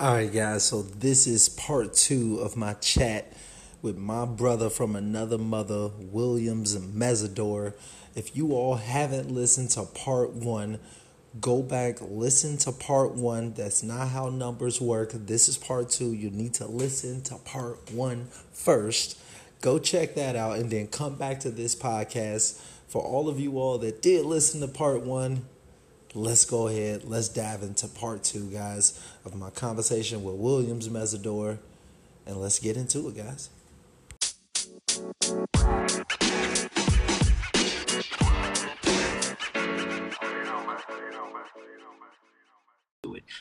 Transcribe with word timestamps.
All 0.00 0.14
right, 0.14 0.32
guys. 0.32 0.64
So 0.64 0.80
this 0.80 1.26
is 1.26 1.50
part 1.50 1.92
two 1.92 2.38
of 2.38 2.56
my 2.56 2.72
chat 2.72 3.34
with 3.82 3.98
my 3.98 4.24
brother 4.24 4.70
from 4.70 4.96
another 4.96 5.36
mother, 5.36 5.90
Williams 5.98 6.74
Mezidor. 6.74 7.74
If 8.14 8.34
you 8.34 8.54
all 8.54 8.76
haven't 8.76 9.30
listened 9.30 9.72
to 9.72 9.82
part 9.82 10.32
one, 10.32 10.78
go 11.38 11.62
back, 11.62 11.98
listen 12.00 12.56
to 12.60 12.72
part 12.72 13.12
one. 13.12 13.52
That's 13.52 13.82
not 13.82 14.08
how 14.08 14.30
numbers 14.30 14.80
work. 14.80 15.10
This 15.12 15.50
is 15.50 15.58
part 15.58 15.90
two. 15.90 16.14
You 16.14 16.30
need 16.30 16.54
to 16.54 16.66
listen 16.66 17.20
to 17.24 17.34
part 17.36 17.92
one 17.92 18.28
first. 18.54 19.20
Go 19.60 19.78
check 19.78 20.14
that 20.14 20.34
out 20.34 20.56
and 20.56 20.70
then 20.70 20.86
come 20.86 21.16
back 21.16 21.40
to 21.40 21.50
this 21.50 21.76
podcast. 21.76 22.58
For 22.88 23.02
all 23.02 23.28
of 23.28 23.38
you 23.38 23.58
all 23.58 23.76
that 23.76 24.00
did 24.00 24.24
listen 24.24 24.62
to 24.62 24.68
part 24.68 25.02
one, 25.02 25.44
let's 26.14 26.44
go 26.44 26.68
ahead. 26.68 27.04
Let's 27.04 27.28
dive 27.28 27.62
into 27.62 27.88
part 27.88 28.24
two, 28.24 28.50
guys, 28.50 29.00
of 29.24 29.34
my 29.34 29.50
conversation 29.50 30.24
with 30.24 30.36
Williams 30.36 30.88
Mezidor. 30.88 31.58
And 32.26 32.36
let's 32.36 32.58
get 32.58 32.76
into 32.76 33.08
it, 33.08 33.16
guys. 33.16 33.50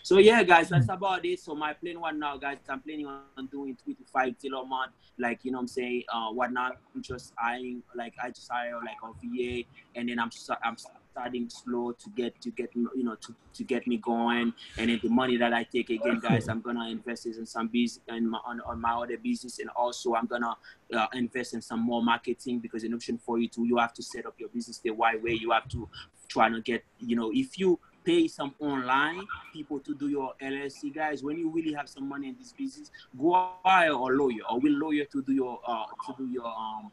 So 0.04 0.18
yeah, 0.18 0.42
guys, 0.42 0.70
that's 0.70 0.90
about 0.90 1.24
it. 1.24 1.40
So 1.40 1.54
my 1.54 1.74
plan 1.74 2.00
one 2.00 2.18
now, 2.18 2.36
guys, 2.38 2.58
I'm 2.68 2.82
planning 2.82 3.06
on 3.06 3.46
doing 3.52 3.78
three 3.84 3.94
to 3.94 4.04
five 4.12 4.34
till 4.40 4.60
a 4.60 4.66
month. 4.66 4.94
Like 5.20 5.42
you 5.44 5.52
know, 5.52 5.60
I'm 5.60 5.68
saying, 5.68 6.04
uh, 6.12 6.30
whatnot. 6.30 6.78
I'm 6.96 7.04
just 7.04 7.32
eyeing, 7.38 7.84
like 7.94 8.14
I 8.24 8.30
just 8.30 8.52
hire 8.52 8.80
like 8.84 8.98
a 9.04 9.12
VA, 9.24 9.68
and 9.96 10.10
then 10.10 10.18
I'm 10.18 10.32
just, 10.32 10.50
I'm 10.64 10.78
starting 11.20 11.50
slow 11.50 11.92
to 11.92 12.10
get 12.16 12.40
to 12.42 12.50
get 12.52 12.70
you 12.74 13.04
know 13.04 13.16
to, 13.16 13.36
to 13.54 13.64
get 13.64 13.86
me 13.88 13.98
going. 13.98 14.54
And 14.78 14.90
then 14.90 15.00
the 15.04 15.10
money 15.10 15.38
that 15.38 15.54
i 15.54 15.64
take 15.64 15.90
again 15.90 16.20
guys 16.20 16.48
i'm 16.48 16.62
gonna 16.62 16.88
invest 16.90 17.26
in 17.26 17.46
some 17.46 17.68
business 17.68 18.00
and 18.08 18.34
on, 18.46 18.62
on 18.62 18.80
my 18.80 18.94
other 18.94 19.18
business. 19.18 19.60
And 19.60 19.70
also 19.76 20.16
i'm 20.16 20.28
gonna 20.28 20.56
uh, 20.94 21.08
invest 21.14 21.54
in 21.54 21.62
some 21.62 21.82
more 21.82 22.02
marketing 22.02 22.60
because 22.60 22.84
in 22.84 22.94
option 22.94 23.18
for 23.18 23.38
you 23.38 23.50
to 23.50 23.66
you 23.66 23.78
have 23.78 23.94
to 23.94 24.04
set 24.04 24.26
up 24.26 24.36
your 24.38 24.50
business 24.50 24.80
the 24.80 24.92
right 24.92 25.22
way. 25.22 25.34
You 25.34 25.52
have 25.52 25.68
to 25.70 25.90
try 26.30 26.50
to 26.50 26.62
get 26.62 26.84
you 27.00 27.16
know 27.16 27.32
if 27.34 27.60
you 27.60 27.80
pay 28.06 28.28
some 28.28 28.56
online 28.60 29.26
people 29.54 29.80
to 29.80 29.94
do 29.94 30.08
your 30.08 30.34
LLC, 30.42 30.94
guys. 30.94 31.22
When 31.22 31.38
you 31.38 31.50
really 31.50 31.74
have 31.74 31.90
some 31.90 32.08
money 32.08 32.30
in 32.30 32.36
this 32.40 32.54
business, 32.54 32.90
go 33.20 33.50
hire 33.64 33.92
a 33.92 33.96
lawyer 33.96 34.44
or 34.50 34.60
will 34.60 34.74
lawyer 34.74 35.06
to 35.06 35.22
do 35.22 35.34
your 35.34 35.60
uh, 35.68 35.86
to 36.08 36.16
do 36.18 36.26
your 36.28 36.48
um 36.48 36.92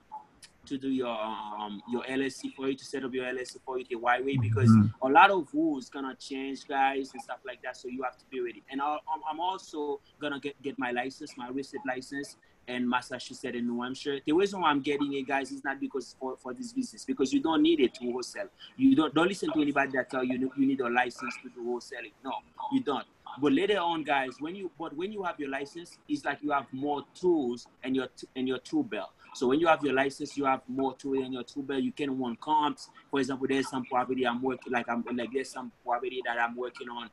to 0.67 0.78
do 0.78 0.89
your 0.89 1.09
um 1.09 1.83
your 1.91 2.03
LLC 2.05 2.55
for 2.55 2.69
you 2.69 2.77
to 2.77 2.84
set 2.84 3.05
up 3.05 3.12
your 3.12 3.25
LLC 3.25 3.56
for 3.64 3.78
you 3.78 3.84
the 3.89 3.97
right 3.97 4.25
way 4.25 4.36
because 4.36 4.69
mm-hmm. 4.69 5.06
a 5.06 5.09
lot 5.09 5.31
of 5.31 5.48
rules 5.53 5.89
gonna 5.89 6.14
change, 6.17 6.67
guys, 6.67 7.11
and 7.12 7.22
stuff 7.22 7.39
like 7.47 7.62
that. 7.62 7.77
So 7.77 7.89
you 7.89 8.03
have 8.03 8.19
to 8.19 8.25
be 8.31 8.41
ready. 8.41 8.62
And 8.70 8.81
i 8.83 8.97
am 9.31 9.41
also 9.41 10.00
gonna 10.20 10.41
get 10.41 10.61
get 10.62 10.78
my 10.78 10.91
license, 10.91 11.37
my 11.37 11.48
real 11.48 11.64
license, 11.87 12.37
and 12.69 12.89
Massachusetts 12.89 13.56
and 13.56 13.67
New 13.67 13.83
Hampshire. 13.83 14.19
The 14.25 14.33
reason 14.33 14.61
why 14.61 14.70
I'm 14.70 14.81
getting 14.81 15.12
it, 15.14 15.27
guys, 15.27 15.53
is 15.53 15.64
not 15.64 15.81
because 15.81 16.17
for, 16.19 16.37
for 16.37 16.53
this 16.53 16.72
business, 16.72 17.05
because 17.05 17.33
you 17.33 17.41
don't 17.41 17.62
need 17.62 17.81
it 17.81 17.94
to 17.94 18.11
wholesale. 18.11 18.48
You 18.77 18.97
don't 18.97 19.14
don't 19.14 19.28
listen 19.28 19.53
to 19.53 19.61
anybody 19.61 19.92
that 19.94 20.11
tell 20.11 20.25
you 20.25 20.53
you 20.56 20.67
need 20.67 20.81
a 20.81 20.89
license 20.89 21.34
to 21.42 21.48
do 21.50 21.61
wholesaling. 21.64 22.12
No, 22.25 22.33
you 22.72 22.81
don't. 22.83 23.06
But 23.41 23.53
later 23.53 23.78
on, 23.78 24.03
guys, 24.03 24.37
when 24.41 24.55
you 24.55 24.70
but 24.78 24.97
when 24.97 25.12
you 25.12 25.22
have 25.22 25.39
your 25.39 25.50
license, 25.50 25.98
it's 26.09 26.25
like 26.25 26.39
you 26.42 26.50
have 26.53 26.67
more 26.72 27.05
tools 27.14 27.67
and 27.84 27.94
your 27.94 28.09
and 28.34 28.48
your 28.48 28.59
tool 28.59 28.83
belt. 28.83 29.11
So 29.37 29.48
when 29.48 29.61
you 29.61 29.67
have 29.67 29.84
your 29.84 29.92
license, 29.92 30.37
you 30.37 30.47
have 30.47 30.62
more 30.67 30.97
to 30.97 31.15
it 31.15 31.20
in 31.27 31.33
your 31.33 31.42
tool 31.42 31.62
belt. 31.62 31.83
You 31.83 31.92
can 31.92 32.19
run 32.19 32.37
comps. 32.41 32.89
For 33.11 33.20
example, 33.20 33.47
there's 33.47 33.69
some 33.69 33.84
property 33.84 34.27
I'm 34.27 34.43
working 34.43 34.73
like 34.73 34.89
I'm 34.89 35.05
like 35.15 35.31
there's 35.33 35.51
some 35.51 35.70
property 35.84 36.23
that 36.25 36.39
I'm 36.39 36.56
working 36.56 36.89
on 36.89 37.11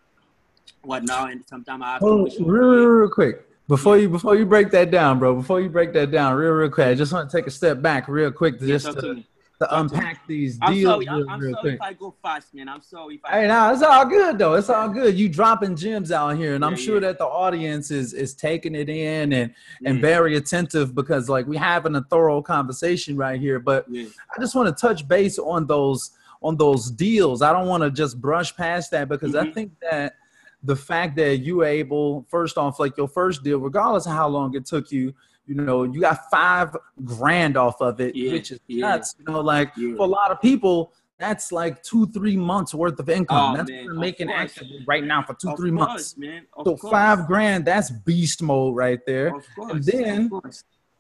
what 0.84 1.04
now 1.04 1.26
and 1.28 1.44
sometimes 1.46 1.84
I 1.84 1.94
have 1.94 2.04
oh, 2.04 2.26
to 2.26 2.46
real, 2.46 2.70
real, 2.70 2.86
real 2.86 3.10
quick. 3.10 3.48
Before 3.68 3.98
you 3.98 4.10
before 4.10 4.36
you 4.36 4.46
break 4.46 4.72
that 4.72 4.90
down, 4.90 5.20
bro, 5.20 5.36
before 5.36 5.60
you 5.60 5.70
break 5.70 5.92
that 5.94 6.12
down 6.12 6.36
real 6.36 6.52
real 6.52 6.70
quick, 6.70 6.88
I 6.88 6.96
just 6.96 7.12
want 7.12 7.30
to 7.30 7.38
take 7.38 7.48
a 7.48 7.52
step 7.52 7.82
back 7.82 8.08
real 8.08 8.32
quick 8.32 8.60
to 8.60 8.68
just 8.68 8.86
to, 9.00 9.24
to 9.64 9.80
unpack 9.80 10.26
these 10.28 10.58
I'm 10.62 10.74
deals. 10.74 11.06
Sorry, 11.06 11.10
I'm, 11.10 11.54
sorry 11.54 11.74
if 11.74 11.82
I 11.82 11.94
go 11.94 12.14
fast, 12.22 12.54
man. 12.54 12.70
I'm 12.70 12.82
sorry 12.82 13.16
if 13.16 13.22
I. 13.26 13.42
Hey, 13.42 13.48
now 13.48 13.72
it's 13.72 13.82
all 13.82 14.06
good 14.06 14.38
though. 14.38 14.54
It's 14.54 14.70
all 14.70 14.90
good. 14.90 15.18
You 15.18 15.30
dropping 15.30 15.76
gems 15.76 16.12
out 16.12 16.38
here, 16.38 16.56
and 16.56 16.64
I'm 16.64 16.76
sure 16.76 16.96
yeah. 16.96 17.08
that 17.08 17.18
the 17.18 17.26
audience 17.26 17.92
is 17.92 18.14
is 18.14 18.34
taking 18.34 18.76
it 18.76 18.90
in 18.90 19.34
and 19.34 19.54
and 19.86 19.98
Yeah. 19.98 20.02
very 20.02 20.36
attentive 20.38 20.94
because 20.94 21.30
like 21.30 21.48
we 21.48 21.58
having 21.58 21.96
a 21.96 22.02
thorough 22.04 22.42
conversation 22.42 23.18
right 23.18 23.40
here. 23.40 23.60
But 23.60 23.86
Yeah. 23.90 24.08
I 24.36 24.40
just 24.40 24.56
want 24.56 24.68
to 24.76 24.88
touch 24.88 25.08
base 25.08 25.40
on 25.40 25.66
those 25.68 26.12
on 26.42 26.58
those 26.58 26.92
deals. 26.92 27.42
I 27.42 27.54
don't 27.54 27.68
want 27.68 27.84
to 27.84 27.90
just 27.92 28.20
brush 28.20 28.56
past 28.56 28.92
that 28.92 29.08
because 29.08 29.34
I 29.34 29.46
Mhm. 29.46 29.54
think 29.54 29.72
that 29.90 30.16
the 30.62 30.76
fact 30.76 31.16
that 31.18 31.38
you 31.38 31.58
were 31.58 31.66
able, 31.66 32.26
first 32.30 32.58
off, 32.58 32.80
like 32.80 32.96
your 32.98 33.08
first 33.08 33.44
deal, 33.44 33.60
regardless 33.60 34.06
of 34.06 34.14
how 34.14 34.28
long 34.28 34.56
it 34.56 34.66
took 34.66 34.92
you, 34.92 35.14
you 35.46 35.56
know, 35.56 35.84
you 35.84 36.02
got 36.02 36.30
five 36.32 36.76
grand 37.04 37.58
off 37.58 37.82
of 37.82 38.00
it, 38.00 38.16
Yeah, 38.16 38.34
which 38.34 38.52
is 38.52 38.60
yeah. 38.68 38.82
nuts. 38.88 39.16
You 39.20 39.26
know, 39.34 39.42
like 39.42 39.72
Yeah. 39.78 39.96
for 39.98 40.04
a 40.04 40.10
lot 40.10 40.32
of 40.32 40.42
people, 40.42 40.94
that's 41.20 41.52
like 41.52 41.82
two, 41.84 42.08
three 42.08 42.36
months 42.38 42.74
worth 42.74 43.00
of 43.00 43.10
income. 43.10 43.54
Oh, 43.54 43.58
that's 43.58 43.70
man, 43.70 43.86
what 43.88 43.96
making 43.98 44.30
actively 44.32 44.84
right 44.88 45.04
now 45.04 45.22
for 45.24 45.34
two, 45.36 45.50
Of 45.50 45.58
three 45.58 45.72
course, 45.72 45.88
months. 45.88 46.18
man. 46.18 46.46
Of 46.58 46.66
So 46.66 46.78
course. 46.78 46.92
five 46.92 47.28
grand, 47.28 47.66
that's 47.66 47.92
beast 47.92 48.42
mode 48.42 48.76
right 48.76 49.00
there. 49.06 49.36
Of 49.36 49.44
course. 49.56 49.72
And 49.74 49.84
then 49.84 50.32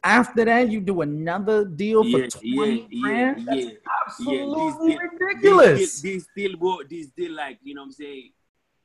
after 0.03 0.45
that, 0.45 0.69
you 0.69 0.81
do 0.81 1.01
another 1.01 1.65
deal 1.65 2.03
for 2.03 2.19
Yeah, 2.19 2.27
20 2.27 2.87
yeah, 2.91 3.01
grand. 3.01 3.39
yeah, 3.39 3.45
That's 3.45 3.65
yeah. 3.65 3.71
absolutely 4.05 4.91
deal- 4.91 4.99
ridiculous. 5.19 5.79
This, 6.01 6.27
deal- 6.35 6.49
deal, 6.49 6.57
bro, 6.57 6.77
this 6.89 7.07
deal, 7.07 7.31
like 7.33 7.59
you 7.63 7.73
know, 7.75 7.81
what 7.81 7.85
I'm 7.87 7.91
saying. 7.93 8.31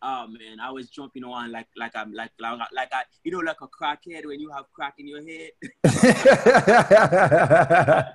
Oh 0.00 0.28
man, 0.28 0.60
I 0.62 0.70
was 0.70 0.90
jumping 0.90 1.24
on 1.24 1.50
like 1.50 1.66
like 1.76 1.90
I'm 1.96 2.12
like 2.12 2.30
like, 2.38 2.60
like 2.72 2.88
I 2.92 3.02
you 3.24 3.32
know 3.32 3.38
like 3.38 3.60
a 3.60 3.66
crackhead 3.66 4.26
when 4.26 4.38
you 4.38 4.48
have 4.50 4.66
crack 4.72 4.94
in 4.98 5.08
your 5.08 5.26
head. 5.26 5.50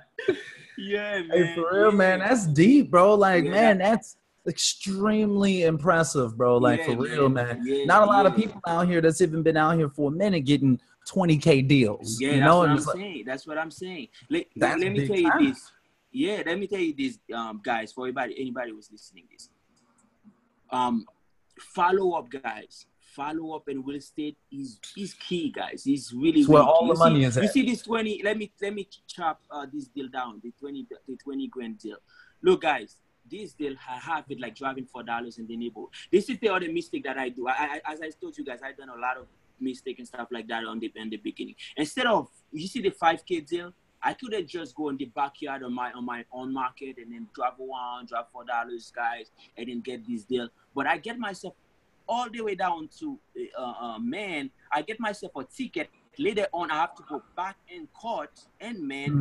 yeah, 0.78 1.22
man. 1.22 1.30
Hey, 1.30 1.54
for 1.54 1.70
real, 1.72 1.90
yeah. 1.90 1.96
man, 1.96 2.18
that's 2.20 2.46
deep, 2.46 2.90
bro. 2.90 3.14
Like, 3.14 3.44
Yeah, 3.44 3.50
man, 3.50 3.78
that's 3.78 4.16
extremely 4.46 5.64
impressive, 5.64 6.36
bro. 6.36 6.56
Like, 6.56 6.80
Yeah, 6.80 6.86
for 6.86 6.96
real, 6.96 7.28
man. 7.28 7.64
Not 7.86 8.02
a 8.02 8.06
lot 8.06 8.26
of 8.26 8.34
people 8.34 8.60
out 8.66 8.88
here 8.88 9.00
that's 9.00 9.20
even 9.20 9.42
been 9.42 9.56
out 9.56 9.76
here 9.76 9.88
for 9.88 10.10
a 10.10 10.14
minute 10.14 10.44
getting 10.44 10.80
20k 11.08 11.66
deals. 11.68 12.20
Yeah, 12.20 12.28
you 12.28 12.34
that's 12.36 12.46
know, 12.46 12.58
what 12.58 12.70
and 12.70 12.78
I'm 12.78 12.84
like, 12.84 12.96
saying. 12.96 13.24
That's 13.26 13.46
what 13.46 13.58
I'm 13.58 13.70
saying. 13.70 14.08
Let, 14.30 14.46
let 14.56 14.78
me 14.78 15.06
tell 15.06 15.16
you 15.16 15.30
time. 15.30 15.44
this. 15.44 15.72
Yeah, 16.12 16.42
let 16.46 16.58
me 16.58 16.66
tell 16.66 16.78
you 16.78 16.94
this, 16.96 17.18
um, 17.34 17.60
guys. 17.62 17.92
For 17.92 18.06
anybody, 18.06 18.36
anybody 18.38 18.70
who's 18.70 18.88
listening, 18.90 19.24
this. 19.30 19.50
Um, 20.70 21.04
follow 21.58 22.12
up, 22.12 22.28
guys. 22.30 22.86
Follow 23.00 23.54
up 23.54 23.68
in 23.68 23.84
real 23.84 23.96
estate 23.98 24.36
is 24.50 24.80
is 24.96 25.14
key, 25.14 25.50
guys. 25.54 25.84
It's 25.86 26.12
really, 26.12 26.40
It's 26.40 26.48
where 26.48 26.62
really 26.62 26.72
all 26.72 26.80
key. 26.80 26.86
the 26.88 26.92
You 26.94 26.98
money 26.98 27.20
see, 27.20 27.24
is 27.26 27.36
You 27.36 27.42
at. 27.44 27.52
see 27.52 27.62
this 27.66 27.82
twenty? 27.82 28.20
Let 28.24 28.36
me 28.38 28.52
let 28.60 28.74
me 28.74 28.88
chop 29.06 29.40
uh, 29.50 29.66
this 29.72 29.86
deal 29.86 30.08
down. 30.08 30.40
The 30.42 30.52
twenty 30.58 30.86
the 31.06 31.16
twenty 31.16 31.46
grand 31.48 31.78
deal. 31.78 31.98
Look, 32.42 32.62
guys. 32.62 32.96
This 33.30 33.54
deal, 33.54 33.72
I 33.88 33.96
have 33.96 34.26
it 34.28 34.38
like 34.38 34.54
driving 34.54 34.84
four 34.84 35.02
dollars 35.02 35.38
in 35.38 35.46
the 35.46 35.56
neighborhood. 35.56 35.88
This 36.12 36.28
is 36.28 36.38
the 36.40 36.50
other 36.50 36.70
mistake 36.70 37.04
that 37.04 37.16
I 37.16 37.30
do. 37.30 37.48
I, 37.48 37.80
I, 37.86 37.92
as 37.92 38.02
I 38.02 38.10
told 38.10 38.36
you 38.36 38.44
guys, 38.44 38.58
I've 38.62 38.76
done 38.76 38.90
a 38.90 39.00
lot 39.00 39.16
of 39.16 39.24
mistake 39.58 39.98
and 39.98 40.06
stuff 40.06 40.28
like 40.30 40.46
that 40.48 40.62
on 40.66 40.78
the 40.78 40.92
in 40.94 41.08
the 41.08 41.16
beginning. 41.16 41.54
Instead 41.74 42.04
of 42.04 42.28
you 42.52 42.68
see 42.68 42.82
the 42.82 42.90
five 42.90 43.24
k 43.24 43.40
deal, 43.40 43.72
I 44.04 44.14
could 44.14 44.34
have 44.34 44.46
just 44.46 44.74
go 44.74 44.90
in 44.90 44.98
the 44.98 45.06
backyard 45.06 45.62
on 45.64 45.74
my 45.74 45.92
on 45.92 46.04
my 46.04 46.24
own 46.32 46.52
market 46.52 46.98
and 46.98 47.12
then 47.12 47.28
drive 47.34 47.54
around, 47.60 48.08
drive 48.08 48.26
four 48.32 48.44
dollars, 48.44 48.92
guys, 48.94 49.30
and 49.56 49.68
then 49.68 49.80
get 49.80 50.06
this 50.06 50.24
deal. 50.24 50.48
But 50.74 50.86
I 50.86 50.98
get 50.98 51.18
myself 51.18 51.54
all 52.08 52.28
the 52.30 52.42
way 52.42 52.54
down 52.54 52.88
to 53.00 53.18
uh, 53.58 53.62
uh, 53.62 53.98
man. 53.98 54.50
I 54.72 54.82
get 54.82 55.00
myself 55.00 55.32
a 55.36 55.44
ticket. 55.44 55.90
Later 56.18 56.46
on, 56.52 56.70
I 56.70 56.76
have 56.76 56.94
to 56.96 57.04
go 57.08 57.24
back 57.36 57.56
in 57.68 57.88
court 57.88 58.30
and 58.60 58.86
man 58.86 59.18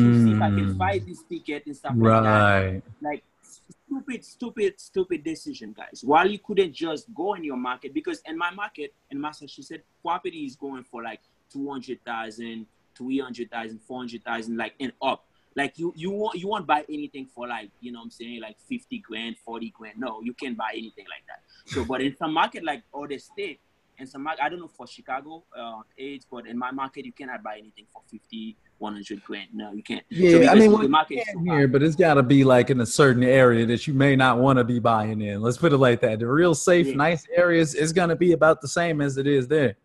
to 0.00 0.12
see 0.12 0.32
if 0.32 0.42
I 0.42 0.50
can 0.50 0.68
Mm, 0.68 0.78
fight 0.78 1.06
this 1.06 1.22
ticket 1.22 1.64
and 1.66 1.76
stuff 1.76 1.96
like 2.00 2.20
that 2.22 2.44
right. 2.44 2.82
like 3.02 3.24
stupid, 3.42 4.24
stupid, 4.24 4.80
stupid 4.80 5.24
decision, 5.24 5.74
guys. 5.76 6.02
While 6.04 6.28
you 6.30 6.38
couldn't 6.38 6.74
just 6.74 7.12
go 7.14 7.34
in 7.34 7.44
your 7.44 7.56
market 7.56 7.94
because 7.94 8.20
in 8.26 8.38
my 8.38 8.50
market 8.52 8.94
in 9.10 9.20
Massachusetts, 9.20 9.84
property 10.02 10.44
is 10.46 10.56
going 10.56 10.84
for 10.84 11.02
like 11.02 11.20
200,000, 11.52 12.66
300,000, 12.98 13.80
400,000, 13.86 14.56
like 14.56 14.74
and 14.80 14.92
up. 15.00 15.24
Like 15.56 15.78
you, 15.78 15.92
you 15.96 16.10
won't, 16.10 16.36
you 16.38 16.46
won't 16.48 16.66
buy 16.66 16.84
anything 16.88 17.26
for 17.34 17.48
like, 17.48 17.70
you 17.80 17.90
know 17.90 18.00
what 18.00 18.04
I'm 18.04 18.10
saying, 18.10 18.40
like 18.42 18.56
50 18.68 18.98
grand, 18.98 19.36
40 19.44 19.70
grand. 19.70 19.98
No, 19.98 20.20
you 20.22 20.34
can't 20.34 20.56
buy 20.56 20.70
anything 20.72 21.06
like 21.08 21.24
that. 21.26 21.40
So, 21.72 21.84
but 21.84 22.00
in 22.00 22.16
some 22.16 22.32
market 22.32 22.64
like 22.64 22.82
other 22.94 23.18
state, 23.18 23.60
and 23.98 24.08
some 24.08 24.22
market, 24.22 24.44
I 24.44 24.48
don't 24.48 24.60
know 24.60 24.68
for 24.68 24.86
Chicago, 24.86 25.42
uh, 25.58 25.80
age, 25.98 26.22
but 26.30 26.46
in 26.46 26.56
my 26.56 26.70
market, 26.70 27.04
you 27.04 27.12
cannot 27.12 27.42
buy 27.42 27.58
anything 27.58 27.86
for 27.92 28.00
50, 28.08 28.56
100 28.78 29.24
grand. 29.24 29.48
No, 29.52 29.72
you 29.72 29.82
can't. 29.82 30.04
Yeah, 30.08 30.30
So 30.30 30.46
I 30.48 30.54
mean, 30.54 30.70
the 30.70 30.88
market 30.88 31.14
you 31.14 31.20
is 31.20 31.24
can 31.26 31.44
so 31.46 31.52
here, 31.56 31.66
but 31.66 31.82
it's 31.82 31.96
got 31.96 32.14
to 32.14 32.22
be 32.22 32.44
like 32.44 32.70
in 32.70 32.80
a 32.80 32.86
certain 32.86 33.24
area 33.24 33.66
that 33.66 33.88
you 33.88 33.94
may 33.94 34.14
not 34.14 34.38
want 34.38 34.58
to 34.58 34.64
be 34.64 34.78
buying 34.78 35.20
in. 35.20 35.42
Let's 35.42 35.56
put 35.58 35.72
it 35.72 35.78
like 35.78 36.00
that. 36.02 36.20
The 36.20 36.28
real 36.28 36.54
safe, 36.54 36.86
Yeah. 36.86 36.94
nice 36.94 37.26
areas 37.34 37.74
is 37.74 37.92
going 37.92 38.10
to 38.10 38.16
be 38.16 38.32
about 38.32 38.60
the 38.60 38.68
same 38.68 39.00
as 39.00 39.16
it 39.16 39.26
is 39.26 39.48
there. 39.48 39.76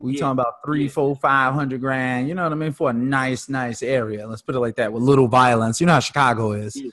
We 0.00 0.12
Yeah. 0.14 0.20
talking 0.20 0.32
about 0.32 0.54
three, 0.64 0.84
Yeah. 0.84 0.90
four, 0.90 1.16
five 1.16 1.54
hundred 1.54 1.80
grand. 1.80 2.28
You 2.28 2.34
know 2.34 2.44
what 2.44 2.52
I 2.52 2.56
mean 2.56 2.72
for 2.72 2.90
a 2.90 2.92
nice, 2.92 3.48
nice 3.48 3.82
area. 3.82 4.26
Let's 4.26 4.42
put 4.42 4.54
it 4.54 4.60
like 4.60 4.76
that 4.76 4.92
with 4.92 5.02
little 5.02 5.28
violence. 5.28 5.80
You 5.80 5.86
know 5.86 5.94
how 5.94 6.00
Chicago 6.00 6.52
is. 6.52 6.76
Yeah. 6.76 6.90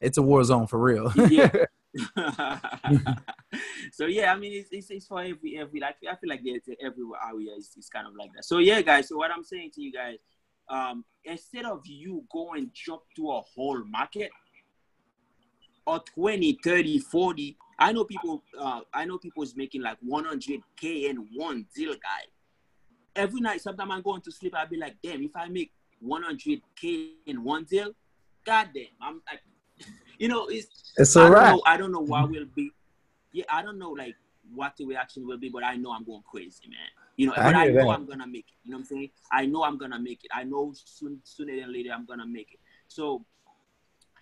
It's 0.00 0.18
a 0.18 0.22
war 0.22 0.44
zone 0.44 0.66
for 0.66 0.78
real. 0.78 1.10
yeah. 1.28 1.50
so 3.92 4.06
yeah, 4.06 4.32
I 4.32 4.36
mean, 4.36 4.52
it's, 4.52 4.68
it's, 4.72 4.90
it's 4.90 5.06
for 5.06 5.20
every 5.22 5.56
every 5.58 5.80
like 5.80 5.96
I 6.10 6.16
feel 6.16 6.28
like 6.28 6.42
there's 6.44 6.62
everywhere 6.82 7.20
area 7.26 7.52
is, 7.56 7.70
is 7.78 7.88
kind 7.88 8.06
of 8.06 8.14
like 8.16 8.30
that. 8.34 8.44
So 8.44 8.58
yeah, 8.58 8.82
guys. 8.82 9.08
So 9.08 9.16
what 9.16 9.30
I'm 9.30 9.44
saying 9.44 9.70
to 9.74 9.80
you 9.82 9.92
guys, 9.92 10.18
um, 10.68 11.04
instead 11.24 11.64
of 11.64 11.82
you 11.86 12.24
go 12.32 12.52
and 12.54 12.70
jump 12.74 13.02
to 13.16 13.30
a 13.30 13.40
whole 13.40 13.82
market 13.84 14.30
or 15.86 16.00
20, 16.14 16.58
30, 16.64 16.98
40, 16.98 17.56
I 17.78 17.92
know 17.92 18.04
people. 18.04 18.42
Uh, 18.58 18.80
I 18.92 19.04
know 19.04 19.18
people 19.18 19.42
is 19.42 19.56
making 19.56 19.82
like 19.82 19.98
100k 20.06 21.10
in 21.10 21.28
one 21.34 21.66
deal, 21.74 21.92
guy. 21.92 22.24
Every 23.16 23.40
night, 23.40 23.60
sometimes 23.60 23.90
I'm 23.92 24.02
going 24.02 24.20
to 24.22 24.32
sleep. 24.32 24.54
I'll 24.56 24.68
be 24.68 24.76
like, 24.76 24.96
damn, 25.02 25.22
if 25.22 25.36
I 25.36 25.48
make 25.48 25.72
100k 26.04 27.08
in 27.26 27.44
one 27.44 27.64
deal, 27.64 27.92
goddamn, 28.44 28.86
I'm 29.00 29.22
like, 29.30 29.40
you 30.18 30.28
know, 30.28 30.46
it's 30.48 30.92
it's 30.96 31.16
I 31.16 31.22
all 31.22 31.30
don't 31.30 31.34
right. 31.34 31.50
know, 31.50 31.62
I 31.66 31.76
don't 31.76 31.92
know 31.92 32.00
what 32.00 32.30
will 32.30 32.46
be. 32.54 32.70
Yeah, 33.32 33.44
I 33.48 33.62
don't 33.62 33.78
know 33.78 33.90
like 33.90 34.14
what 34.52 34.76
the 34.76 34.86
reaction 34.86 35.26
will 35.26 35.38
be, 35.38 35.48
but 35.48 35.64
I 35.64 35.76
know 35.76 35.92
I'm 35.92 36.04
going 36.04 36.22
crazy, 36.30 36.68
man. 36.68 36.78
You 37.16 37.28
know, 37.28 37.32
I 37.36 37.44
but 37.44 37.54
I 37.54 37.68
know 37.68 37.86
that. 37.86 37.88
I'm 37.88 38.06
gonna 38.06 38.26
make 38.26 38.46
it. 38.48 38.54
You 38.64 38.72
know 38.72 38.78
what 38.78 38.82
I'm 38.82 38.86
saying? 38.86 39.10
I 39.32 39.46
know 39.46 39.64
I'm 39.64 39.78
gonna 39.78 39.98
make 39.98 40.24
it. 40.24 40.30
I 40.34 40.44
know 40.44 40.72
soon, 40.74 41.20
sooner 41.24 41.60
than 41.60 41.72
later 41.72 41.90
I'm 41.92 42.06
gonna 42.06 42.26
make 42.26 42.52
it. 42.52 42.60
So 42.88 43.24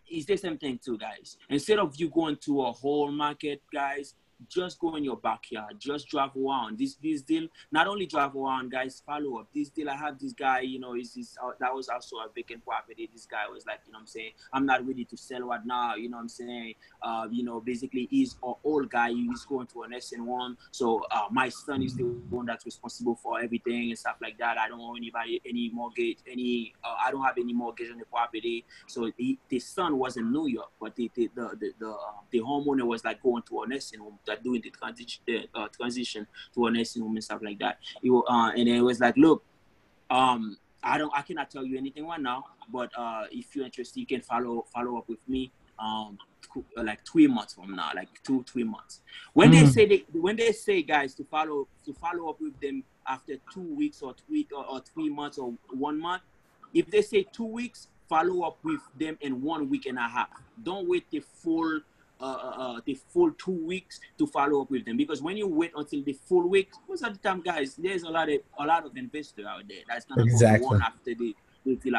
it's 0.06 0.26
the 0.26 0.36
same 0.36 0.58
thing 0.58 0.78
too, 0.82 0.98
guys. 0.98 1.36
Instead 1.48 1.78
of 1.78 1.94
you 1.96 2.08
going 2.10 2.36
to 2.44 2.62
a 2.62 2.72
whole 2.72 3.10
market, 3.10 3.62
guys, 3.72 4.14
just 4.48 4.78
go 4.78 4.96
in 4.96 5.04
your 5.04 5.16
backyard. 5.16 5.78
Just 5.78 6.08
drive 6.08 6.30
around. 6.36 6.78
This 6.78 6.96
this 7.02 7.22
deal, 7.22 7.48
not 7.70 7.86
only 7.86 8.06
drive 8.06 8.36
around, 8.36 8.70
guys, 8.70 9.02
follow 9.04 9.38
up. 9.38 9.48
This 9.54 9.70
deal, 9.70 9.90
I 9.90 9.96
have 9.96 10.18
this 10.18 10.32
guy, 10.32 10.60
you 10.60 10.78
know, 10.78 10.94
is 10.94 11.14
this 11.14 11.36
uh, 11.42 11.52
that 11.60 11.74
was 11.74 11.88
also 11.88 12.16
a 12.16 12.28
vacant 12.34 12.64
property. 12.64 13.08
This 13.12 13.26
guy 13.26 13.44
was 13.52 13.66
like, 13.66 13.80
you 13.86 13.92
know 13.92 13.98
I'm 14.02 14.06
saying? 14.06 14.32
I'm 14.52 14.66
not 14.66 14.86
ready 14.86 15.04
to 15.04 15.16
sell 15.16 15.42
right 15.42 15.64
now, 15.64 15.94
you 15.94 16.10
know 16.10 16.16
what 16.16 16.24
I'm 16.24 16.28
saying? 16.28 16.74
Uh, 17.02 17.28
you 17.30 17.44
know, 17.44 17.60
basically 17.60 18.08
he's 18.10 18.36
an 18.42 18.54
old 18.64 18.90
guy, 18.90 19.10
he's 19.10 19.44
going 19.44 19.66
to 19.68 19.82
an 19.82 20.00
SN 20.00 20.26
one, 20.26 20.56
So 20.70 21.02
uh, 21.10 21.28
my 21.30 21.48
son 21.48 21.82
is 21.82 21.94
the 21.96 22.04
one 22.30 22.46
that's 22.46 22.64
responsible 22.64 23.16
for 23.22 23.40
everything 23.40 23.90
and 23.90 23.98
stuff 23.98 24.16
like 24.20 24.38
that. 24.38 24.58
I 24.58 24.68
don't 24.68 24.80
owe 24.80 24.96
anybody 24.96 25.40
any 25.48 25.70
mortgage, 25.72 26.18
any 26.30 26.74
uh, 26.84 26.96
I 27.04 27.10
don't 27.10 27.22
have 27.22 27.38
any 27.38 27.52
mortgage 27.52 27.90
on 27.90 27.98
the 27.98 28.04
property. 28.06 28.64
So 28.86 29.10
he, 29.16 29.38
the 29.48 29.58
son 29.58 29.98
was 29.98 30.16
in 30.16 30.32
New 30.32 30.46
York, 30.46 30.70
but 30.80 30.94
the 30.96 31.10
the 31.14 31.30
the 31.34 31.50
the, 31.60 31.72
the, 31.78 31.90
uh, 31.90 32.20
the 32.30 32.40
homeowner 32.40 32.84
was 32.84 33.04
like 33.04 33.22
going 33.22 33.42
to 33.48 33.62
a 33.62 33.68
nursing 33.68 34.00
home, 34.00 34.18
that 34.32 34.42
doing 34.42 34.60
the 34.62 34.70
transition 34.70 35.22
uh, 35.54 35.68
transition 35.68 36.26
to 36.54 36.66
a 36.66 36.70
nursing 36.70 37.02
home 37.02 37.14
and 37.16 37.24
stuff 37.24 37.40
like 37.42 37.58
that. 37.58 37.78
Wa- 38.02 38.24
uh, 38.28 38.50
and 38.50 38.66
then 38.66 38.76
it 38.76 38.82
was 38.82 39.00
like, 39.00 39.16
look, 39.16 39.44
um, 40.10 40.56
I 40.82 40.98
don't, 40.98 41.12
I 41.14 41.22
cannot 41.22 41.50
tell 41.50 41.64
you 41.64 41.78
anything 41.78 42.06
right 42.06 42.20
now, 42.20 42.44
but 42.72 42.90
uh, 42.96 43.24
if 43.30 43.54
you're 43.54 43.64
interested, 43.64 44.00
you 44.00 44.06
can 44.06 44.20
follow 44.20 44.64
follow 44.74 44.98
up 44.98 45.08
with 45.08 45.20
me. 45.28 45.52
Um, 45.78 46.18
like 46.76 47.00
three 47.10 47.26
months 47.26 47.54
from 47.54 47.74
now, 47.74 47.90
like 47.94 48.08
two 48.24 48.44
three 48.44 48.62
months. 48.64 49.00
When 49.32 49.50
they 49.50 49.62
Mm. 49.62 49.72
say 49.72 49.86
they, 49.86 50.04
when 50.12 50.36
they 50.36 50.52
say 50.52 50.82
guys 50.82 51.14
to 51.14 51.24
follow 51.24 51.66
to 51.86 51.94
follow 51.94 52.28
up 52.28 52.40
with 52.40 52.60
them 52.60 52.84
after 53.08 53.34
two 53.52 53.74
weeks 53.74 54.02
or 54.02 54.14
three 54.26 54.46
or, 54.54 54.64
or 54.66 54.80
three 54.80 55.08
months 55.08 55.38
or 55.38 55.54
one 55.70 55.98
month, 55.98 56.22
if 56.74 56.90
they 56.90 57.00
say 57.02 57.26
two 57.32 57.46
weeks, 57.46 57.88
follow 58.08 58.42
up 58.46 58.58
with 58.62 58.80
them 59.00 59.16
in 59.22 59.40
one 59.40 59.70
week 59.70 59.86
and 59.86 59.98
a 59.98 60.02
half. 60.16 60.28
Don't 60.62 60.86
wait 60.86 61.04
the 61.10 61.20
full 61.20 61.80
uh, 62.22 62.24
uh, 62.24 62.54
uh, 62.76 62.80
the 62.86 62.94
full 62.94 63.32
two 63.32 63.50
weeks 63.66 63.98
to 64.16 64.26
follow 64.28 64.62
up 64.62 64.70
with 64.70 64.84
them 64.84 64.96
because 64.96 65.20
when 65.20 65.36
you 65.36 65.48
wait 65.48 65.72
until 65.76 66.02
the 66.04 66.12
full 66.12 66.48
week, 66.48 66.70
most 66.88 67.02
of 67.02 67.12
the 67.12 67.18
time, 67.18 67.40
guys, 67.40 67.74
there's 67.74 68.04
a 68.04 68.08
lot 68.08 68.30
of 68.30 68.38
a 68.60 68.64
lot 68.64 68.86
of 68.86 68.96
investors 68.96 69.44
out 69.44 69.62
there 69.68 69.82
that's 69.88 70.04
gonna 70.04 70.22
Exactly. 70.22 70.60
go 70.60 70.66
one 70.72 70.82
after 70.82 71.14
the. 71.14 71.34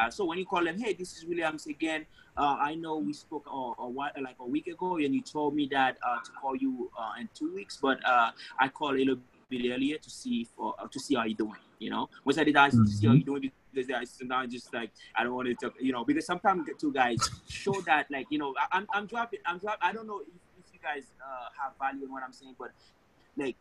So 0.10 0.26
when 0.26 0.38
you 0.38 0.46
call 0.46 0.66
them, 0.66 0.78
hey, 0.78 0.94
this 0.94 1.16
is 1.16 1.26
Williams 1.26 1.68
again. 1.68 2.06
Uh, 2.36 2.58
I 2.60 2.76
know 2.76 2.98
we 2.98 3.14
spoke 3.14 3.46
uh, 3.48 3.82
a 3.82 3.88
while, 3.88 4.12
like 4.22 4.36
a 4.40 4.46
week 4.46 4.68
ago, 4.68 4.98
and 4.98 5.16
you 5.16 5.22
told 5.22 5.56
me 5.56 5.70
that 5.72 5.98
uh, 6.06 6.18
to 6.24 6.32
call 6.32 6.56
you 6.56 6.92
uh, 7.00 7.14
in 7.20 7.30
two 7.34 7.54
weeks, 7.54 7.78
but 7.82 7.98
uh, 8.06 8.32
I 8.60 8.68
called 8.68 8.96
a 8.96 8.98
little 8.98 9.18
bit 9.50 9.72
earlier 9.72 9.98
to 9.98 10.10
see 10.10 10.48
for 10.56 10.76
uh, 10.80 10.88
to 10.92 11.00
see 11.00 11.16
how 11.16 11.24
you're 11.24 11.38
doing. 11.38 11.62
You 11.80 11.92
know, 11.92 12.10
most 12.26 12.40
of 12.40 12.46
the 12.46 12.52
times 12.52 12.74
to 12.76 12.88
see 12.88 13.08
how 13.08 13.14
you're 13.14 13.24
doing 13.24 13.52
I 13.78 14.04
sometimes 14.06 14.54
just 14.54 14.74
like 14.74 14.92
I 15.16 15.24
don't 15.24 15.34
want 15.34 15.48
to 15.48 15.56
talk. 15.56 15.74
You 15.80 15.92
know, 15.92 16.04
because 16.04 16.26
sometimes 16.26 16.68
two 16.80 16.92
guys 16.92 17.18
show 17.48 17.80
that 17.82 18.10
like 18.12 18.28
you 18.30 18.40
know 18.40 18.54
I, 18.60 18.78
I'm 18.78 18.88
I'm 18.94 19.06
dropping 19.06 19.40
I'm 19.46 19.58
dropping. 19.58 19.80
I 19.82 19.94
don't 19.94 20.08
know 20.08 20.22
if, 20.22 20.28
if 20.60 20.74
you 20.74 20.80
guys 20.82 21.04
uh, 21.22 21.50
have 21.62 21.74
value 21.80 22.06
in 22.06 22.12
what 22.12 22.24
I'm 22.24 22.34
saying, 22.34 22.56
but 22.58 22.72
like 23.38 23.56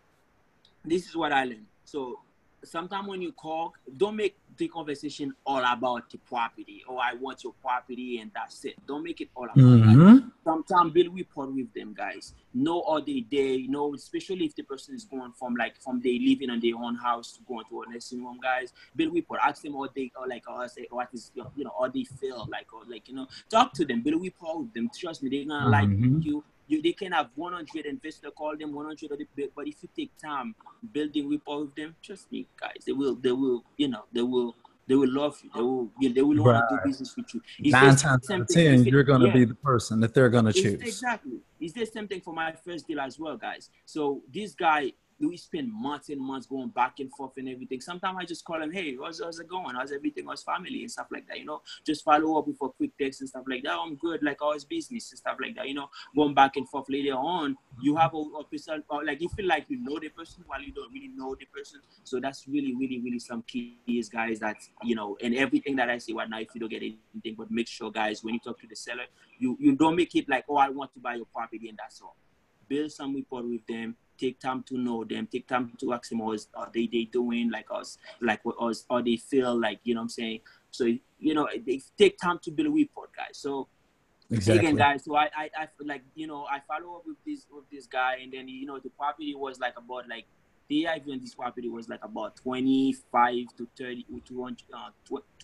this 0.84 1.06
is 1.06 1.16
what 1.16 1.32
I 1.32 1.44
learned. 1.44 1.66
So 1.84 2.20
sometimes 2.64 3.08
when 3.08 3.22
you 3.22 3.32
call, 3.32 3.74
don't 3.96 4.16
make 4.16 4.36
the 4.56 4.68
conversation 4.68 5.34
all 5.46 5.62
about 5.64 6.10
the 6.10 6.18
property. 6.18 6.82
Oh, 6.88 6.98
I 6.98 7.14
want 7.14 7.44
your 7.44 7.54
property 7.60 8.18
and 8.18 8.30
that's 8.34 8.64
it. 8.64 8.74
Don't 8.86 9.02
make 9.02 9.20
it 9.20 9.28
all 9.34 9.44
about 9.44 9.56
that. 9.56 10.31
Sometimes 10.44 10.92
build 10.92 11.14
rapport 11.16 11.46
with 11.46 11.72
them 11.72 11.94
guys. 11.94 12.34
Know 12.52 12.80
all 12.80 13.00
they 13.00 13.20
day, 13.20 13.54
you 13.54 13.68
know, 13.70 13.94
especially 13.94 14.44
if 14.46 14.56
the 14.56 14.64
person 14.64 14.94
is 14.94 15.04
going 15.04 15.32
from 15.38 15.54
like 15.54 15.76
from 15.80 16.00
they 16.00 16.18
living 16.18 16.50
in 16.50 16.58
their 16.60 16.76
own 16.76 16.96
house 16.96 17.32
to 17.32 17.42
going 17.44 17.64
to 17.70 17.82
a 17.82 17.88
nursing 17.92 18.22
home, 18.22 18.40
guys. 18.42 18.72
Build 18.96 19.14
rapport. 19.14 19.38
Ask 19.40 19.62
them 19.62 19.74
what 19.74 19.94
they 19.94 20.10
or 20.20 20.26
like 20.26 20.48
or 20.50 20.66
say 20.68 20.86
what 20.90 21.08
is 21.12 21.30
you 21.34 21.64
know, 21.64 21.72
how 21.78 21.88
they 21.88 22.04
feel 22.04 22.48
like 22.50 22.72
or 22.72 22.82
like 22.88 23.08
you 23.08 23.14
know, 23.14 23.28
talk 23.50 23.72
to 23.74 23.84
them, 23.84 24.02
build 24.02 24.20
rapport 24.22 24.60
with 24.62 24.74
them. 24.74 24.90
Trust 24.98 25.22
me, 25.22 25.30
they're 25.30 25.44
gonna 25.44 25.68
like 25.70 25.88
Mhm. 25.88 26.24
you. 26.24 26.44
You, 26.68 26.80
they 26.80 26.92
can 26.92 27.12
have 27.12 27.28
100 27.34 27.84
investor 27.84 28.30
call 28.30 28.56
them 28.56 28.72
100 28.72 29.10
of 29.12 29.18
the 29.18 29.50
but 29.54 29.68
if 29.68 29.82
you 29.82 29.88
take 29.94 30.16
time 30.16 30.54
building 30.92 31.28
rapport 31.28 31.62
with 31.62 31.74
them 31.74 31.94
trust 32.02 32.30
me 32.32 32.46
guys 32.58 32.84
they 32.86 32.92
will 32.92 33.14
they 33.16 33.32
will 33.32 33.62
you 33.76 33.88
know 33.88 34.04
they 34.12 34.22
will 34.22 34.54
they 34.88 34.94
will 34.94 35.11
love 35.12 35.38
you 35.43 35.50
they 35.55 35.61
will 35.62 35.90
yeah, 36.00 36.11
they 36.14 36.23
will 36.23 36.43
want 36.43 36.64
to 36.69 36.76
do 36.76 36.81
business 36.88 37.17
with 37.17 37.32
you 37.34 37.40
It's 37.61 37.73
Nine 37.73 37.96
times 37.96 38.31
out 38.31 38.40
of 38.40 38.49
ten, 38.49 38.84
you're 38.84 39.05
going 39.05 39.20
to 39.20 39.29
yeah. 39.29 39.32
be 39.32 39.44
the 39.44 39.55
person 39.55 40.00
that 40.00 40.12
they're 40.14 40.29
going 40.29 40.44
to 40.44 40.50
It's 40.50 40.61
choose. 40.61 40.81
exactly. 40.81 41.38
It's 41.61 41.73
the 41.75 41.87
same 41.87 42.08
thing 42.08 42.20
for 42.20 42.34
my 42.34 42.52
first 42.64 42.87
deal 42.88 43.00
as 43.00 43.19
well, 43.19 43.37
guys. 43.37 43.70
So 43.87 44.23
this 44.34 44.55
guy, 44.55 44.93
we 45.20 45.36
spend 45.36 45.72
months 45.72 46.08
and 46.08 46.20
months 46.20 46.46
going 46.46 46.68
back 46.68 46.98
and 46.98 47.10
forth 47.12 47.32
and 47.36 47.48
everything. 47.48 47.80
Sometimes 47.80 48.16
I 48.20 48.24
just 48.24 48.44
call 48.44 48.62
him, 48.62 48.72
hey, 48.72 48.96
how's, 49.02 49.20
how's 49.20 49.38
it 49.38 49.48
going? 49.48 49.74
How's 49.74 49.92
everything? 49.92 50.26
How's 50.26 50.42
family 50.42 50.82
and 50.82 50.90
stuff 50.90 51.06
like 51.10 51.26
that? 51.28 51.38
You 51.38 51.46
know, 51.46 51.62
just 51.84 52.04
follow 52.04 52.38
up 52.38 52.46
with 52.46 52.56
a 52.62 52.68
quick 52.68 52.90
text 52.98 53.20
and 53.20 53.28
stuff 53.28 53.44
like 53.48 53.62
that. 53.64 53.74
Oh, 53.74 53.84
I'm 53.86 53.96
good, 53.96 54.22
like 54.22 54.38
oh, 54.40 54.52
how's 54.52 54.64
business 54.64 55.10
and 55.10 55.18
stuff 55.18 55.36
like 55.40 55.54
that. 55.56 55.68
You 55.68 55.74
know, 55.74 55.88
going 56.14 56.34
back 56.34 56.56
and 56.56 56.68
forth 56.68 56.86
later 56.88 57.14
on, 57.14 57.56
you 57.80 57.92
mm-hmm. 57.92 58.00
have 58.00 58.14
a, 58.14 58.18
a 58.18 58.44
person, 58.44 58.82
or 58.88 59.04
like 59.04 59.20
you 59.20 59.28
feel 59.28 59.46
like 59.46 59.66
you 59.68 59.78
know 59.78 59.98
the 59.98 60.08
person 60.08 60.44
while 60.46 60.62
you 60.62 60.72
don't 60.72 60.92
really 60.92 61.10
know 61.14 61.34
the 61.38 61.46
person. 61.46 61.80
So 62.04 62.20
that's 62.20 62.46
really, 62.48 62.74
really, 62.74 63.00
really 63.00 63.18
some 63.18 63.42
keys, 63.42 64.08
guys. 64.08 64.40
That 64.40 64.56
you 64.82 64.94
know, 64.94 65.16
and 65.22 65.34
everything 65.34 65.76
that 65.76 65.90
I 65.90 65.98
say 65.98 66.12
right 66.12 66.28
now, 66.28 66.40
if 66.40 66.48
you 66.54 66.60
don't 66.60 66.70
get 66.70 66.82
anything, 66.82 67.34
but 67.36 67.50
make 67.50 67.68
sure, 67.68 67.90
guys, 67.90 68.24
when 68.24 68.34
you 68.34 68.40
talk 68.40 68.60
to 68.60 68.66
the 68.66 68.76
seller, 68.76 69.04
you 69.38 69.56
you 69.60 69.74
don't 69.76 69.96
make 69.96 70.14
it 70.14 70.28
like, 70.28 70.44
oh, 70.48 70.56
I 70.56 70.68
want 70.68 70.92
to 70.94 71.00
buy 71.00 71.14
your 71.14 71.26
property 71.26 71.68
and 71.68 71.78
that's 71.78 72.00
all. 72.00 72.16
Build 72.68 72.92
some 72.92 73.14
rapport 73.14 73.42
with 73.42 73.66
them. 73.66 73.96
Take 74.18 74.38
time 74.40 74.62
to 74.64 74.78
know 74.78 75.04
them. 75.04 75.26
Take 75.30 75.48
time 75.48 75.72
to 75.78 75.92
ask 75.92 76.10
them 76.10 76.20
how 76.20 76.32
is 76.32 76.48
are 76.54 76.70
they 76.72 76.86
they 76.86 77.04
doing 77.04 77.50
like 77.50 77.66
us, 77.70 77.98
like 78.20 78.44
what 78.44 78.56
us, 78.60 78.84
or 78.88 79.02
they 79.02 79.16
feel 79.16 79.58
like 79.58 79.81
you 79.84 79.94
know 79.94 80.00
what 80.00 80.04
I'm 80.04 80.08
saying. 80.10 80.40
So 80.70 80.84
you 81.19 81.34
know, 81.34 81.48
they 81.66 81.81
take 81.98 82.19
time 82.19 82.38
to 82.44 82.50
build 82.50 82.69
a 82.69 82.70
rapport, 82.70 83.08
guys. 83.16 83.38
So 83.38 83.69
Exactly. 84.31 84.58
again, 84.58 84.76
guys. 84.76 85.04
So 85.04 85.14
I, 85.14 85.28
I, 85.36 85.50
I 85.56 85.69
like 85.84 86.02
you 86.14 86.26
know, 86.26 86.46
I 86.50 86.60
follow 86.66 86.96
up 86.96 87.02
with 87.06 87.16
this 87.26 87.46
with 87.50 87.69
this 87.70 87.86
guy, 87.86 88.19
and 88.22 88.32
then 88.32 88.48
you 88.48 88.66
know, 88.66 88.78
the 88.78 88.90
property 88.90 89.34
was 89.34 89.58
like 89.60 89.74
about 89.76 90.08
like 90.08 90.26
the 90.69 90.86
even 90.96 91.20
this 91.20 91.34
property 91.34 91.69
was 91.69 91.88
like 91.88 92.02
about 92.02 92.36
25 92.36 93.34
to 93.58 93.69
30 93.78 94.04
to 94.04 94.22
200 94.26 94.56
uh, 94.72 94.90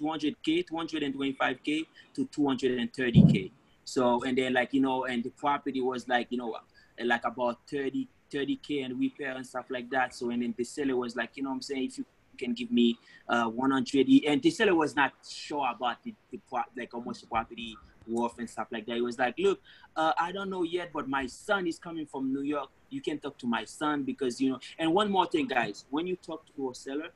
200k 0.01 0.65
225k 0.67 1.87
to 2.15 2.27
230k 2.27 3.51
so 3.85 4.23
and 4.25 4.39
then 4.39 4.55
like 4.55 4.73
you 4.73 4.81
know 4.81 5.05
and 5.05 5.23
the 5.25 5.31
property 5.31 5.81
was 5.81 6.09
like 6.09 6.29
you 6.31 6.39
know 6.39 6.57
like 7.05 7.25
about 7.25 7.59
30 7.71 8.09
30k 8.33 8.85
and 8.85 8.99
repair 8.99 9.37
and 9.37 9.47
stuff 9.47 9.67
like 9.71 9.89
that 9.91 10.15
so 10.15 10.31
and 10.31 10.43
then 10.43 10.55
the 10.57 10.65
seller 10.65 10.97
was 10.97 11.17
like 11.17 11.31
you 11.35 11.43
know 11.43 11.51
what 11.51 11.57
i'm 11.57 11.63
saying 11.63 11.85
if 11.85 11.99
you 11.99 12.05
can 12.39 12.53
give 12.55 12.71
me 12.71 12.97
uh 13.29 13.47
100 13.47 14.07
and 14.27 14.43
the 14.43 14.51
seller 14.51 14.75
was 14.75 14.95
not 14.95 15.13
sure 15.29 15.67
about 15.75 15.97
the, 16.05 16.15
the 16.31 16.39
pro- 16.49 16.63
like 16.77 16.91
much 17.05 17.21
the 17.21 17.27
property 17.27 17.77
worth 18.09 18.39
and 18.39 18.49
stuff 18.49 18.69
like 18.71 18.87
that. 18.87 18.97
He 18.97 19.03
was 19.03 19.19
like, 19.19 19.35
look, 19.39 19.61
uh, 19.97 20.13
I 20.19 20.33
don't 20.33 20.51
know 20.51 20.63
yet, 20.63 20.91
but 20.93 21.09
my 21.09 21.27
son 21.27 21.67
is 21.67 21.79
coming 21.79 22.07
from 22.07 22.33
New 22.33 22.43
York. 22.43 22.71
You 22.91 23.01
can 23.01 23.19
talk 23.19 23.37
to 23.39 23.47
my 23.47 23.65
son 23.65 24.03
because 24.03 24.41
you 24.41 24.51
know. 24.51 24.59
And 24.79 24.93
one 24.95 25.11
more 25.11 25.27
thing, 25.27 25.47
guys, 25.47 25.85
when 25.91 26.07
you 26.07 26.17
talk 26.17 26.43
to 26.57 26.71
a 26.71 26.75
seller, 26.75 27.11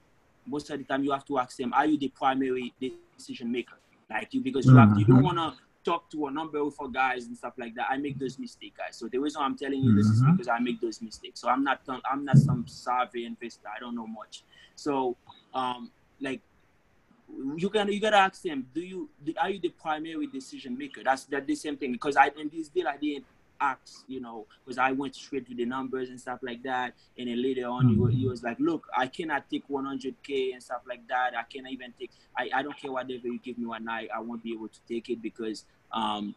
most 0.47 0.71
of 0.71 0.79
the 0.79 0.85
time 0.85 1.03
you 1.05 1.13
have 1.13 1.25
to 1.27 1.39
ask 1.39 1.57
them, 1.57 1.73
are 1.73 1.87
you 1.87 1.99
the 1.99 2.09
primary 2.09 2.75
decision 2.81 3.51
maker? 3.51 3.77
Like 4.11 4.35
you, 4.35 4.41
because 4.43 4.67
you 4.67 4.77
have 4.77 4.99
you 4.99 5.05
don't 5.07 5.23
Mhm. 5.23 5.25
Talk 5.85 6.11
to 6.11 6.27
a 6.27 6.31
number 6.31 6.59
of 6.59 6.75
guys 6.93 7.27
and 7.27 7.37
stuff 7.37 7.55
like 7.59 7.75
that. 7.75 7.87
I 7.91 7.97
make 7.97 8.19
those 8.19 8.39
mistakes, 8.39 8.77
guys. 8.77 8.97
So 8.97 9.09
the 9.09 9.19
reason 9.19 9.43
I'm 9.43 9.57
telling 9.57 9.83
you 9.83 9.95
this 9.95 10.07
is 10.07 10.23
Mhm. 10.23 10.33
because 10.33 10.49
I 10.49 10.59
make 10.59 10.81
those 10.81 11.03
mistakes. 11.03 11.41
So 11.41 11.49
I'm 11.49 11.65
not 11.65 11.81
I'm 12.11 12.25
not 12.25 12.39
some 12.39 12.67
savvy 12.67 13.25
investor. 13.25 13.69
I 13.75 13.81
don't 13.81 13.95
know 13.95 14.07
much. 14.07 14.45
So 14.77 15.17
um 15.55 15.91
like 16.21 16.41
you 17.57 17.71
can 17.71 17.89
you 17.91 18.01
gotta 18.01 18.17
ask 18.19 18.43
them 18.43 18.67
do 18.75 18.81
you 18.81 19.09
are 19.39 19.51
you 19.51 19.59
the 19.59 19.71
primary 19.71 20.27
decision 20.27 20.77
maker 20.77 21.03
that's 21.03 21.25
that 21.25 21.47
the 21.47 21.55
same 21.55 21.77
thing 21.79 21.91
because 21.93 22.15
i 22.17 22.27
in 22.39 22.51
this 22.53 22.69
deal 22.69 22.87
i 22.87 22.97
didn't 22.99 23.25
ask 23.71 24.05
you 24.09 24.21
know 24.21 24.47
because 24.65 24.79
i 24.79 24.91
went 24.93 25.15
straight 25.15 25.47
to 25.49 25.55
the 25.55 25.65
numbers 25.65 26.09
and 26.11 26.21
stuff 26.21 26.41
like 26.43 26.63
that. 26.63 26.95
And 27.19 27.29
then 27.29 27.43
later 27.43 27.67
on 27.67 27.89
he, 27.89 27.97
wa- 27.97 28.09
he 28.21 28.27
was 28.27 28.43
like 28.43 28.59
look 28.59 28.83
i 28.97 29.07
cannot 29.07 29.43
take 29.51 29.65
100k 29.69 30.53
and 30.55 30.63
stuff 30.63 30.83
like 30.89 31.07
that. 31.09 31.29
I 31.37 31.45
cannot 31.53 31.73
even 31.73 31.93
take 31.99 32.11
i, 32.41 32.51
I 32.59 32.63
don't 32.63 32.77
care 32.77 32.93
whatever 32.93 33.27
you 33.35 33.39
give 33.39 33.59
me 33.59 33.67
one 33.67 33.85
night 33.85 34.09
i 34.15 34.21
won't 34.21 34.43
be 34.43 34.53
able 34.53 34.69
to 34.69 34.81
take 34.89 35.09
it 35.15 35.21
because 35.23 35.65
um 35.93 36.35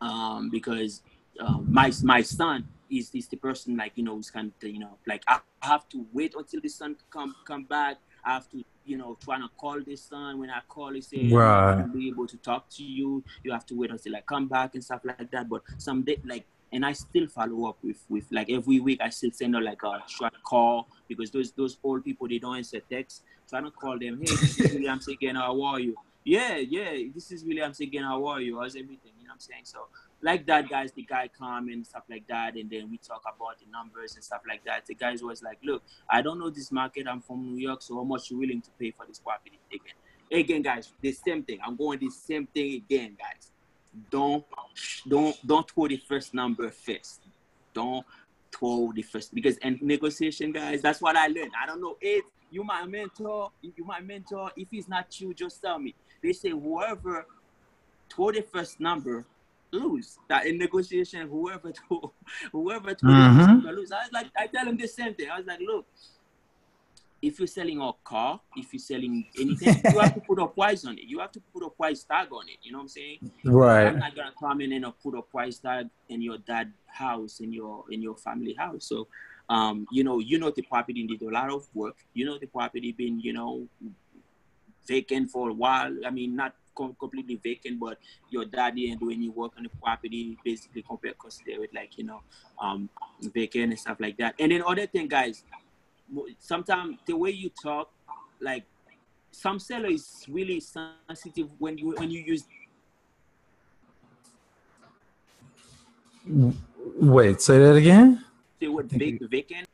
um 0.00 0.50
because 0.50 1.02
uh, 1.40 1.58
my 1.78 1.92
my 2.02 2.22
son 2.22 2.66
is 2.90 3.10
is 3.14 3.28
the 3.28 3.36
person 3.36 3.76
like 3.76 3.92
you 3.96 4.04
know 4.04 4.14
who's 4.14 4.30
kind 4.30 4.52
of 4.62 4.68
you 4.68 4.78
know 4.78 4.98
like 5.06 5.22
I 5.26 5.40
have 5.62 5.88
to 5.90 6.06
wait 6.12 6.34
until 6.36 6.60
the 6.60 6.68
son 6.68 6.96
come 7.10 7.34
come 7.44 7.64
back. 7.64 7.96
I 8.24 8.34
have 8.34 8.48
to 8.50 8.64
you 8.84 8.96
know 8.96 9.16
trying 9.22 9.42
to 9.42 9.48
call 9.56 9.80
this 9.82 10.02
son. 10.02 10.38
When 10.40 10.50
I 10.50 10.60
call, 10.68 10.92
he 10.92 11.00
say 11.00 11.28
Right. 11.28 11.72
I'm 11.72 11.78
not 11.78 11.92
be 11.94 12.08
able 12.08 12.26
to 12.26 12.36
talk 12.38 12.68
to 12.70 12.82
you. 12.82 13.24
You 13.42 13.52
have 13.52 13.66
to 13.66 13.74
wait 13.74 13.90
until 13.90 14.16
I 14.16 14.20
come 14.20 14.48
back 14.48 14.74
and 14.74 14.84
stuff 14.84 15.00
like 15.04 15.30
that. 15.30 15.48
But 15.48 15.62
some 15.78 16.02
day 16.02 16.20
like. 16.24 16.46
And 16.72 16.84
I 16.84 16.92
still 16.92 17.28
follow 17.28 17.68
up 17.68 17.78
with, 17.84 18.04
with 18.08 18.26
like 18.32 18.50
every 18.50 18.80
week. 18.80 19.00
I 19.00 19.08
still 19.10 19.30
send 19.30 19.54
out 19.54 19.62
like 19.62 19.80
a 19.84 20.02
short 20.08 20.34
call 20.42 20.88
because 21.06 21.30
those 21.30 21.52
those 21.52 21.78
old 21.84 22.04
people 22.04 22.26
they 22.26 22.38
don't 22.40 22.56
answer 22.56 22.80
text. 22.90 23.22
Trying 23.48 23.64
to 23.64 23.70
call 23.70 23.96
them. 23.96 24.18
Hey, 24.18 24.34
this 24.34 24.58
is 24.58 24.72
William. 24.72 24.98
How 25.36 25.62
are 25.62 25.78
you? 25.78 25.94
Yeah, 26.24 26.56
yeah. 26.56 26.96
This 27.14 27.30
is 27.30 27.44
William 27.44 27.72
again. 27.78 28.02
How 28.02 28.26
are 28.26 28.40
you? 28.40 28.58
How's 28.58 28.74
everything? 28.74 29.12
You 29.20 29.24
know 29.24 29.28
what 29.28 29.34
I'm 29.34 29.40
saying? 29.40 29.62
So 29.64 29.86
like 30.22 30.46
that, 30.46 30.68
guys, 30.68 30.92
the 30.92 31.02
guy 31.02 31.28
come 31.36 31.68
and 31.68 31.86
stuff 31.86 32.04
like 32.08 32.26
that, 32.28 32.54
and 32.56 32.70
then 32.70 32.90
we 32.90 32.98
talk 32.98 33.22
about 33.22 33.58
the 33.58 33.66
numbers 33.70 34.14
and 34.14 34.24
stuff 34.24 34.40
like 34.48 34.64
that. 34.64 34.86
The 34.86 34.94
guys 34.94 35.22
was 35.22 35.42
like, 35.42 35.58
"Look, 35.62 35.82
I 36.08 36.22
don't 36.22 36.38
know 36.38 36.50
this 36.50 36.72
market. 36.72 37.06
I'm 37.06 37.20
from 37.20 37.44
New 37.44 37.60
York, 37.60 37.82
so 37.82 37.96
how 37.96 38.04
much 38.04 38.30
you 38.30 38.38
willing 38.38 38.62
to 38.62 38.70
pay 38.78 38.90
for 38.90 39.06
this 39.06 39.18
property 39.18 39.58
again?" 39.72 39.94
Again, 40.32 40.62
guys, 40.62 40.92
the 41.00 41.12
same 41.12 41.42
thing. 41.42 41.58
I'm 41.64 41.76
going 41.76 41.98
the 41.98 42.10
same 42.10 42.46
thing 42.46 42.74
again, 42.74 43.16
guys. 43.18 43.52
Don't, 44.10 44.44
don't, 45.06 45.46
don't 45.46 45.70
throw 45.70 45.86
the 45.86 45.98
first 45.98 46.34
number 46.34 46.70
first. 46.70 47.20
Don't 47.72 48.04
throw 48.50 48.92
the 48.94 49.02
first 49.02 49.34
because 49.34 49.58
and 49.58 49.80
negotiation, 49.82 50.52
guys. 50.52 50.80
That's 50.82 51.00
what 51.00 51.16
I 51.16 51.26
learned. 51.26 51.52
I 51.60 51.66
don't 51.66 51.80
know 51.80 51.96
it. 52.00 52.24
You 52.50 52.64
my 52.64 52.86
mentor. 52.86 53.50
You 53.60 53.84
my 53.84 54.00
mentor. 54.00 54.50
If 54.56 54.68
it's 54.72 54.88
not 54.88 55.20
you, 55.20 55.34
just 55.34 55.60
tell 55.60 55.78
me. 55.78 55.94
They 56.22 56.32
say 56.32 56.50
whoever 56.50 57.26
throw 58.10 58.32
the 58.32 58.42
first 58.42 58.80
number 58.80 59.26
lose. 59.74 60.18
That 60.28 60.46
in 60.46 60.58
negotiation, 60.58 61.28
whoever 61.28 61.72
throw, 61.78 62.12
whoever 62.52 62.94
throw 62.94 63.10
the 63.10 63.34
first 63.36 63.48
Mhm. 63.48 63.48
number 63.48 63.72
lose. 63.72 63.92
I 63.92 64.02
was 64.04 64.12
like, 64.12 64.26
I 64.36 64.46
tell 64.46 64.64
them 64.64 64.76
the 64.76 64.86
same 64.88 65.14
thing. 65.14 65.28
I 65.30 65.38
was 65.38 65.46
like, 65.46 65.60
look, 65.60 65.86
if 67.22 67.38
you're 67.38 67.46
selling 67.46 67.80
a 67.80 67.90
car, 68.04 68.38
if 68.56 68.72
you're 68.72 68.80
selling 68.80 69.24
anything, 69.40 69.80
you 69.92 69.98
have 69.98 70.14
to 70.14 70.20
put 70.20 70.38
a 70.38 70.46
price 70.46 70.84
on 70.84 70.98
it. 70.98 71.04
You 71.04 71.20
have 71.20 71.32
to 71.32 71.40
put 71.52 71.62
a 71.64 71.70
price 71.70 72.04
tag 72.04 72.28
on 72.32 72.46
it. 72.48 72.58
You 72.62 72.72
know 72.72 72.78
what 72.78 72.82
I'm 72.82 72.88
saying? 72.88 73.18
Right. 73.44 73.86
I'm 73.86 73.98
not 73.98 74.14
gonna 74.14 74.32
come 74.38 74.60
in 74.60 74.72
and 74.72 74.84
put 75.02 75.16
a 75.16 75.22
price 75.22 75.58
tag 75.58 75.88
in 76.10 76.20
your 76.20 76.38
dad 76.38 76.72
house 76.86 77.40
in 77.40 77.50
your 77.52 77.84
in 77.90 78.02
your 78.02 78.16
family 78.16 78.52
house. 78.54 78.84
So, 78.86 79.08
um, 79.48 79.86
you 79.90 80.04
know, 80.04 80.18
you 80.18 80.38
know 80.38 80.50
the 80.50 80.62
property 80.62 81.06
did 81.06 81.22
a 81.22 81.30
lot 81.30 81.50
of 81.50 81.66
work. 81.74 81.96
You 82.12 82.26
know 82.26 82.38
the 82.38 82.46
property 82.46 82.92
been 82.92 83.18
you 83.20 83.32
know 83.32 83.66
vacant 84.86 85.30
for 85.30 85.48
a 85.48 85.54
while. 85.54 85.94
I 86.06 86.10
mean, 86.10 86.36
not 86.36 86.54
completely 86.74 87.40
vacant, 87.42 87.80
but 87.80 87.98
your 88.30 88.44
daddy 88.44 88.88
didn't 88.88 89.00
do 89.00 89.10
any 89.10 89.28
work 89.28 89.52
on 89.56 89.64
the 89.64 89.70
property. 89.82 90.36
Basically, 90.44 90.82
compare 90.82 91.12
consider 91.14 91.64
it 91.64 91.74
like 91.74 91.96
you 91.98 92.04
know, 92.04 92.20
um, 92.60 92.88
vacant 93.20 93.70
and 93.72 93.78
stuff 93.78 93.98
like 94.00 94.16
that. 94.18 94.34
And 94.38 94.52
then 94.52 94.62
other 94.66 94.86
thing, 94.86 95.08
guys, 95.08 95.44
sometimes 96.38 96.98
the 97.06 97.16
way 97.16 97.30
you 97.30 97.50
talk, 97.62 97.90
like 98.40 98.64
some 99.30 99.58
seller 99.58 99.88
is 99.88 100.24
really 100.28 100.60
sensitive 100.60 101.48
when 101.58 101.78
you 101.78 101.94
when 101.98 102.10
you 102.10 102.20
use 102.20 102.44
Wait, 106.26 107.40
say 107.40 107.58
that 107.58 107.74
again. 107.76 108.24
the 108.58 108.68
word 108.68 108.88
Think 108.90 109.20
vacant. 109.30 109.68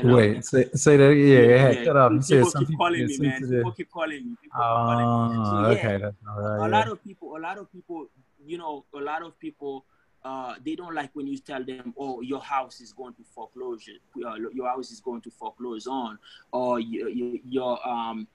Hello? 0.00 0.16
Wait, 0.16 0.44
say, 0.44 0.64
say 0.74 0.96
that. 0.96 1.14
Yeah, 1.14 1.38
yeah, 1.40 1.70
yeah. 1.70 2.10
You 2.10 2.22
said 2.22 2.36
People 2.36 2.50
keep 2.52 2.68
people 2.68 2.76
calling 2.76 3.06
me, 3.06 3.18
man. 3.18 3.40
People 3.48 3.72
keep 3.72 3.90
calling 3.90 4.24
me. 4.28 4.36
People 4.40 4.42
keep 4.42 4.52
calling 4.52 5.30
me. 5.30 5.36
Oh, 5.38 5.44
So, 5.44 5.56
yeah, 5.60 5.66
okay, 5.78 5.96
that's 6.02 6.16
all 6.28 6.38
a 6.38 6.58
right. 6.58 6.70
lot 6.70 6.88
of 6.88 7.04
people, 7.04 7.36
a 7.36 7.40
lot 7.40 7.58
of 7.58 7.72
people, 7.72 8.06
you 8.44 8.58
know, 8.58 8.84
a 8.94 9.00
lot 9.00 9.22
of 9.22 9.38
people, 9.38 9.84
uh, 10.24 10.54
they 10.64 10.74
don't 10.74 10.94
like 10.94 11.10
when 11.14 11.26
you 11.26 11.38
tell 11.38 11.64
them, 11.64 11.94
"Oh, 11.98 12.20
your 12.20 12.40
house 12.40 12.80
is 12.80 12.92
going 12.92 13.14
to 13.14 13.24
foreclosure. 13.34 13.98
Uh, 14.24 14.34
your 14.52 14.68
house 14.68 14.90
is 14.90 15.00
going 15.00 15.20
to 15.22 15.30
foreclose 15.30 15.86
on, 15.86 16.18
or 16.52 16.80
your, 16.80 17.08
your, 17.08 17.36
your 17.44 17.88
um 17.88 18.26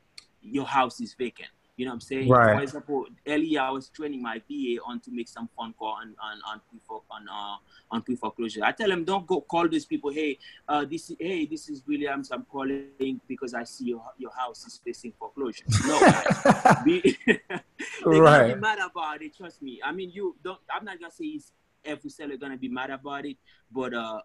your 0.42 0.66
house 0.66 1.00
is 1.00 1.14
vacant." 1.14 1.50
You 1.76 1.86
know 1.86 1.92
what 1.92 1.96
I'm 1.96 2.02
saying? 2.02 2.30
Right. 2.30 2.56
For 2.56 2.62
example, 2.62 3.06
earlier 3.28 3.62
I 3.62 3.72
was 3.72 3.90
training 3.90 4.22
my 4.22 4.40
VA 4.48 4.80
on 4.86 5.00
to 5.02 5.12
make 5.12 5.28
some 5.28 5.50
phone 5.58 5.74
call 5.74 5.94
on 5.94 6.16
on 6.22 6.40
on 6.48 6.62
pre 6.70 6.80
on 7.10 7.28
uh 7.28 7.58
on 7.90 8.02
pre 8.04 8.16
foreclosure. 8.16 8.64
I 8.64 8.72
tell 8.74 8.90
them 8.90 9.04
don't 9.04 9.26
go 9.26 9.42
call 9.42 9.68
these 9.68 9.86
people. 9.86 10.12
Hey, 10.12 10.38
uh, 10.68 10.86
this 10.86 11.10
is 11.10 11.18
hey, 11.20 11.48
this 11.48 11.70
is 11.70 11.82
Williams. 11.88 12.32
I'm 12.32 12.46
calling 12.46 13.20
because 13.28 13.56
I 13.56 13.64
see 13.64 13.86
your 13.86 14.04
your 14.20 14.32
house 14.38 14.68
is 14.68 14.80
facing 14.86 15.14
foreclosure. 15.18 15.66
No. 15.88 16.00
Be, 16.86 17.18
gonna 18.04 18.56
be 18.56 18.62
mad 18.62 18.80
about 18.80 19.22
it. 19.24 19.36
Trust 19.36 19.62
me. 19.62 19.80
I 19.84 19.92
mean, 19.92 20.12
you 20.12 20.36
don't. 20.44 20.60
I'm 20.70 20.86
not 20.86 21.00
gonna 21.00 21.12
say 21.12 21.26
it's 21.26 21.54
every 21.84 22.10
seller 22.10 22.38
gonna 22.38 22.58
be 22.58 22.70
mad 22.70 22.92
about 22.92 23.26
it, 23.26 23.38
but 23.72 23.94
uh, 23.94 24.22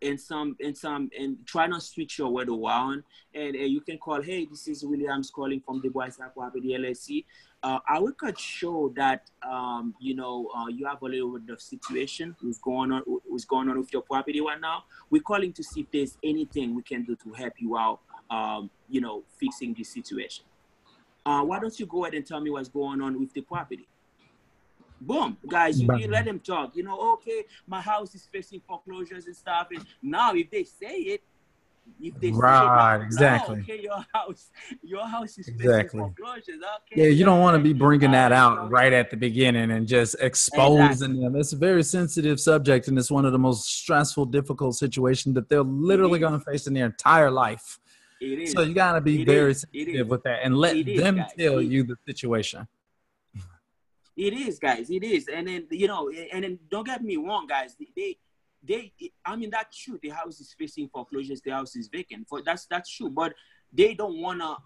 in 0.00 0.18
some, 0.18 0.56
in 0.60 0.74
some, 0.74 1.10
and 1.18 1.36
try 1.46 1.66
not 1.66 1.80
to 1.80 1.86
switch 1.86 2.18
your 2.18 2.30
word 2.30 2.48
around. 2.48 3.02
And 3.34 3.56
uh, 3.56 3.60
you 3.60 3.80
can 3.80 3.98
call. 3.98 4.22
Hey, 4.22 4.44
this 4.44 4.68
is 4.68 4.84
Williams 4.84 5.30
calling 5.30 5.60
from 5.60 5.80
the 5.80 5.88
Boys 5.88 6.18
Property 6.34 6.76
LLC. 6.78 7.24
Uh, 7.62 7.78
I 7.88 7.98
will 7.98 8.12
could 8.12 8.38
show 8.38 8.92
that 8.96 9.30
um, 9.42 9.94
you 10.00 10.14
know 10.14 10.48
uh, 10.56 10.68
you 10.68 10.86
have 10.86 11.02
a 11.02 11.06
little 11.06 11.38
bit 11.38 11.52
of 11.52 11.60
situation 11.60 12.36
who's 12.40 12.58
going 12.58 12.92
on 12.92 13.02
who's 13.28 13.44
going 13.44 13.68
on 13.68 13.78
with 13.78 13.92
your 13.92 14.02
property 14.02 14.40
right 14.40 14.60
now. 14.60 14.84
We're 15.10 15.22
calling 15.22 15.52
to 15.54 15.62
see 15.64 15.80
if 15.80 15.90
there's 15.92 16.16
anything 16.22 16.74
we 16.74 16.82
can 16.82 17.04
do 17.04 17.16
to 17.16 17.32
help 17.32 17.54
you 17.58 17.76
out. 17.76 18.00
Um, 18.30 18.70
you 18.88 19.00
know, 19.00 19.24
fixing 19.40 19.74
this 19.76 19.88
situation. 19.88 20.44
Uh, 21.24 21.42
why 21.42 21.58
don't 21.58 21.78
you 21.80 21.86
go 21.86 22.04
ahead 22.04 22.14
and 22.14 22.26
tell 22.26 22.40
me 22.40 22.50
what's 22.50 22.68
going 22.68 23.00
on 23.00 23.18
with 23.18 23.32
the 23.32 23.40
property? 23.40 23.88
Boom, 25.00 25.36
guys, 25.48 25.80
you, 25.80 25.94
you 25.96 26.08
let 26.08 26.24
them 26.24 26.40
talk. 26.40 26.74
You 26.76 26.82
know, 26.82 27.12
okay, 27.14 27.44
my 27.66 27.80
house 27.80 28.14
is 28.14 28.28
facing 28.32 28.60
foreclosures 28.60 29.26
and 29.26 29.36
stuff. 29.36 29.68
And 29.72 29.84
now, 30.02 30.34
if 30.34 30.50
they 30.50 30.64
say 30.64 30.94
it, 30.96 31.22
if 32.00 32.20
they 32.20 32.32
Right, 32.32 32.58
say 32.60 32.66
it, 32.66 32.70
now, 32.72 32.98
oh, 32.98 33.02
exactly. 33.02 33.60
okay, 33.60 33.80
your 33.82 34.04
house, 34.12 34.50
your 34.82 35.06
house 35.06 35.38
is 35.38 35.48
Exactly. 35.48 36.00
facing 36.00 36.14
foreclosures. 36.14 36.62
Okay, 36.92 37.02
Yeah, 37.02 37.08
you 37.08 37.24
don't 37.24 37.40
want 37.40 37.56
to 37.56 37.62
be 37.62 37.72
bringing 37.72 38.10
that 38.10 38.32
out 38.32 38.70
right 38.70 38.92
at 38.92 39.10
the 39.10 39.16
beginning 39.16 39.70
and 39.70 39.86
just 39.86 40.16
exposing 40.20 41.20
them. 41.20 41.36
It's 41.36 41.52
a 41.52 41.56
very 41.56 41.82
sensitive 41.82 42.40
subject, 42.40 42.88
and 42.88 42.98
it's 42.98 43.10
one 43.10 43.24
of 43.24 43.32
the 43.32 43.38
most 43.38 43.66
stressful, 43.68 44.26
difficult 44.26 44.74
situations 44.74 45.34
that 45.36 45.48
they're 45.48 45.62
literally 45.62 46.18
going 46.18 46.38
to 46.38 46.44
face 46.44 46.66
in 46.66 46.74
their 46.74 46.86
entire 46.86 47.30
life. 47.30 47.78
It 48.20 48.38
is. 48.40 48.52
So 48.52 48.62
you 48.62 48.74
got 48.74 48.92
to 48.92 49.00
be 49.00 49.22
It 49.22 49.26
very 49.26 49.52
is. 49.52 49.60
Sensitive 49.72 50.08
with 50.08 50.24
that 50.24 50.40
and 50.42 50.56
let 50.56 50.84
them 50.84 51.16
guys. 51.16 51.30
tell 51.38 51.62
you 51.62 51.84
the 51.84 51.96
situation. 52.06 52.66
It 54.18 54.34
is, 54.34 54.58
guys. 54.58 54.90
It 54.90 55.04
is, 55.04 55.28
and 55.28 55.46
then 55.46 55.68
you 55.70 55.86
know, 55.86 56.10
and 56.32 56.42
then 56.42 56.58
don't 56.68 56.84
get 56.84 57.04
me 57.04 57.16
wrong, 57.16 57.46
guys. 57.46 57.76
They, 57.96 58.18
they, 58.64 58.92
I 59.24 59.36
mean, 59.36 59.50
that's 59.50 59.78
true. 59.78 59.96
The 60.02 60.08
house 60.08 60.40
is 60.40 60.52
facing 60.58 60.88
foreclosures. 60.88 61.40
The 61.40 61.52
house 61.52 61.76
is 61.76 61.86
vacant. 61.86 62.28
For 62.28 62.42
that's 62.42 62.66
that's 62.66 62.90
true. 62.90 63.10
But 63.10 63.34
they 63.72 63.94
don't 63.94 64.20
wanna 64.20 64.56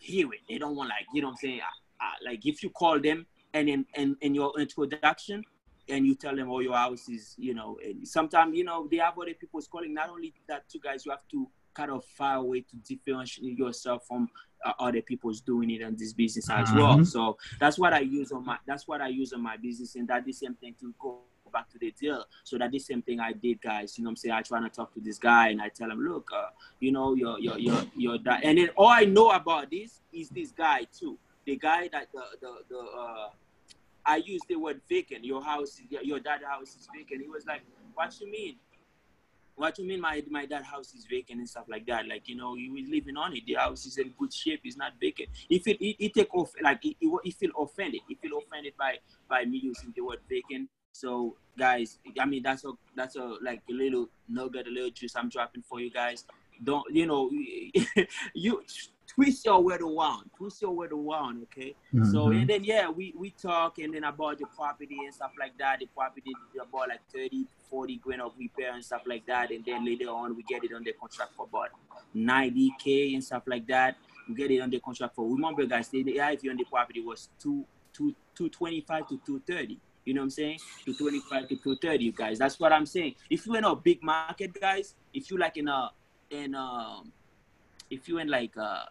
hear 0.00 0.26
it. 0.32 0.40
They 0.48 0.58
don't 0.58 0.74
want 0.74 0.88
like 0.88 1.06
you 1.14 1.22
know 1.22 1.28
what 1.28 1.34
I'm 1.34 1.36
saying. 1.36 1.60
Uh, 1.60 2.04
uh, 2.04 2.30
like 2.30 2.44
if 2.44 2.64
you 2.64 2.70
call 2.70 3.00
them 3.00 3.26
and 3.54 3.68
in 3.68 3.86
and 3.94 4.16
in 4.22 4.34
your 4.34 4.52
introduction 4.58 5.44
and 5.88 6.04
you 6.04 6.16
tell 6.16 6.34
them, 6.34 6.50
oh, 6.50 6.58
your 6.58 6.74
house 6.74 7.08
is, 7.08 7.36
you 7.38 7.54
know, 7.54 7.78
sometimes 8.02 8.56
you 8.56 8.64
know 8.64 8.88
they 8.90 8.96
have 8.96 9.16
other 9.16 9.34
people's 9.34 9.68
calling. 9.68 9.94
Not 9.94 10.10
only 10.10 10.34
that, 10.48 10.68
two 10.68 10.80
guys, 10.80 11.06
you 11.06 11.12
have 11.12 11.28
to 11.30 11.48
kind 11.76 11.90
of 11.90 12.04
a 12.20 12.42
way 12.42 12.60
to 12.62 12.76
differentiate 12.88 13.58
yourself 13.58 14.06
from 14.08 14.28
uh, 14.64 14.72
other 14.78 15.02
people's 15.02 15.40
doing 15.40 15.70
it 15.70 15.82
in 15.82 15.94
this 15.96 16.12
business 16.12 16.48
as 16.50 16.72
well. 16.72 16.96
Mhm. 16.96 17.06
So 17.06 17.36
that's 17.60 17.78
what 17.78 17.92
I 17.92 18.00
use 18.00 18.32
on 18.32 18.44
my 18.44 18.58
that's 18.66 18.88
what 18.88 19.00
I 19.00 19.08
use 19.08 19.32
on 19.32 19.42
my 19.42 19.56
business, 19.56 19.94
and 19.96 20.08
that 20.08 20.24
the 20.24 20.32
same 20.32 20.54
thing 20.54 20.74
to 20.80 20.94
go 20.98 21.20
back 21.52 21.68
to 21.70 21.78
the 21.78 21.90
deal. 22.00 22.24
So 22.44 22.58
that 22.58 22.70
the 22.70 22.78
same 22.78 23.02
thing 23.02 23.20
I 23.20 23.32
did, 23.32 23.60
guys. 23.60 23.96
You 23.96 24.04
know 24.04 24.08
what 24.08 24.12
I'm 24.12 24.16
saying? 24.16 24.34
I 24.34 24.42
try 24.42 24.60
to 24.60 24.68
talk 24.68 24.92
to 24.94 25.00
this 25.00 25.18
guy 25.18 25.48
and 25.50 25.60
I 25.60 25.68
tell 25.68 25.90
him, 25.90 26.00
look, 26.00 26.28
uh, 26.34 26.48
you 26.80 26.90
know, 26.92 27.14
your 27.14 27.38
your 27.38 27.58
your 27.58 27.80
your 27.94 28.18
that, 28.26 28.40
and 28.42 28.58
then 28.58 28.70
all 28.76 28.88
I 28.88 29.04
know 29.04 29.30
about 29.30 29.70
this 29.70 30.00
is 30.12 30.28
this 30.30 30.50
guy 30.52 30.86
too. 30.98 31.18
The 31.44 31.56
guy 31.56 31.88
that 31.92 32.08
the 32.12 32.24
the 32.40 32.52
the 32.70 32.78
uh, 32.78 33.28
I 34.04 34.16
used 34.16 34.46
the 34.48 34.56
word 34.56 34.80
vacant. 34.88 35.24
Your 35.24 35.42
house, 35.42 35.80
your, 35.90 36.02
your 36.02 36.20
dad 36.20 36.40
house 36.48 36.70
is 36.76 36.88
vacant. 36.94 37.22
He 37.22 37.28
was 37.28 37.44
like, 37.44 37.62
what 37.94 38.18
you 38.20 38.30
mean? 38.30 38.56
What 39.56 39.78
you 39.78 39.86
mean 39.86 40.00
my 40.00 40.22
my 40.30 40.44
dad 40.46 40.64
house 40.64 40.94
is 40.94 41.06
vacant 41.08 41.40
and 41.40 41.48
stuff 41.48 41.64
like 41.68 41.86
that? 41.86 42.06
Like, 42.06 42.28
you 42.28 42.36
know, 42.36 42.54
he 42.54 42.70
was 42.70 42.88
living 42.88 43.16
on 43.16 43.34
it. 43.34 43.44
The 43.46 43.54
house 43.54 43.86
is 43.86 43.96
in 43.96 44.12
good 44.18 44.32
shape. 44.32 44.60
It's 44.64 44.76
not 44.76 44.92
vacant. 45.00 45.30
He 45.48 45.62
he, 45.64 45.96
he 45.98 46.08
take 46.10 46.34
off 46.34 46.52
like 46.62 46.80
he, 46.82 46.96
he, 47.00 47.10
he 47.24 47.30
feel 47.30 47.50
offended. 47.58 48.02
He 48.06 48.16
feel 48.16 48.38
offended 48.38 48.74
by 48.78 48.98
by 49.28 49.44
me 49.44 49.58
using 49.58 49.92
the 49.96 50.02
word 50.02 50.20
vacant. 50.28 50.68
So 50.92 51.36
guys, 51.58 51.98
I 52.20 52.26
mean 52.26 52.42
that's 52.42 52.64
a 52.64 52.72
that's 52.94 53.16
a 53.16 53.36
like 53.42 53.62
a 53.70 53.72
little 53.72 54.08
nugget, 54.28 54.66
a 54.66 54.70
little 54.70 54.90
juice 54.90 55.16
I'm 55.16 55.30
dropping 55.30 55.62
for 55.62 55.80
you 55.80 55.90
guys. 55.90 56.24
Don't 56.62 56.84
you 56.94 57.06
know 57.06 57.30
you 58.34 58.62
twist 59.16 59.44
your 59.46 59.62
word 59.64 59.80
around, 59.82 60.30
twist 60.36 60.60
your 60.62 60.72
word 60.72 60.92
around, 60.92 61.42
okay? 61.44 61.74
So 62.12 62.28
Mhm. 62.28 62.40
and 62.40 62.48
then 62.50 62.64
yeah, 62.64 62.88
we 62.88 63.14
we 63.16 63.30
talk 63.30 63.78
and 63.78 63.92
then 63.94 64.04
about 64.04 64.38
the 64.38 64.46
property 64.54 64.98
and 65.04 65.12
stuff 65.12 65.32
like 65.38 65.56
that. 65.58 65.80
The 65.80 65.86
property 65.86 66.32
about 66.60 66.88
like 66.90 67.00
30, 67.12 67.46
40 67.70 67.96
grand 67.96 68.20
of 68.22 68.32
repair 68.38 68.74
and 68.74 68.84
stuff 68.84 69.02
like 69.06 69.26
that. 69.26 69.50
And 69.50 69.64
then 69.64 69.84
later 69.84 70.10
on 70.10 70.36
we 70.36 70.42
get 70.44 70.62
it 70.64 70.72
on 70.74 70.84
the 70.84 70.92
contract 70.92 71.32
for 71.34 71.46
about 71.46 71.70
90k 72.14 73.14
and 73.14 73.24
stuff 73.24 73.42
like 73.46 73.66
that. 73.68 73.96
We 74.28 74.34
get 74.34 74.50
it 74.50 74.60
on 74.60 74.70
the 74.70 74.80
contract 74.80 75.14
for 75.16 75.26
remember 75.28 75.64
guys, 75.66 75.88
the 75.88 76.04
IFU 76.04 76.50
on 76.50 76.56
the 76.56 76.64
property 76.64 77.00
was 77.00 77.30
two 77.40 77.64
two 77.92 78.14
two 78.34 78.48
twenty 78.50 78.82
five 78.82 79.08
to 79.08 79.18
two 79.24 79.40
thirty. 79.46 79.80
You 80.04 80.14
know 80.14 80.20
what 80.20 80.26
I'm 80.26 80.30
saying? 80.30 80.60
To 80.84 80.94
25 80.94 81.48
to 81.48 81.56
230, 81.56 82.12
guys. 82.12 82.38
That's 82.38 82.60
what 82.60 82.72
I'm 82.72 82.86
saying. 82.86 83.16
If 83.28 83.44
you're 83.44 83.56
in 83.56 83.64
a 83.64 83.74
big 83.74 84.04
market, 84.04 84.54
guys, 84.60 84.94
if 85.12 85.28
you 85.32 85.36
like 85.36 85.56
in 85.56 85.66
a 85.66 85.90
in 86.30 86.54
um 86.54 87.12
if 87.90 88.08
you're 88.08 88.20
in 88.20 88.28
like 88.28 88.56
uh 88.56 88.84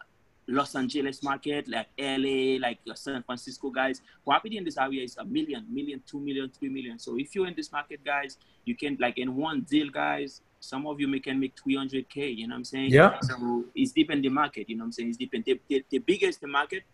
Los 0.48 0.76
Angeles 0.76 1.22
market, 1.22 1.66
like 1.68 1.88
LA, 1.98 2.58
like 2.60 2.78
San 2.94 3.22
Francisco 3.22 3.70
guys, 3.70 4.00
property 4.24 4.56
in 4.56 4.64
this 4.64 4.78
area 4.78 5.02
is 5.02 5.16
a 5.16 5.24
million, 5.24 5.66
million, 5.68 6.02
two 6.06 6.20
million, 6.20 6.50
three 6.50 6.68
million. 6.68 6.98
So 6.98 7.18
if 7.18 7.34
you're 7.34 7.48
in 7.48 7.54
this 7.54 7.72
market, 7.72 8.04
guys, 8.04 8.38
you 8.64 8.76
can 8.76 8.96
like 9.00 9.18
in 9.18 9.34
one 9.34 9.62
deal, 9.62 9.88
guys, 9.90 10.42
some 10.60 10.86
of 10.86 11.00
you 11.00 11.08
may 11.08 11.20
can 11.20 11.40
make 11.40 11.54
300k. 11.56 12.36
You 12.36 12.46
know 12.46 12.54
what 12.54 12.58
I'm 12.58 12.64
saying? 12.64 12.90
Yeah. 12.90 13.18
So 13.20 13.64
it's 13.74 13.92
deep 13.92 14.10
in 14.10 14.22
the 14.22 14.28
market. 14.28 14.68
You 14.68 14.76
know 14.76 14.82
what 14.82 14.86
I'm 14.86 14.92
saying? 14.92 15.08
It's 15.08 15.18
deep 15.18 15.34
in 15.34 15.42
the, 15.44 15.60
the, 15.68 15.84
the 15.90 15.98
biggest 15.98 16.40
the 16.40 16.48
market. 16.48 16.84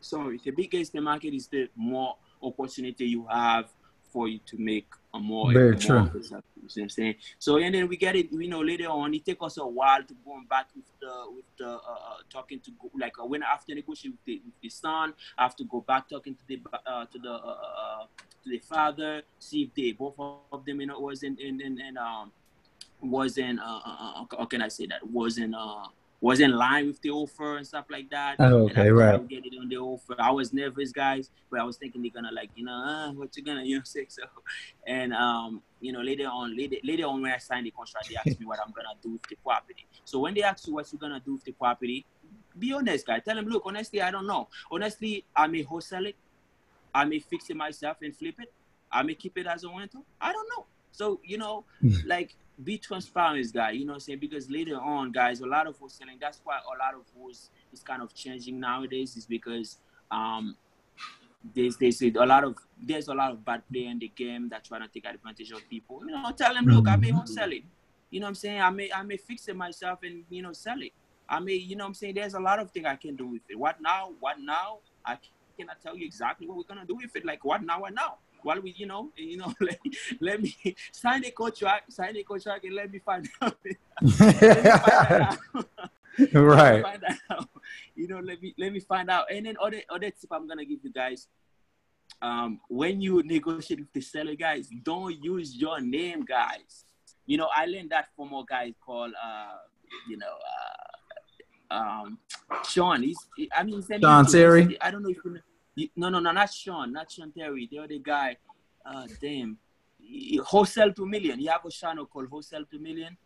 Sorry, 0.00 0.40
the 0.42 0.50
biggest 0.50 0.92
the 0.92 1.00
market 1.00 1.34
is 1.34 1.48
the 1.48 1.68
more 1.74 2.16
opportunity 2.42 3.06
you 3.06 3.26
have 3.28 3.66
for 4.12 4.28
you 4.28 4.38
to 4.46 4.56
make 4.56 4.86
a 5.16 5.20
more. 5.20 5.52
Very 5.52 5.76
true. 5.76 6.10
You 6.14 6.20
know 6.30 6.42
what 6.62 6.82
I'm 6.82 6.88
saying? 6.88 7.14
So 7.38 7.56
and 7.58 7.74
then 7.74 7.88
we 7.88 7.96
get 7.96 8.16
it. 8.16 8.32
You 8.32 8.48
know, 8.48 8.60
later 8.60 8.88
on, 8.88 9.14
it 9.14 9.24
take 9.24 9.38
us 9.40 9.56
a 9.58 9.66
while 9.66 10.02
to 10.02 10.14
go 10.24 10.40
back 10.48 10.68
with 10.74 10.84
the 11.00 11.12
with 11.34 11.44
the 11.58 11.68
uh, 11.68 11.76
uh, 11.76 12.16
talking 12.30 12.60
to 12.60 12.70
go, 12.72 12.90
like 12.98 13.18
uh, 13.18 13.26
when 13.26 13.42
after 13.42 13.74
negotiating 13.74 14.18
with 14.18 14.24
the, 14.26 14.42
with 14.44 14.60
the 14.62 14.68
son, 14.68 15.14
I 15.38 15.42
have 15.42 15.56
to 15.56 15.64
go 15.64 15.80
back 15.80 16.08
talking 16.08 16.34
to 16.34 16.44
the 16.46 16.60
uh, 16.86 17.06
to 17.06 17.18
the 17.18 17.32
uh, 17.32 17.56
uh, 17.82 18.04
to 18.44 18.50
the 18.50 18.58
father, 18.58 19.22
see 19.38 19.62
if 19.64 19.74
they 19.74 19.92
both 19.92 20.14
of 20.52 20.64
them 20.64 20.80
you 20.80 20.86
know 20.86 21.00
was 21.00 21.22
in 21.22 21.36
in 21.38 21.60
in, 21.60 21.80
in 21.80 21.98
um 21.98 22.32
wasn't 23.00 23.60
uh, 23.60 23.80
uh, 23.84 24.22
uh, 24.22 24.36
how 24.38 24.46
can 24.46 24.62
I 24.62 24.68
say 24.68 24.86
that 24.86 25.06
wasn't 25.06 25.54
uh 25.54 25.86
was 26.20 26.40
in 26.40 26.52
line 26.52 26.86
with 26.86 27.00
the 27.02 27.10
offer 27.10 27.58
and 27.58 27.66
stuff 27.66 27.86
like 27.90 28.08
that. 28.10 28.36
Oh, 28.38 28.64
okay, 28.64 28.90
right. 28.90 29.14
I 29.14 29.18
Get 29.18 29.44
it 29.44 29.52
on 29.60 29.68
the 29.68 29.76
offer. 29.76 30.16
I 30.18 30.30
was 30.30 30.52
nervous, 30.52 30.92
guys, 30.92 31.30
but 31.50 31.60
I 31.60 31.64
was 31.64 31.76
thinking 31.76 32.02
they're 32.02 32.10
gonna 32.10 32.32
like, 32.32 32.50
you 32.56 32.64
know, 32.64 32.72
uh, 32.72 33.12
what 33.12 33.36
you 33.36 33.42
gonna, 33.42 33.62
you 33.64 33.76
know, 33.76 33.82
say 33.84 34.06
so. 34.08 34.22
And 34.86 35.12
um, 35.12 35.62
you 35.80 35.92
know, 35.92 36.00
later 36.00 36.26
on, 36.26 36.56
later, 36.56 36.76
later 36.82 37.04
on 37.04 37.22
when 37.22 37.32
I 37.32 37.38
signed 37.38 37.66
the 37.66 37.70
contract, 37.70 38.08
they 38.08 38.16
asked 38.16 38.40
me 38.40 38.46
what 38.46 38.58
I'm 38.64 38.72
gonna 38.72 38.94
do 39.02 39.12
with 39.12 39.22
the 39.28 39.36
property. 39.36 39.86
So 40.04 40.18
when 40.20 40.34
they 40.34 40.42
ask 40.42 40.66
you 40.66 40.74
what 40.74 40.90
you're 40.92 41.00
gonna 41.00 41.20
do 41.24 41.34
with 41.34 41.44
the 41.44 41.52
property, 41.52 42.06
be 42.58 42.72
honest, 42.72 43.06
guys. 43.06 43.22
Tell 43.24 43.36
them, 43.36 43.46
look, 43.46 43.62
honestly, 43.66 44.00
I 44.00 44.10
don't 44.10 44.26
know. 44.26 44.48
Honestly, 44.70 45.24
I 45.34 45.46
may 45.46 45.62
wholesale 45.62 46.06
it, 46.06 46.16
I 46.94 47.04
may 47.04 47.18
fix 47.18 47.50
it 47.50 47.56
myself 47.56 47.98
and 48.02 48.16
flip 48.16 48.36
it, 48.40 48.50
I 48.90 49.02
may 49.02 49.14
keep 49.14 49.36
it 49.36 49.46
as 49.46 49.64
a 49.64 49.68
rental. 49.68 50.04
I 50.20 50.32
don't 50.32 50.48
know. 50.56 50.64
So 50.96 51.20
you 51.22 51.36
know, 51.36 51.64
like 52.06 52.36
be 52.64 52.78
transparent, 52.78 53.52
guy. 53.52 53.72
You 53.72 53.84
know 53.84 53.92
what 53.92 53.96
I'm 53.96 54.00
saying? 54.00 54.18
Because 54.18 54.50
later 54.50 54.76
on, 54.80 55.12
guys, 55.12 55.40
a 55.40 55.46
lot 55.46 55.66
of 55.66 55.78
wholesaling. 55.78 56.18
That's 56.20 56.40
why 56.42 56.56
a 56.56 56.78
lot 56.78 56.94
of 56.94 57.02
wholes 57.14 57.50
is 57.72 57.82
kind 57.82 58.00
of 58.02 58.14
changing 58.14 58.58
nowadays. 58.58 59.14
Is 59.16 59.26
because 59.26 59.78
um, 60.10 60.56
there's 61.54 61.76
there's 61.76 62.00
a 62.00 62.10
lot 62.24 62.44
of 62.44 62.56
there's 62.82 63.08
a 63.08 63.14
lot 63.14 63.30
of 63.30 63.44
bad 63.44 63.62
play 63.70 63.84
in 63.84 63.98
the 63.98 64.08
game 64.08 64.48
that 64.48 64.64
trying 64.64 64.82
to 64.82 64.88
take 64.88 65.04
advantage 65.04 65.50
of 65.50 65.68
people. 65.68 66.00
You 66.00 66.12
know, 66.12 66.32
tell 66.32 66.54
them, 66.54 66.64
look, 66.64 66.88
I 66.88 66.96
may 66.96 67.10
wholesale 67.10 67.52
it. 67.52 67.64
You 68.10 68.20
know 68.20 68.24
what 68.24 68.30
I'm 68.30 68.34
saying? 68.36 68.60
I 68.62 68.70
may 68.70 68.90
I 68.90 69.02
may 69.02 69.18
fix 69.18 69.48
it 69.48 69.56
myself 69.56 69.98
and 70.02 70.24
you 70.30 70.40
know 70.40 70.54
sell 70.54 70.80
it. 70.80 70.92
I 71.28 71.40
may 71.40 71.54
you 71.54 71.76
know 71.76 71.84
what 71.84 71.88
I'm 71.88 71.94
saying. 71.94 72.14
There's 72.14 72.34
a 72.34 72.40
lot 72.40 72.58
of 72.58 72.70
things 72.70 72.86
I 72.86 72.96
can 72.96 73.16
do 73.16 73.26
with 73.26 73.42
it. 73.50 73.58
What 73.58 73.82
now? 73.82 74.14
What 74.20 74.40
now? 74.40 74.78
I 75.04 75.18
cannot 75.58 75.82
tell 75.82 75.94
you 75.94 76.06
exactly 76.06 76.46
what 76.46 76.56
we're 76.56 76.74
gonna 76.74 76.86
do 76.86 76.94
with 76.94 77.14
it. 77.14 77.26
Like 77.26 77.44
what 77.44 77.62
now? 77.62 77.82
What 77.82 77.92
now? 77.92 78.16
While 78.42 78.60
we, 78.60 78.74
you 78.76 78.86
know, 78.86 79.10
you 79.16 79.36
know, 79.36 79.52
let, 79.60 79.78
let 80.20 80.42
me 80.42 80.54
sign 80.92 81.24
a 81.24 81.30
contract, 81.30 81.92
sign 81.92 82.16
a 82.16 82.22
contract, 82.22 82.64
and 82.64 82.74
let 82.74 82.90
me 82.90 82.98
find 82.98 83.28
out. 83.42 83.56
Me 83.64 83.76
find 84.02 84.66
out. 84.66 85.38
Let 86.18 86.32
me 86.32 86.40
right. 86.40 86.82
find 86.82 87.04
out. 87.30 87.48
You 87.94 88.08
know, 88.08 88.20
let 88.20 88.40
me 88.40 88.54
let 88.58 88.72
me 88.72 88.80
find 88.80 89.10
out. 89.10 89.26
And 89.30 89.46
then 89.46 89.56
other 89.60 89.82
other 89.90 90.10
tip 90.10 90.30
I'm 90.32 90.46
gonna 90.46 90.64
give 90.64 90.80
you 90.82 90.92
guys. 90.92 91.28
Um, 92.22 92.60
when 92.68 93.00
you 93.00 93.22
negotiate 93.24 93.80
with 93.80 93.92
the 93.92 94.00
seller, 94.00 94.34
guys, 94.34 94.70
don't 94.82 95.22
use 95.22 95.56
your 95.56 95.80
name, 95.80 96.24
guys. 96.24 96.84
You 97.26 97.36
know, 97.36 97.48
I 97.54 97.66
learned 97.66 97.90
that 97.90 98.08
from 98.16 98.32
a 98.32 98.44
guy 98.48 98.72
called, 98.84 99.12
uh, 99.22 99.56
you 100.08 100.16
know, 100.16 100.34
uh, 101.70 101.74
um, 101.74 102.18
Sean. 102.64 103.02
He's, 103.02 103.18
I 103.54 103.64
mean, 103.64 103.82
Sean 103.82 104.24
Terry? 104.24 104.78
I 104.80 104.90
don't 104.90 105.02
know 105.02 105.10
if 105.10 105.18
you 105.24 105.32
know. 105.32 105.40
No, 105.96 106.08
no, 106.08 106.20
no, 106.20 106.32
not 106.32 106.52
Sean, 106.52 106.92
not 106.92 107.10
Sean 107.10 107.32
Terry. 107.32 107.68
The 107.70 107.78
other 107.80 107.98
guy, 107.98 108.36
uh, 108.84 109.06
damn, 109.20 109.58
wholesale 110.44 110.92
to 110.94 111.04
million. 111.06 111.38
You 111.40 111.50
have 111.50 111.64
a 111.64 111.70
channel 111.70 112.06
called 112.06 112.28
wholesale 112.28 112.64
to 112.70 112.78
million. 112.78 113.16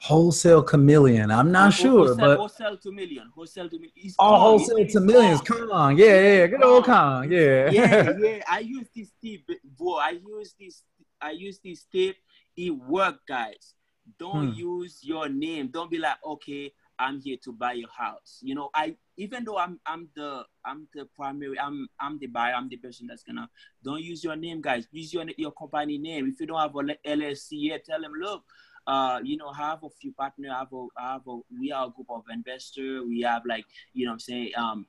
Wholesale 0.00 0.62
chameleon. 0.64 1.30
I'm 1.30 1.52
not 1.52 1.72
Wholesale- 1.74 1.82
sure, 1.90 2.06
wholesale, 2.06 2.16
but 2.26 2.36
wholesale 2.38 2.76
to 2.78 2.90
million. 2.92 3.30
Wholesale 3.34 3.68
to 3.68 3.76
million. 3.76 3.92
He's 3.94 4.16
oh, 4.18 4.36
wholesale 4.40 4.78
He's 4.78 4.92
to 4.94 5.00
millions. 5.00 5.40
Kong. 5.42 5.68
Kong. 5.68 5.96
Yeah, 5.96 6.06
yeah. 6.06 6.46
Good 6.48 6.64
old 6.64 6.84
Kong. 6.84 7.30
Yeah. 7.30 7.70
yeah, 7.70 8.12
yeah. 8.18 8.42
I 8.50 8.58
use 8.60 8.88
this 8.96 9.12
tip, 9.22 9.42
bro. 9.78 9.94
I 9.96 10.10
use 10.26 10.54
this. 10.58 10.82
I 11.20 11.30
use 11.30 11.60
this 11.64 11.84
tip. 11.84 12.16
It 12.56 12.70
work, 12.70 13.18
guys. 13.28 13.74
Don't 14.18 14.48
Hmm. 14.52 14.58
use 14.58 14.98
your 15.04 15.28
name. 15.28 15.68
Don't 15.68 15.88
be 15.90 15.98
like, 15.98 16.16
okay, 16.26 16.72
I'm 17.02 17.20
here 17.20 17.36
to 17.44 17.52
buy 17.52 17.72
your 17.72 17.88
house. 17.90 18.38
You 18.42 18.54
know, 18.54 18.70
I 18.74 18.96
even 19.16 19.44
though 19.44 19.58
I'm 19.58 19.80
I'm 19.86 20.08
the 20.14 20.44
I'm 20.64 20.86
the 20.94 21.06
primary, 21.16 21.58
I'm 21.58 21.88
I'm 22.00 22.18
the 22.18 22.28
buyer, 22.28 22.54
I'm 22.54 22.68
the 22.68 22.76
person 22.76 23.06
that's 23.08 23.22
gonna. 23.24 23.48
Don't 23.82 24.02
use 24.02 24.22
your 24.22 24.36
name, 24.36 24.60
guys. 24.60 24.86
Use 24.92 25.12
your 25.12 25.26
your 25.36 25.52
company 25.52 25.98
name. 25.98 26.28
If 26.28 26.40
you 26.40 26.46
don't 26.46 26.60
have 26.60 26.74
a 26.74 27.08
LLC 27.08 27.48
yet, 27.50 27.84
tell 27.84 28.00
them, 28.00 28.12
look, 28.18 28.44
uh, 28.86 29.20
you 29.22 29.36
know, 29.36 29.48
I 29.48 29.56
have 29.56 29.82
a 29.82 29.90
few 29.90 30.12
partners. 30.12 30.50
I 30.54 30.58
have 30.60 30.72
a, 30.72 30.86
I 30.96 31.12
have 31.14 31.26
a, 31.26 31.38
we 31.60 31.72
are 31.72 31.86
a 31.86 31.90
group 31.90 32.08
of 32.10 32.22
investors. 32.32 33.04
We 33.06 33.22
have 33.22 33.42
like, 33.46 33.64
you 33.92 34.06
know, 34.06 34.12
I'm 34.12 34.20
saying, 34.20 34.52
um, 34.56 34.86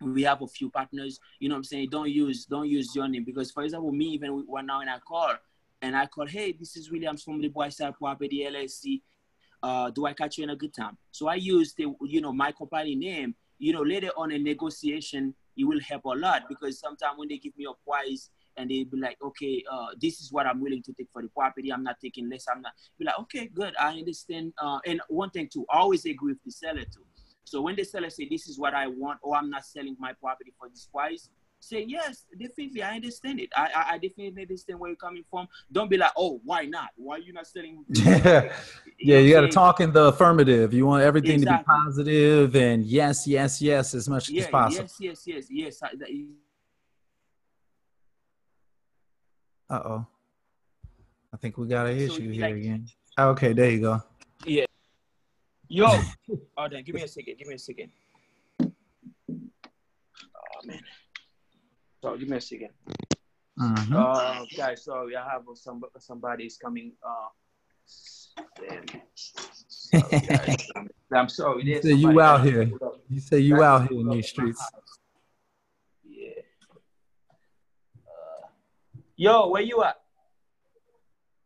we 0.00 0.22
have 0.22 0.42
a 0.42 0.46
few 0.46 0.70
partners. 0.70 1.20
You 1.40 1.48
know, 1.48 1.56
I'm 1.56 1.64
saying, 1.64 1.88
don't 1.90 2.10
use, 2.10 2.46
don't 2.46 2.68
use 2.68 2.94
your 2.94 3.08
name 3.08 3.24
because, 3.24 3.50
for 3.50 3.62
example, 3.62 3.92
me 3.92 4.06
even 4.06 4.44
one 4.46 4.66
now 4.66 4.80
in 4.80 4.88
a 4.88 5.00
call 5.00 5.34
and 5.84 5.94
I 5.94 6.06
call, 6.06 6.26
hey, 6.26 6.52
this 6.52 6.76
is 6.76 6.90
Williams 6.90 7.22
from 7.22 7.40
the 7.40 7.48
Boy 7.48 7.68
Side 7.68 7.94
Property 7.98 8.46
LLC. 8.50 9.02
Uh, 9.64 9.88
do 9.88 10.04
I 10.04 10.12
catch 10.12 10.36
you 10.36 10.44
in 10.44 10.50
a 10.50 10.56
good 10.56 10.74
time? 10.74 10.98
So 11.10 11.26
I 11.26 11.36
use 11.36 11.72
the, 11.72 11.86
you 12.02 12.20
know, 12.20 12.34
my 12.34 12.52
company 12.52 12.94
name. 12.94 13.34
You 13.58 13.72
know, 13.72 13.80
later 13.80 14.10
on 14.14 14.30
in 14.30 14.44
negotiation, 14.44 15.34
it 15.56 15.64
will 15.64 15.80
help 15.80 16.04
a 16.04 16.10
lot 16.10 16.42
because 16.50 16.78
sometimes 16.78 17.14
when 17.16 17.28
they 17.28 17.38
give 17.38 17.56
me 17.56 17.64
a 17.64 17.90
price 17.90 18.28
and 18.58 18.70
they 18.70 18.84
be 18.84 18.98
like, 18.98 19.16
okay, 19.24 19.64
uh, 19.72 19.86
this 19.98 20.20
is 20.20 20.30
what 20.30 20.46
I'm 20.46 20.60
willing 20.60 20.82
to 20.82 20.92
take 20.92 21.08
for 21.14 21.22
the 21.22 21.28
property. 21.28 21.72
I'm 21.72 21.82
not 21.82 21.96
taking 21.98 22.28
less. 22.28 22.44
I'm 22.54 22.60
not. 22.60 22.72
Be 22.98 23.06
like, 23.06 23.18
okay, 23.20 23.46
good. 23.46 23.72
I 23.80 23.92
understand. 23.92 24.52
Uh, 24.58 24.80
and 24.84 25.00
one 25.08 25.30
thing 25.30 25.48
too, 25.50 25.64
always 25.70 26.04
agree 26.04 26.32
with 26.32 26.44
the 26.44 26.50
seller 26.50 26.84
too. 26.84 27.06
So 27.44 27.62
when 27.62 27.76
the 27.76 27.84
seller 27.84 28.10
say 28.10 28.28
this 28.28 28.46
is 28.48 28.58
what 28.58 28.74
I 28.74 28.86
want, 28.86 29.20
or 29.22 29.34
I'm 29.34 29.48
not 29.48 29.64
selling 29.64 29.96
my 29.98 30.12
property 30.12 30.52
for 30.58 30.68
this 30.68 30.88
price, 30.92 31.30
say 31.64 31.84
yes, 31.86 32.24
definitely. 32.38 32.82
I 32.82 32.96
understand 32.96 33.40
it. 33.40 33.50
I 33.56 33.64
I, 33.74 33.82
I 33.94 33.98
definitely 33.98 34.42
understand 34.42 34.78
where 34.78 34.90
you're 34.90 34.96
coming 34.96 35.24
from. 35.30 35.48
Don't 35.72 35.90
be 35.90 35.96
like, 35.96 36.12
oh, 36.16 36.40
why 36.44 36.64
not? 36.66 36.90
Why 36.96 37.16
are 37.16 37.18
you 37.20 37.32
not 37.32 37.46
selling? 37.46 37.84
Yeah. 37.94 38.52
Yeah, 39.00 39.18
you 39.18 39.32
got 39.32 39.40
to 39.42 39.48
talk 39.48 39.80
in 39.80 39.92
the 39.92 40.04
affirmative. 40.04 40.72
You 40.72 40.86
want 40.86 41.02
everything 41.02 41.40
to 41.40 41.46
be 41.46 41.62
positive 41.66 42.54
and 42.56 42.84
yes, 42.84 43.26
yes, 43.26 43.60
yes, 43.60 43.92
as 43.94 44.08
much 44.08 44.28
Yeah, 44.30 44.42
as 44.42 44.48
possible. 44.48 44.84
yes, 44.84 44.96
yes, 45.00 45.22
yes, 45.26 45.46
yes. 45.50 45.82
I, 45.82 45.88
that, 45.96 46.08
Uh 49.70 49.80
oh. 49.84 50.06
I 51.32 51.36
think 51.38 51.56
we 51.58 51.66
got 51.66 51.86
an 51.86 51.98
So 51.98 52.04
issue 52.14 52.22
it's 52.28 52.32
here 52.34 52.42
like- 52.42 52.54
again. 52.56 52.86
Okay, 53.18 53.52
there 53.52 53.70
you 53.70 53.80
go. 53.80 54.02
Yeah. 54.46 54.64
Yo, 55.68 55.86
hold 56.56 56.74
on. 56.74 56.82
Give 56.84 56.94
me 56.94 57.02
a 57.02 57.08
second. 57.08 57.36
Give 57.38 57.48
me 57.48 57.54
a 57.54 57.58
second. 57.58 57.90
Oh 58.60 58.70
man. 60.64 60.80
So 62.04 62.14
give 62.18 62.28
me 62.28 62.36
a 62.36 62.40
second. 62.40 62.68
Mhm. 63.58 63.96
Uh, 63.96 64.44
guys, 64.54 64.84
sorry, 64.84 65.16
I 65.16 65.26
have 65.26 65.44
some 65.54 65.82
somebody's 65.98 66.58
coming. 66.58 66.92
Uh, 67.02 67.28
sorry, 67.86 68.84
guys, 70.28 70.68
I'm, 70.76 70.90
I'm 71.16 71.28
sorry. 71.30 71.64
There's 71.64 71.84
So 71.84 71.88
you 71.88 72.20
out 72.20 72.44
here. 72.44 72.70
You 73.08 73.20
say 73.20 73.38
you 73.38 73.54
Guys, 73.54 73.62
out 73.62 73.88
here 73.88 74.00
in 74.00 74.10
these 74.10 74.28
streets. 74.28 74.62
Yeah. 76.04 76.42
Uh, 77.96 78.48
yo, 79.16 79.48
where 79.48 79.62
you 79.62 79.82
at? 79.82 79.96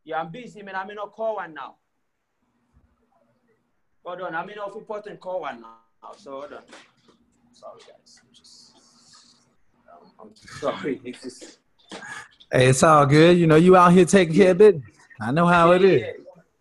Yeah, 0.02 0.22
I'm 0.22 0.32
busy, 0.32 0.62
man. 0.62 0.74
I'm 0.74 0.90
in 0.90 0.98
a 0.98 1.06
call 1.06 1.36
one 1.36 1.54
now. 1.54 1.76
Hold 4.04 4.22
on, 4.22 4.34
I'm 4.34 4.50
in 4.50 4.58
a 4.58 4.76
important 4.76 5.20
call 5.20 5.42
one 5.42 5.60
now. 5.60 5.76
So 6.16 6.32
hold 6.32 6.52
on. 6.52 6.64
Sorry, 7.52 7.80
guys. 7.86 8.22
I'm 10.20 10.34
sorry. 10.34 11.00
It's 11.04 11.22
just. 11.22 11.58
Hey, 12.50 12.68
it's 12.68 12.82
all 12.82 13.06
good. 13.06 13.38
You 13.38 13.46
know, 13.46 13.56
you 13.56 13.76
out 13.76 13.92
here 13.92 14.04
taking 14.04 14.34
care 14.34 14.52
of 14.52 14.58
business. 14.58 14.84
I 15.20 15.32
know 15.32 15.46
how 15.46 15.72
it 15.72 15.82
yeah, 15.82 15.88
is. 15.88 16.02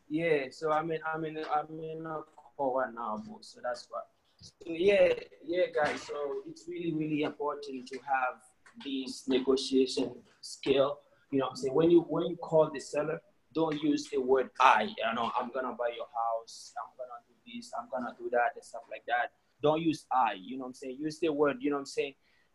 Yeah, 0.09 0.25
yeah. 0.25 0.45
So 0.51 0.71
I'm 0.71 0.91
in, 0.91 0.99
I'm 1.13 1.25
in, 1.25 1.37
I'm 1.37 1.79
in 1.79 2.05
a 2.05 2.19
call 2.55 2.79
right 2.79 2.93
now, 2.93 3.21
bro. 3.25 3.37
So 3.41 3.59
that's 3.63 3.87
why. 3.89 4.01
So 4.41 4.51
yeah, 4.67 5.13
yeah, 5.45 5.65
guys. 5.73 6.01
So 6.01 6.15
it's 6.47 6.65
really, 6.67 6.93
really 6.93 7.23
important 7.23 7.87
to 7.87 7.97
have 7.99 8.41
these 8.83 9.23
negotiation 9.27 10.11
skill. 10.41 10.99
You 11.31 11.39
know, 11.39 11.45
what 11.45 11.51
I'm 11.51 11.55
saying 11.57 11.73
when 11.73 11.91
you 11.91 12.01
when 12.01 12.25
you 12.27 12.35
call 12.37 12.69
the 12.73 12.79
seller, 12.79 13.21
don't 13.53 13.81
use 13.81 14.09
the 14.09 14.19
word 14.19 14.49
I. 14.59 14.83
You 14.83 15.15
know, 15.15 15.31
I'm 15.39 15.51
gonna 15.53 15.75
buy 15.77 15.89
your 15.95 16.07
house. 16.13 16.73
I'm 16.77 16.91
gonna 16.97 17.19
do 17.27 17.33
this. 17.53 17.71
I'm 17.79 17.89
gonna 17.91 18.15
do 18.17 18.29
that 18.31 18.51
and 18.55 18.63
stuff 18.63 18.83
like 18.89 19.03
that. 19.07 19.31
Don't 19.61 19.81
use 19.81 20.05
I. 20.11 20.33
You 20.39 20.57
know, 20.57 20.63
what 20.63 20.67
I'm 20.69 20.73
saying 20.73 20.97
use 20.99 21.19
the 21.19 21.29
word. 21.29 21.57
You 21.59 21.71
know, 21.71 21.77
what 21.77 21.81
I'm 21.81 21.85
saying 21.85 22.13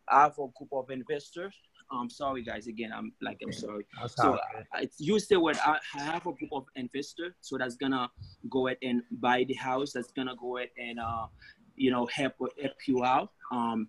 I 0.09 0.23
have 0.23 0.33
a 0.39 0.47
group 0.57 0.69
of 0.71 0.89
investors. 0.89 1.53
I'm 1.91 2.09
sorry, 2.09 2.43
guys. 2.43 2.67
Again, 2.67 2.91
I'm 2.95 3.13
like, 3.21 3.39
I'm 3.43 3.53
sorry. 3.53 3.85
That's 3.99 4.15
So 4.15 4.33
uh, 4.33 4.39
it's 4.79 4.99
you 4.99 5.19
say 5.19 5.35
what 5.35 5.57
I 5.65 5.77
I 5.95 6.01
have 6.01 6.25
a 6.25 6.33
group 6.33 6.51
of 6.51 6.65
investor, 6.75 7.35
so 7.41 7.57
that's 7.57 7.75
gonna 7.75 8.09
go 8.49 8.67
ahead 8.67 8.77
and 8.81 9.03
buy 9.11 9.43
the 9.43 9.53
house. 9.53 9.93
That's 9.93 10.11
gonna 10.11 10.35
go 10.39 10.57
ahead 10.57 10.69
and 10.77 10.99
uh, 10.99 11.27
you 11.75 11.91
know, 11.91 12.05
help 12.07 12.33
help 12.39 12.77
you 12.87 13.03
out. 13.03 13.31
Um, 13.51 13.87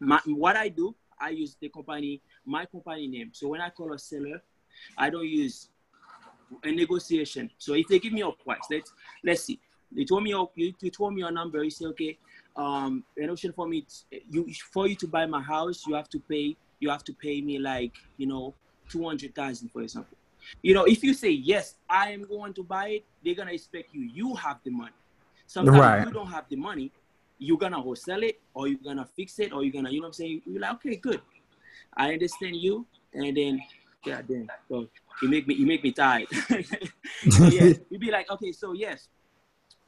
my, 0.00 0.20
what 0.26 0.56
I 0.56 0.68
do, 0.68 0.94
I 1.20 1.30
use 1.30 1.56
the 1.60 1.68
company, 1.68 2.22
my 2.44 2.64
company 2.66 3.08
name. 3.08 3.30
So 3.32 3.48
when 3.48 3.60
I 3.60 3.70
call 3.70 3.92
a 3.92 3.98
seller, 3.98 4.42
I 4.96 5.10
don't 5.10 5.28
use 5.28 5.70
a 6.62 6.70
negotiation. 6.70 7.50
So 7.58 7.74
if 7.74 7.88
they 7.88 7.98
give 7.98 8.12
me 8.12 8.22
a 8.22 8.30
price, 8.30 8.66
let's 8.70 8.92
let's 9.24 9.44
see. 9.44 9.60
They 9.90 10.04
told 10.04 10.22
me 10.22 10.30
you 10.30 10.90
told 10.90 11.14
me 11.14 11.20
your 11.20 11.32
number. 11.32 11.62
You 11.64 11.70
say 11.70 11.86
okay. 11.86 12.18
Um, 12.58 13.04
an 13.16 13.30
option 13.30 13.52
for 13.52 13.68
me, 13.68 13.86
you 14.30 14.52
for 14.72 14.88
you 14.88 14.96
to 14.96 15.06
buy 15.06 15.24
my 15.26 15.40
house, 15.40 15.86
you 15.86 15.94
have 15.94 16.08
to 16.10 16.18
pay. 16.18 16.56
You 16.80 16.90
have 16.90 17.04
to 17.04 17.12
pay 17.12 17.40
me 17.40 17.58
like 17.58 17.92
you 18.16 18.26
know 18.26 18.52
two 18.88 19.06
hundred 19.06 19.34
thousand, 19.34 19.70
for 19.70 19.82
example. 19.82 20.18
You 20.62 20.74
know, 20.74 20.84
if 20.84 21.04
you 21.04 21.14
say 21.14 21.30
yes, 21.30 21.76
I 21.88 22.10
am 22.10 22.24
going 22.26 22.54
to 22.54 22.62
buy 22.64 22.88
it, 22.88 23.04
they're 23.24 23.34
gonna 23.36 23.52
expect 23.52 23.94
you. 23.94 24.02
You 24.02 24.34
have 24.34 24.58
the 24.64 24.70
money. 24.70 24.92
Sometimes 25.46 25.78
Right. 25.78 26.04
you 26.04 26.12
don't 26.12 26.26
have 26.30 26.46
the 26.48 26.56
money. 26.56 26.90
You're 27.38 27.58
gonna 27.58 27.80
wholesale 27.80 28.22
it, 28.24 28.40
or 28.54 28.66
you're 28.66 28.80
gonna 28.84 29.06
fix 29.16 29.38
it, 29.38 29.52
or 29.52 29.62
you're 29.62 29.72
gonna, 29.72 29.90
you 29.90 30.00
know 30.00 30.08
what 30.08 30.08
I'm 30.08 30.12
saying? 30.14 30.42
You're 30.44 30.60
like, 30.60 30.72
okay, 30.74 30.96
good. 30.96 31.20
I 31.96 32.12
understand 32.12 32.56
you, 32.56 32.86
and 33.14 33.36
then, 33.36 33.62
yeah, 34.04 34.20
then, 34.28 34.48
so 34.68 34.88
you 35.22 35.28
make 35.28 35.46
me, 35.46 35.54
you 35.54 35.66
make 35.66 35.82
me 35.82 35.92
tired. 35.92 36.28
so 37.30 37.46
yeah, 37.46 37.72
you'd 37.90 38.00
be 38.00 38.10
like, 38.10 38.28
okay, 38.30 38.52
so 38.52 38.72
yes, 38.72 39.08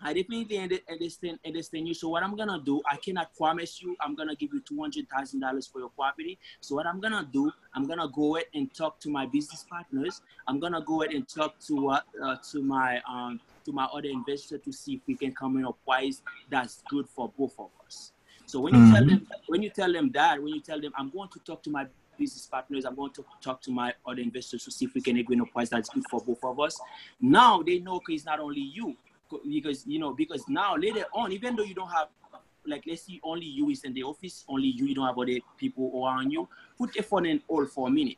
I 0.02 0.14
definitely 0.14 0.58
under- 0.58 0.78
understand 0.90 1.38
understand 1.44 1.86
you. 1.86 1.94
So 1.94 2.08
what 2.08 2.22
I'm 2.22 2.36
gonna 2.36 2.60
do, 2.64 2.80
I 2.90 2.96
cannot 2.96 3.34
promise 3.36 3.82
you 3.82 3.96
I'm 4.00 4.14
gonna 4.14 4.34
give 4.34 4.50
you 4.52 4.60
two 4.60 4.80
hundred 4.80 5.08
thousand 5.10 5.40
dollars 5.40 5.66
for 5.66 5.80
your 5.80 5.90
property. 5.90 6.38
So 6.60 6.74
what 6.74 6.86
I'm 6.86 7.00
gonna 7.00 7.28
do, 7.30 7.50
I'm 7.74 7.86
gonna 7.86 8.08
go 8.08 8.36
ahead 8.36 8.46
and 8.54 8.72
talk 8.74 8.98
to 9.00 9.10
my 9.10 9.26
business 9.26 9.64
partners. 9.68 10.22
I'm 10.48 10.58
gonna 10.58 10.80
go 10.80 11.02
ahead 11.02 11.14
and 11.14 11.28
talk 11.28 11.58
to 11.66 11.90
uh, 11.90 12.00
uh, 12.24 12.36
to 12.50 12.62
my 12.62 13.00
um 13.08 13.40
to 13.66 13.72
my 13.72 13.84
other 13.84 14.08
investor 14.08 14.58
to 14.58 14.72
see 14.72 14.94
if 14.94 15.00
we 15.06 15.14
can 15.16 15.34
come 15.34 15.56
in 15.58 15.64
a 15.64 15.72
price 15.72 16.22
that's 16.48 16.82
good 16.88 17.06
for 17.08 17.30
both 17.36 17.54
of 17.58 17.70
us. 17.84 18.12
So 18.46 18.58
when 18.60 18.74
you 18.74 18.92
tell 18.92 19.06
them 19.06 19.26
when 19.48 19.62
you 19.62 19.70
tell 19.70 19.92
them 19.92 20.10
that, 20.12 20.42
when 20.42 20.54
you 20.54 20.60
tell 20.60 20.80
them 20.80 20.92
I'm 20.96 21.10
going 21.10 21.28
to 21.30 21.38
talk 21.40 21.62
to 21.64 21.70
my 21.70 21.86
business 22.18 22.46
partners, 22.46 22.84
I'm 22.84 22.94
going 22.96 23.12
to 23.12 23.24
talk 23.42 23.60
to 23.62 23.70
my 23.70 23.94
other 24.06 24.20
investors 24.20 24.64
to 24.64 24.70
see 24.70 24.86
if 24.86 24.94
we 24.94 25.00
can 25.02 25.16
agree 25.18 25.36
on 25.36 25.42
a 25.42 25.46
price 25.46 25.68
that's 25.68 25.88
good 25.90 26.04
for 26.10 26.20
both 26.20 26.42
of 26.42 26.58
us. 26.58 26.78
Now 27.20 27.62
they 27.62 27.78
know 27.78 28.00
it's 28.08 28.24
not 28.24 28.40
only 28.40 28.60
you 28.60 28.96
because 29.48 29.86
you 29.86 29.98
know 29.98 30.12
because 30.12 30.44
now 30.48 30.76
later 30.76 31.04
on 31.14 31.32
even 31.32 31.56
though 31.56 31.62
you 31.64 31.74
don't 31.74 31.90
have 31.90 32.08
like 32.66 32.84
let's 32.86 33.02
see 33.02 33.20
only 33.22 33.46
you 33.46 33.70
is 33.70 33.84
in 33.84 33.94
the 33.94 34.02
office 34.02 34.44
only 34.48 34.68
you 34.68 34.86
you 34.86 34.94
don't 34.94 35.06
have 35.06 35.18
other 35.18 35.38
people 35.56 35.90
around 36.04 36.30
you 36.30 36.48
put 36.78 36.94
your 36.94 37.04
phone 37.04 37.26
in 37.26 37.42
all 37.48 37.66
for 37.66 37.88
a 37.88 37.90
minute. 37.90 38.16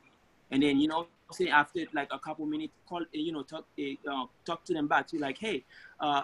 And 0.50 0.62
then 0.62 0.78
you 0.78 0.88
know 0.88 1.06
say 1.30 1.48
after 1.48 1.80
like 1.94 2.08
a 2.12 2.18
couple 2.18 2.44
minutes 2.44 2.72
call 2.86 3.00
uh, 3.00 3.04
you 3.12 3.32
know 3.32 3.42
talk 3.42 3.64
uh, 3.78 4.10
uh, 4.12 4.26
talk 4.44 4.64
to 4.64 4.74
them 4.74 4.86
back 4.86 5.12
you 5.12 5.18
like 5.18 5.38
hey 5.38 5.64
uh 6.00 6.22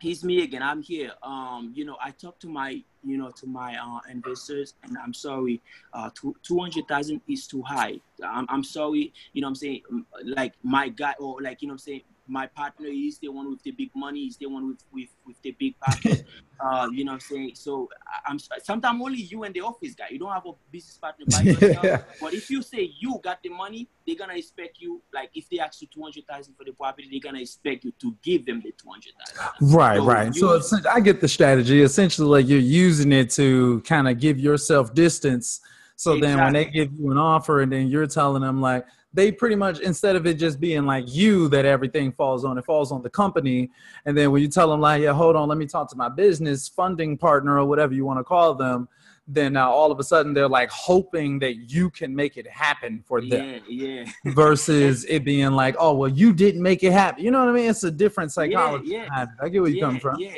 he's 0.00 0.24
me 0.24 0.42
again 0.42 0.62
i'm 0.62 0.82
here. 0.82 1.12
Um 1.22 1.72
you 1.74 1.84
know 1.84 1.96
i 2.02 2.10
talked 2.10 2.40
to 2.42 2.48
my 2.48 2.82
you 3.04 3.18
know 3.18 3.30
to 3.30 3.46
my 3.46 3.76
uh 3.76 4.00
investors 4.10 4.74
and 4.82 4.96
i'm 4.98 5.14
sorry 5.14 5.60
uh 5.94 6.10
two- 6.14 6.34
200000 6.42 7.20
is 7.28 7.46
too 7.46 7.62
high. 7.62 8.00
I'm, 8.24 8.46
I'm 8.48 8.64
sorry 8.64 9.12
you 9.32 9.42
know 9.42 9.48
i'm 9.48 9.54
saying? 9.54 9.82
Like 10.24 10.54
my 10.62 10.88
guy 10.88 11.14
or 11.20 11.40
like 11.40 11.62
you 11.62 11.68
know 11.68 11.74
i'm 11.74 11.78
saying 11.78 12.02
my 12.32 12.46
partner 12.46 12.86
is 12.88 13.18
the 13.18 13.28
one 13.28 13.46
with 13.50 13.62
the 13.62 13.72
big 13.72 13.90
money 13.94 14.20
is 14.30 14.36
the 14.38 14.46
one 14.46 14.64
with 14.68 14.82
with, 14.94 15.10
with 15.26 15.40
the 15.42 15.50
big 15.62 15.74
pocket 15.80 16.24
uh 16.64 16.88
you 16.96 17.04
know 17.04 17.12
what 17.12 17.16
i'm 17.16 17.20
saying 17.20 17.50
so 17.54 17.88
i'm 18.28 18.38
sometimes 18.62 18.98
only 19.06 19.20
you 19.32 19.42
and 19.42 19.52
the 19.54 19.60
office 19.60 19.94
guy 19.94 20.06
you 20.10 20.18
don't 20.18 20.32
have 20.32 20.46
a 20.46 20.52
business 20.70 20.96
partner 20.96 21.26
by 21.28 21.42
yourself 21.42 21.84
Yeah. 21.90 22.02
but 22.20 22.32
if 22.32 22.48
you 22.50 22.62
say 22.62 22.90
you 22.98 23.20
got 23.22 23.42
the 23.42 23.50
money 23.50 23.82
they're 24.06 24.16
gonna 24.22 24.34
expect 24.42 24.80
you 24.80 25.02
like 25.12 25.30
if 25.34 25.44
they 25.50 25.58
ask 25.58 25.82
you 25.82 25.88
200000 25.94 26.54
for 26.56 26.64
the 26.64 26.72
property 26.72 27.08
they're 27.10 27.20
gonna 27.28 27.42
expect 27.42 27.84
you 27.84 27.92
to 28.00 28.16
give 28.22 28.46
them 28.46 28.62
the 28.64 28.72
200000 28.72 29.74
Right, 29.76 29.98
So 29.98 30.04
right. 30.04 30.34
So 30.34 30.50
you- 30.52 30.56
it's, 30.56 30.72
I 30.86 31.00
get 31.00 31.20
the 31.20 31.28
strategy. 31.28 31.82
Essentially, 31.82 32.28
like 32.28 32.48
you're 32.48 32.58
using 32.86 33.12
it 33.12 33.30
to 33.32 33.80
kind 33.82 34.08
of 34.08 34.18
give 34.18 34.38
yourself 34.38 34.94
distance. 34.94 35.60
So 35.96 36.18
then 36.18 36.38
when 36.38 36.52
they 36.54 36.64
give 36.66 36.92
you 36.98 37.10
an 37.10 37.18
offer 37.18 37.60
and 37.62 37.70
then 37.70 37.88
you're 37.88 38.06
telling 38.06 38.42
them 38.42 38.60
like 38.60 38.84
they 39.14 39.30
pretty 39.30 39.56
much 39.56 39.80
instead 39.80 40.16
of 40.16 40.26
it 40.26 40.34
just 40.34 40.58
being 40.58 40.86
like 40.86 41.04
you 41.06 41.48
that 41.48 41.64
everything 41.64 42.12
falls 42.12 42.44
on, 42.44 42.56
it 42.58 42.64
falls 42.64 42.92
on 42.92 43.02
the 43.02 43.10
company. 43.10 43.70
And 44.06 44.16
then 44.16 44.30
when 44.30 44.42
you 44.42 44.48
tell 44.48 44.70
them 44.70 44.80
like, 44.80 45.02
yeah, 45.02 45.12
hold 45.12 45.36
on, 45.36 45.48
let 45.48 45.58
me 45.58 45.66
talk 45.66 45.90
to 45.90 45.96
my 45.96 46.08
business 46.08 46.68
funding 46.68 47.18
partner 47.18 47.58
or 47.58 47.64
whatever 47.66 47.92
you 47.92 48.04
want 48.04 48.18
to 48.20 48.24
call 48.24 48.54
them, 48.54 48.88
then 49.28 49.52
now 49.52 49.70
all 49.70 49.92
of 49.92 50.00
a 50.00 50.02
sudden 50.02 50.34
they're 50.34 50.48
like 50.48 50.70
hoping 50.70 51.38
that 51.38 51.54
you 51.70 51.90
can 51.90 52.14
make 52.14 52.36
it 52.36 52.46
happen 52.48 53.02
for 53.06 53.20
them 53.20 53.62
yeah 53.68 54.04
yeah 54.04 54.12
versus 54.32 55.04
it 55.04 55.24
being 55.24 55.52
like, 55.52 55.76
oh 55.78 55.94
well, 55.94 56.10
you 56.10 56.32
didn't 56.32 56.62
make 56.62 56.82
it 56.82 56.92
happen. 56.92 57.22
You 57.22 57.30
know 57.30 57.40
what 57.40 57.48
I 57.48 57.52
mean? 57.52 57.70
It's 57.70 57.84
a 57.84 57.90
different 57.90 58.32
psychology. 58.32 58.90
yeah. 58.90 59.22
it. 59.22 59.28
I 59.40 59.48
get 59.48 59.60
where 59.60 59.70
you're 59.70 59.78
yeah, 59.78 59.84
coming 59.84 60.00
from. 60.00 60.18
Yeah, 60.18 60.34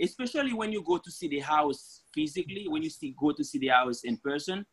especially 0.00 0.52
when 0.52 0.72
you 0.72 0.82
go 0.82 0.98
to 0.98 1.10
see 1.10 1.28
the 1.28 1.40
house 1.40 2.02
physically, 2.12 2.66
when 2.68 2.82
you 2.82 2.90
see 2.90 3.14
go 3.18 3.32
to 3.32 3.44
see 3.44 3.58
the 3.58 3.68
house 3.68 4.02
in 4.04 4.16
person, 4.18 4.66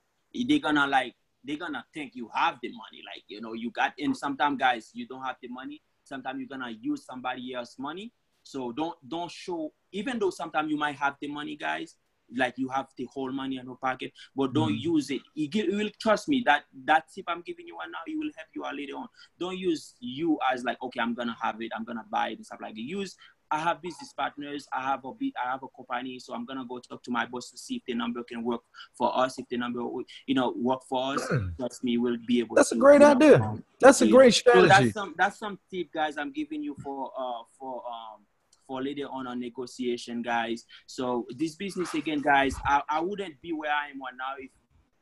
they're 0.48 0.60
gonna 0.60 0.88
like 0.88 1.14
they're 1.44 1.58
gonna 1.58 1.86
think 1.94 2.14
you 2.16 2.30
have 2.34 2.58
the 2.62 2.70
money. 2.70 3.02
Like 3.06 3.24
you 3.28 3.42
know, 3.42 3.54
you 3.54 3.72
got. 3.72 3.94
And 4.00 4.16
sometimes, 4.16 4.58
guys, 4.60 4.92
you 4.94 5.08
don't 5.08 5.24
have 5.24 5.38
the 5.42 5.50
money. 5.50 5.82
Sometimes 6.04 6.40
you're 6.40 6.48
gonna 6.58 6.72
use 6.72 7.06
somebody 7.06 7.54
else's 7.54 7.80
money. 7.80 8.12
So 8.44 8.72
don't 8.72 8.96
don't 9.08 9.32
show. 9.32 9.74
Even 9.92 10.20
though 10.20 10.30
sometimes 10.30 10.70
you 10.72 10.78
might 10.78 10.96
have 10.96 11.16
the 11.22 11.28
money, 11.28 11.56
guys. 11.56 11.96
Like 12.36 12.56
you 12.58 12.70
have 12.70 12.88
the 12.98 13.08
whole 13.14 13.32
money 13.32 13.58
in 13.58 13.66
your 13.66 13.76
pocket, 13.76 14.12
but 14.36 14.54
don't 14.54 14.74
Mhm. 14.74 14.82
use 14.82 15.12
it. 15.12 15.22
You, 15.36 15.48
give, 15.50 15.68
you 15.68 15.78
will 15.78 15.92
trust 16.02 16.28
me 16.30 16.42
that 16.46 16.64
that 16.86 17.04
tip 17.14 17.26
I'm 17.28 17.42
giving 17.42 17.68
you 17.68 17.78
right 17.78 17.90
now, 17.92 18.00
it 18.08 18.18
will 18.18 18.32
help 18.36 18.48
you 18.56 18.66
out 18.66 18.76
later 18.76 18.94
on. 18.96 19.08
Don't 19.38 19.58
use 19.58 19.94
you 20.00 20.40
as 20.52 20.64
like, 20.64 20.82
okay, 20.82 21.00
I'm 21.02 21.14
gonna 21.14 21.36
have 21.40 21.62
it, 21.62 21.72
I'm 21.76 21.84
gonna 21.84 22.06
buy 22.10 22.30
it 22.30 22.38
and 22.38 22.46
stuff 22.46 22.60
like 22.62 22.76
that. 22.76 22.82
Use 22.82 23.16
I 23.54 23.60
have 23.60 23.84
business 23.84 24.12
partners. 24.14 24.68
I 24.74 24.82
have 24.82 25.06
a 25.06 25.14
bit. 25.14 25.34
I 25.44 25.52
have 25.52 25.62
a 25.62 25.68
company, 25.78 26.18
so 26.18 26.34
I'm 26.34 26.44
gonna 26.44 26.66
go 26.68 26.80
talk 26.80 27.04
to 27.04 27.12
my 27.12 27.28
boss 27.28 27.52
to 27.52 27.58
see 27.58 27.76
if 27.76 27.84
the 27.86 27.94
number 27.94 28.24
can 28.24 28.44
work 28.44 28.62
for 28.98 29.16
us. 29.16 29.38
If 29.38 29.48
the 29.50 29.58
number, 29.58 29.82
you 30.26 30.34
know, 30.34 30.54
work 30.58 30.82
for 30.90 31.14
us, 31.14 31.22
trust 31.60 31.84
me, 31.84 32.00
we'll 32.00 32.18
be 32.26 32.40
able. 32.40 32.56
To 32.56 32.60
that's 32.62 32.72
a 32.72 32.76
great 32.76 32.96
you 32.96 33.00
know, 33.00 33.12
idea. 33.12 33.42
um, 33.42 33.64
That's 33.80 34.02
a 34.02 34.08
great 34.08 34.34
so 34.34 34.40
strategy. 34.40 34.68
that's 34.70 34.94
some 34.94 35.14
that's 35.20 35.38
some 35.38 35.60
tip, 35.70 35.94
guys. 35.94 36.18
I'm 36.18 36.32
giving 36.34 36.64
you 36.64 36.76
for 36.84 37.12
uh 37.16 37.44
for 37.60 37.84
um 37.86 38.26
for 38.66 38.82
later 38.82 39.06
on 39.12 39.28
a 39.28 39.36
negotiation, 39.36 40.24
guys. 40.24 40.66
So 40.88 41.28
this 41.38 41.56
business 41.56 41.94
again, 41.94 42.22
guys, 42.22 42.56
I, 42.66 42.82
I 42.90 43.02
wouldn't 43.02 43.40
be 43.40 43.54
where 43.54 43.72
I 43.72 43.90
am 43.92 44.02
right 44.02 44.14
now 44.18 44.34
if 44.40 44.50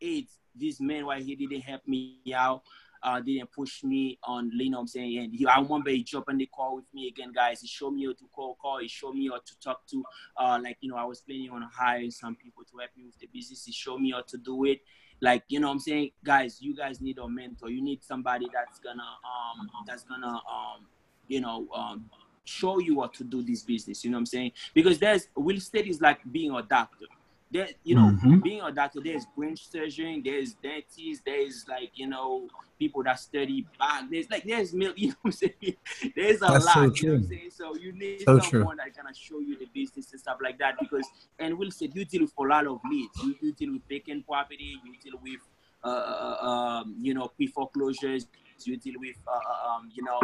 AIDS, 0.01 0.37
this 0.55 0.81
man 0.81 1.05
right 1.05 1.23
here 1.23 1.37
didn't 1.37 1.61
help 1.61 1.87
me 1.87 2.19
out. 2.35 2.63
Uh, 3.03 3.19
didn't 3.19 3.51
push 3.51 3.83
me 3.83 4.19
on, 4.23 4.51
you 4.53 4.69
know 4.69 4.79
I'm 4.79 4.87
saying? 4.87 5.17
And 5.17 5.33
he, 5.33 5.45
I 5.45 5.59
remember 5.59 5.89
he 5.89 6.03
jumped 6.03 6.29
on 6.29 6.37
the 6.37 6.45
call 6.45 6.75
with 6.75 6.85
me 6.93 7.07
again, 7.07 7.31
guys. 7.33 7.61
He 7.61 7.67
showed 7.67 7.91
me 7.91 8.05
how 8.05 8.13
to 8.13 8.25
call, 8.33 8.55
call. 8.61 8.79
He 8.79 8.87
showed 8.87 9.15
me 9.15 9.27
how 9.29 9.37
to 9.37 9.59
talk 9.59 9.87
to, 9.87 10.03
uh, 10.37 10.59
like, 10.63 10.77
you 10.81 10.91
know, 10.91 10.97
I 10.97 11.05
was 11.05 11.21
planning 11.21 11.49
on 11.49 11.67
hiring 11.73 12.11
some 12.11 12.35
people 12.35 12.63
to 12.63 12.77
help 12.77 12.91
me 12.95 13.05
with 13.05 13.17
the 13.19 13.27
business. 13.33 13.65
He 13.65 13.71
showed 13.71 13.99
me 13.99 14.11
how 14.11 14.21
to 14.21 14.37
do 14.37 14.65
it. 14.65 14.81
Like, 15.19 15.43
you 15.47 15.59
know 15.59 15.67
what 15.67 15.73
I'm 15.73 15.79
saying? 15.79 16.11
Guys, 16.23 16.61
you 16.61 16.75
guys 16.75 17.01
need 17.01 17.17
a 17.17 17.27
mentor. 17.27 17.69
You 17.69 17.81
need 17.81 18.03
somebody 18.03 18.47
that's 18.53 18.79
gonna, 18.79 19.01
um, 19.01 19.69
that's 19.87 20.03
gonna, 20.03 20.27
um, 20.27 20.85
you 21.27 21.41
know, 21.41 21.67
um, 21.73 22.09
show 22.43 22.79
you 22.79 22.95
what 22.95 23.13
to 23.15 23.23
do 23.23 23.41
this 23.41 23.63
business. 23.63 24.03
You 24.03 24.11
know 24.11 24.17
what 24.17 24.21
I'm 24.21 24.25
saying? 24.27 24.51
Because 24.73 24.99
there's 24.99 25.27
real 25.35 25.57
estate 25.57 25.87
is 25.87 26.01
like 26.01 26.19
being 26.31 26.51
a 26.51 26.61
doctor. 26.61 27.05
There, 27.51 27.67
you 27.83 27.95
know, 27.95 28.11
Mhm. 28.23 28.41
being 28.43 28.61
a 28.61 28.71
doctor, 28.71 29.01
there's 29.01 29.25
brain 29.35 29.55
surgery, 29.57 30.21
there's 30.23 30.53
dentists, 30.53 31.21
there's 31.25 31.65
like, 31.67 31.91
you 31.95 32.07
know, 32.07 32.47
people 32.79 33.03
that 33.03 33.19
study 33.19 33.65
back. 33.77 34.09
There's 34.09 34.29
like 34.29 34.43
there's 34.43 34.73
mil- 34.73 34.93
you 34.97 35.09
know 35.09 35.15
what 35.21 35.33
I'm 35.43 35.51
saying? 35.51 35.75
There's 36.15 36.41
a 36.41 36.51
That's 36.51 36.65
lot, 36.65 36.73
so 36.73 36.81
you 36.95 37.03
know 37.03 37.11
what 37.11 37.17
true. 37.17 37.17
I'm 37.17 37.23
saying? 37.23 37.49
So 37.51 37.75
you 37.75 37.91
need 37.93 38.21
So 38.21 38.39
true. 38.39 38.61
someone 38.61 38.77
that's 38.77 38.95
gonna 38.95 39.13
show 39.13 39.39
you 39.39 39.57
the 39.57 39.65
business 39.73 40.11
and 40.11 40.19
stuff 40.19 40.37
like 40.41 40.57
that 40.59 40.75
because 40.79 41.07
and 41.39 41.57
we'll 41.57 41.71
said 41.71 41.93
you 41.93 42.05
deal 42.05 42.21
with 42.21 42.33
a 42.37 42.43
lot 42.43 42.65
of 42.65 42.79
leads. 42.89 43.21
You, 43.23 43.35
you 43.41 43.53
deal 43.53 43.73
with 43.73 43.81
vacant 43.87 44.25
property, 44.25 44.77
you 44.83 44.93
deal 45.03 45.19
with 45.21 45.41
uh, 45.83 45.87
uh, 45.87 46.45
um, 46.45 46.95
you 47.01 47.13
know, 47.13 47.27
pre-foreclosures, 47.27 48.27
you 48.63 48.77
deal 48.77 48.95
with 48.99 49.17
uh, 49.27 49.31
uh, 49.31 49.75
um, 49.75 49.89
you 49.93 50.03
know, 50.03 50.19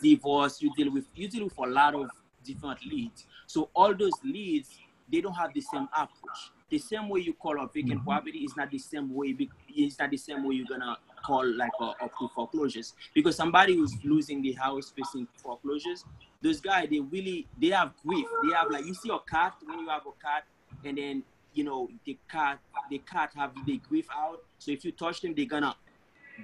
divorce, 0.00 0.60
you 0.62 0.72
deal 0.76 0.90
with 0.92 1.04
you 1.14 1.28
deal 1.28 1.44
with 1.44 1.58
a 1.58 1.66
lot 1.66 1.94
of 1.94 2.08
different 2.44 2.84
leads. 2.86 3.26
So 3.46 3.70
all 3.74 3.94
those 3.94 4.12
leads, 4.24 4.78
they 5.10 5.20
don't 5.20 5.34
have 5.34 5.52
the 5.54 5.60
same 5.60 5.88
approach. 5.96 6.50
The 6.68 6.78
same 6.78 7.08
way 7.08 7.20
you 7.20 7.34
call 7.34 7.60
a 7.62 7.66
vacant 7.66 8.00
Mhm. 8.00 8.04
property 8.04 8.38
is 8.38 8.56
not 8.56 8.70
the 8.70 8.78
same 8.78 9.12
way. 9.12 9.36
It's 9.68 9.98
not 9.98 10.10
the 10.10 10.16
same 10.16 10.44
way 10.44 10.54
you're 10.56 10.66
gonna 10.66 10.96
call 11.26 11.44
like 11.56 11.72
a, 11.80 11.84
a 12.04 12.08
pre-foreclosures 12.08 12.94
because 13.14 13.36
somebody 13.36 13.74
who's 13.74 13.92
losing 14.04 14.40
the 14.40 14.52
house 14.52 14.90
facing 14.96 15.26
foreclosures, 15.36 16.04
those 16.40 16.60
guys 16.60 16.88
they 16.88 17.00
really 17.00 17.46
they 17.60 17.68
have 17.68 17.92
grief. 18.06 18.26
They 18.44 18.54
have 18.54 18.70
like 18.70 18.84
you 18.86 18.94
see 18.94 19.10
a 19.10 19.18
cat 19.20 19.54
when 19.64 19.80
you 19.80 19.88
have 19.88 20.06
a 20.06 20.12
cat 20.24 20.44
and 20.84 20.96
then 20.96 21.22
you 21.52 21.64
know 21.64 21.88
the 22.04 22.16
cat 22.30 22.60
the 22.88 22.98
cat 22.98 23.32
have 23.34 23.52
the 23.66 23.76
grief 23.88 24.06
out. 24.14 24.38
So 24.58 24.70
if 24.70 24.84
you 24.84 24.92
touch 24.92 25.20
them, 25.22 25.34
they're 25.34 25.46
gonna 25.46 25.74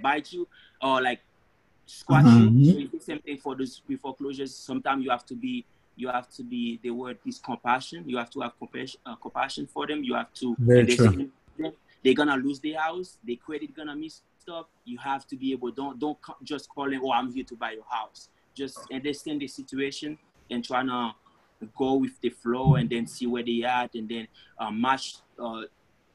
bite 0.02 0.33
you 0.33 0.48
or 0.83 1.00
like 1.00 1.20
squash 1.87 2.24
Mhm. 2.24 2.59
you. 2.59 2.72
So 2.72 2.79
it's 2.81 2.92
the 2.92 3.00
same 3.00 3.20
thing 3.20 3.38
for 3.38 3.55
those 3.55 3.81
foreclosures. 4.00 4.55
Sometimes 4.55 5.05
you 5.05 5.11
have 5.11 5.24
to 5.26 5.35
be 5.37 5.64
you 5.96 6.09
have 6.09 6.28
to 6.30 6.42
be 6.42 6.78
the 6.82 6.90
word 6.90 7.18
is 7.26 7.38
compassion. 7.38 8.04
You 8.06 8.18
have 8.18 8.30
to 8.30 8.40
have 8.40 8.59
compassion 8.59 9.00
uh, 9.06 9.16
compassion 9.16 9.66
for 9.66 9.87
them. 9.87 10.04
You 10.04 10.14
have 10.14 10.32
to 10.35 10.54
Very 10.59 10.96
They, 11.59 11.72
they're 12.04 12.14
gonna 12.14 12.37
lose 12.37 12.61
their 12.61 12.78
house, 12.78 13.18
their 13.26 13.37
credit 13.37 13.74
gonna 13.74 13.96
miss 13.96 14.20
up. 14.48 14.70
You 14.85 14.98
have 14.98 15.26
to 15.28 15.37
be 15.37 15.52
able 15.52 15.70
don't 15.70 15.98
don't 15.98 16.18
just 16.44 16.68
call 16.68 16.90
them. 16.90 17.00
Oh, 17.02 17.12
I'm 17.12 17.32
here 17.32 17.44
to 17.44 17.56
buy 17.56 17.72
your 17.72 17.87
house. 17.88 18.28
Just 18.54 18.78
understand 18.92 19.40
the 19.40 19.48
situation 19.48 20.18
and 20.50 20.64
try 20.64 20.82
to 20.85 21.12
go 21.76 21.94
with 21.94 22.20
the 22.20 22.30
flow 22.30 22.74
and 22.76 22.88
then 22.88 23.06
see 23.06 23.26
where 23.26 23.42
they 23.42 23.62
at 23.62 23.94
and 23.94 24.09
then 24.09 24.28
uh, 24.59 24.70
match 24.70 25.16
uh, 25.38 25.62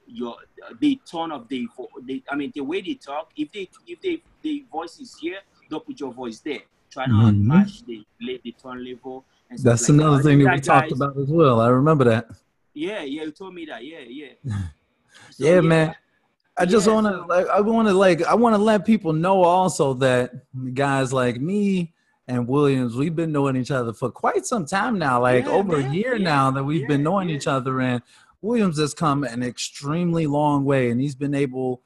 your 0.07 0.35
the 0.79 0.99
tone 1.09 1.31
of 1.31 1.47
the, 1.47 1.67
the 2.05 2.23
I 2.29 2.35
mean 2.35 2.51
the 2.53 2.61
way 2.61 2.81
they 2.81 2.95
talk. 2.95 3.31
If 3.35 3.51
they 3.51 3.69
if 3.87 4.01
they 4.01 4.21
the 4.41 4.65
voice 4.71 4.99
is 4.99 5.15
here, 5.19 5.39
don't 5.69 5.85
put 5.85 5.99
your 5.99 6.13
voice 6.13 6.39
there. 6.39 6.61
Try 6.89 7.05
to 7.05 7.11
mm-hmm. 7.11 7.47
match 7.47 7.83
the 7.85 8.05
the 8.19 8.55
tone 8.61 8.83
level. 8.83 9.25
That's 9.57 9.89
like 9.89 9.89
another 9.89 10.17
that. 10.17 10.23
thing 10.23 10.43
that 10.43 10.55
we 10.55 10.61
talked 10.61 10.91
about 10.91 11.17
as 11.17 11.29
well. 11.29 11.59
I 11.59 11.69
remember 11.69 12.05
that. 12.05 12.27
Yeah, 12.73 13.01
yeah, 13.01 13.23
you 13.23 13.31
told 13.31 13.53
me 13.53 13.65
that. 13.65 13.83
Yeah, 13.85 13.99
yeah. 14.07 14.29
So, 15.31 15.45
yeah, 15.45 15.55
yeah, 15.55 15.61
man. 15.61 15.95
I 16.57 16.65
just 16.65 16.87
yeah, 16.87 16.93
want 16.93 17.07
to 17.07 17.13
so, 17.13 17.25
like 17.27 17.47
I 17.47 17.61
want 17.61 17.87
to 17.87 17.93
like 17.93 18.21
I 18.23 18.35
want 18.35 18.53
to 18.53 18.61
let 18.61 18.85
people 18.85 19.13
know 19.13 19.43
also 19.43 19.93
that 19.95 20.31
guys 20.73 21.13
like 21.13 21.39
me 21.39 21.93
and 22.27 22.47
Williams, 22.47 22.95
we've 22.95 23.15
been 23.15 23.31
knowing 23.31 23.55
each 23.55 23.71
other 23.71 23.93
for 23.93 24.09
quite 24.09 24.45
some 24.45 24.65
time 24.65 24.97
now, 24.97 25.21
like 25.21 25.45
yeah, 25.45 25.51
over 25.51 25.77
man. 25.77 25.91
a 25.91 25.93
year 25.93 26.17
now 26.17 26.49
that 26.51 26.63
we've 26.63 26.87
been 26.87 27.03
knowing 27.03 27.29
each 27.29 27.47
other. 27.47 27.81
And 27.81 28.01
Williams 28.41 28.79
has 28.79 28.93
come 28.93 29.23
an 29.23 29.43
extremely 29.43 30.27
long 30.27 30.63
way, 30.63 30.91
and 30.91 31.01
he's 31.01 31.15
been 31.15 31.35
able, 31.35 31.81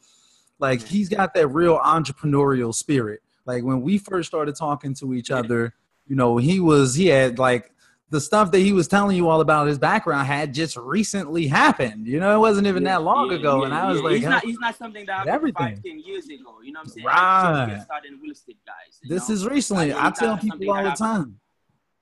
like, 0.60 0.82
he's 0.82 1.10
got 1.10 1.34
that 1.34 1.47
real 1.47 1.80
entrepreneurial 1.80 2.73
spirit. 2.73 3.21
Like 3.45 3.63
when 3.63 3.82
we 3.82 3.97
first 3.97 4.28
started 4.28 4.56
talking 4.56 4.93
to 4.95 5.13
each 5.13 5.32
other, 5.32 5.73
you 6.08 6.15
know, 6.15 6.38
he 6.38 6.60
was 6.60 6.96
he 6.96 7.08
had 7.08 7.39
like 7.39 7.72
the 8.10 8.22
stuff 8.22 8.52
that 8.52 8.60
he 8.60 8.72
was 8.72 8.88
telling 8.88 9.18
you 9.18 9.28
all 9.28 9.41
about 9.41 9.68
his 9.68 9.80
background 9.80 10.28
had 10.28 10.54
just 10.54 10.78
recently 10.78 11.48
happened. 11.48 12.08
You 12.08 12.20
know, 12.20 12.36
it 12.36 12.39
wasn't 12.39 12.68
even 12.68 12.84
yeah, 12.84 12.94
that 12.94 13.04
long 13.04 13.32
yeah, 13.32 13.38
ago. 13.38 13.60
Yeah, 13.60 13.65
and 13.65 13.74
I 13.74 13.91
was 13.91 14.02
like, 14.02 14.15
he's 14.15 14.24
not, 14.26 14.44
he's 14.44 14.60
not 14.60 14.76
something 14.76 15.06
that 15.08 15.13
happened 15.13 15.36
everything. 15.36 15.76
five, 15.76 15.84
ten 15.84 16.00
years 16.00 16.26
ago. 16.26 16.62
You 16.63 16.72
know 16.72 16.80
what 16.82 16.88
I'm 16.88 16.94
saying? 16.94 17.06
Right. 17.06 17.82
Started 17.84 18.12
real 18.22 18.32
estate, 18.32 18.60
guys. 18.65 19.00
This 19.04 19.30
know? 19.30 19.36
is 19.36 19.48
recently. 19.48 19.94
I, 19.94 20.08
I 20.08 20.12
tell 20.12 20.38
people 20.38 20.72
all 20.72 20.84
the 20.84 20.91
time. 20.91 21.39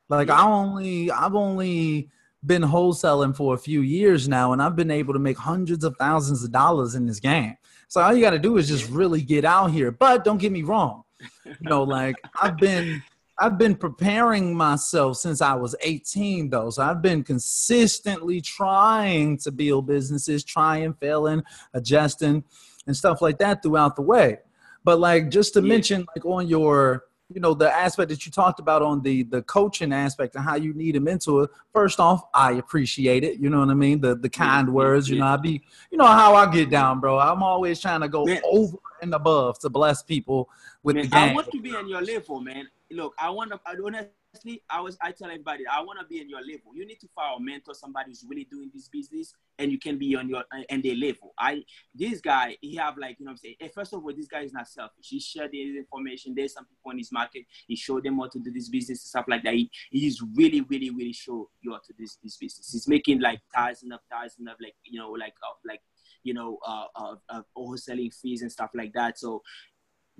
Like 0.09 0.29
I 0.29 0.43
only, 0.43 1.09
I've 1.09 1.35
only 1.35 2.09
been 2.45 2.61
wholesaling 2.61 3.35
for 3.35 3.55
a 3.55 3.57
few 3.57 3.81
years 3.81 4.27
now, 4.27 4.51
and 4.51 4.61
I've 4.61 4.75
been 4.75 4.91
able 4.91 5.13
to 5.13 5.19
make 5.19 5.37
hundreds 5.37 5.83
of 5.83 5.95
thousands 5.97 6.43
of 6.43 6.51
dollars 6.51 6.95
in 6.95 7.05
this 7.05 7.19
game. 7.19 7.55
So 7.87 8.01
all 8.01 8.13
you 8.13 8.21
got 8.21 8.31
to 8.31 8.39
do 8.39 8.57
is 8.57 8.67
just 8.67 8.89
really 8.89 9.21
get 9.21 9.45
out 9.45 9.71
here. 9.71 9.91
But 9.91 10.23
don't 10.23 10.37
get 10.37 10.51
me 10.51 10.63
wrong. 10.63 11.03
You 11.45 11.55
know, 11.61 11.83
like 11.83 12.15
I've 12.41 12.57
been 12.57 13.01
I've 13.39 13.57
been 13.57 13.75
preparing 13.75 14.55
myself 14.55 15.17
since 15.17 15.41
I 15.41 15.55
was 15.55 15.75
18, 15.81 16.49
though. 16.49 16.69
So 16.69 16.83
I've 16.83 17.01
been 17.01 17.23
consistently 17.23 18.41
trying 18.41 19.37
to 19.39 19.51
build 19.51 19.87
businesses, 19.87 20.43
trying, 20.43 20.93
failing, 20.93 21.43
adjusting, 21.73 22.43
and 22.85 22.95
stuff 22.95 23.21
like 23.21 23.39
that 23.39 23.63
throughout 23.63 23.95
the 23.95 24.03
way. 24.03 24.39
But 24.83 24.99
like 24.99 25.29
just 25.29 25.53
to 25.53 25.61
yeah. 25.61 25.67
mention, 25.67 26.05
like 26.15 26.25
on 26.25 26.47
your, 26.47 27.05
you 27.33 27.41
know, 27.41 27.55
the 27.55 27.73
aspect 27.73 28.09
that 28.09 28.25
you 28.25 28.31
talked 28.31 28.59
about 28.59 28.83
on 28.83 29.01
the 29.01 29.23
the 29.23 29.41
coaching 29.43 29.93
aspect 29.93 30.35
and 30.35 30.43
how 30.43 30.55
you 30.55 30.73
need 30.73 30.95
a 30.95 30.99
mentor. 30.99 31.49
First 31.73 31.99
off, 31.99 32.25
I 32.33 32.53
appreciate 32.53 33.23
it. 33.23 33.39
You 33.39 33.49
know 33.49 33.59
what 33.59 33.69
I 33.69 33.73
mean? 33.73 34.01
The 34.01 34.15
the 34.15 34.29
kind 34.29 34.67
yeah. 34.67 34.73
words. 34.73 35.09
You 35.09 35.19
know, 35.19 35.25
I 35.25 35.37
be, 35.37 35.63
you 35.89 35.97
know 35.97 36.05
how 36.05 36.35
I 36.35 36.51
get 36.51 36.69
down, 36.69 36.99
bro. 36.99 37.17
I'm 37.17 37.41
always 37.41 37.79
trying 37.79 38.01
to 38.01 38.09
go 38.09 38.27
over 38.43 38.77
and 39.01 39.13
above 39.15 39.57
to 39.59 39.69
bless 39.69 40.03
people 40.03 40.49
with 40.83 40.97
man, 40.97 41.05
the 41.05 41.09
game. 41.09 41.29
I 41.29 41.33
want 41.33 41.51
to 41.51 41.61
be 41.61 41.75
on 41.75 41.87
your 41.87 42.01
level, 42.01 42.39
man 42.41 42.67
look, 42.93 43.13
I 43.19 43.29
want 43.29 43.51
to, 43.51 43.59
honestly, 43.65 44.63
I 44.69 44.81
was, 44.81 44.97
I 45.01 45.11
tell 45.11 45.29
everybody, 45.29 45.65
I 45.67 45.81
want 45.81 45.99
to 45.99 46.05
be 46.05 46.21
in 46.21 46.29
your 46.29 46.41
level. 46.41 46.73
You 46.75 46.85
need 46.85 46.99
to 47.01 47.07
find 47.15 47.39
a 47.39 47.43
mentor, 47.43 47.73
somebody 47.73 48.11
who's 48.11 48.25
really 48.27 48.47
doing 48.49 48.71
this 48.73 48.87
business, 48.87 49.33
and 49.59 49.71
you 49.71 49.77
can 49.77 49.97
be 49.97 50.15
on 50.15 50.29
your, 50.29 50.43
and 50.69 50.83
their 50.83 50.95
level. 50.95 51.33
I, 51.37 51.63
this 51.93 52.21
guy, 52.21 52.57
he 52.61 52.75
have 52.77 52.97
like, 52.97 53.17
you 53.19 53.25
know, 53.25 53.31
what 53.31 53.39
I'm 53.45 53.55
saying, 53.59 53.71
first 53.73 53.93
of 53.93 54.03
all, 54.03 54.13
this 54.15 54.27
guy 54.27 54.41
is 54.41 54.53
not 54.53 54.67
selfish. 54.67 55.07
He 55.07 55.19
shared 55.19 55.51
his 55.53 55.75
information. 55.75 56.33
There's 56.35 56.53
some 56.53 56.65
people 56.65 56.91
in 56.91 56.97
his 56.97 57.11
market. 57.11 57.45
He 57.67 57.75
showed 57.75 58.03
them 58.03 58.17
how 58.17 58.27
to 58.27 58.39
do 58.39 58.51
this 58.51 58.69
business 58.69 59.03
and 59.03 59.09
stuff 59.09 59.25
like 59.27 59.43
that. 59.43 59.53
He, 59.53 59.69
he's 59.91 60.21
really, 60.35 60.61
really, 60.61 60.89
really 60.89 61.13
show 61.13 61.49
you 61.61 61.71
how 61.71 61.79
to 61.85 61.93
do 61.93 62.03
this, 62.03 62.17
this 62.23 62.37
business. 62.37 62.71
He's 62.71 62.87
making 62.87 63.21
like 63.21 63.41
thousands 63.53 63.93
of 63.93 63.99
thousands 64.11 64.47
of 64.47 64.55
like, 64.61 64.75
you 64.83 64.99
know, 64.99 65.11
like, 65.11 65.33
uh, 65.43 65.53
like, 65.65 65.81
you 66.23 66.33
know, 66.33 66.57
uh, 66.65 66.85
uh, 66.95 67.15
uh, 67.29 67.41
wholesaling 67.57 68.13
fees 68.13 68.41
and 68.41 68.51
stuff 68.51 68.71
like 68.73 68.93
that. 68.93 69.19
So, 69.19 69.43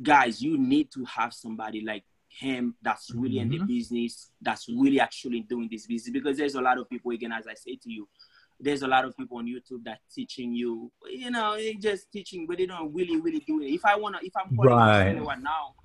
guys, 0.02 0.42
you 0.42 0.58
need 0.58 0.92
to 0.92 1.06
have 1.06 1.34
somebody 1.34 1.82
like 1.82 2.04
him 2.40 2.76
that's 2.82 3.12
really 3.14 3.36
mm-hmm. 3.36 3.42
in 3.42 3.50
the 3.50 3.58
mm-hmm. 3.58 3.68
business, 3.68 4.32
that's 4.42 4.68
really 4.70 5.00
actually 5.00 5.42
doing 5.42 5.68
this 5.72 5.86
business. 5.86 6.12
Because 6.12 6.38
there's 6.38 6.56
a 6.56 6.62
lot 6.62 6.78
of 6.78 6.90
people, 6.90 7.12
again, 7.12 7.32
as 7.32 7.48
I 7.48 7.54
say 7.54 7.78
to 7.82 7.92
you, 7.92 8.08
there's 8.60 8.82
a 8.82 8.88
lot 8.88 9.06
of 9.06 9.16
people 9.18 9.38
on 9.38 9.46
YouTube 9.46 9.84
that 9.84 10.00
teaching 10.14 10.54
you, 10.54 10.92
you 11.10 11.32
know, 11.32 11.58
just 11.80 12.12
teaching, 12.12 12.46
but 12.48 12.58
they 12.58 12.66
don't 12.66 12.94
really, 12.94 13.20
really 13.20 13.40
do 13.40 13.62
it. 13.62 13.68
If 13.68 13.86
I 13.86 13.96
wanna, 13.96 14.20
if 14.22 14.34
I'm 14.38 14.56
calling 14.56 14.74
right. 14.74 15.08
anyone 15.08 15.44
now, 15.44 15.76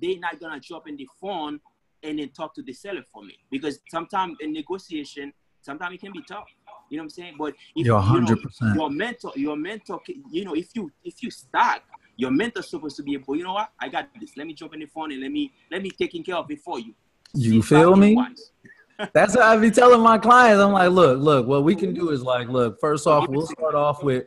they're 0.00 0.18
not 0.18 0.38
gonna 0.40 0.60
drop 0.60 0.88
in 0.88 0.96
the 0.96 1.08
phone 1.20 1.60
and 2.02 2.18
then 2.18 2.28
talk 2.30 2.54
to 2.54 2.62
the 2.62 2.72
seller 2.72 3.02
for 3.12 3.24
me 3.24 3.38
because 3.50 3.80
sometimes 3.90 4.36
in 4.40 4.52
negotiation, 4.52 5.32
sometimes 5.60 5.94
it 5.94 6.00
can 6.00 6.12
be 6.12 6.22
tough. 6.28 6.46
You 6.90 6.98
know 6.98 7.02
what 7.02 7.04
I'm 7.04 7.10
saying? 7.10 7.34
But 7.38 7.54
if 7.74 7.86
You're 7.86 8.00
100%. 8.00 8.28
You 8.60 8.66
know, 8.66 8.74
your 8.74 8.90
mentor, 8.90 9.32
your 9.34 9.56
mentor, 9.56 10.00
you 10.30 10.44
know, 10.44 10.54
if 10.54 10.68
you 10.74 10.92
if 11.04 11.22
you 11.22 11.30
start 11.30 11.82
your 12.16 12.30
mentor's 12.30 12.68
supposed 12.68 12.96
to 12.96 13.02
be 13.02 13.14
able, 13.14 13.36
you 13.36 13.44
know 13.44 13.54
what? 13.54 13.70
I 13.80 13.88
got 13.88 14.08
this. 14.20 14.36
Let 14.36 14.46
me 14.46 14.54
jump 14.54 14.74
in 14.74 14.80
the 14.80 14.86
phone 14.86 15.12
and 15.12 15.20
let 15.20 15.30
me 15.30 15.52
let 15.70 15.82
me 15.82 15.90
taking 15.90 16.22
care 16.22 16.36
of 16.36 16.50
it 16.50 16.60
for 16.60 16.78
you. 16.78 16.94
You 17.34 17.62
See 17.62 17.74
feel 17.76 17.96
me? 17.96 18.16
That's 19.14 19.34
what 19.34 19.44
I 19.44 19.56
be 19.56 19.70
telling 19.70 20.00
my 20.00 20.18
clients. 20.18 20.60
I'm 20.60 20.72
like, 20.72 20.90
look, 20.90 21.18
look, 21.18 21.46
what 21.46 21.64
we 21.64 21.74
can 21.74 21.94
do 21.94 22.10
is 22.10 22.22
like, 22.22 22.48
look, 22.48 22.78
first 22.80 23.06
off, 23.06 23.28
we'll 23.28 23.46
start 23.46 23.74
off 23.74 24.02
with 24.02 24.26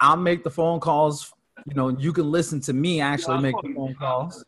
I'll 0.00 0.16
make 0.16 0.44
the 0.44 0.50
phone 0.50 0.80
calls. 0.80 1.32
You 1.66 1.74
know, 1.74 1.88
you 1.90 2.12
can 2.12 2.30
listen 2.30 2.60
to 2.62 2.72
me 2.72 3.00
actually 3.00 3.40
make 3.40 3.54
the 3.62 3.72
phone 3.74 3.94
calls. 3.94 4.44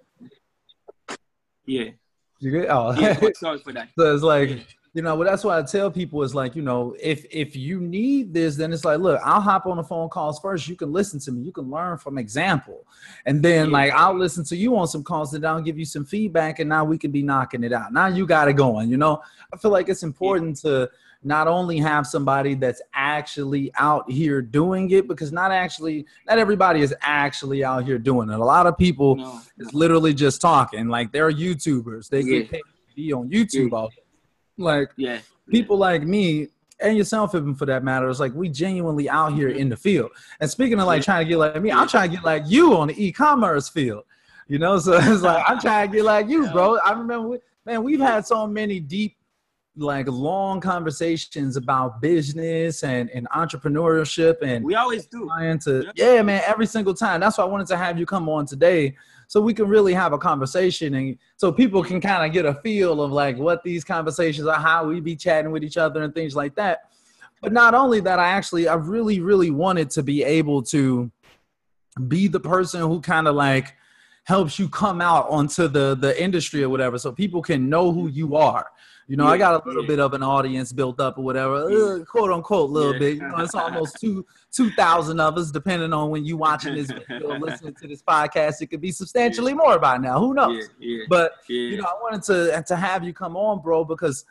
Yeah. 1.66 1.90
You 2.40 2.50
get 2.50 2.66
oh 2.70 2.92
yeah, 2.98 3.20
sorry 3.36 3.58
for 3.58 3.72
that. 3.72 3.90
So 3.96 4.12
it's 4.12 4.24
like 4.24 4.66
you 4.94 5.00
know 5.00 5.14
well 5.14 5.26
that's 5.26 5.42
why 5.42 5.58
i 5.58 5.62
tell 5.62 5.90
people 5.90 6.22
is 6.22 6.34
like 6.34 6.54
you 6.54 6.60
know 6.60 6.94
if 7.00 7.24
if 7.30 7.56
you 7.56 7.80
need 7.80 8.34
this 8.34 8.56
then 8.56 8.72
it's 8.72 8.84
like 8.84 8.98
look 8.98 9.18
i'll 9.24 9.40
hop 9.40 9.66
on 9.66 9.78
the 9.78 9.82
phone 9.82 10.08
calls 10.08 10.38
first. 10.38 10.68
You 10.68 10.76
can 10.76 10.92
listen 10.92 11.18
to 11.20 11.32
me. 11.32 11.42
You 11.42 11.52
can 11.52 11.70
learn 11.70 11.96
from 11.98 12.18
example. 12.18 12.86
And 13.26 13.42
then 13.42 13.66
yeah. 13.66 13.72
like 13.72 13.92
i'll 13.92 14.16
listen 14.16 14.44
to 14.44 14.56
you 14.56 14.76
on 14.76 14.86
some 14.86 15.02
calls 15.02 15.32
and 15.34 15.44
i'll 15.46 15.62
give 15.62 15.78
you 15.78 15.84
some 15.84 16.04
feedback 16.04 16.58
and 16.58 16.68
now 16.68 16.84
we 16.84 16.98
can 16.98 17.10
be 17.10 17.22
knocking 17.22 17.64
it 17.64 17.72
out. 17.72 17.92
Now 17.92 18.08
you 18.08 18.26
got 18.26 18.48
it 18.48 18.54
going 18.54 18.90
you 18.90 18.96
know? 18.96 19.22
I 19.52 19.56
feel 19.56 19.70
like 19.70 19.88
it's 19.88 20.02
important 20.02 20.60
yeah. 20.62 20.70
to 20.70 20.90
not 21.24 21.46
only 21.46 21.78
have 21.78 22.06
somebody 22.06 22.54
that's 22.54 22.82
actually 22.94 23.70
out 23.78 24.10
here 24.10 24.42
doing 24.42 24.90
it 24.90 25.06
because 25.06 25.30
not 25.30 25.52
actually 25.52 26.04
not 26.26 26.38
everybody 26.38 26.80
is 26.80 26.94
actually 27.00 27.64
out 27.64 27.84
here 27.84 27.98
doing 27.98 28.28
it. 28.28 28.38
A 28.38 28.44
lot 28.44 28.66
of 28.66 28.76
people 28.76 29.16
no. 29.16 29.40
is 29.58 29.72
literally 29.72 30.12
just 30.12 30.40
talking. 30.40 30.88
Like 30.88 31.12
they're 31.12 31.30
youtubers. 31.30 32.08
They 32.08 32.20
yeah. 32.20 32.40
get 32.40 32.50
paid 32.50 32.58
to 32.58 32.94
be 32.96 33.12
on 33.12 33.30
youtube 33.30 33.72
all 33.72 33.90
like 34.62 34.90
yeah, 34.96 35.18
people 35.48 35.76
like 35.76 36.02
me 36.02 36.48
and 36.82 36.96
yourself 36.96 37.34
even 37.34 37.54
for 37.54 37.66
that 37.66 37.84
matter, 37.84 38.08
it's 38.08 38.20
like 38.20 38.34
we 38.34 38.48
genuinely 38.48 39.08
out 39.08 39.34
here 39.34 39.48
mm-hmm. 39.48 39.58
in 39.58 39.68
the 39.68 39.76
field. 39.76 40.10
And 40.40 40.50
speaking 40.50 40.78
of 40.80 40.86
like 40.86 41.02
trying 41.02 41.24
to 41.24 41.28
get 41.28 41.38
like 41.38 41.62
me, 41.62 41.70
I'm 41.70 41.88
trying 41.88 42.10
to 42.10 42.16
get 42.16 42.24
like 42.24 42.44
you 42.46 42.76
on 42.76 42.88
the 42.88 43.06
e-commerce 43.06 43.68
field. 43.68 44.04
You 44.48 44.58
know, 44.58 44.78
so 44.78 44.94
it's 44.94 45.22
like 45.22 45.44
I'm 45.48 45.60
trying 45.60 45.90
to 45.90 45.96
get 45.96 46.04
like 46.04 46.28
you, 46.28 46.50
bro. 46.50 46.78
I 46.78 46.92
remember, 46.92 47.38
man, 47.64 47.82
we've 47.82 48.00
had 48.00 48.26
so 48.26 48.46
many 48.46 48.80
deep, 48.80 49.16
like 49.76 50.06
long 50.08 50.60
conversations 50.60 51.56
about 51.56 52.02
business 52.02 52.82
and, 52.82 53.08
and 53.10 53.28
entrepreneurship, 53.30 54.42
and 54.42 54.64
we 54.64 54.74
always 54.74 55.06
do. 55.06 55.26
Trying 55.26 55.58
to, 55.60 55.90
yeah, 55.94 56.20
man, 56.22 56.42
every 56.46 56.66
single 56.66 56.92
time. 56.92 57.20
That's 57.20 57.38
why 57.38 57.44
I 57.44 57.46
wanted 57.46 57.68
to 57.68 57.76
have 57.76 57.98
you 57.98 58.04
come 58.04 58.28
on 58.28 58.44
today 58.44 58.96
so 59.32 59.40
we 59.40 59.54
can 59.54 59.66
really 59.66 59.94
have 59.94 60.12
a 60.12 60.18
conversation 60.18 60.92
and 60.92 61.16
so 61.38 61.50
people 61.50 61.82
can 61.82 62.02
kind 62.02 62.26
of 62.26 62.34
get 62.34 62.44
a 62.44 62.52
feel 62.56 63.00
of 63.00 63.10
like 63.12 63.38
what 63.38 63.62
these 63.62 63.82
conversations 63.82 64.46
are, 64.46 64.60
how 64.60 64.86
we 64.86 65.00
be 65.00 65.16
chatting 65.16 65.50
with 65.50 65.64
each 65.64 65.78
other 65.78 66.02
and 66.02 66.14
things 66.14 66.36
like 66.36 66.54
that. 66.54 66.90
But 67.40 67.50
not 67.50 67.72
only 67.72 68.00
that, 68.00 68.18
I 68.18 68.28
actually 68.28 68.68
I 68.68 68.74
really 68.74 69.20
really 69.20 69.50
wanted 69.50 69.88
to 69.92 70.02
be 70.02 70.22
able 70.22 70.62
to 70.64 71.10
be 72.08 72.28
the 72.28 72.40
person 72.40 72.82
who 72.82 73.00
kind 73.00 73.26
of 73.26 73.34
like 73.34 73.74
helps 74.24 74.58
you 74.58 74.68
come 74.68 75.00
out 75.00 75.30
onto 75.30 75.66
the 75.66 75.94
the 75.94 76.22
industry 76.22 76.62
or 76.62 76.68
whatever 76.68 76.98
so 76.98 77.10
people 77.10 77.40
can 77.40 77.70
know 77.70 77.90
who 77.90 78.08
you 78.08 78.36
are 78.36 78.66
you 79.08 79.16
know, 79.16 79.24
yeah, 79.24 79.30
I 79.30 79.38
got 79.38 79.62
a 79.64 79.68
little 79.68 79.82
yeah. 79.82 79.88
bit 79.88 80.00
of 80.00 80.14
an 80.14 80.22
audience 80.22 80.72
built 80.72 81.00
up 81.00 81.18
or 81.18 81.24
whatever, 81.24 81.54
uh, 81.56 82.04
quote 82.04 82.30
unquote, 82.30 82.70
little 82.70 82.92
yeah. 82.92 82.98
bit. 82.98 83.14
You 83.16 83.28
know, 83.28 83.38
it's 83.38 83.54
almost 83.54 83.98
two 84.00 84.24
two 84.50 84.70
thousand 84.70 85.20
of 85.20 85.36
us, 85.36 85.50
depending 85.50 85.92
on 85.92 86.10
when 86.10 86.24
you 86.24 86.36
watching 86.36 86.74
this 86.74 86.90
video, 86.90 87.38
listening 87.38 87.74
to 87.74 87.88
this 87.88 88.02
podcast. 88.02 88.62
It 88.62 88.68
could 88.68 88.80
be 88.80 88.92
substantially 88.92 89.54
more 89.54 89.78
by 89.78 89.98
now. 89.98 90.18
Who 90.18 90.34
knows? 90.34 90.68
But 91.08 91.32
you 91.48 91.76
know, 91.76 91.84
I 91.84 91.94
wanted 92.00 92.22
to 92.24 92.62
to 92.66 92.76
have 92.76 93.04
you 93.04 93.12
come 93.12 93.36
on, 93.36 93.60
bro, 93.60 93.84
because 93.84 94.24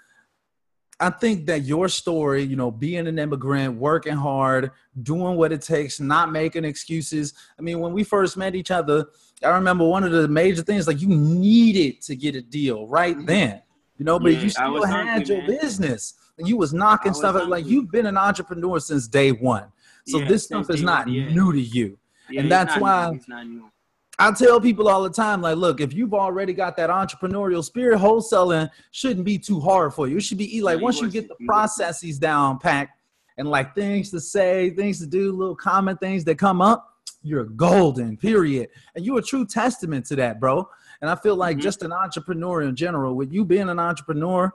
I 1.02 1.10
think 1.10 1.48
that 1.48 1.64
your 1.64 1.90
story, 1.90 2.44
you 2.44 2.56
know, 2.56 2.70
being 2.70 3.08
an 3.08 3.18
immigrant, 3.18 3.76
working 3.76 4.16
hard, 4.16 4.72
doing 5.02 5.36
what 5.36 5.52
it 5.52 5.62
takes, 5.62 6.00
not 6.00 6.32
making 6.32 6.64
excuses. 6.64 7.34
I 7.58 7.64
mean, 7.64 7.80
when 7.80 7.92
we 7.92 8.04
first 8.04 8.38
met 8.38 8.56
each 8.56 8.70
other, 8.70 9.08
I 9.44 9.50
remember 9.50 9.84
one 9.84 10.04
of 10.04 10.12
the 10.12 10.28
major 10.28 10.62
things 10.62 10.88
like 10.88 11.02
you 11.02 11.08
needed 11.08 12.02
to 12.04 12.16
get 12.16 12.36
a 12.36 12.42
deal 12.42 12.88
right 12.88 13.18
then 13.26 13.64
you 14.02 14.06
know, 14.06 14.18
but 14.18 14.34
yeah, 14.34 14.40
you 14.40 14.50
still 14.50 14.84
had 14.84 15.30
your 15.30 15.38
man. 15.44 15.60
business 15.60 16.16
and 16.40 16.48
you 16.48 16.58
was 16.58 16.74
knocking 16.74 17.12
was 17.12 17.20
stuff 17.20 17.36
out. 17.36 17.50
Like 17.50 17.68
you've 17.68 17.92
been 17.92 18.08
an 18.08 18.18
entrepreneur 18.18 18.80
since 18.80 19.08
day 19.08 19.32
one. 19.32 19.66
So 20.08 20.18
Yeah, 20.18 20.28
this 20.28 20.46
stuff 20.46 20.72
is 20.72 20.82
not 20.82 21.08
yeah. 21.08 21.32
new 21.32 21.54
to 21.54 21.62
you. 21.62 22.00
And 22.36 22.52
that's 22.52 22.76
why- 22.78 23.12
new, 23.12 23.18
it's 23.18 23.28
not 23.28 23.46
new. 23.46 23.70
I 24.18 24.32
tell 24.32 24.60
people 24.60 24.90
all 24.90 25.04
the 25.04 25.12
time, 25.12 25.40
like, 25.40 25.58
look, 25.58 25.80
if 25.82 25.94
you've 25.94 26.16
already 26.16 26.52
got 26.52 26.76
that 26.78 26.90
entrepreneurial 26.90 27.64
spirit, 27.64 28.00
wholesaling 28.00 28.72
shouldn't 28.90 29.24
be 29.24 29.38
too 29.38 29.60
hard 29.60 29.94
for 29.94 30.08
you. 30.08 30.18
It 30.18 30.24
should 30.24 30.40
be 30.40 30.62
like 30.64 30.82
once 30.82 31.00
you 31.00 31.08
get 31.08 31.28
the 31.28 31.36
processes 31.46 32.18
down 32.18 32.58
packed 32.58 33.00
and 33.38 33.48
like 33.48 33.76
things 33.76 34.10
to 34.10 34.20
say, 34.20 34.72
things 34.72 34.98
to 35.02 35.06
do, 35.06 35.32
little 35.32 35.56
common 35.56 35.96
things 35.98 36.24
that 36.24 36.40
come 36.40 36.60
up, 36.60 36.88
you're 37.22 37.44
golden, 37.46 38.18
period. 38.18 38.70
And 38.96 39.06
you're 39.06 39.20
a 39.20 39.22
true 39.22 39.46
testament 39.46 40.08
to 40.08 40.16
that, 40.16 40.40
bro. 40.40 40.68
And 41.02 41.10
I 41.10 41.16
feel 41.16 41.36
like 41.36 41.58
Mhm. 41.58 41.62
just 41.62 41.82
an 41.84 41.92
entrepreneur 41.92 42.62
in 42.62 42.76
general, 42.76 43.16
with 43.16 43.34
you 43.34 43.44
being 43.44 43.70
an 43.70 43.80
entrepreneur, 43.80 44.54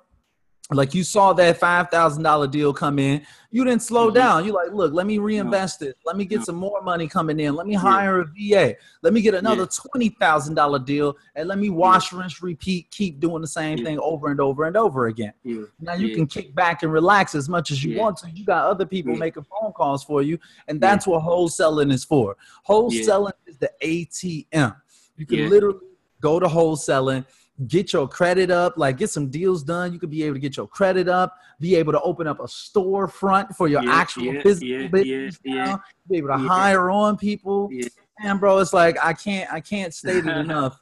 like 0.72 0.94
you 0.94 1.04
saw 1.04 1.32
that 1.32 1.58
five 1.60 1.90
thousand 1.92 2.24
dollar 2.24 2.48
deal 2.48 2.72
come 2.72 2.98
in, 2.98 3.24
you 3.52 3.64
didn't 3.64 3.82
slow 3.82 4.10
Mhm. 4.10 4.14
down. 4.14 4.44
You're 4.44 4.54
like, 4.54 4.72
look, 4.72 4.92
let 4.92 5.06
me 5.06 5.18
reinvest 5.18 5.80
it. 5.82 5.96
Let 6.04 6.16
me 6.16 6.24
get 6.24 6.38
No. 6.38 6.44
some 6.44 6.56
more 6.56 6.82
money 6.82 7.06
coming 7.06 7.38
in. 7.38 7.54
Let 7.54 7.66
me 7.68 7.74
Yeah. 7.74 7.78
hire 7.80 8.20
a 8.20 8.24
VA. 8.26 8.76
Let 9.02 9.12
me 9.12 9.20
get 9.22 9.34
another 9.34 9.62
Yeah. 9.62 9.90
twenty 9.90 10.08
thousand 10.08 10.54
dollar 10.56 10.80
deal, 10.80 11.16
and 11.36 11.48
let 11.48 11.58
me 11.58 11.70
wash, 11.70 12.12
rinse, 12.12 12.42
repeat, 12.42 12.90
keep 12.90 13.20
doing 13.20 13.42
the 13.42 13.46
same 13.46 13.78
Yeah. 13.78 13.84
thing 13.84 13.98
over 14.00 14.28
and 14.28 14.40
over 14.40 14.64
and 14.64 14.76
over 14.76 15.06
again. 15.06 15.32
Yeah. 15.44 15.62
Now 15.80 15.94
you 15.94 16.08
Yeah. 16.08 16.14
can 16.16 16.26
kick 16.26 16.52
back 16.52 16.82
and 16.82 16.92
relax 16.92 17.36
as 17.36 17.48
much 17.48 17.70
as 17.70 17.84
you 17.84 17.94
Yeah. 17.94 18.02
want 18.02 18.16
to. 18.18 18.30
You 18.30 18.44
got 18.44 18.64
other 18.64 18.86
people 18.86 19.12
Yeah. 19.12 19.18
making 19.20 19.44
phone 19.44 19.72
calls 19.72 20.02
for 20.02 20.20
you, 20.20 20.36
and 20.66 20.80
that's 20.80 21.06
what 21.06 21.22
wholesaling 21.22 21.92
is 21.92 22.04
for. 22.04 22.36
Wholesaling 22.68 23.32
is 23.46 23.56
the 23.58 23.70
ATM. 23.80 24.74
You 25.16 25.26
can 25.26 25.38
Yeah. 25.38 25.48
literally 25.48 25.78
go 26.26 26.40
to 26.40 26.46
wholesaling, 26.46 27.24
get 27.68 27.92
your 27.92 28.08
credit 28.08 28.50
up, 28.50 28.76
like 28.76 28.98
get 28.98 29.10
some 29.10 29.28
deals 29.30 29.62
done. 29.62 29.92
You 29.92 29.98
could 30.00 30.10
be 30.10 30.24
able 30.24 30.34
to 30.34 30.40
get 30.40 30.56
your 30.56 30.66
credit 30.66 31.08
up, 31.08 31.36
be 31.60 31.76
able 31.76 31.92
to 31.92 32.00
open 32.00 32.26
up 32.26 32.40
a 32.40 32.48
storefront 32.48 33.54
for 33.54 33.68
your 33.68 33.82
Yeah, 33.84 33.92
actual 33.92 34.32
yeah, 34.34 34.42
physical 34.42 34.68
yeah, 34.82 34.88
business. 34.88 35.38
yeah, 35.44 35.64
now, 35.64 35.80
Be 36.10 36.18
able 36.18 36.28
to 36.28 36.38
hire 36.38 36.90
on 36.90 37.16
people. 37.16 37.70
Man, 38.20 38.38
bro, 38.38 38.58
it's 38.58 38.72
like 38.72 38.96
I 39.02 39.12
can't 39.12 39.52
I 39.52 39.60
can't 39.60 39.92
state 39.94 40.24
it 40.26 40.36
enough 40.46 40.80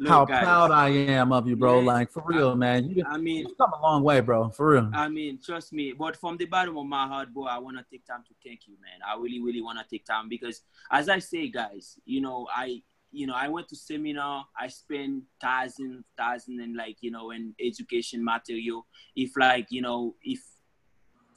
Look, 0.00 0.10
how 0.10 0.24
guys, 0.26 0.44
proud 0.44 0.70
I 0.70 0.88
am 0.90 1.32
of 1.32 1.48
you, 1.48 1.56
bro. 1.56 1.80
Like 1.80 2.12
for 2.12 2.22
real, 2.24 2.54
man. 2.54 2.88
You 2.88 3.04
I 3.04 3.18
mean, 3.18 3.38
You've 3.48 3.58
come 3.58 3.72
a 3.72 3.82
long 3.82 4.04
way, 4.04 4.20
bro. 4.20 4.48
For 4.50 4.70
real. 4.74 4.90
I 4.94 5.08
mean, 5.08 5.40
trust 5.44 5.72
me. 5.72 5.92
But 5.92 6.16
from 6.16 6.36
the 6.36 6.44
bottom 6.44 6.78
of 6.78 6.86
my 6.86 7.04
heart, 7.08 7.34
bro, 7.34 7.46
I 7.46 7.58
want 7.58 7.78
to 7.78 7.84
take 7.90 8.06
time 8.06 8.22
to 8.28 8.34
thank 8.44 8.68
you, 8.68 8.74
man. 8.80 9.00
I 9.04 9.16
really, 9.20 9.40
really 9.40 9.60
want 9.60 9.76
to 9.80 9.84
take 9.90 10.06
time 10.06 10.28
because, 10.28 10.62
as 10.92 11.08
I 11.08 11.18
say, 11.18 11.48
guys, 11.48 11.98
you 12.04 12.20
know, 12.20 12.46
I, 12.54 12.82
you 13.10 13.26
know, 13.26 13.34
I 13.34 13.48
went 13.48 13.68
to 13.68 13.76
seminar. 13.76 14.46
I 14.58 14.68
spent 14.68 15.24
thousand, 15.40 16.04
thousand, 16.16 16.60
and 16.60 16.76
like, 16.76 16.96
you 17.00 17.10
know, 17.10 17.30
in 17.30 17.54
education 17.60 18.24
material. 18.24 18.86
If 19.16 19.36
like, 19.36 19.66
you 19.70 19.82
know, 19.82 20.14
if, 20.22 20.40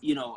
you 0.02 0.16
know, 0.16 0.36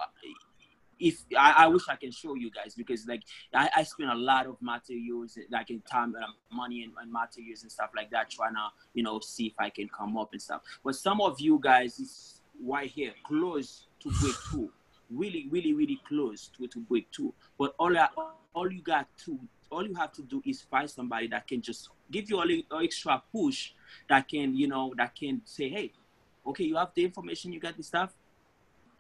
if 1.00 1.24
I, 1.36 1.54
I 1.58 1.66
wish 1.66 1.82
I 1.88 1.96
can 1.96 2.10
show 2.10 2.34
you 2.34 2.50
guys 2.50 2.74
because 2.74 3.06
like 3.06 3.22
I, 3.52 3.68
I 3.76 3.82
spent 3.82 4.10
a 4.10 4.14
lot 4.14 4.46
of 4.46 4.56
materials 4.60 5.38
like 5.50 5.70
in 5.70 5.80
time 5.80 6.14
um, 6.16 6.34
money 6.52 6.82
and, 6.82 6.92
and 7.00 7.10
materials 7.12 7.62
and 7.62 7.72
stuff 7.72 7.90
like 7.96 8.10
that 8.10 8.30
trying 8.30 8.54
to 8.54 8.68
you 8.92 9.02
know 9.02 9.20
see 9.20 9.46
if 9.46 9.54
I 9.58 9.70
can 9.70 9.88
come 9.88 10.16
up 10.16 10.30
and 10.32 10.40
stuff 10.40 10.62
but 10.84 10.94
some 10.94 11.20
of 11.20 11.40
you 11.40 11.58
guys 11.62 11.98
is 11.98 12.40
right 12.62 12.90
here 12.90 13.12
close 13.26 13.86
to 14.00 14.10
break 14.20 14.34
two 14.50 14.70
really 15.10 15.48
really 15.50 15.72
really 15.72 16.00
close 16.08 16.50
to, 16.56 16.66
to 16.68 16.80
break 16.80 17.10
two 17.10 17.34
but 17.58 17.74
all 17.78 17.96
I, 17.96 18.08
all 18.54 18.70
you 18.70 18.82
got 18.82 19.08
to 19.24 19.38
all 19.74 19.86
you 19.86 19.94
have 19.94 20.12
to 20.12 20.22
do 20.22 20.42
is 20.46 20.62
find 20.62 20.88
somebody 20.88 21.26
that 21.28 21.46
can 21.46 21.60
just 21.60 21.88
give 22.10 22.30
you 22.30 22.36
a 22.42 22.44
little 22.44 22.80
extra 22.80 23.22
push 23.32 23.72
that 24.08 24.28
can 24.28 24.54
you 24.56 24.68
know 24.68 24.92
that 24.96 25.14
can 25.14 25.40
say 25.44 25.68
hey 25.68 25.92
okay 26.46 26.64
you 26.64 26.76
have 26.76 26.90
the 26.94 27.04
information 27.04 27.52
you 27.52 27.60
got 27.60 27.76
the 27.76 27.82
stuff. 27.82 28.14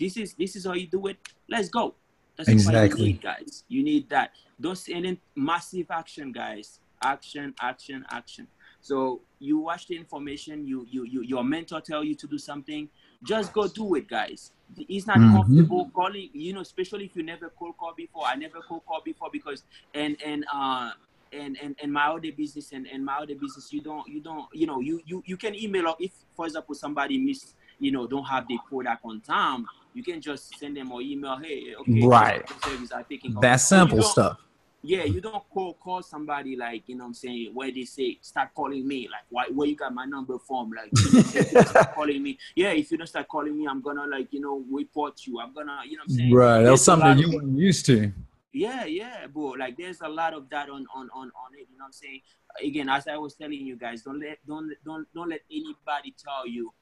This 0.00 0.16
is 0.16 0.34
this 0.34 0.56
is 0.56 0.66
how 0.66 0.72
you 0.74 0.88
do 0.88 1.06
it. 1.06 1.18
Let's 1.48 1.68
go. 1.68 1.94
That's 2.36 2.48
what 2.48 2.54
Exactly. 2.54 3.00
you 3.00 3.06
need 3.12 3.22
guys. 3.22 3.64
You 3.68 3.82
need 3.84 4.08
that. 4.10 4.32
Don't 4.60 4.76
see 4.76 4.94
any 4.94 5.20
massive 5.36 5.86
action 5.90 6.32
guys. 6.32 6.80
Action 7.02 7.54
action 7.60 8.04
action. 8.10 8.48
So 8.80 9.20
you 9.38 9.58
watch 9.58 9.86
the 9.86 9.96
information. 9.96 10.66
You 10.66 10.86
you, 10.90 11.04
you 11.04 11.22
your 11.22 11.44
mentor 11.44 11.80
tell 11.80 12.02
you 12.02 12.14
to 12.16 12.26
do 12.26 12.38
something 12.38 12.88
just 13.24 13.52
go 13.52 13.68
do 13.68 13.94
it 13.94 14.08
guys 14.08 14.52
it's 14.76 15.06
not 15.06 15.20
Mhm. 15.20 15.30
comfortable 15.32 15.90
calling 15.94 16.30
you 16.32 16.52
know 16.52 16.60
especially 16.60 17.04
if 17.06 17.16
you 17.16 17.22
never 17.22 17.50
cold 17.58 17.76
call 17.78 17.94
before 17.96 18.24
i 18.26 18.34
never 18.34 18.60
cold 18.68 18.82
call 18.86 19.00
before 19.04 19.28
because 19.32 19.62
and 19.94 20.16
and 20.24 20.44
uh 20.52 20.90
and, 21.32 21.58
and, 21.60 21.76
and 21.82 21.92
my 21.92 22.06
other 22.06 22.30
business 22.36 22.70
and, 22.70 22.86
and 22.86 23.04
my 23.04 23.16
other 23.16 23.34
business 23.34 23.72
you 23.72 23.82
don't 23.82 24.06
you 24.08 24.20
don't 24.22 24.46
you 24.52 24.66
know 24.66 24.80
you 24.80 25.00
you, 25.04 25.22
you 25.26 25.36
can 25.36 25.54
email 25.54 25.88
or 25.88 25.96
if 25.98 26.12
for 26.36 26.46
example 26.46 26.74
somebody 26.76 27.18
miss 27.18 27.54
you 27.80 27.90
know 27.90 28.06
don't 28.06 28.24
have 28.24 28.46
the 28.46 28.56
product 28.68 29.00
on 29.04 29.20
time 29.20 29.66
you 29.94 30.02
can 30.04 30.20
just 30.20 30.56
send 30.58 30.76
them 30.76 30.92
or 30.92 31.02
email 31.02 31.36
hey 31.36 31.74
okay 31.80 32.00
Right. 32.06 32.48
service 32.62 32.90
taking. 33.10 33.34
That 33.40 33.56
simple 33.56 34.02
stuff. 34.02 34.38
Yeah 34.84 35.04
you 35.04 35.20
don't 35.20 35.42
call 35.50 35.74
call 35.74 36.02
somebody 36.02 36.56
like 36.56 36.82
you 36.88 36.94
know 36.94 37.04
what 37.04 37.08
i'm 37.08 37.14
saying 37.14 37.50
where 37.54 37.72
they 37.72 37.84
say 37.84 38.18
start 38.20 38.52
calling 38.54 38.86
me 38.86 39.08
like 39.10 39.22
why 39.30 39.46
where 39.54 39.66
you 39.66 39.74
got 39.74 39.94
my 39.94 40.04
number 40.04 40.38
from 40.38 40.70
like 40.70 40.90
you 41.04 41.12
know, 41.12 41.20
if 41.20 41.34
you 41.34 41.52
don't 41.52 41.68
start 41.68 41.94
calling 41.98 42.22
me 42.22 42.38
yeah 42.54 42.68
if 42.70 42.90
you 42.90 42.98
don't 42.98 43.06
start 43.06 43.26
calling 43.26 43.56
me 43.58 43.66
i'm 43.66 43.80
gonna 43.80 44.06
like 44.06 44.32
you 44.32 44.40
know 44.40 44.62
report 44.70 45.26
you 45.26 45.40
i'm 45.40 45.52
gonna 45.54 45.78
you 45.88 45.96
know 45.96 46.02
what 46.06 46.10
i'm 46.12 46.16
saying 46.16 46.34
Right. 46.34 46.62
That 46.62 46.70
was 46.70 46.80
There's 46.80 46.80
a 46.80 46.84
something 46.84 47.18
you 47.18 47.30
weren't 47.36 47.58
used 47.58 47.86
to. 47.86 48.12
yeah, 48.52 48.84
yeah, 48.84 49.26
bro. 49.26 49.46
Like 49.58 49.76
there's 49.76 50.00
a 50.02 50.08
lot 50.08 50.32
of 50.34 50.48
that 50.50 50.68
on 50.68 50.86
on 50.94 51.08
on 51.14 51.28
on 51.42 51.50
it. 51.54 51.66
You 51.72 51.78
know 51.78 51.84
what 51.84 51.86
I'm 51.86 51.92
saying? 51.92 52.20
Again, 52.62 52.88
as 52.88 53.08
I 53.08 53.16
was 53.16 53.34
telling 53.34 53.60
you 53.66 53.76
guys, 53.76 54.02
don't 54.02 54.20
let 54.20 54.38
don't 54.46 54.70
don't 54.84 55.06
don't 55.14 55.28
let 55.30 55.40
anybody 55.50 56.14
tell 56.22 56.46
you 56.46 56.72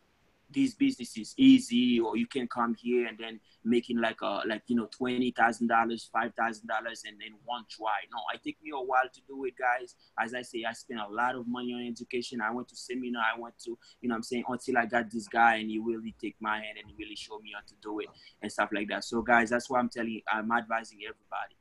this 0.52 0.74
business 0.74 1.16
is 1.16 1.34
easy 1.36 2.00
or 2.00 2.16
you 2.16 2.26
can 2.26 2.46
come 2.46 2.74
here 2.74 3.06
and 3.06 3.18
then 3.18 3.40
making 3.64 4.00
like 4.00 4.20
a 4.22 4.42
like 4.46 4.62
you 4.66 4.76
know 4.76 4.86
twenty 4.86 5.30
thousand 5.30 5.68
dollars, 5.68 6.08
five 6.12 6.32
thousand 6.34 6.66
dollars, 6.66 7.02
and 7.06 7.16
then 7.20 7.34
one 7.44 7.64
try. 7.70 8.00
No, 8.12 8.18
i 8.32 8.36
take 8.36 8.58
me 8.62 8.70
a 8.74 8.80
while 8.80 9.08
to 9.12 9.20
do 9.26 9.44
it, 9.44 9.54
guys. 9.56 9.94
As 10.18 10.34
I 10.34 10.42
say, 10.42 10.64
I 10.68 10.72
spent 10.72 11.00
a 11.00 11.12
lot 11.12 11.36
of 11.36 11.46
money 11.46 11.72
on 11.72 11.86
education. 11.86 12.40
I 12.40 12.50
went 12.50 12.68
to 12.68 12.76
seminar. 12.76 13.22
I 13.34 13.38
went 13.38 13.58
to 13.64 13.78
you 14.00 14.08
know 14.08 14.14
I'm 14.14 14.22
saying 14.22 14.44
until 14.48 14.78
I 14.78 14.86
got 14.86 15.10
this 15.10 15.28
guy 15.28 15.56
and 15.56 15.70
he 15.70 15.78
really 15.78 16.14
take 16.20 16.36
my 16.40 16.56
hand 16.56 16.78
and 16.82 16.92
really 16.98 17.16
show 17.16 17.38
me 17.38 17.52
how 17.54 17.60
to 17.66 17.74
do 17.82 18.00
it 18.00 18.08
and 18.42 18.50
stuff 18.50 18.70
like 18.72 18.88
that. 18.88 19.04
So 19.04 19.22
guys, 19.22 19.50
that's 19.50 19.70
why 19.70 19.78
I'm 19.78 19.88
telling 19.88 20.20
I'm 20.32 20.50
advising 20.52 20.98
everybody. 21.02 21.56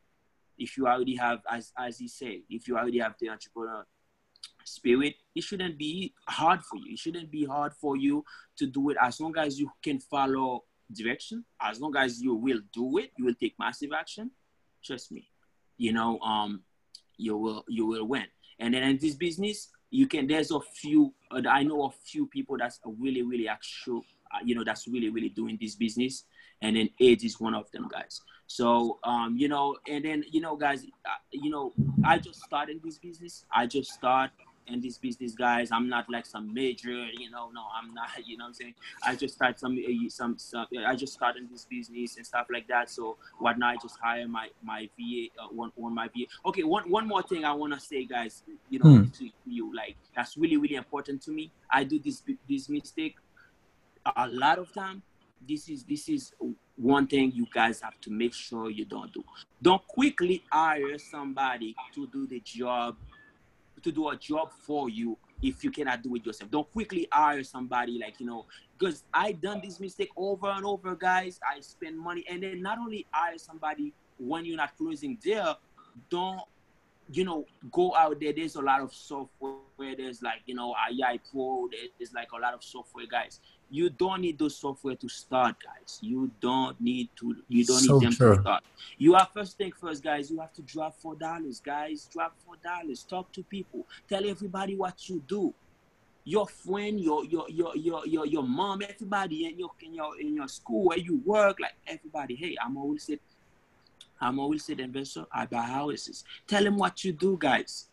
If 0.57 0.77
you 0.77 0.87
already 0.87 1.15
have, 1.15 1.39
as 1.49 1.71
as 1.77 1.97
he 1.97 2.07
said, 2.07 2.41
if 2.49 2.67
you 2.67 2.77
already 2.77 2.99
have 2.99 3.15
the 3.19 3.29
entrepreneur 3.29 3.85
spirit, 4.63 5.15
it 5.35 5.43
shouldn't 5.43 5.77
be 5.77 6.13
hard 6.27 6.61
for 6.63 6.77
you. 6.77 6.93
It 6.93 6.99
shouldn't 6.99 7.31
be 7.31 7.45
hard 7.45 7.73
for 7.73 7.97
you 7.97 8.23
to 8.57 8.67
do 8.67 8.89
it 8.89 8.97
as 9.01 9.19
long 9.19 9.37
as 9.37 9.59
you 9.59 9.71
can 9.83 9.99
follow 9.99 10.63
direction, 10.93 11.45
as 11.61 11.79
long 11.79 11.95
as 11.95 12.21
you 12.21 12.35
will 12.35 12.59
do 12.73 12.97
it, 12.97 13.11
you 13.17 13.25
will 13.25 13.35
take 13.35 13.55
massive 13.59 13.91
action. 13.93 14.31
Trust 14.83 15.11
me, 15.11 15.27
you 15.77 15.93
know, 15.93 16.19
um, 16.19 16.63
you 17.17 17.37
will 17.37 17.63
you 17.67 17.85
will 17.85 18.05
win. 18.05 18.25
And 18.59 18.73
then 18.73 18.83
in 18.83 18.97
this 18.97 19.15
business, 19.15 19.69
you 19.89 20.07
can. 20.07 20.27
There's 20.27 20.51
a 20.51 20.59
few. 20.59 21.13
Uh, 21.29 21.41
I 21.49 21.63
know 21.63 21.85
a 21.85 21.91
few 21.91 22.27
people 22.27 22.57
that's 22.57 22.79
really 22.85 23.21
really 23.21 23.47
actual. 23.47 24.03
Uh, 24.33 24.39
you 24.45 24.55
know, 24.55 24.63
that's 24.63 24.87
really 24.87 25.09
really 25.09 25.29
doing 25.29 25.57
this 25.61 25.75
business. 25.75 26.23
And 26.61 26.75
then 26.75 26.89
AIDS 26.99 27.23
is 27.23 27.39
one 27.39 27.55
of 27.55 27.69
them, 27.71 27.87
guys. 27.91 28.21
So, 28.47 28.99
um, 29.03 29.35
you 29.35 29.47
know, 29.47 29.77
and 29.87 30.05
then 30.05 30.23
you 30.31 30.41
know, 30.41 30.55
guys, 30.55 30.85
uh, 31.05 31.09
you 31.31 31.49
know, 31.49 31.73
I 32.03 32.17
just 32.17 32.41
started 32.41 32.81
this 32.83 32.97
business. 32.97 33.45
I 33.53 33.67
just 33.67 33.91
start 33.91 34.31
in 34.73 34.81
this 34.81 34.97
business, 34.97 35.33
guys. 35.33 35.71
I'm 35.71 35.89
not 35.89 36.09
like 36.09 36.25
some 36.25 36.53
major, 36.53 37.05
you 37.17 37.29
know. 37.29 37.49
No, 37.53 37.63
I'm 37.75 37.93
not. 37.93 38.09
You 38.25 38.37
know, 38.37 38.45
what 38.45 38.49
I'm 38.49 38.53
saying 38.53 38.75
I 39.05 39.15
just 39.15 39.35
start 39.35 39.59
some, 39.59 39.77
uh, 39.77 40.09
some, 40.09 40.37
some. 40.37 40.67
I 40.85 40.95
just 40.95 41.13
started 41.13 41.49
this 41.51 41.65
business 41.65 42.17
and 42.17 42.25
stuff 42.25 42.47
like 42.51 42.67
that. 42.67 42.89
So, 42.89 43.17
what 43.39 43.57
now? 43.57 43.69
I 43.69 43.77
just 43.77 43.97
hire 44.01 44.27
my 44.27 44.49
my 44.63 44.89
VA, 44.97 45.27
uh, 45.41 45.47
one 45.47 45.71
one 45.75 45.93
my 45.95 46.07
VA. 46.07 46.25
Okay, 46.45 46.63
one 46.63 46.89
one 46.89 47.07
more 47.07 47.23
thing 47.23 47.45
I 47.45 47.53
wanna 47.53 47.79
say, 47.79 48.05
guys. 48.05 48.43
You 48.69 48.79
know, 48.79 48.97
Hmm. 48.97 49.09
to 49.09 49.29
you, 49.45 49.75
like 49.75 49.95
that's 50.15 50.37
really 50.37 50.57
really 50.57 50.75
important 50.75 51.21
to 51.23 51.31
me. 51.31 51.51
I 51.69 51.83
do 51.83 51.99
this 51.99 52.21
this 52.47 52.69
mistake 52.69 53.15
a 54.15 54.27
lot 54.27 54.59
of 54.59 54.73
time. 54.73 55.01
This 55.47 55.69
is 55.69 55.83
this 55.83 56.07
is 56.09 56.33
one 56.75 57.07
thing 57.07 57.31
you 57.33 57.47
guys 57.53 57.81
have 57.81 57.99
to 58.01 58.11
make 58.11 58.33
sure 58.33 58.69
you 58.69 58.85
don't 58.85 59.11
do. 59.13 59.23
Don't 59.61 59.85
quickly 59.87 60.43
hire 60.51 60.97
somebody 60.97 61.75
to 61.95 62.07
do 62.07 62.27
the 62.27 62.39
job, 62.41 62.95
to 63.83 63.91
do 63.91 64.09
a 64.09 64.15
job 64.15 64.51
for 64.51 64.89
you 64.89 65.17
if 65.41 65.63
you 65.63 65.71
cannot 65.71 66.03
do 66.03 66.15
it 66.15 66.25
yourself. 66.25 66.51
Don't 66.51 66.71
quickly 66.71 67.07
hire 67.11 67.43
somebody 67.43 67.99
like 67.99 68.19
you 68.19 68.25
know, 68.25 68.45
because 68.77 69.03
I 69.13 69.31
done 69.33 69.61
this 69.63 69.79
mistake 69.79 70.09
over 70.15 70.47
and 70.47 70.65
over, 70.65 70.95
guys. 70.95 71.39
I 71.45 71.59
spend 71.61 71.99
money 71.99 72.23
and 72.29 72.43
then 72.43 72.61
not 72.61 72.77
only 72.79 73.05
hire 73.11 73.37
somebody 73.37 73.93
when 74.17 74.45
you're 74.45 74.57
not 74.57 74.77
closing 74.77 75.17
there, 75.23 75.55
don't 76.09 76.41
you 77.11 77.25
know 77.25 77.45
go 77.71 77.95
out 77.95 78.19
there. 78.19 78.33
There's 78.33 78.55
a 78.55 78.61
lot 78.61 78.81
of 78.81 78.93
software. 78.93 79.57
There's 79.77 80.21
like 80.21 80.41
you 80.45 80.55
know 80.55 80.73
AI 80.73 81.19
Pro. 81.31 81.67
There's 81.97 82.13
like 82.13 82.31
a 82.31 82.39
lot 82.39 82.53
of 82.53 82.63
software, 82.63 83.05
guys 83.09 83.39
you 83.71 83.89
don't 83.89 84.21
need 84.21 84.37
those 84.37 84.57
software 84.57 84.95
to 84.97 85.07
start, 85.07 85.55
guys. 85.63 85.97
You 86.01 86.29
don't 86.41 86.79
need 86.81 87.09
to. 87.19 87.35
You 87.47 87.65
don't 87.65 87.79
So 87.79 87.93
need 87.99 88.05
them 88.05 88.13
true. 88.13 88.35
to 88.35 88.41
start. 88.41 88.63
You 88.97 89.15
are 89.15 89.27
first 89.33 89.57
thing 89.57 89.71
first, 89.71 90.03
guys. 90.03 90.29
You 90.29 90.39
have 90.41 90.53
to 90.53 90.61
drop 90.61 90.99
four 90.99 91.15
dollars, 91.15 91.61
guys. 91.61 92.09
Drop 92.11 92.35
four 92.45 92.55
dollars. 92.57 93.03
Talk 93.03 93.31
to 93.31 93.43
people. 93.43 93.87
Tell 94.09 94.27
everybody 94.27 94.75
what 94.75 95.07
you 95.09 95.23
do. 95.25 95.53
Your 96.25 96.47
friend, 96.47 96.99
your 96.99 97.23
your 97.25 97.49
your 97.49 97.75
your 97.77 98.05
your, 98.05 98.25
your 98.25 98.43
mom, 98.43 98.81
everybody 98.87 99.45
in 99.45 99.57
your 99.57 99.71
in 99.81 99.93
your 99.93 100.19
in 100.19 100.35
your 100.35 100.49
school 100.49 100.83
where 100.85 100.99
you 100.99 101.21
work, 101.25 101.59
like 101.59 101.73
everybody. 101.87 102.35
Hey, 102.35 102.55
I'm 102.63 102.75
always 102.77 103.03
say, 103.05 103.19
I'm 104.19 104.37
a 104.37 104.41
real 104.43 104.53
estate 104.53 104.81
investor. 104.81 105.25
I 105.33 105.45
buy 105.45 105.63
houses. 105.63 106.25
Tell 106.45 106.63
them 106.63 106.77
what 106.77 107.03
you 107.05 107.13
do, 107.13 107.37
guys. 107.39 107.87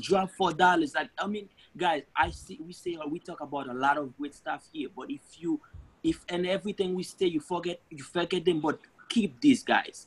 Drop 0.00 0.30
four 0.30 0.52
dollars. 0.52 0.94
Like 0.94 1.10
I 1.18 1.26
mean, 1.26 1.48
guys, 1.76 2.02
I 2.16 2.30
see 2.30 2.58
we 2.64 2.72
say 2.72 2.96
uh, 2.96 3.08
we 3.08 3.18
talk 3.18 3.40
about 3.40 3.68
a 3.68 3.74
lot 3.74 3.98
of 3.98 4.16
great 4.16 4.34
stuff 4.34 4.68
here, 4.72 4.88
but 4.94 5.10
if 5.10 5.20
you 5.38 5.60
if 6.02 6.24
and 6.28 6.46
everything 6.46 6.94
we 6.94 7.02
say 7.02 7.26
you 7.26 7.40
forget 7.40 7.80
you 7.90 8.04
forget 8.04 8.44
them, 8.44 8.60
but 8.60 8.78
keep 9.08 9.40
these 9.40 9.62
guys. 9.62 10.06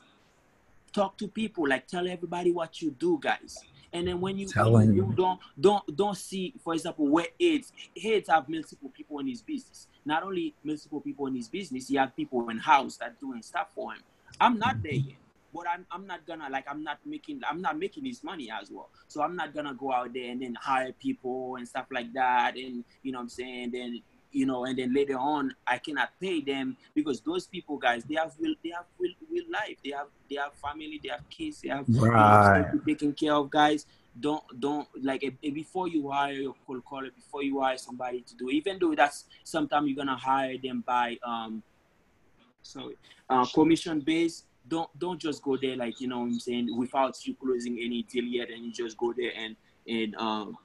Talk 0.94 1.18
to 1.20 1.28
people, 1.28 1.68
like 1.68 1.88
tell 1.88 2.08
everybody 2.08 2.52
what 2.52 2.82
you 2.82 2.92
do, 2.92 3.18
guys. 3.22 3.58
And 3.94 4.08
then 4.08 4.22
when 4.22 4.38
you, 4.38 4.48
when 4.56 4.94
you 4.94 5.14
don't 5.16 5.40
don't 5.60 5.96
don't 5.96 6.18
see, 6.18 6.54
for 6.64 6.74
example, 6.74 7.08
where 7.08 7.28
AIDS 7.40 7.72
AIDS 8.02 8.30
have 8.30 8.48
multiple 8.48 8.90
people 8.90 9.20
in 9.20 9.28
his 9.28 9.42
business. 9.42 9.88
Not 10.06 10.24
only 10.24 10.54
multiple 10.64 11.02
people 11.02 11.28
in 11.28 11.36
his 11.36 11.48
business, 11.48 11.88
he 11.88 11.96
have 11.96 12.16
people 12.16 12.50
in 12.50 12.58
house 12.58 12.98
that 12.98 13.20
doing 13.20 13.42
stuff 13.42 13.68
for 13.76 13.94
him. 13.94 14.02
I'm 14.40 14.58
not 14.58 14.82
there 14.82 14.94
yet 14.94 15.21
but 15.54 15.66
I'm, 15.68 15.86
I'm 15.92 16.08
not 16.08 16.26
gonna 16.26 16.48
like 16.50 16.66
I'm 16.70 16.84
not 16.84 17.00
making 17.06 17.42
I'm 17.50 17.62
not 17.62 17.78
making 17.78 18.06
his 18.06 18.24
money 18.24 18.50
as 18.52 18.70
well. 18.72 18.90
So 19.08 19.22
I'm 19.22 19.36
not 19.36 19.54
gonna 19.54 19.74
go 19.74 19.92
out 19.92 20.14
there 20.14 20.32
and 20.32 20.42
then 20.42 20.56
hire 20.56 20.92
people 20.94 21.56
and 21.58 21.68
stuff 21.68 21.88
like 21.92 22.14
that 22.14 22.56
and 22.56 22.84
you 23.04 23.12
know 23.12 23.20
what 23.20 23.24
I'm 23.24 23.30
saying 23.30 23.72
then 23.72 24.02
you 24.32 24.46
know 24.46 24.66
and 24.66 24.78
then 24.78 24.94
later 24.94 25.18
on 25.18 25.54
I 25.68 25.78
cannot 25.78 26.12
pay 26.20 26.42
them 26.42 26.78
because 26.96 27.22
those 27.22 27.48
people 27.48 27.78
guys 27.78 28.04
they 28.04 28.16
have 28.16 28.34
real 28.40 28.56
they 28.64 28.70
have 28.70 28.86
real, 28.98 29.14
real 29.30 29.46
life 29.52 29.78
they 29.84 29.92
have 29.92 30.08
they 30.30 30.38
have 30.38 30.54
family 30.54 31.00
they 31.04 31.10
have 31.10 31.30
kids 31.30 31.62
they 31.62 31.70
have 31.70 31.86
right. 31.90 32.66
you 32.74 32.80
know, 32.80 32.84
taken 32.86 33.14
care 33.14 33.34
of 33.34 33.50
guys 33.50 33.86
don't 34.20 34.44
don't 34.60 34.88
like 35.02 35.24
before 35.42 35.88
you 35.88 36.10
hire 36.10 36.34
your 36.34 36.56
cold 36.66 36.84
caller 36.86 37.10
before 37.16 37.44
you 37.44 37.62
hire 37.62 37.78
somebody 37.78 38.22
to 38.22 38.36
do 38.36 38.50
even 38.50 38.78
though 38.80 38.94
that's 38.94 39.26
sometimes 39.44 39.88
you're 39.88 39.96
gonna 39.96 40.16
hire 40.18 40.58
them 40.62 40.84
by 40.86 41.18
um 41.24 41.64
sorry 42.62 42.96
uh 43.30 43.46
commission 43.54 44.00
based 44.00 44.46
don't 44.68 44.90
don't 45.00 45.20
just 45.20 45.42
go 45.42 45.58
there 45.58 45.76
like 45.76 46.00
you 46.00 46.08
know 46.08 46.20
what 46.20 46.26
I'm 46.26 46.40
saying 46.40 46.78
without 46.78 47.16
you 47.26 47.36
closing 47.36 47.80
any 47.80 48.04
deal 48.04 48.24
yet 48.24 48.50
and 48.50 48.64
you 48.64 48.72
just 48.72 48.98
go 48.98 49.14
there 49.16 49.32
and 49.38 49.56
and 49.88 50.16
um 50.16 50.58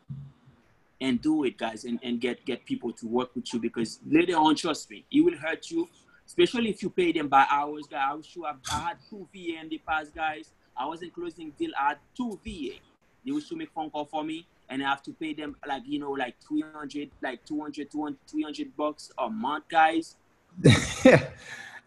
and 1.01 1.21
do 1.21 1.45
it 1.45 1.59
guys 1.59 1.85
and, 1.85 1.99
and 2.03 2.21
get 2.21 2.45
get 2.45 2.65
people 2.65 2.93
to 2.93 3.07
work 3.07 3.35
with 3.35 3.53
you 3.53 3.61
because 3.61 4.01
later 4.07 4.35
on 4.35 4.55
trust 4.55 4.91
me 4.91 5.05
it 5.11 5.21
will 5.21 5.37
hurt 5.37 5.71
you 5.71 5.89
especially 6.27 6.71
if 6.71 6.83
you 6.83 6.91
pay 6.91 7.13
them 7.13 7.29
by 7.29 7.47
hours 7.51 7.87
guys. 7.87 8.03
I 8.11 8.15
was 8.15 8.27
sure 8.27 8.47
I, 8.47 8.79
had 8.79 8.97
two 9.09 9.29
VA 9.33 9.61
in 9.61 9.69
the 9.69 9.79
past 9.79 10.15
guys. 10.15 10.51
I 10.77 10.87
wasn't 10.87 11.15
closing 11.15 11.53
deal 11.59 11.71
I 11.79 11.89
had 11.89 11.99
two 12.17 12.39
VA 12.45 12.77
they 13.25 13.33
used 13.33 13.49
to 13.49 13.57
make 13.57 13.71
phone 13.73 13.91
call 13.91 14.05
for 14.05 14.23
me 14.25 14.47
and 14.69 14.83
I 14.83 14.89
have 14.89 15.03
to 15.05 15.13
pay 15.13 15.35
them 15.35 15.57
like 15.67 15.83
you 15.87 15.99
know 15.99 16.13
like 16.13 16.37
300 16.47 17.11
like 17.23 17.45
200 17.45 17.91
200 17.91 18.19
300 18.27 18.77
bucks 18.77 19.11
a 19.19 19.29
month 19.29 19.65
guys 19.69 20.17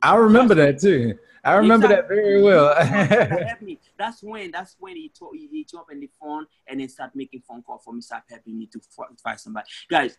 I 0.01 0.15
remember 0.15 0.55
that 0.55 0.79
too 0.79 1.17
I 1.43 1.55
remember 1.55 1.87
that 1.87 2.07
very 2.07 2.41
well. 2.41 2.75
that's 3.97 4.21
when 4.21 4.51
that's 4.51 4.75
when 4.79 4.95
he 4.95 5.09
told 5.09 5.35
he, 5.35 5.47
he 5.47 5.63
jump 5.63 5.87
in 5.91 5.99
the 5.99 6.09
phone 6.19 6.45
and 6.67 6.79
then 6.79 6.89
start 6.89 7.11
making 7.15 7.41
phone 7.47 7.63
call 7.63 7.77
for 7.77 7.93
me, 7.93 8.01
start 8.01 8.23
helping 8.29 8.57
me 8.57 8.67
to 8.67 8.79
find 9.23 9.39
somebody. 9.39 9.67
Guys, 9.89 10.17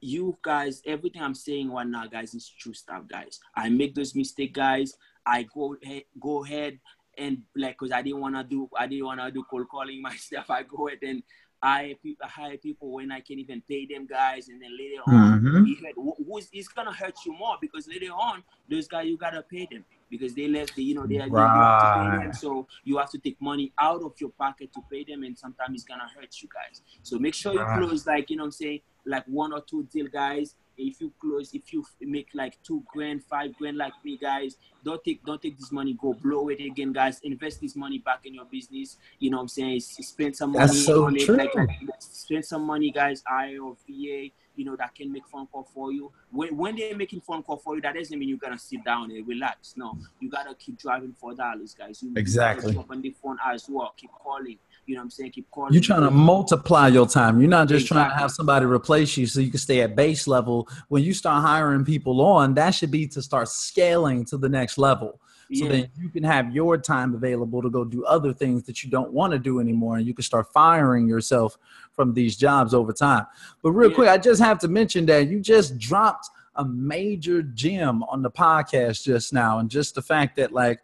you 0.00 0.36
guys, 0.42 0.82
everything 0.86 1.22
I'm 1.22 1.34
saying 1.34 1.70
right 1.70 1.86
now, 1.86 2.06
guys, 2.06 2.34
is 2.34 2.48
true 2.48 2.72
stuff, 2.72 3.02
guys. 3.08 3.38
I 3.54 3.68
make 3.68 3.94
those 3.94 4.14
mistakes, 4.14 4.52
guys. 4.54 4.96
I 5.24 5.42
go 5.44 5.76
ahead, 5.82 6.04
go 6.18 6.44
ahead 6.44 6.78
and 7.18 7.42
like, 7.54 7.76
cause 7.76 7.92
I 7.92 8.02
didn't 8.02 8.20
wanna 8.20 8.44
do, 8.44 8.68
I 8.78 8.86
didn't 8.86 9.06
wanna 9.06 9.30
do 9.30 9.44
cold 9.50 9.68
calling 9.68 10.00
myself. 10.10 10.50
I 10.50 10.62
go 10.62 10.88
ahead 10.88 11.00
and 11.02 11.22
hire 11.62 11.94
hire 12.22 12.56
people 12.56 12.92
when 12.92 13.10
I 13.10 13.20
can 13.20 13.38
even 13.38 13.62
pay 13.68 13.86
them 13.86 14.06
guys, 14.06 14.48
and 14.48 14.60
then 14.60 14.70
later 14.78 15.02
on, 15.06 15.40
mm-hmm. 15.40 16.24
who's 16.24 16.48
it's 16.52 16.68
gonna 16.68 16.92
hurt 16.92 17.16
you 17.24 17.32
more 17.32 17.56
because 17.60 17.88
later 17.88 18.12
on, 18.12 18.42
those 18.70 18.86
guys 18.88 19.06
you 19.06 19.16
gotta 19.16 19.42
pay 19.42 19.66
them 19.70 19.84
because 20.10 20.34
they 20.34 20.48
left 20.48 20.74
the, 20.76 20.84
you 20.84 20.94
know, 20.94 21.06
they, 21.06 21.18
right. 21.18 21.30
they 21.30 21.36
you 21.36 21.36
have 21.36 21.80
to 21.80 22.10
pay 22.10 22.24
them. 22.24 22.32
So 22.32 22.66
you 22.84 22.98
have 22.98 23.10
to 23.10 23.18
take 23.18 23.40
money 23.40 23.72
out 23.80 24.02
of 24.02 24.12
your 24.20 24.30
pocket 24.30 24.72
to 24.74 24.80
pay 24.90 25.04
them, 25.04 25.22
and 25.24 25.36
sometimes 25.36 25.74
it's 25.74 25.84
gonna 25.84 26.08
hurt 26.14 26.40
you 26.42 26.48
guys. 26.52 26.82
So 27.02 27.18
make 27.18 27.34
sure 27.34 27.52
you 27.52 27.64
close 27.64 28.06
like 28.06 28.30
you 28.30 28.36
know 28.36 28.44
I'm 28.44 28.52
saying, 28.52 28.80
like 29.04 29.24
one 29.26 29.52
or 29.52 29.60
two 29.60 29.84
deal 29.92 30.06
guys. 30.06 30.54
If 30.76 31.00
you 31.00 31.12
close, 31.20 31.54
if 31.54 31.72
you 31.72 31.84
make 32.00 32.28
like 32.34 32.58
two 32.62 32.82
grand, 32.86 33.24
five 33.24 33.56
grand, 33.56 33.76
like 33.76 33.92
me, 34.04 34.16
guys, 34.16 34.56
don't 34.84 35.02
take 35.02 35.24
don't 35.24 35.40
take 35.40 35.58
this 35.58 35.72
money, 35.72 35.96
go 36.00 36.12
blow 36.14 36.48
it 36.48 36.60
again, 36.60 36.92
guys. 36.92 37.20
Invest 37.22 37.60
this 37.60 37.76
money 37.76 37.98
back 37.98 38.26
in 38.26 38.34
your 38.34 38.44
business. 38.44 38.96
You 39.18 39.30
know 39.30 39.38
what 39.38 39.42
I'm 39.42 39.48
saying? 39.48 39.80
Spend 39.80 40.36
some 40.36 40.52
money 40.52 40.72
so 40.74 41.06
on 41.06 41.16
true. 41.16 41.34
it. 41.34 41.38
Like, 41.38 41.54
like, 41.54 41.70
spend 41.98 42.44
some 42.44 42.62
money, 42.62 42.90
guys. 42.90 43.22
I 43.28 43.56
or 43.58 43.76
VA 43.88 44.30
you 44.56 44.64
know, 44.64 44.74
that 44.76 44.94
can 44.94 45.12
make 45.12 45.26
phone 45.28 45.46
call 45.46 45.68
for 45.74 45.92
you. 45.92 46.10
When, 46.32 46.56
when 46.56 46.76
they're 46.76 46.96
making 46.96 47.20
phone 47.20 47.42
call 47.42 47.58
for 47.58 47.76
you, 47.76 47.82
that 47.82 47.94
doesn't 47.94 48.18
mean 48.18 48.28
you're 48.28 48.38
gonna 48.38 48.58
sit 48.58 48.84
down 48.84 49.10
and 49.10 49.26
relax. 49.28 49.74
No, 49.76 49.96
you 50.18 50.30
gotta 50.30 50.54
keep 50.54 50.78
driving 50.78 51.14
for 51.18 51.34
dollars, 51.34 51.74
guys. 51.74 52.02
You 52.02 52.12
exactly. 52.16 52.72
You 52.72 52.84
on 52.88 53.02
the 53.02 53.14
phone 53.22 53.38
as 53.46 53.68
well. 53.68 53.94
Keep 53.96 54.10
calling. 54.12 54.58
You 54.86 54.94
know 54.94 55.00
what 55.00 55.04
I'm 55.04 55.10
saying? 55.10 55.32
Keep 55.32 55.50
calling. 55.50 55.72
You're 55.72 55.82
trying 55.82 56.02
to 56.02 56.10
multiply 56.10 56.88
your 56.88 57.06
time. 57.06 57.40
You're 57.40 57.50
not 57.50 57.68
just 57.68 57.86
exactly. 57.86 58.02
trying 58.02 58.10
to 58.10 58.16
have 58.20 58.30
somebody 58.30 58.66
replace 58.66 59.16
you 59.16 59.26
so 59.26 59.40
you 59.40 59.50
can 59.50 59.58
stay 59.58 59.80
at 59.82 59.96
base 59.96 60.26
level. 60.26 60.68
When 60.88 61.02
you 61.02 61.12
start 61.12 61.42
hiring 61.42 61.84
people 61.84 62.20
on, 62.20 62.54
that 62.54 62.70
should 62.70 62.90
be 62.90 63.06
to 63.08 63.20
start 63.20 63.48
scaling 63.48 64.24
to 64.26 64.38
the 64.38 64.48
next 64.48 64.78
level 64.78 65.20
so 65.52 65.64
yeah. 65.64 65.70
then 65.70 65.88
you 65.96 66.08
can 66.08 66.24
have 66.24 66.52
your 66.52 66.76
time 66.76 67.14
available 67.14 67.62
to 67.62 67.70
go 67.70 67.84
do 67.84 68.04
other 68.04 68.32
things 68.32 68.64
that 68.64 68.82
you 68.82 68.90
don't 68.90 69.12
want 69.12 69.32
to 69.32 69.38
do 69.38 69.60
anymore 69.60 69.96
and 69.96 70.06
you 70.06 70.12
can 70.12 70.24
start 70.24 70.46
firing 70.52 71.08
yourself 71.08 71.56
from 71.92 72.12
these 72.14 72.36
jobs 72.36 72.74
over 72.74 72.92
time 72.92 73.26
but 73.62 73.70
real 73.70 73.90
yeah. 73.90 73.94
quick 73.94 74.08
i 74.08 74.18
just 74.18 74.40
have 74.40 74.58
to 74.58 74.68
mention 74.68 75.06
that 75.06 75.28
you 75.28 75.40
just 75.40 75.78
dropped 75.78 76.28
a 76.56 76.64
major 76.64 77.42
gem 77.42 78.02
on 78.04 78.22
the 78.22 78.30
podcast 78.30 79.04
just 79.04 79.32
now 79.32 79.58
and 79.58 79.70
just 79.70 79.94
the 79.94 80.02
fact 80.02 80.36
that 80.36 80.52
like 80.52 80.80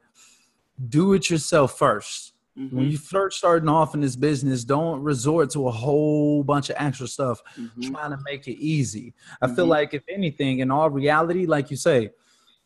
do 0.89 1.13
it 1.13 1.29
yourself 1.29 1.77
1st 1.79 2.32
mm-hmm. 2.59 2.77
When 2.77 2.91
you 2.91 2.99
first 2.99 3.39
starting 3.39 3.69
off 3.69 3.95
in 3.95 4.01
this 4.01 4.17
business, 4.17 4.65
don't 4.65 5.03
resort 5.03 5.51
to 5.51 5.69
a 5.69 5.71
whole 5.71 6.43
bunch 6.45 6.71
of 6.71 6.77
extra 6.79 7.07
stuff 7.07 7.43
mm-hmm. 7.59 7.93
trying 7.93 8.11
to 8.11 8.19
make 8.25 8.47
it 8.47 8.59
easy. 8.59 9.15
I 9.41 9.47
mm-hmm. 9.47 9.57
feel 9.57 9.67
like 9.67 9.95
if 9.95 10.03
anything, 10.09 10.61
in 10.61 10.71
all 10.71 10.91
reality, 10.91 11.47
like 11.47 11.71
you 11.71 11.77
say, 11.77 12.11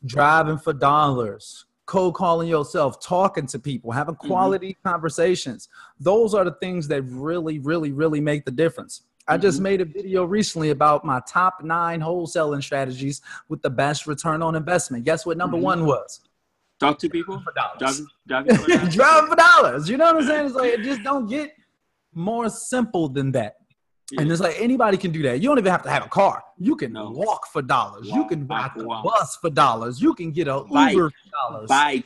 driving 0.04 0.58
for 0.58 0.72
dollars, 0.72 1.66
cold 1.86 2.14
calling 2.14 2.48
yourself, 2.48 3.00
talking 3.00 3.46
to 3.46 3.58
people, 3.58 3.92
having 3.92 4.14
mm-hmm. 4.14 4.26
quality 4.26 4.72
mm-hmm. 4.72 4.88
conversations. 4.88 5.68
Those 5.98 6.34
are 6.34 6.44
the 6.44 6.56
things 6.60 6.88
that 6.88 7.02
really, 7.02 7.58
really, 7.60 7.92
really 7.92 8.20
make 8.20 8.44
the 8.44 8.50
difference. 8.50 9.00
Mm-hmm. 9.00 9.34
I 9.34 9.38
just 9.38 9.58
mm-hmm. 9.58 9.64
made 9.64 9.80
a 9.80 9.84
video 9.84 10.24
recently 10.24 10.70
about 10.70 11.04
my 11.04 11.20
top 11.28 11.62
nine 11.62 12.00
wholesaling 12.00 12.62
strategies 12.62 13.22
with 13.48 13.62
the 13.62 13.70
best 13.70 14.06
return 14.06 14.42
on 14.42 14.54
investment. 14.56 15.04
Guess 15.04 15.24
what 15.24 15.36
number 15.36 15.56
mm-hmm. 15.56 15.64
one 15.64 15.86
was? 15.86 16.20
Talk 16.78 16.98
to 16.98 17.08
people 17.08 17.40
for 17.40 17.52
dollars. 17.52 18.02
Driving, 18.26 18.56
for 18.56 18.68
dollars. 18.68 19.28
for 19.28 19.36
dollars. 19.36 19.88
You 19.88 19.96
know 19.96 20.12
what 20.12 20.22
I'm 20.22 20.26
saying? 20.26 20.46
It's 20.46 20.54
like 20.54 20.72
it 20.74 20.82
just 20.82 21.02
don't 21.02 21.26
get 21.26 21.54
more 22.12 22.50
simple 22.50 23.08
than 23.08 23.32
that. 23.32 23.56
Yeah. 24.12 24.20
And 24.20 24.30
it's 24.30 24.40
like 24.40 24.56
anybody 24.58 24.96
can 24.98 25.10
do 25.10 25.22
that. 25.22 25.40
You 25.40 25.48
don't 25.48 25.58
even 25.58 25.72
have 25.72 25.82
to 25.82 25.90
have 25.90 26.04
a 26.04 26.08
car. 26.08 26.42
You 26.58 26.76
can 26.76 26.92
no. 26.92 27.10
walk 27.10 27.46
for 27.48 27.62
dollars. 27.62 28.08
Walk, 28.08 28.16
you 28.16 28.28
can 28.28 28.46
ride 28.46 28.70
the 28.76 28.84
bus 28.84 29.36
for 29.36 29.50
dollars. 29.50 30.00
You 30.00 30.14
can 30.14 30.30
get 30.30 30.48
a 30.48 30.60
Bike. 30.60 30.92
Uber 30.92 31.10
for 31.10 31.50
dollars. 31.50 31.68
Bike. 31.68 32.04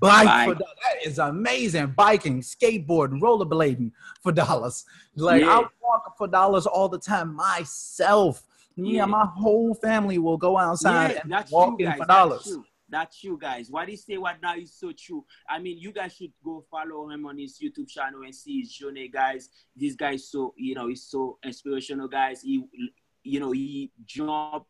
Bike, 0.00 0.26
Bike. 0.26 0.48
for 0.48 0.54
dollars. 0.54 0.76
That 0.82 1.08
is 1.08 1.18
amazing. 1.18 1.94
Biking, 1.96 2.40
skateboarding, 2.40 3.20
rollerblading 3.20 3.92
for 4.22 4.32
dollars. 4.32 4.84
Like 5.16 5.42
yeah. 5.42 5.60
I 5.60 5.64
walk 5.80 6.18
for 6.18 6.26
dollars 6.26 6.66
all 6.66 6.88
the 6.88 6.98
time 6.98 7.34
myself. 7.34 8.42
Yeah, 8.76 8.98
yeah 8.98 9.06
my 9.06 9.24
whole 9.24 9.74
family 9.74 10.18
will 10.18 10.36
go 10.36 10.58
outside 10.58 11.20
and 11.22 11.44
walk 11.50 11.80
in 11.80 11.92
for 11.94 12.04
dollars 12.04 12.58
that's 12.88 13.22
you 13.22 13.38
guys. 13.40 13.70
What 13.70 13.88
he 13.88 13.96
say 13.96 14.16
what 14.16 14.40
now 14.42 14.56
is 14.56 14.72
so 14.72 14.92
true. 14.92 15.24
I 15.48 15.58
mean, 15.58 15.78
you 15.78 15.92
guys 15.92 16.14
should 16.14 16.32
go 16.44 16.64
follow 16.70 17.10
him 17.10 17.26
on 17.26 17.38
his 17.38 17.58
YouTube 17.58 17.88
channel 17.88 18.22
and 18.22 18.34
see 18.34 18.60
his 18.60 18.72
journey, 18.72 19.08
guys. 19.08 19.50
This 19.76 19.94
guy 19.94 20.12
is 20.12 20.30
so, 20.30 20.54
you 20.56 20.74
know, 20.74 20.88
he's 20.88 21.04
so 21.04 21.38
inspirational, 21.44 22.08
guys. 22.08 22.42
He, 22.42 22.64
you 23.22 23.40
know, 23.40 23.52
he 23.52 23.92
jump. 24.04 24.64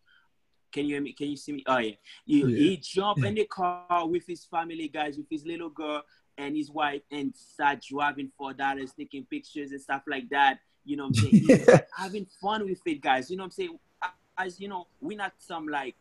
Can 0.73 0.85
you 0.85 0.97
hear 0.97 1.03
me? 1.03 1.13
Can 1.13 1.29
you 1.29 1.37
see 1.37 1.53
me? 1.53 1.65
Oh 1.67 1.79
yeah. 1.79 1.95
He, 2.25 2.41
yeah. 2.41 2.47
he 2.47 2.77
jump 2.77 3.25
in 3.25 3.35
the 3.35 3.45
car 3.47 4.07
with 4.07 4.27
his 4.27 4.45
family, 4.45 4.89
guys, 4.89 5.17
with 5.17 5.27
his 5.31 5.47
little 5.47 5.71
girl 5.71 6.03
and 6.37 6.57
his 6.57 6.71
wife, 6.71 7.03
and 7.11 7.35
start 7.35 7.83
driving 7.83 8.31
for 8.37 8.53
dollars, 8.53 8.93
taking 8.93 9.25
pictures 9.25 9.71
and 9.71 9.81
stuff 9.81 10.03
like 10.07 10.29
that. 10.31 10.59
You 10.85 10.97
know 10.97 11.07
I'm 11.07 11.15
saying? 11.15 11.45
yeah. 11.49 11.81
Having 11.97 12.27
fun 12.41 12.65
with 12.65 12.81
it, 12.85 13.01
guys. 13.01 13.31
You 13.31 13.37
know 13.37 13.45
I'm 13.45 13.51
saying? 13.51 13.79
As 14.37 14.61
you 14.61 14.69
know, 14.69 14.87
we're 15.01 15.19
not 15.19 15.33
some 15.39 15.67
like 15.67 15.97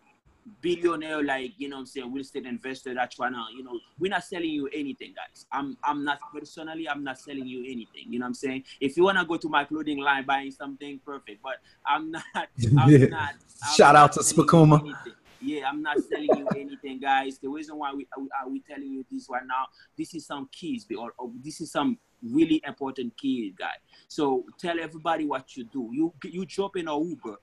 billionaire, 0.62 1.24
like 1.24 1.54
you 1.58 1.70
know, 1.70 1.78
I'm 1.78 1.86
saying 1.86 2.12
real 2.12 2.22
estate 2.22 2.46
investor 2.46 2.94
that 2.94 3.12
trying 3.12 3.34
to, 3.34 3.44
you 3.56 3.64
know, 3.64 3.80
we're 4.00 4.12
not 4.12 4.24
selling 4.24 4.50
you 4.50 4.68
anything, 4.74 5.14
guys. 5.16 5.46
I'm 5.52 5.78
I'm 5.84 6.04
not 6.04 6.20
personally, 6.34 6.88
I'm 6.90 7.04
not 7.04 7.20
selling 7.20 7.48
you 7.48 7.60
anything. 7.60 8.06
You 8.10 8.20
know 8.20 8.24
what 8.24 8.30
I'm 8.30 8.34
saying? 8.34 8.64
If 8.80 8.98
you 8.98 9.04
wanna 9.04 9.26
go 9.26 9.38
to 9.38 9.50
my 9.50 9.64
clothing 9.64 10.00
line 10.00 10.26
buying 10.26 10.52
something, 10.52 11.00
perfect. 11.06 11.42
But 11.42 11.56
I'm 11.86 12.12
not. 12.12 12.24
I'm 12.36 12.50
yeah. 12.90 13.06
not. 13.08 13.34
I'm 13.64 13.76
Shout 13.76 13.94
not 13.94 14.04
out 14.04 14.14
to 14.14 14.20
Spakuma. 14.22 14.96
Yeah, 15.40 15.70
I'm 15.70 15.84
not 15.84 15.98
selling 16.10 16.30
you 16.36 16.48
anything, 16.56 17.00
guys. 17.00 17.38
The 17.38 17.48
reason 17.48 17.78
why 17.78 17.94
we 17.94 18.08
are 18.18 18.50
we 18.50 18.62
telling 18.62 18.92
you 18.92 19.06
this 19.12 19.28
right 19.30 19.46
now, 19.46 19.68
this 19.98 20.16
is 20.16 20.26
some 20.26 20.50
keys, 20.52 20.86
or, 20.98 21.14
or 21.20 21.32
this 21.44 21.62
is 21.62 21.72
some 21.72 21.98
really 22.24 22.62
important 22.66 23.16
keys, 23.18 23.54
guys. 23.58 23.78
So 24.08 24.46
tell 24.60 24.80
everybody 24.80 25.26
what 25.26 25.56
you 25.56 25.66
do. 25.66 25.90
You 25.94 26.14
you 26.24 26.46
drop 26.46 26.76
in 26.78 26.88
a 26.88 27.00
Uber, 27.00 27.36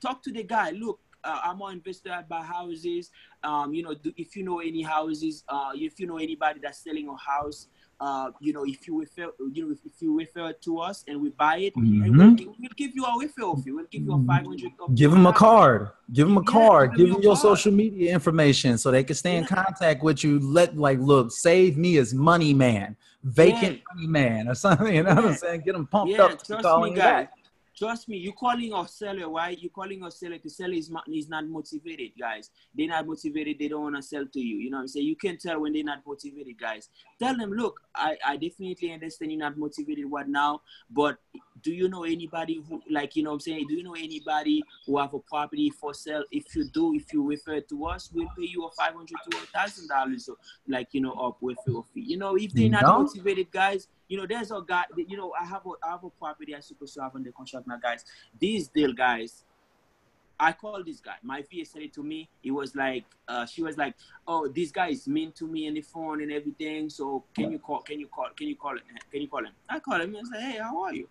talk 0.00 0.22
to 0.22 0.32
the 0.32 0.42
guy. 0.42 0.70
Look, 0.70 0.98
uh, 1.24 1.40
I'm 1.44 1.58
more 1.58 1.72
investor 1.72 2.10
I 2.10 2.22
buy 2.22 2.42
houses. 2.42 3.10
Um, 3.42 3.74
you 3.74 3.82
know, 3.82 3.94
do, 3.94 4.12
if 4.16 4.36
you 4.36 4.42
know 4.42 4.60
any 4.60 4.82
houses, 4.82 5.44
uh, 5.48 5.72
if 5.74 5.98
you 6.00 6.06
know 6.06 6.18
anybody 6.18 6.60
that's 6.62 6.78
selling 6.82 7.08
a 7.08 7.16
house, 7.16 7.68
uh, 8.02 8.32
you 8.40 8.52
know, 8.52 8.64
if 8.64 8.88
you 8.88 8.98
refer, 8.98 9.30
you 9.52 9.64
know, 9.64 9.72
if, 9.72 9.78
if 9.84 10.02
you 10.02 10.18
refer 10.18 10.52
to 10.52 10.78
us 10.80 11.04
and 11.06 11.22
we 11.22 11.30
buy 11.30 11.58
it, 11.58 11.74
mm-hmm. 11.76 12.18
we'll, 12.18 12.54
we'll, 12.58 12.70
give 12.76 12.90
you 12.94 13.04
a 13.04 13.08
referral 13.08 13.62
fee. 13.62 13.70
We'll 13.70 13.86
give 13.90 14.02
you 14.02 14.12
a 14.12 14.26
five 14.26 14.44
hundred. 14.44 14.72
Give 14.94 15.12
them 15.12 15.24
a 15.24 15.32
card. 15.32 15.90
Give 16.12 16.26
them 16.26 16.36
a 16.36 16.42
card. 16.42 16.96
Give 16.96 17.12
them 17.12 17.22
your 17.22 17.36
card. 17.36 17.42
social 17.58 17.72
media 17.72 18.12
information 18.12 18.76
so 18.76 18.90
they 18.90 19.04
can 19.04 19.14
stay 19.14 19.36
in 19.36 19.44
contact 19.44 20.02
with 20.02 20.24
you. 20.24 20.40
Let 20.40 20.76
like, 20.76 20.98
look, 20.98 21.30
save 21.30 21.76
me 21.76 21.96
as 21.98 22.12
money 22.12 22.52
man, 22.52 22.96
vacant 23.22 23.76
yeah. 23.76 23.94
money 23.94 24.08
man, 24.08 24.48
or 24.48 24.56
something. 24.56 24.92
You 24.92 25.04
know 25.04 25.14
what 25.14 25.24
I'm 25.24 25.34
saying? 25.36 25.60
Get 25.60 25.74
them 25.74 25.86
pumped 25.86 26.14
yeah, 26.14 26.24
up. 26.24 26.44
Trust 26.44 26.82
me, 26.82 26.90
guys. 26.90 26.96
Back. 26.96 27.32
Trust 27.76 28.08
me, 28.08 28.18
you 28.18 28.32
calling 28.32 28.72
a 28.74 28.86
seller, 28.86 29.30
right? 29.30 29.58
You 29.58 29.70
calling 29.70 30.04
a 30.04 30.10
seller 30.10 30.38
to 30.38 30.50
sell 30.50 30.72
is 30.72 30.90
not, 30.90 31.04
is 31.12 31.28
not 31.28 31.46
motivated, 31.46 32.12
guys. 32.18 32.50
They're 32.74 32.88
not 32.88 33.06
motivated. 33.06 33.58
They 33.58 33.68
don't 33.68 33.82
want 33.82 33.96
to 33.96 34.02
sell 34.02 34.26
to 34.26 34.40
you. 34.40 34.56
You 34.58 34.70
know 34.70 34.78
what 34.78 34.82
I'm 34.82 34.88
saying? 34.88 35.06
You 35.06 35.16
can 35.16 35.38
tell 35.38 35.60
when 35.60 35.72
they're 35.72 35.82
not 35.82 36.02
motivated, 36.06 36.58
guys. 36.58 36.90
Tell 37.18 37.36
them, 37.36 37.50
look, 37.52 37.80
I, 37.94 38.16
I 38.26 38.36
definitely 38.36 38.92
understand 38.92 39.32
you're 39.32 39.40
not 39.40 39.56
motivated 39.56 40.10
what 40.10 40.28
now, 40.28 40.60
but 40.90 41.18
do 41.62 41.72
you 41.72 41.88
know 41.88 42.04
anybody 42.04 42.62
who, 42.68 42.82
like, 42.90 43.16
you 43.16 43.22
know 43.22 43.30
what 43.30 43.34
I'm 43.34 43.40
saying? 43.40 43.66
Do 43.68 43.74
you 43.74 43.84
know 43.84 43.94
anybody 43.94 44.62
who 44.86 44.98
have 44.98 45.14
a 45.14 45.20
property 45.20 45.70
for 45.70 45.94
sale? 45.94 46.24
If 46.30 46.54
you 46.54 46.68
do, 46.68 46.94
if 46.94 47.12
you 47.12 47.26
refer 47.26 47.60
to 47.60 47.86
us, 47.86 48.10
we'll 48.12 48.28
pay 48.36 48.46
you 48.46 48.64
a 48.66 48.70
500 48.70 49.08
to 49.08 49.38
a 49.38 49.58
$1,000. 49.58 50.20
So, 50.20 50.36
like, 50.68 50.88
you 50.92 51.00
know, 51.00 51.12
up 51.12 51.38
with 51.40 51.58
your 51.66 51.84
fee. 51.94 52.04
You 52.06 52.18
know, 52.18 52.36
if 52.36 52.52
they're 52.52 52.68
not 52.68 52.82
no. 52.82 53.02
motivated, 53.02 53.50
guys, 53.50 53.88
you 54.12 54.18
know, 54.18 54.26
there's 54.26 54.50
a 54.50 54.60
guy. 54.60 54.84
You 54.94 55.16
know, 55.16 55.32
I 55.40 55.46
have 55.46 55.64
a 55.64 55.70
I 55.82 55.92
have 55.92 56.04
a 56.04 56.10
property 56.10 56.54
I'm 56.54 56.60
supposed 56.60 56.92
to 56.94 57.00
have 57.00 57.16
under 57.16 57.32
contract 57.32 57.66
now, 57.66 57.78
guys. 57.78 58.04
These 58.38 58.68
deal 58.68 58.92
guys. 58.92 59.44
I 60.38 60.52
called 60.52 60.84
this 60.84 61.00
guy. 61.00 61.14
My 61.22 61.40
VA 61.40 61.64
said 61.64 61.82
it 61.82 61.94
to 61.94 62.02
me. 62.02 62.28
It 62.42 62.50
was 62.50 62.74
like, 62.74 63.04
uh, 63.28 63.46
she 63.46 63.62
was 63.62 63.78
like, 63.78 63.94
"Oh, 64.26 64.48
this 64.48 64.70
guy 64.70 64.88
is 64.88 65.08
mean 65.08 65.32
to 65.32 65.46
me 65.46 65.66
on 65.66 65.74
the 65.74 65.80
phone 65.80 66.20
and 66.20 66.30
everything. 66.30 66.90
So 66.90 67.24
can 67.34 67.52
you 67.52 67.58
call? 67.58 67.80
Can 67.80 68.00
you 68.00 68.08
call? 68.08 68.28
Can 68.36 68.48
you 68.48 68.56
call? 68.56 68.76
Can 69.10 69.22
you 69.22 69.28
call 69.28 69.46
him?" 69.46 69.52
I 69.66 69.78
called 69.80 70.02
him 70.02 70.14
and 70.14 70.28
said, 70.28 70.42
"Hey, 70.42 70.58
how 70.58 70.82
are 70.82 70.94
you?" 70.94 71.08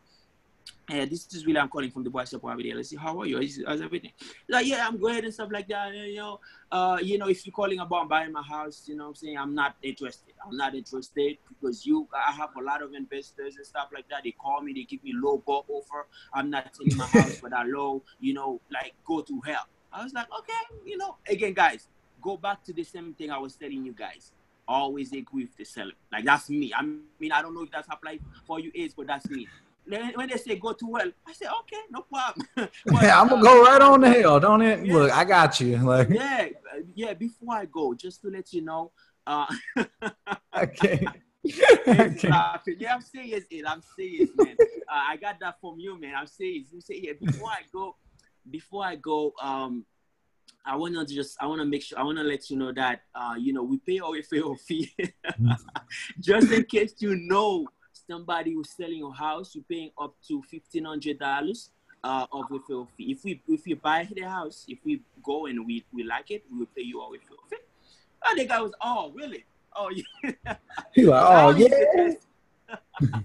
Hey, 0.91 1.05
this 1.05 1.25
is 1.33 1.45
really 1.45 1.57
I'm 1.57 1.69
calling 1.69 1.89
from 1.89 2.03
the 2.03 2.25
shop 2.25 2.43
over 2.43 2.61
there. 2.61 2.75
Let's 2.75 2.89
see, 2.89 2.97
how 2.97 3.21
are 3.21 3.25
you? 3.25 3.37
How's 3.65 3.81
everything? 3.81 4.11
Like, 4.49 4.67
yeah, 4.67 4.85
I'm 4.85 4.97
good 4.97 5.23
and 5.23 5.33
stuff 5.33 5.49
like 5.49 5.69
that. 5.69 5.93
You 5.93 6.17
know, 6.17 6.39
uh, 6.69 6.97
you 7.01 7.17
know, 7.17 7.29
if 7.29 7.45
you're 7.45 7.53
calling 7.53 7.79
about 7.79 8.09
buying 8.09 8.33
my 8.33 8.41
house, 8.41 8.83
you 8.87 8.95
know, 8.97 9.07
I'm 9.07 9.15
saying 9.15 9.37
I'm 9.37 9.55
not 9.55 9.75
interested. 9.81 10.33
I'm 10.45 10.57
not 10.57 10.75
interested 10.75 11.37
because 11.47 11.85
you, 11.85 12.09
I 12.13 12.33
have 12.33 12.49
a 12.57 12.61
lot 12.61 12.81
of 12.81 12.93
investors 12.93 13.55
and 13.55 13.65
stuff 13.65 13.87
like 13.93 14.09
that. 14.09 14.23
They 14.25 14.31
call 14.31 14.59
me, 14.61 14.73
they 14.73 14.83
give 14.83 15.01
me 15.01 15.13
low 15.15 15.37
ball 15.37 15.65
offer. 15.69 16.07
I'm 16.33 16.49
not 16.49 16.75
selling 16.75 16.97
my 16.97 17.05
house 17.05 17.37
for 17.37 17.49
that 17.49 17.67
low. 17.67 18.03
You 18.19 18.33
know, 18.33 18.59
like 18.69 18.93
go 19.05 19.21
to 19.21 19.41
hell. 19.45 19.67
I 19.93 20.03
was 20.03 20.13
like, 20.13 20.27
okay, 20.39 20.75
you 20.85 20.97
know, 20.97 21.15
again, 21.25 21.53
guys, 21.53 21.87
go 22.21 22.35
back 22.35 22.65
to 22.65 22.73
the 22.73 22.83
same 22.83 23.13
thing 23.13 23.31
I 23.31 23.37
was 23.37 23.55
telling 23.55 23.85
you 23.85 23.93
guys 23.93 24.33
always 24.67 25.11
agree 25.11 25.43
with 25.43 25.57
the 25.57 25.65
seller. 25.65 25.91
Like 26.11 26.23
that's 26.23 26.49
me. 26.49 26.73
I 26.73 26.81
mean, 26.81 27.31
I 27.31 27.41
don't 27.41 27.53
know 27.53 27.63
if 27.63 27.71
that's 27.71 27.87
applied 27.91 28.21
for 28.45 28.59
you 28.59 28.71
is, 28.73 28.93
but 28.93 29.07
that's 29.07 29.29
me 29.29 29.47
when 29.85 30.29
they 30.29 30.37
say 30.37 30.55
go 30.55 30.73
to 30.73 30.93
hell, 30.95 31.11
I 31.27 31.33
say 31.33 31.45
okay, 31.61 31.81
no 31.89 32.01
problem. 32.01 32.47
yeah, 33.01 33.19
I'm 33.19 33.27
gonna 33.29 33.41
uh, 33.41 33.43
go 33.43 33.63
right 33.63 33.81
on 33.81 34.01
the 34.01 34.09
hell. 34.09 34.39
don't 34.39 34.61
it? 34.61 34.85
Yeah. 34.85 34.93
Look, 34.93 35.11
I 35.11 35.23
got 35.23 35.59
you. 35.59 35.77
Like 35.83 36.09
yeah, 36.09 36.47
yeah. 36.95 37.13
Before 37.13 37.55
I 37.55 37.65
go, 37.65 37.93
just 37.93 38.21
to 38.21 38.29
let 38.29 38.53
you 38.53 38.61
know. 38.61 38.91
Uh, 39.25 39.45
okay. 40.57 41.05
Yeah, 41.43 42.93
I'm 42.93 43.01
serious. 43.01 43.45
It. 43.49 43.65
I'm 43.67 43.81
serious, 43.95 44.29
man. 44.35 44.55
Uh, 44.59 45.03
I 45.09 45.17
got 45.17 45.39
that 45.39 45.59
from 45.59 45.79
you, 45.79 45.99
man. 45.99 46.13
I'm 46.15 46.27
serious. 46.27 46.67
You 46.71 46.81
say 46.81 46.99
yeah. 47.01 47.13
Before 47.19 47.49
I 47.49 47.61
go, 47.71 47.95
before 48.49 48.85
I 48.85 48.95
go, 48.95 49.33
um, 49.41 49.85
I 50.65 50.75
want 50.75 50.95
to 50.95 51.05
just 51.13 51.37
I 51.41 51.47
want 51.47 51.61
to 51.61 51.65
make 51.65 51.83
sure 51.83 51.99
I 51.99 52.03
want 52.03 52.17
to 52.17 52.23
let 52.23 52.49
you 52.49 52.57
know 52.57 52.71
that 52.73 53.01
uh, 53.15 53.35
you 53.37 53.53
know 53.53 53.63
we 53.63 53.77
pay 53.77 53.99
our 53.99 54.11
referral 54.11 54.59
fee 54.59 54.93
just 56.19 56.51
in 56.51 56.63
case 56.65 56.93
you 56.99 57.15
know 57.15 57.67
somebody 58.11 58.53
who's 58.53 58.69
selling 58.69 59.03
a 59.03 59.11
house, 59.11 59.55
you're 59.55 59.63
paying 59.69 59.91
up 59.97 60.13
to 60.27 60.41
fifteen 60.43 60.85
hundred 60.85 61.19
dollars 61.19 61.69
uh, 62.03 62.25
of 62.31 62.45
referral 62.49 62.87
fee. 62.95 63.11
If 63.11 63.23
we 63.23 63.41
if 63.47 63.65
we 63.65 63.73
buy 63.73 64.07
the 64.11 64.23
house, 64.23 64.65
if 64.67 64.79
we 64.83 65.01
go 65.23 65.45
and 65.45 65.65
we, 65.65 65.85
we 65.93 66.03
like 66.03 66.31
it, 66.31 66.43
we 66.51 66.59
will 66.59 66.73
pay 66.75 66.83
you 66.83 66.99
our 67.01 67.09
referral 67.09 67.45
fee. 67.49 67.57
And 68.25 68.39
the 68.39 68.45
guy 68.45 68.61
was, 68.61 68.73
oh 68.81 69.11
really? 69.15 69.45
Oh 69.75 69.89
yeah. 69.89 70.55
He 70.93 71.05
like, 71.05 71.23
oh 71.25 71.49
yeah. 71.57 72.13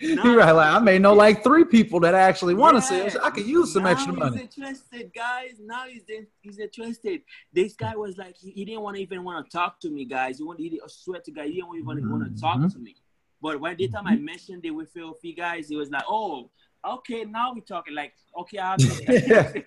he 0.00 0.16
right, 0.16 0.52
like 0.52 0.74
I 0.74 0.78
may 0.78 0.98
know 0.98 1.14
like 1.14 1.44
three 1.44 1.64
people 1.64 2.00
that 2.00 2.14
actually 2.14 2.54
want 2.54 2.82
to 2.82 2.94
yeah. 2.94 3.08
sell. 3.08 3.24
I 3.24 3.30
could 3.30 3.46
use 3.46 3.72
some 3.72 3.84
now 3.84 3.90
extra 3.90 4.12
money. 4.12 4.38
He's 4.38 4.58
interested, 4.58 5.12
guys. 5.14 5.52
Now 5.60 5.84
he's 5.86 6.04
in, 6.08 6.26
he's 6.40 6.58
interested. 6.58 7.22
This 7.52 7.74
guy 7.74 7.94
was 7.96 8.16
like, 8.16 8.36
he, 8.36 8.50
he 8.50 8.64
didn't 8.64 8.82
want 8.82 8.96
to 8.96 9.02
even 9.02 9.24
want 9.24 9.44
to 9.44 9.56
talk 9.56 9.80
to 9.80 9.90
me, 9.90 10.04
guys. 10.04 10.38
He 10.38 10.44
wanted, 10.44 10.62
he, 10.62 10.80
I 10.82 10.88
swear 10.88 11.20
to 11.20 11.30
God, 11.30 11.46
he 11.46 11.54
didn't 11.54 11.76
even 11.76 11.86
mm-hmm. 11.86 12.10
want 12.10 12.34
to 12.34 12.40
talk 12.40 12.72
to 12.72 12.78
me. 12.78 12.96
But 13.42 13.60
when 13.60 13.76
the 13.76 13.88
time 13.88 14.06
I 14.06 14.14
mm-hmm. 14.14 14.24
mentioned 14.24 14.62
the 14.62 14.70
referral 14.70 15.18
fee 15.20 15.34
guys, 15.34 15.70
it 15.70 15.76
was 15.76 15.90
like, 15.90 16.04
oh, 16.08 16.48
okay, 16.88 17.24
now 17.24 17.52
we're 17.52 17.60
talking. 17.60 17.94
Like, 17.94 18.14
okay, 18.38 18.58
I 18.58 18.70
have 18.80 19.52
to. 19.52 19.64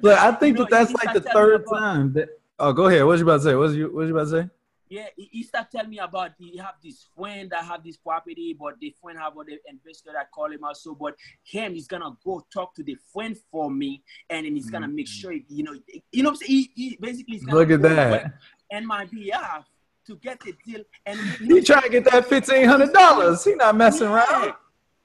Look, 0.00 0.16
I 0.16 0.32
think 0.32 0.58
you 0.58 0.62
know, 0.62 0.68
that 0.70 0.88
that's 0.88 0.92
like 0.92 1.12
the 1.12 1.20
third 1.20 1.62
about, 1.62 1.78
time. 1.78 2.12
That, 2.12 2.28
oh, 2.60 2.72
go 2.72 2.86
ahead. 2.86 3.04
What 3.04 3.18
you 3.18 3.24
about 3.24 3.38
to 3.38 3.42
say? 3.42 3.54
What 3.56 3.72
you 3.72 3.92
What 3.92 4.06
you 4.06 4.16
about 4.16 4.30
to 4.30 4.42
say? 4.42 4.50
Yeah, 4.88 5.06
he, 5.16 5.28
he 5.32 5.42
started 5.42 5.70
telling 5.72 5.90
me 5.90 5.98
about 5.98 6.32
he 6.38 6.58
have 6.58 6.74
this 6.84 7.06
friend 7.16 7.50
that 7.50 7.64
have 7.64 7.82
this 7.82 7.96
property, 7.96 8.56
but 8.58 8.78
the 8.78 8.94
friend 9.02 9.18
have 9.18 9.32
the 9.34 9.58
investor 9.66 10.10
that 10.12 10.30
call 10.30 10.52
him 10.52 10.62
also. 10.62 10.94
But 10.94 11.16
him, 11.42 11.74
he's 11.74 11.88
gonna 11.88 12.16
go 12.24 12.46
talk 12.52 12.74
to 12.74 12.84
the 12.84 12.96
friend 13.12 13.36
for 13.50 13.70
me, 13.70 14.04
and 14.30 14.46
then 14.46 14.54
he's 14.54 14.70
gonna 14.70 14.86
make 14.86 15.06
mm-hmm. 15.06 15.20
sure 15.20 15.32
you 15.32 15.64
know, 15.64 15.74
you 16.12 16.22
know, 16.22 16.36
he, 16.40 16.70
he 16.76 16.96
basically 17.00 17.40
look 17.40 17.70
at 17.70 17.82
that. 17.82 18.34
And 18.70 18.86
my 18.86 19.06
behalf 19.06 19.66
to 20.06 20.16
get 20.16 20.40
the 20.40 20.54
deal. 20.64 20.82
And 21.06 21.18
he 21.18 21.60
trying 21.62 21.82
to 21.82 21.88
get 21.88 22.04
that 22.10 22.26
fifteen 22.26 22.66
hundred 22.66 22.92
dollars. 22.92 23.44
He 23.44 23.54
not 23.54 23.76
messing 23.76 24.08
yeah. 24.08 24.14
around. 24.14 24.54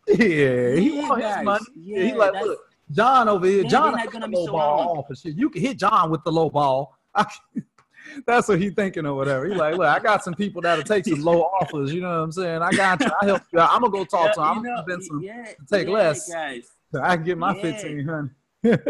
Yeah, 0.07 0.75
he 0.75 0.95
yeah, 0.95 1.09
want 1.09 1.23
his 1.23 1.43
money. 1.43 1.65
Yeah, 1.75 2.03
he 2.03 2.13
like, 2.13 2.33
look, 2.33 2.59
John 2.91 3.27
over 3.27 3.45
here. 3.45 3.63
John 3.63 3.93
not 3.93 4.11
gonna 4.11 4.27
low 4.27 4.47
ball 4.47 4.99
off 4.99 5.17
shit. 5.17 5.35
You 5.35 5.49
can 5.49 5.61
hit 5.61 5.77
John 5.77 6.09
with 6.09 6.23
the 6.23 6.31
low 6.31 6.49
ball. 6.49 6.97
That's 8.25 8.47
what 8.47 8.59
he 8.59 8.69
thinking 8.69 9.05
or 9.05 9.13
whatever. 9.15 9.45
He 9.45 9.53
like, 9.53 9.75
look, 9.75 9.87
I 9.87 9.99
got 9.99 10.23
some 10.23 10.33
people 10.33 10.61
that'll 10.61 10.83
take 10.83 11.05
some 11.05 11.21
low 11.21 11.41
offers. 11.61 11.93
You 11.93 12.01
know 12.01 12.09
what 12.09 12.23
I'm 12.23 12.31
saying? 12.31 12.61
I 12.61 12.71
got 12.71 13.01
you. 13.01 13.11
I 13.21 13.25
help 13.25 13.43
you. 13.51 13.59
I'm 13.59 13.81
gonna 13.81 13.91
go 13.91 14.05
talk 14.05 14.33
to 14.35 14.41
him. 14.41 14.47
I'm 14.47 14.63
gonna 14.63 14.83
convince 14.83 15.09
him 15.09 15.21
to 15.21 15.55
take 15.69 15.87
less. 15.87 16.31
Guys. 16.31 16.69
So 16.91 17.01
I 17.01 17.17
can 17.17 17.25
get 17.25 17.37
my 17.37 17.59
fifteen 17.61 18.07
hundred. 18.07 18.35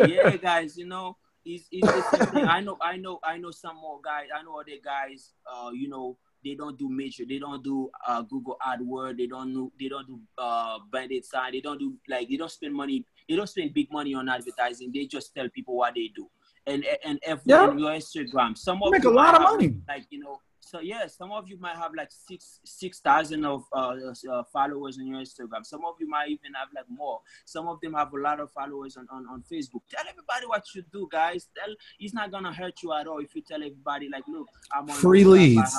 yeah, 0.08 0.36
guys. 0.42 0.78
You 0.78 0.86
know, 0.86 1.18
it's, 1.48 1.68
it's 1.72 2.32
thing. 2.32 2.46
I 2.46 2.62
know, 2.62 2.78
I 2.82 2.98
know, 2.98 3.20
I 3.24 3.38
know 3.38 3.52
some 3.52 3.78
more 3.78 4.00
guys. 4.04 4.28
I 4.36 4.44
know 4.44 4.60
other 4.60 4.78
guys. 4.84 5.34
Uh, 5.52 5.72
you 5.74 5.88
know, 5.88 6.18
they 6.44 6.56
don't 6.56 6.78
do 6.78 6.90
major. 6.90 7.24
They 7.28 7.40
don't 7.40 7.64
do 7.64 7.90
uh, 8.08 8.22
Google 8.24 8.58
AdWord. 8.66 9.18
They 9.18 9.28
don't 9.28 9.54
do. 9.54 9.72
They 9.80 9.88
don't 9.88 10.08
do 10.08 10.20
uh, 10.38 10.80
branded 10.92 11.26
sign. 11.26 11.54
They 11.54 11.62
don't 11.62 11.80
do 11.80 11.96
like. 12.10 12.30
They 12.30 12.38
don't 12.38 12.52
spend 12.52 12.74
money. 12.74 13.06
They 13.28 13.36
don't 13.36 13.48
spend 13.48 13.74
big 13.74 13.92
money 13.92 14.14
on 14.14 14.30
advertising. 14.30 14.92
They 14.94 15.06
just 15.06 15.34
tell 15.34 15.50
people 15.50 15.78
what 15.78 15.96
they 15.96 16.12
do. 16.16 16.30
And 16.66 16.86
and 17.04 17.20
every 17.24 17.44
yeah. 17.46 17.74
your 17.74 17.92
Instagram, 17.92 18.58
some 18.58 18.84
of 18.84 18.92
make 18.92 19.06
a 19.06 19.10
lot 19.10 19.36
of 19.36 19.42
money. 19.42 19.78
Like 19.88 20.06
you 20.10 20.20
know, 20.20 20.40
so 20.68 20.80
yeah, 20.82 21.08
some 21.08 21.32
of 21.32 21.48
you 21.48 21.58
might 21.58 21.78
have 21.78 21.94
like 21.96 22.10
six 22.12 22.60
six 22.66 23.00
thousand 23.00 23.46
of 23.46 23.64
uh, 23.72 23.96
uh, 24.32 24.44
followers 24.52 25.00
on 25.00 25.08
your 25.08 25.22
Instagram. 25.22 25.66
Some 25.66 25.86
of 25.86 25.96
you 26.00 26.10
might 26.10 26.30
even 26.30 26.54
have 26.56 26.68
like 26.76 26.90
more. 26.90 27.22
Some 27.46 27.68
of 27.68 27.80
them 27.80 27.94
have 27.94 28.14
a 28.14 28.20
lot 28.20 28.42
of 28.42 28.52
followers 28.52 28.98
on, 28.98 29.08
on, 29.10 29.26
on 29.28 29.44
Facebook. 29.50 29.82
Tell 29.90 30.04
everybody 30.10 30.46
what 30.46 30.66
you 30.76 30.84
do, 30.92 31.08
guys. 31.10 31.48
Tell 31.56 31.74
it's 32.00 32.14
not 32.14 32.32
gonna 32.32 32.52
hurt 32.52 32.84
you 32.84 32.94
at 32.94 33.08
all 33.08 33.20
if 33.20 33.34
you 33.34 33.42
tell 33.42 33.64
everybody 33.64 34.10
like, 34.10 34.28
look, 34.28 34.48
I'm 34.74 34.90
on 34.90 34.96
free 34.98 35.24
leads. 35.24 35.74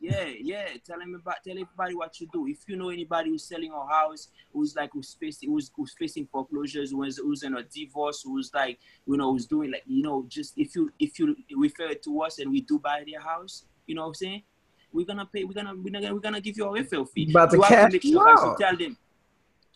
Yeah, 0.00 0.30
yeah. 0.40 0.68
Tell 0.86 0.98
them 0.98 1.14
about 1.14 1.36
tell 1.46 1.58
everybody 1.58 1.94
what 1.94 2.18
you 2.18 2.26
do. 2.32 2.46
If 2.46 2.66
you 2.66 2.76
know 2.76 2.88
anybody 2.88 3.28
who's 3.28 3.44
selling 3.44 3.72
a 3.72 3.86
house, 3.86 4.28
who's 4.54 4.74
like 4.74 4.90
who's 4.94 5.14
facing 5.20 5.50
who's, 5.50 5.70
who's 5.76 5.94
facing 5.98 6.26
foreclosures, 6.26 6.92
who's 6.92 7.18
who's 7.18 7.42
in 7.42 7.56
a 7.56 7.62
divorce, 7.62 8.22
who's 8.24 8.50
like 8.54 8.78
you 9.06 9.18
know 9.18 9.32
who's 9.32 9.44
doing 9.44 9.70
like 9.72 9.82
you 9.86 10.02
know 10.02 10.24
just 10.28 10.54
if 10.56 10.74
you 10.74 10.90
if 10.98 11.18
you 11.18 11.36
refer 11.58 11.88
it 11.90 12.02
to 12.04 12.22
us 12.22 12.38
and 12.38 12.50
we 12.50 12.62
do 12.62 12.78
buy 12.78 13.04
their 13.06 13.20
house 13.20 13.64
you 13.86 13.94
know 13.94 14.02
what 14.02 14.08
I'm 14.08 14.14
saying? 14.14 14.42
We're 14.92 15.06
gonna 15.06 15.26
pay. 15.26 15.44
We're 15.44 15.52
gonna 15.52 15.74
we're 15.74 15.90
gonna 15.90 16.14
we're 16.14 16.20
gonna 16.20 16.40
give 16.40 16.56
you 16.56 16.64
a 16.66 16.72
refill 16.72 17.04
fee. 17.04 17.30
But 17.32 17.50
the 17.50 17.56
you 17.56 17.62
have 17.62 17.90
to 17.90 17.92
make 17.92 18.02
sure 18.02 18.28
you 18.28 18.56
tell 18.58 18.76
them. 18.76 18.96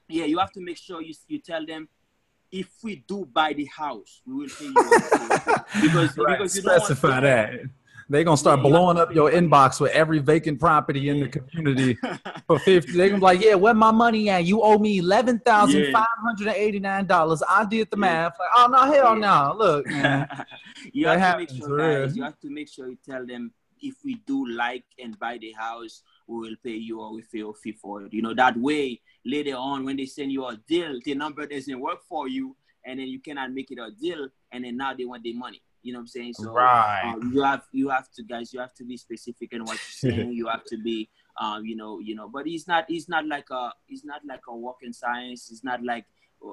Yeah, 0.08 0.24
you 0.24 0.38
have 0.38 0.52
to 0.52 0.60
make 0.60 0.78
sure 0.78 1.02
you 1.02 1.14
you 1.26 1.38
tell 1.40 1.66
them 1.66 1.88
if 2.50 2.68
we 2.82 3.04
do 3.06 3.26
buy 3.26 3.52
the 3.52 3.66
house, 3.66 4.22
we 4.26 4.34
will 4.34 4.48
pay 4.48 4.66
you 4.66 4.74
because 5.82 6.16
right. 6.16 6.38
because 6.38 6.56
you 6.56 6.62
specify 6.62 7.20
that. 7.20 7.60
They're 8.10 8.24
gonna 8.24 8.38
start 8.38 8.60
yeah, 8.60 8.70
blowing 8.70 8.96
up 8.96 9.14
your 9.14 9.30
inbox 9.30 9.80
with 9.80 9.92
every 9.92 10.18
vacant 10.18 10.58
property 10.58 11.10
in 11.10 11.20
the 11.20 11.28
community 11.28 11.98
for 12.46 12.58
fifty. 12.60 12.92
They're 12.92 13.08
gonna 13.08 13.18
be 13.18 13.24
like, 13.24 13.42
"Yeah, 13.42 13.54
where 13.54 13.74
my 13.74 13.90
money 13.90 14.30
at? 14.30 14.46
You 14.46 14.62
owe 14.62 14.78
me 14.78 14.98
eleven 14.98 15.40
thousand 15.40 15.92
five 15.92 16.06
hundred 16.22 16.46
and 16.46 16.56
eighty 16.56 16.78
nine 16.78 17.04
dollars. 17.04 17.42
I 17.46 17.66
did 17.66 17.90
the 17.90 17.98
math. 17.98 18.38
Like, 18.38 18.48
oh 18.56 18.68
no, 18.68 18.92
hell 18.92 19.14
no! 19.14 19.54
Look, 19.58 19.86
man. 19.88 20.46
you 20.92 21.06
have 21.06 21.32
to 21.32 21.38
make 21.38 21.50
sure, 21.50 21.78
guys. 21.78 22.16
You 22.16 22.22
have 22.22 22.40
to 22.40 22.50
make 22.50 22.68
sure 22.68 22.88
you 22.88 22.96
tell 23.04 23.26
them 23.26 23.52
if 23.82 23.96
we 24.04 24.16
do 24.26 24.46
like 24.48 24.84
and 25.02 25.18
buy 25.18 25.38
the 25.38 25.52
house, 25.52 26.02
we 26.26 26.38
will 26.38 26.56
pay 26.62 26.76
you 26.76 27.00
or 27.00 27.12
we 27.12 27.22
feel 27.22 27.52
fee 27.52 27.72
for 27.72 28.02
it. 28.02 28.12
You 28.12 28.22
know, 28.22 28.34
that 28.34 28.56
way 28.56 29.00
later 29.24 29.54
on 29.56 29.84
when 29.84 29.96
they 29.96 30.06
send 30.06 30.32
you 30.32 30.46
a 30.46 30.56
deal, 30.68 30.98
the 31.04 31.14
number 31.14 31.46
doesn't 31.46 31.80
work 31.80 32.00
for 32.08 32.28
you 32.28 32.56
and 32.84 32.98
then 32.98 33.08
you 33.08 33.20
cannot 33.20 33.52
make 33.52 33.70
it 33.70 33.78
a 33.78 33.90
deal, 33.90 34.28
and 34.52 34.64
then 34.64 34.76
now 34.76 34.94
they 34.94 35.04
want 35.04 35.22
their 35.22 35.34
money. 35.34 35.60
You 35.82 35.92
know 35.92 35.98
what 35.98 36.02
I'm 36.04 36.06
saying? 36.08 36.34
So 36.34 36.52
right. 36.52 37.02
um, 37.04 37.30
you 37.32 37.42
have 37.42 37.62
you 37.72 37.88
have 37.90 38.10
to 38.12 38.22
guys, 38.22 38.52
you 38.52 38.60
have 38.60 38.74
to 38.74 38.84
be 38.84 38.96
specific 38.96 39.52
in 39.52 39.64
what 39.64 39.74
you're 39.74 40.12
saying. 40.12 40.32
you 40.32 40.48
have 40.48 40.64
to 40.66 40.76
be 40.78 41.08
um, 41.40 41.64
you 41.64 41.76
know, 41.76 42.00
you 42.00 42.14
know, 42.14 42.28
but 42.28 42.46
it's 42.46 42.66
not 42.66 42.86
it's 42.88 43.08
not 43.08 43.26
like 43.26 43.50
a 43.50 43.72
it's 43.88 44.04
not 44.04 44.22
like 44.26 44.40
a 44.48 44.56
walking 44.56 44.92
science. 44.92 45.50
It's 45.52 45.62
not 45.62 45.84
like 45.84 46.04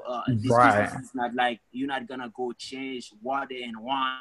uh, 0.07 0.21
this 0.27 0.51
Right. 0.51 0.83
business 0.83 1.05
is 1.05 1.15
not 1.15 1.33
like 1.33 1.59
you're 1.71 1.87
not 1.87 2.07
gonna 2.07 2.31
go 2.35 2.51
change 2.53 3.11
water 3.21 3.55
and 3.63 3.77
wine. 3.77 4.19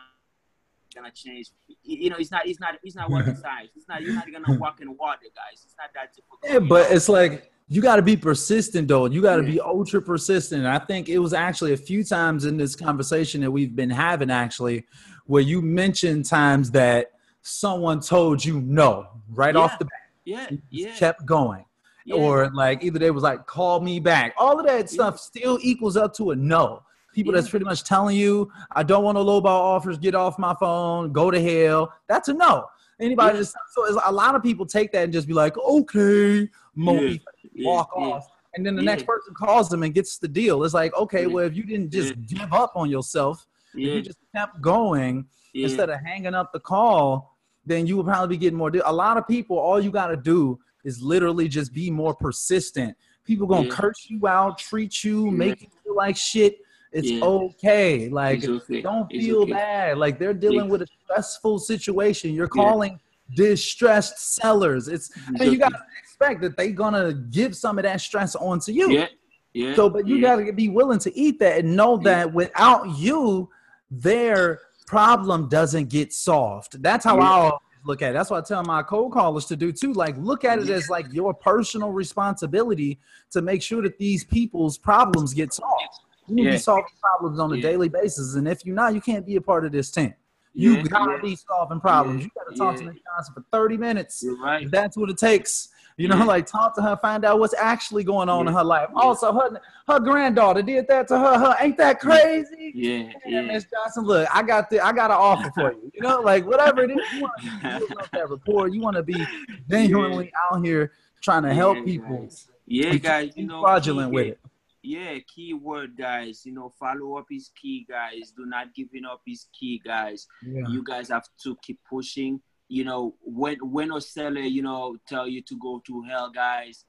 Gonna 0.95 1.11
change, 1.13 1.49
you 1.83 2.09
know. 2.11 2.17
It's 2.19 2.31
not. 2.31 2.47
It's 2.47 2.61
not. 2.61 2.75
It's 2.83 2.95
not 2.97 3.11
walking 3.11 3.35
science. 3.43 3.71
It's 3.77 3.89
not. 3.89 4.03
You're 4.03 4.15
not 4.15 4.27
gonna 4.31 4.59
walk 4.61 4.81
in 4.81 4.97
water, 4.97 5.23
guys. 5.35 5.63
It's 5.65 5.75
not 5.79 5.91
that 5.95 6.15
difficult. 6.15 6.41
Yeah, 6.45 6.59
but 6.61 6.89
know? 6.91 6.97
it's 6.97 7.09
like 7.09 7.51
you 7.69 7.81
got 7.83 7.97
to 7.97 8.03
be 8.03 8.17
persistent, 8.17 8.89
though. 8.89 9.07
You 9.07 9.23
got 9.23 9.37
to 9.37 9.43
Yeah. 9.43 9.51
be 9.53 9.61
ultra 9.61 10.01
persistent. 10.03 10.61
And 10.65 10.69
I 10.69 10.79
think 10.79 11.09
it 11.09 11.19
was 11.19 11.33
actually 11.33 11.73
a 11.73 11.77
few 11.79 12.05
times 12.05 12.45
in 12.45 12.57
this 12.59 12.77
conversation 12.77 13.41
that 13.41 13.51
we've 13.51 13.75
been 13.75 13.89
having, 13.91 14.31
actually, 14.31 14.85
where 15.27 15.41
you 15.43 15.63
mentioned 15.63 16.27
times 16.27 16.71
that 16.73 17.07
someone 17.41 18.01
told 18.01 18.45
you 18.45 18.61
no 18.61 19.07
right 19.31 19.57
off 19.57 19.79
the 19.79 19.87
bat. 19.87 19.93
yeah, 20.25 20.51
yeah, 20.71 20.95
kept 20.95 21.25
going. 21.27 21.65
yeah. 22.05 22.15
Or 22.17 22.51
like 22.53 22.85
either 22.85 22.99
they 22.99 23.11
was 23.11 23.23
like, 23.23 23.47
call 23.47 23.81
me 23.81 23.99
back. 23.99 24.35
All 24.37 24.61
of 24.61 24.67
that 24.67 24.91
stuff 24.91 25.19
still 25.19 25.59
equals 25.63 25.97
up 25.97 26.15
to 26.17 26.31
a 26.33 26.37
no. 26.37 26.83
People 27.15 27.33
that's 27.33 27.49
pretty 27.49 27.65
much 27.65 27.85
telling 27.85 28.17
you, 28.17 28.51
I 28.73 28.83
don't 28.83 29.05
want 29.05 29.17
to 29.17 29.21
lowball 29.23 29.47
offers, 29.47 29.99
get 29.99 30.15
off 30.17 30.37
my 30.39 30.55
phone, 30.59 31.13
go 31.13 31.31
to 31.31 31.41
hell. 31.41 31.93
That's 32.09 32.29
a 32.29 32.35
no. 32.35 32.67
Anybody 33.01 33.35
Yeah. 33.35 33.41
just 33.41 33.57
so 33.73 33.85
it's, 33.87 33.99
a 34.05 34.13
lot 34.13 34.35
of 34.35 34.43
people 34.43 34.67
take 34.67 34.91
that 34.93 35.05
and 35.05 35.13
just 35.13 35.27
be 35.29 35.33
like, 35.33 35.57
okay, 35.57 36.49
mopey, 36.77 37.21
yeah, 37.53 37.67
walk 37.67 37.91
yeah. 37.97 38.05
off. 38.05 38.27
And 38.55 38.67
then 38.67 38.75
the 38.77 38.83
Yeah. 38.83 38.91
next 38.91 39.07
person 39.07 39.33
calls 39.35 39.69
them 39.69 39.83
and 39.85 39.95
gets 39.95 40.19
the 40.19 40.29
deal. 40.29 40.65
It's 40.65 40.75
like, 40.75 40.95
okay, 40.97 41.23
Yeah. 41.23 41.27
well, 41.29 41.45
if 41.45 41.57
you 41.57 41.63
didn't 41.65 41.91
just 41.91 42.15
give 42.27 42.53
up 42.53 42.73
on 42.75 42.91
yourself, 42.91 43.47
if 43.75 43.81
you 43.81 44.03
just 44.03 44.19
kept 44.35 44.61
going 44.61 45.27
yeah. 45.53 45.65
instead 45.65 45.91
of 45.91 46.01
hanging 46.01 46.35
up 46.35 46.53
the 46.53 46.61
call, 46.61 47.37
then 47.67 47.87
you 47.87 47.97
will 47.97 48.05
probably 48.05 48.37
be 48.37 48.41
getting 48.41 48.59
more. 48.59 48.71
Deal. 48.71 48.83
A 48.87 48.93
lot 48.93 49.17
of 49.17 49.27
people, 49.27 49.57
all 49.59 49.81
you 49.81 49.91
got 49.91 50.09
to 50.09 50.17
do 50.17 50.59
is 50.85 51.01
literally 51.01 51.49
just 51.49 51.73
be 51.73 51.91
more 51.91 52.15
persistent. 52.15 52.97
People 53.25 53.47
gonna 53.47 53.65
Yeah. 53.69 53.71
curse 53.75 54.07
you 54.09 54.27
out, 54.27 54.59
treat 54.59 55.03
you, 55.03 55.25
Yeah. 55.27 55.31
make 55.31 55.63
you 55.63 55.69
feel 55.83 55.97
like 55.97 56.17
shit. 56.17 56.59
It's 56.95 57.11
Yeah. 57.11 57.25
okay. 57.25 58.09
Like, 58.09 58.49
okay. 58.49 58.81
don't 58.81 59.11
It's 59.11 59.27
feel 59.27 59.43
okay. 59.43 59.53
bad. 59.53 59.99
Like 59.99 60.19
they're 60.19 60.33
dealing 60.33 60.67
Yeah. 60.67 60.71
with 60.71 60.83
a 60.83 60.87
stressful 61.05 61.59
situation. 61.59 62.33
You're 62.33 62.47
Yeah. 62.55 62.63
calling 62.63 63.01
distressed 63.37 64.35
sellers. 64.37 64.89
It's 64.89 65.11
It's 65.11 65.41
and 65.41 65.53
you 65.53 65.59
gotta 65.59 65.83
expect 66.03 66.41
that 66.43 66.57
they're 66.57 66.71
gonna 66.71 67.13
give 67.31 67.57
some 67.57 67.79
of 67.79 67.83
that 67.83 68.01
stress 68.01 68.37
onto 68.37 68.71
you. 68.71 68.91
Yeah, 68.91 69.09
yeah. 69.53 69.75
So, 69.75 69.91
but 69.91 70.07
you 70.07 70.17
yeah. 70.17 70.37
gotta 70.37 70.53
be 70.53 70.69
willing 70.69 71.01
to 71.01 71.19
eat 71.19 71.41
that 71.41 71.59
and 71.61 71.77
know 71.77 71.97
Yeah. 71.97 72.05
that 72.05 72.33
without 72.35 72.97
you, 72.97 73.51
their 73.91 74.61
problem 74.87 75.49
doesn't 75.49 75.89
get 75.89 76.13
solved. 76.13 76.81
That's 76.83 77.05
how 77.05 77.17
Yeah. 77.19 77.25
I 77.25 77.29
always 77.39 77.53
look 77.87 78.03
at 78.03 78.11
it. 78.11 78.13
That's 78.15 78.31
what 78.31 78.45
I 78.45 78.47
tell 78.47 78.63
my 78.63 78.83
cold 78.83 79.13
callers 79.13 79.47
to 79.47 79.57
do 79.57 79.73
too. 79.73 79.93
Like, 79.93 80.17
look 80.19 80.45
at 80.45 80.59
it 80.59 80.69
as 80.71 80.89
like 80.89 81.07
your 81.13 81.35
personal 81.35 81.91
responsibility 81.91 82.99
to 83.33 83.43
make 83.43 83.63
sure 83.63 83.83
that 83.83 83.99
these 83.99 84.23
people's 84.25 84.79
problems 84.79 85.35
get 85.35 85.53
solved. 85.53 86.01
You 86.27 86.35
need 86.37 86.45
to 86.45 86.49
Yeah. 86.51 86.55
be 86.55 86.59
solving 86.59 86.85
problems 87.01 87.39
on 87.39 87.53
a 87.53 87.57
Yeah. 87.57 87.63
daily 87.63 87.89
basis, 87.89 88.35
and 88.37 88.49
if 88.49 88.65
you're 88.65 88.75
not, 88.75 88.95
you 88.95 89.01
can't 89.01 89.27
be 89.27 89.37
a 89.37 89.41
part 89.41 89.65
of 89.65 89.73
this 89.73 89.91
team. 89.91 90.15
You 90.57 90.77
Yeah, 90.77 90.83
gotta 90.83 91.19
be 91.21 91.35
solving 91.37 91.81
problems. 91.81 92.25
You 92.25 92.31
gotta 92.37 92.57
talk 92.57 92.77
to. 92.77 92.85
Miss 92.85 92.95
Johnson 93.03 93.35
for 93.35 93.45
30 93.53 93.77
minutes. 93.77 94.23
You're 94.23 94.41
right. 94.41 94.71
That's 94.71 94.97
what 94.97 95.11
it 95.11 95.19
takes. 95.19 95.69
You 95.97 96.09
know, 96.09 96.25
like 96.25 96.47
talk 96.47 96.75
to 96.77 96.83
her, 96.83 96.97
find 96.97 97.25
out 97.25 97.39
what's 97.39 97.55
actually 97.55 98.03
going 98.05 98.29
on 98.29 98.49
in 98.49 98.55
her 98.55 98.65
life. 98.65 98.89
Also, 98.97 99.33
her 99.33 99.61
her 99.89 100.01
granddaughter 100.01 100.63
did 100.63 100.87
that 100.89 101.07
to 101.09 101.19
her. 101.19 101.39
Her 101.39 101.57
ain't 101.61 101.77
that 101.79 102.01
crazy? 102.01 102.73
Yeah, 102.75 103.13
Yeah. 103.27 103.43
Miss 103.43 103.65
Johnson, 103.65 104.05
look, 104.05 104.29
I 104.35 104.43
got 104.43 104.71
the 104.71 104.81
I 104.85 104.93
got 104.93 105.11
an 105.11 105.17
offer 105.19 105.51
for 105.55 105.73
you. 105.73 105.91
You 105.95 106.01
know, 106.03 106.21
like 106.21 106.47
whatever 106.47 106.83
it 106.83 106.91
is, 106.91 106.99
you 107.13 107.21
want 107.21 107.33
to 107.41 108.09
that 108.13 108.31
rapport. 108.31 108.69
You 108.69 108.81
want 108.81 108.97
to 108.97 109.03
be 109.03 109.25
genuinely 109.71 110.33
out 110.51 110.65
here 110.65 110.93
trying 111.21 111.43
to 111.45 111.55
help 111.55 111.85
people. 111.85 112.29
Yeah, 112.67 112.93
You 112.93 112.99
guys, 112.99 113.27
you 113.37 113.43
be 113.43 113.47
know, 113.47 113.61
fraudulent 113.61 114.13
with 114.13 114.27
it. 114.29 114.41
Yeah, 114.85 115.19
key 115.35 115.55
word, 115.55 115.97
guys. 115.97 116.43
You 116.45 116.53
know, 116.53 116.73
follow 116.79 117.17
up 117.17 117.27
is 117.31 117.51
key, 117.61 117.87
guys. 117.89 118.33
Do 118.37 118.45
not 118.45 118.75
giving 118.75 119.07
up 119.07 119.23
is 119.27 119.47
key, 119.59 119.81
guys. 119.85 120.27
Yeah. 120.47 120.69
You 120.69 120.85
guys 120.85 121.09
have 121.09 121.27
to 121.45 121.57
keep 121.63 121.81
pushing. 121.89 122.41
You 122.69 122.85
know, 122.85 123.15
when 123.23 123.57
when 123.63 123.93
a 123.93 124.01
seller, 124.01 124.41
you 124.41 124.63
know, 124.63 124.97
tell 125.09 125.27
you 125.27 125.41
to 125.43 125.57
go 125.59 125.83
to 125.87 126.03
hell, 126.03 126.31
guys, 126.31 126.85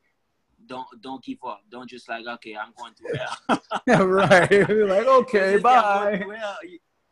don't 0.66 0.86
don't 1.02 1.24
give 1.24 1.38
up. 1.48 1.62
Don't 1.72 1.90
just 1.90 2.10
like, 2.10 2.26
okay, 2.26 2.56
I'm 2.56 2.74
going 2.78 2.94
to 2.96 3.18
hell. 3.18 3.82
Yeah, 3.88 4.02
right. 4.02 4.52
You're 4.52 4.88
like, 4.96 5.06
okay, 5.22 5.54
Just 5.54 5.64
say, 5.64 5.70
I'm 5.70 6.20
bye. 6.30 6.36
hell. 6.36 6.58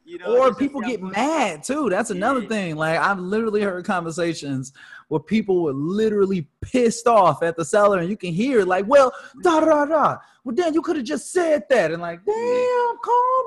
You- 0.06 0.18
know, 0.20 0.38
Or 0.38 0.54
people 0.54 0.82
get 0.82 1.01
mad 1.01 1.64
too. 1.64 1.89
That's 1.89 2.10
another 2.10 2.41
Yeah. 2.41 2.47
thing. 2.49 2.76
Like 2.76 2.99
I've 2.99 3.20
literally 3.20 3.62
heard 3.62 3.86
conversations 3.86 4.74
where 5.08 5.20
people 5.20 5.64
were 5.64 5.74
literally 5.74 6.47
pissed 6.62 7.08
off 7.08 7.41
at 7.43 7.56
the 7.56 7.64
seller, 7.66 7.99
and 7.99 8.10
you 8.10 8.18
can 8.18 8.34
hear 8.34 8.64
like, 8.64 8.86
"Well, 8.88 9.14
da 9.41 9.60
da 9.62 9.86
da." 9.86 10.18
Well, 10.43 10.56
then 10.56 10.74
you 10.74 10.82
could 10.82 10.97
have 10.97 11.06
just 11.06 11.32
said 11.32 11.64
that, 11.70 11.91
and 11.91 12.01
like, 12.01 12.20
damn, 12.26 12.97
calm 13.04 13.45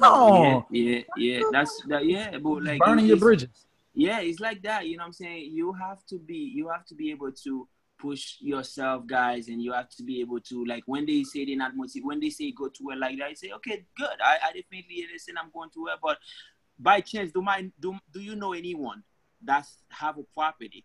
down. 0.00 0.42
Yeah, 0.42 0.62
yeah, 0.70 1.02
yeah. 1.16 1.42
That's 1.52 1.82
that. 1.88 2.04
Yeah, 2.06 2.38
but 2.38 2.62
like 2.62 2.80
burning 2.80 3.06
your 3.06 3.16
bridges. 3.16 3.66
yeah 3.92 4.20
it's 4.20 4.38
like 4.38 4.62
that 4.62 4.86
you 4.86 4.96
know 4.96 5.02
what 5.02 5.08
i'm 5.08 5.12
saying 5.12 5.50
you 5.52 5.72
have 5.72 6.06
to 6.06 6.16
be 6.20 6.36
you 6.36 6.68
have 6.68 6.84
to 6.86 6.94
be 6.94 7.10
able 7.10 7.30
to 7.32 7.66
push 8.00 8.36
yourself 8.40 9.06
guys 9.06 9.48
and 9.48 9.62
you 9.62 9.72
have 9.72 9.88
to 9.90 10.02
be 10.02 10.20
able 10.20 10.40
to 10.40 10.64
like 10.64 10.82
when 10.86 11.04
they 11.04 11.22
say 11.22 11.44
they're 11.44 11.56
not 11.56 11.76
motivated 11.76 12.06
when 12.06 12.20
they 12.20 12.30
say 12.30 12.50
go 12.52 12.68
to 12.68 12.90
it 12.90 12.98
like 12.98 13.18
that 13.18 13.26
I 13.26 13.34
say 13.34 13.50
okay 13.52 13.84
good. 13.96 14.08
I, 14.24 14.38
I 14.44 14.52
definitely 14.52 15.06
listen 15.12 15.34
i'm 15.38 15.50
going 15.52 15.70
to 15.70 15.86
it 15.88 15.98
but 16.02 16.18
by 16.78 17.00
chance 17.00 17.30
do 17.32 17.42
my 17.42 17.70
do, 17.78 17.96
do 18.12 18.20
you 18.20 18.36
know 18.36 18.52
anyone 18.52 19.02
that's 19.42 19.82
have 19.90 20.18
a 20.18 20.22
property 20.34 20.84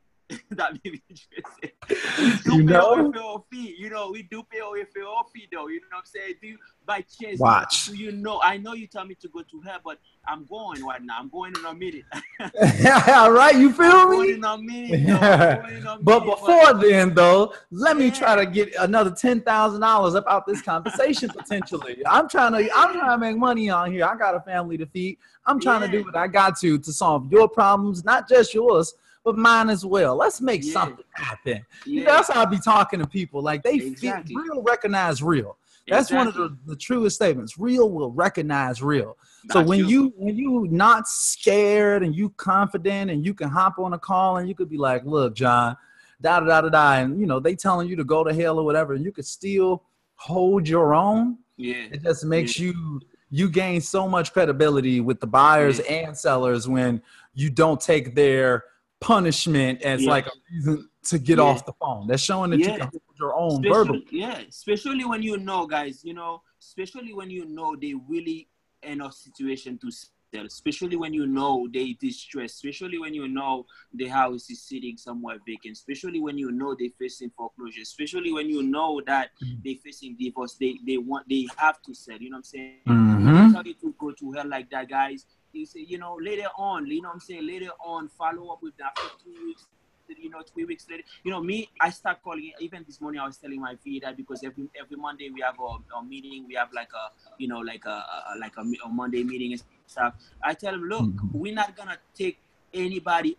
that 0.52 0.74
maybe 0.84 1.02
interested 1.10 1.72
we 2.20 2.32
do 2.52 2.58
You 2.58 2.64
know? 2.64 3.46
fee 3.52 3.76
you 3.78 3.90
know 3.90 4.10
we 4.12 4.24
do 4.24 4.42
pay 4.44 4.60
our 4.60 4.76
referral 4.76 5.24
fee 5.34 5.48
though 5.52 5.68
you 5.68 5.80
know 5.82 5.88
what 5.92 6.00
i'm 6.00 6.06
saying 6.06 6.34
do 6.42 6.48
you 6.48 6.58
by 6.86 7.02
chance 7.02 7.40
Watch. 7.40 7.90
you 7.90 8.12
know 8.12 8.42
i 8.44 8.58
know 8.58 8.74
you 8.74 8.88
tell 8.88 9.06
me 9.06 9.16
to 9.16 9.28
go 9.28 9.42
to 9.44 9.62
her 9.62 9.80
but 9.84 10.00
i'm 10.28 10.46
going 10.46 10.84
right 10.84 11.02
now 11.04 11.18
i'm 11.20 11.30
going 11.30 11.54
in 11.58 11.66
a 11.66 11.74
minute 11.74 12.04
All 13.16 13.32
right, 13.32 13.56
you 13.56 13.72
feel 13.72 13.86
I'm 13.92 14.08
going 14.08 14.28
me? 14.28 14.34
in 14.34 14.44
a 14.44 14.58
minute, 14.58 15.00
yo. 15.02 15.16
I'm 15.16 15.62
going 15.62 15.76
in 15.78 15.88
a 15.88 15.98
But 16.02 16.20
minute, 16.22 16.36
before 16.36 16.74
then, 16.74 17.14
though, 17.14 17.54
let 17.72 17.98
me 17.98 18.12
try 18.12 18.36
to 18.36 18.46
get 18.46 18.74
another 18.80 19.12
ten 19.12 19.42
thousand 19.42 19.82
dollars 19.82 20.14
about 20.16 20.46
this 20.46 20.62
conversation 20.62 21.30
potentially. 21.30 21.98
I'm 22.06 22.28
trying 22.30 22.52
to, 22.54 22.70
I'm 22.76 22.94
trying 22.94 23.12
to 23.12 23.18
make 23.18 23.38
money 23.38 23.70
on 23.70 23.92
here. 23.92 24.06
I 24.06 24.16
got 24.16 24.36
a 24.36 24.40
family 24.42 24.78
to 24.78 24.86
feed. 24.86 25.18
I'm 25.46 25.60
trying 25.60 25.82
to 25.82 25.88
do 25.88 26.04
what 26.04 26.16
I 26.16 26.28
got 26.28 26.58
to 26.60 26.78
to 26.78 26.94
solve 26.94 27.32
your 27.32 27.48
problems, 27.48 28.04
not 28.04 28.28
just 28.28 28.54
yours, 28.54 28.94
but 29.26 29.36
mine 29.38 29.70
as 29.70 29.84
well. 29.86 30.16
Let's 30.16 30.40
make 30.40 30.64
Yeah. 30.64 30.74
something 30.74 31.04
happen. 31.12 31.66
You 31.84 32.04
know, 32.06 32.12
that's 32.14 32.30
how 32.32 32.44
I 32.44 32.46
be 32.46 32.60
talking 32.60 33.00
to 33.00 33.08
people. 33.08 33.42
Like 33.42 33.64
they 33.64 33.74
Exactly. 33.76 34.36
feel 34.36 34.44
real, 34.44 34.62
recognize 34.64 35.22
real. 35.22 35.58
That's 35.88 36.12
one 36.12 36.28
of 36.28 36.34
the, 36.34 36.56
the 36.66 36.76
truest 36.76 37.16
statements. 37.16 37.60
Real 37.60 37.92
will 37.92 38.12
recognize 38.12 38.82
real. 38.82 39.18
So 39.52 39.62
when 39.62 39.80
you. 39.80 39.88
you 39.88 40.14
when 40.16 40.36
you 40.36 40.68
not 40.72 41.08
scared 41.08 42.02
and 42.04 42.16
you 42.16 42.30
confident 42.38 43.12
and 43.12 43.24
you 43.26 43.34
can 43.36 43.50
hop 43.50 43.78
on 43.78 43.94
a 43.94 44.00
call 44.00 44.38
and 44.38 44.48
you 44.50 44.56
could 44.56 44.70
be 44.70 44.78
like, 44.78 45.04
look, 45.06 45.36
John, 45.36 45.78
da 46.22 46.40
da 46.40 46.46
da 46.48 46.62
da 46.62 46.70
da, 46.70 46.94
and 47.02 47.20
you 47.20 47.28
know 47.28 47.40
they 47.40 47.56
telling 47.56 47.88
you 47.88 47.96
to 47.98 48.04
go 48.04 48.24
to 48.24 48.34
hell 48.34 48.58
or 48.58 48.66
whatever, 48.66 48.94
and 48.94 49.04
you 49.06 49.12
could 49.12 49.26
still 49.28 49.84
hold 50.16 50.68
your 50.68 50.96
own. 50.96 51.38
yeah, 51.58 51.86
It 51.92 52.02
just 52.02 52.26
makes 52.26 52.58
you 52.58 53.00
you 53.30 53.50
gain 53.50 53.82
so 53.82 54.08
much 54.08 54.34
credibility 54.34 55.02
with 55.02 55.20
the 55.20 55.28
buyers 55.28 55.80
Yeah. 55.80 56.08
and 56.08 56.18
sellers 56.18 56.68
when 56.68 57.02
you 57.36 57.50
don't 57.52 57.80
take 57.82 58.16
their 58.16 58.64
punishment 59.10 59.82
as 59.84 60.01
Yeah. 60.03 60.10
like 60.10 60.26
a 60.28 60.32
reason 60.51 60.89
to 61.03 61.20
get 61.20 61.38
Yeah. 61.38 61.43
off 61.43 61.66
the 61.66 61.74
phone. 61.74 62.08
That's 62.08 62.24
showing 62.24 62.49
that 62.51 62.60
you 62.60 62.66
Yeah. 62.66 62.78
can 62.80 62.88
hold 62.88 63.03
your 63.20 63.34
own 63.36 63.64
especially, 63.66 63.99
verbal. 63.99 64.01
yeah, 64.12 64.38
especially 64.39 65.06
when 65.06 65.22
you 65.22 65.38
know, 65.38 65.68
guys, 65.68 66.03
you 66.03 66.14
know, 66.16 66.41
especially 66.60 67.14
when 67.14 67.30
you 67.30 67.45
know 67.45 67.76
they 67.76 67.93
really 67.93 68.49
in 68.82 69.01
a 69.01 69.12
situation 69.12 69.78
to 69.84 69.91
sell, 69.91 70.45
especially 70.45 70.95
when 70.95 71.14
you 71.14 71.26
know 71.28 71.68
they 71.72 71.93
distressed, 71.93 72.56
especially 72.56 72.97
when 72.97 73.14
you 73.14 73.28
know 73.28 73.66
the 73.93 74.08
house 74.08 74.49
is 74.49 74.62
sitting 74.64 74.97
somewhere 74.97 75.38
vacant, 75.45 75.74
especially 75.78 76.20
when 76.20 76.38
you 76.38 76.51
know 76.51 76.76
they're 76.78 76.89
facing 76.99 77.30
foreclosure, 77.38 77.82
especially 77.82 78.32
when 78.34 78.49
you 78.49 78.62
know 78.64 79.01
that 79.06 79.30
Mhm. 79.41 79.64
they're 79.64 79.82
facing 79.84 80.16
divorce, 80.18 80.56
they 80.60 80.80
they 80.88 80.97
want 80.97 81.28
they 81.30 81.47
have 81.58 81.80
to 81.84 81.93
sell. 81.93 82.18
You 82.20 82.30
know 82.32 82.38
what 82.38 82.39
I'm 82.39 82.43
saying? 82.43 82.82
Mhm. 82.88 83.53
tell 83.53 83.66
you 83.68 83.76
to 83.76 83.93
go 83.99 84.12
to 84.12 84.32
hell 84.32 84.47
like 84.47 84.70
that, 84.72 84.89
guys. 84.89 85.26
You 85.56 85.66
say, 85.66 85.80
you 85.88 85.97
know, 85.97 86.18
later 86.22 86.47
on, 86.58 86.86
you 86.88 87.01
know 87.01 87.10
I'm 87.12 87.20
saying? 87.20 87.47
Later 87.47 87.72
on, 87.84 88.10
follow 88.10 88.51
up 88.51 88.62
with 88.62 88.76
that 88.78 88.97
for 88.97 89.10
two 89.24 89.45
weeks, 89.45 89.66
you 90.10 90.30
know, 90.30 90.41
three 90.53 90.66
weeks 90.66 90.86
later. 90.89 91.03
You 91.24 91.32
know, 91.32 91.41
me, 91.41 91.70
I 91.80 91.89
start 91.91 92.22
calling, 92.24 92.51
even 92.60 92.84
this 92.86 92.99
morning 92.99 93.22
I 93.22 93.26
was 93.26 93.38
telling 93.38 93.62
my 93.62 93.76
feed 93.76 94.03
that 94.03 94.18
because 94.18 94.43
every 94.43 94.68
every 94.80 94.97
Monday 94.97 95.30
we 95.34 95.41
have 95.41 95.56
a, 95.60 95.97
a 95.97 96.03
meeting, 96.03 96.45
we 96.47 96.56
have 96.56 96.74
like 96.74 96.89
a, 96.93 97.12
you 97.38 97.47
know, 97.47 97.60
like 97.60 97.86
a, 97.86 97.89
a 97.89 98.38
like 98.39 98.53
a, 98.58 98.62
a 98.86 98.89
Monday 98.89 99.24
meeting 99.24 99.53
and 99.53 99.64
stuff. 99.88 100.14
I 100.43 100.53
tell 100.53 100.74
them, 100.74 100.84
look, 100.84 101.06
Mhm. 101.06 101.32
we're 101.34 101.53
not 101.56 101.76
gonna 101.76 101.97
take 102.14 102.38
anybody 102.74 103.38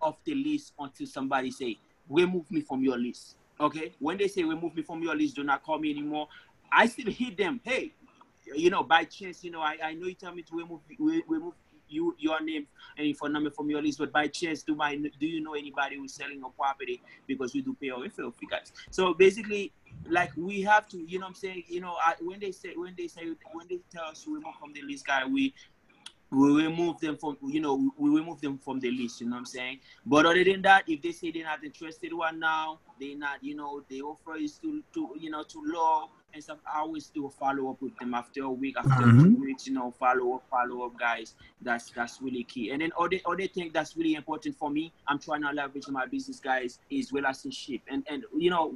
off 0.00 0.16
the 0.24 0.34
list 0.34 0.72
until 0.78 1.06
somebody 1.06 1.50
say, 1.50 1.78
remove 2.08 2.50
me 2.50 2.60
from 2.62 2.82
your 2.82 2.98
list. 2.98 3.36
Okay? 3.60 3.92
When 3.98 4.16
they 4.18 4.28
say 4.28 4.42
remove 4.42 4.74
me 4.74 4.82
from 4.82 5.02
your 5.02 5.14
list, 5.14 5.36
do 5.36 5.44
not 5.44 5.62
call 5.62 5.78
me 5.78 5.90
anymore. 5.90 6.28
I 6.72 6.86
still 6.86 7.10
hit 7.12 7.36
them. 7.36 7.60
Hey, 7.64 7.92
you 8.54 8.70
know, 8.70 8.82
by 8.82 9.04
chance, 9.04 9.44
you 9.44 9.50
know, 9.50 9.60
I, 9.60 9.76
I 9.82 9.94
know 9.94 10.06
you 10.06 10.14
tell 10.14 10.34
me 10.34 10.42
to 10.42 10.56
remove 10.56 10.80
remove 10.98 11.54
you 11.90 12.14
your 12.18 12.40
name 12.40 12.66
and 12.96 13.16
phone 13.16 13.32
number 13.32 13.50
from 13.50 13.68
your 13.68 13.82
list, 13.82 13.98
but 13.98 14.12
by 14.12 14.28
chance, 14.28 14.62
do 14.62 14.74
my 14.74 14.96
do 14.96 15.26
you 15.26 15.40
know 15.40 15.54
anybody 15.54 15.96
who's 15.96 16.14
selling 16.14 16.42
a 16.44 16.48
property? 16.50 17.02
Because 17.26 17.54
we 17.54 17.62
do 17.62 17.76
pay 17.80 17.90
our 17.90 17.98
referral 17.98 18.34
fee, 18.34 18.46
guys? 18.50 18.72
So 18.90 19.14
basically, 19.14 19.72
like 20.08 20.30
we 20.36 20.62
have 20.62 20.88
to, 20.88 20.98
you 20.98 21.18
know, 21.18 21.24
what 21.24 21.30
I'm 21.30 21.34
saying, 21.34 21.64
you 21.68 21.80
know, 21.80 21.96
I, 22.04 22.14
when 22.20 22.40
they 22.40 22.52
say 22.52 22.74
when 22.76 22.94
they 22.96 23.08
say 23.08 23.22
when 23.52 23.66
they 23.68 23.80
tell 23.92 24.04
us 24.04 24.24
to 24.24 24.34
remove 24.34 24.54
from 24.60 24.72
the 24.72 24.82
list, 24.82 25.06
guy, 25.06 25.26
we 25.26 25.54
we 26.30 26.62
remove 26.62 27.00
them 27.00 27.16
from 27.16 27.36
you 27.42 27.60
know 27.60 27.90
we 27.98 28.08
remove 28.10 28.40
them 28.40 28.56
from 28.58 28.78
the 28.78 28.90
list 28.90 29.20
you 29.20 29.26
know 29.26 29.32
what 29.32 29.40
i'm 29.40 29.46
saying? 29.46 29.80
But 30.06 30.26
other 30.26 30.44
than 30.44 30.62
that 30.62 30.84
if 30.86 31.02
they 31.02 31.12
say 31.12 31.30
they're 31.32 31.44
not 31.44 31.64
interested 31.64 32.12
one 32.12 32.38
now 32.38 32.78
they're 33.00 33.18
not 33.18 33.42
you 33.42 33.56
know 33.56 33.82
the 33.88 34.02
offer 34.02 34.36
is 34.36 34.58
too 34.58 34.82
too 34.94 35.16
you 35.18 35.30
know 35.30 35.42
too 35.42 35.62
low 35.66 36.10
and 36.34 36.42
stuff 36.42 36.58
i 36.72 36.80
always 36.80 37.06
do 37.08 37.26
a 37.26 37.30
follow-up 37.30 37.80
with 37.82 37.96
them 37.98 38.14
after 38.14 38.42
a 38.44 38.50
week 38.50 38.76
after 38.78 38.90
mm-hmm. 38.90 39.34
two 39.34 39.40
weeks 39.40 39.66
you 39.66 39.72
know 39.72 39.90
follow 39.90 40.34
up 40.34 40.44
follow 40.50 40.86
up 40.86 40.98
guys 40.98 41.34
that's 41.62 41.90
that's 41.90 42.20
really 42.20 42.44
key 42.44 42.70
and 42.70 42.82
then 42.82 42.90
other 42.98 43.18
other 43.26 43.46
thing 43.46 43.70
that's 43.72 43.96
really 43.96 44.14
important 44.14 44.56
for 44.56 44.70
me 44.70 44.92
i'm 45.08 45.18
trying 45.18 45.42
to 45.42 45.50
leverage 45.50 45.88
my 45.88 46.06
business 46.06 46.40
guys 46.40 46.78
is 46.90 47.12
relationship 47.12 47.80
and 47.88 48.04
and 48.10 48.24
you 48.36 48.50
know 48.50 48.74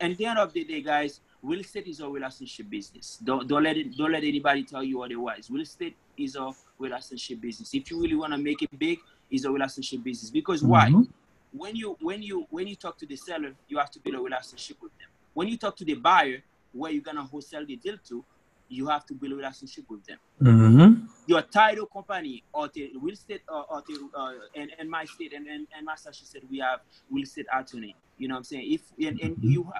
at 0.00 0.16
the 0.16 0.26
end 0.26 0.38
of 0.38 0.52
the 0.52 0.64
day 0.64 0.80
guys 0.80 1.20
real 1.42 1.60
estate 1.60 1.86
is 1.86 2.00
a 2.00 2.08
relationship 2.08 2.68
business 2.70 3.18
don't 3.24 3.48
don't 3.48 3.62
let 3.62 3.76
it 3.76 3.96
don't 3.96 4.12
let 4.12 4.24
anybody 4.24 4.62
tell 4.62 4.82
you 4.82 5.02
otherwise 5.02 5.48
real 5.50 5.62
estate 5.62 5.96
is 6.16 6.36
a 6.36 6.52
relationship 6.78 7.40
business. 7.40 7.74
If 7.74 7.90
you 7.90 8.00
really 8.00 8.16
want 8.16 8.32
to 8.32 8.38
make 8.38 8.62
it 8.62 8.78
big, 8.78 8.98
is 9.30 9.44
a 9.44 9.50
relationship 9.50 10.02
business. 10.02 10.30
Because 10.30 10.62
mm-hmm. 10.62 10.70
why? 10.70 11.04
When 11.54 11.76
you 11.76 11.96
when 12.00 12.22
you 12.22 12.46
when 12.50 12.66
you 12.66 12.76
talk 12.76 12.96
to 12.98 13.06
the 13.06 13.16
seller, 13.16 13.52
you 13.68 13.78
have 13.78 13.90
to 13.90 14.00
build 14.00 14.16
a 14.16 14.20
relationship 14.20 14.78
with 14.82 14.96
them. 14.98 15.08
When 15.34 15.48
you 15.48 15.56
talk 15.58 15.76
to 15.76 15.84
the 15.84 15.94
buyer, 15.94 16.42
where 16.72 16.90
you're 16.90 17.02
gonna 17.02 17.24
wholesale 17.24 17.66
the 17.66 17.76
deal 17.76 17.96
to, 18.08 18.24
you 18.68 18.86
have 18.88 19.04
to 19.06 19.14
build 19.14 19.32
a 19.32 19.36
relationship 19.36 19.84
with 19.88 20.04
them. 20.06 20.18
Mm-hmm. 20.42 21.04
Your 21.26 21.42
title 21.42 21.86
company 21.86 22.42
or 22.52 22.68
the 22.68 22.92
real 23.00 23.12
estate 23.12 23.42
uh, 23.48 23.62
or 23.68 23.82
the 23.86 24.08
uh, 24.14 24.32
and, 24.56 24.70
and 24.78 24.90
my 24.90 25.04
state 25.04 25.32
and, 25.34 25.46
and, 25.46 25.66
and 25.76 25.88
said 26.04 26.42
we 26.50 26.58
have 26.58 26.80
real 27.10 27.24
estate 27.24 27.46
attorney. 27.52 27.94
You 28.22 28.28
know 28.28 28.34
what 28.34 28.38
I'm 28.38 28.44
saying? 28.44 28.72
If 28.72 28.82
and, 29.04 29.20
and 29.20 29.36
mm-hmm. 29.36 29.50
you 29.50 29.72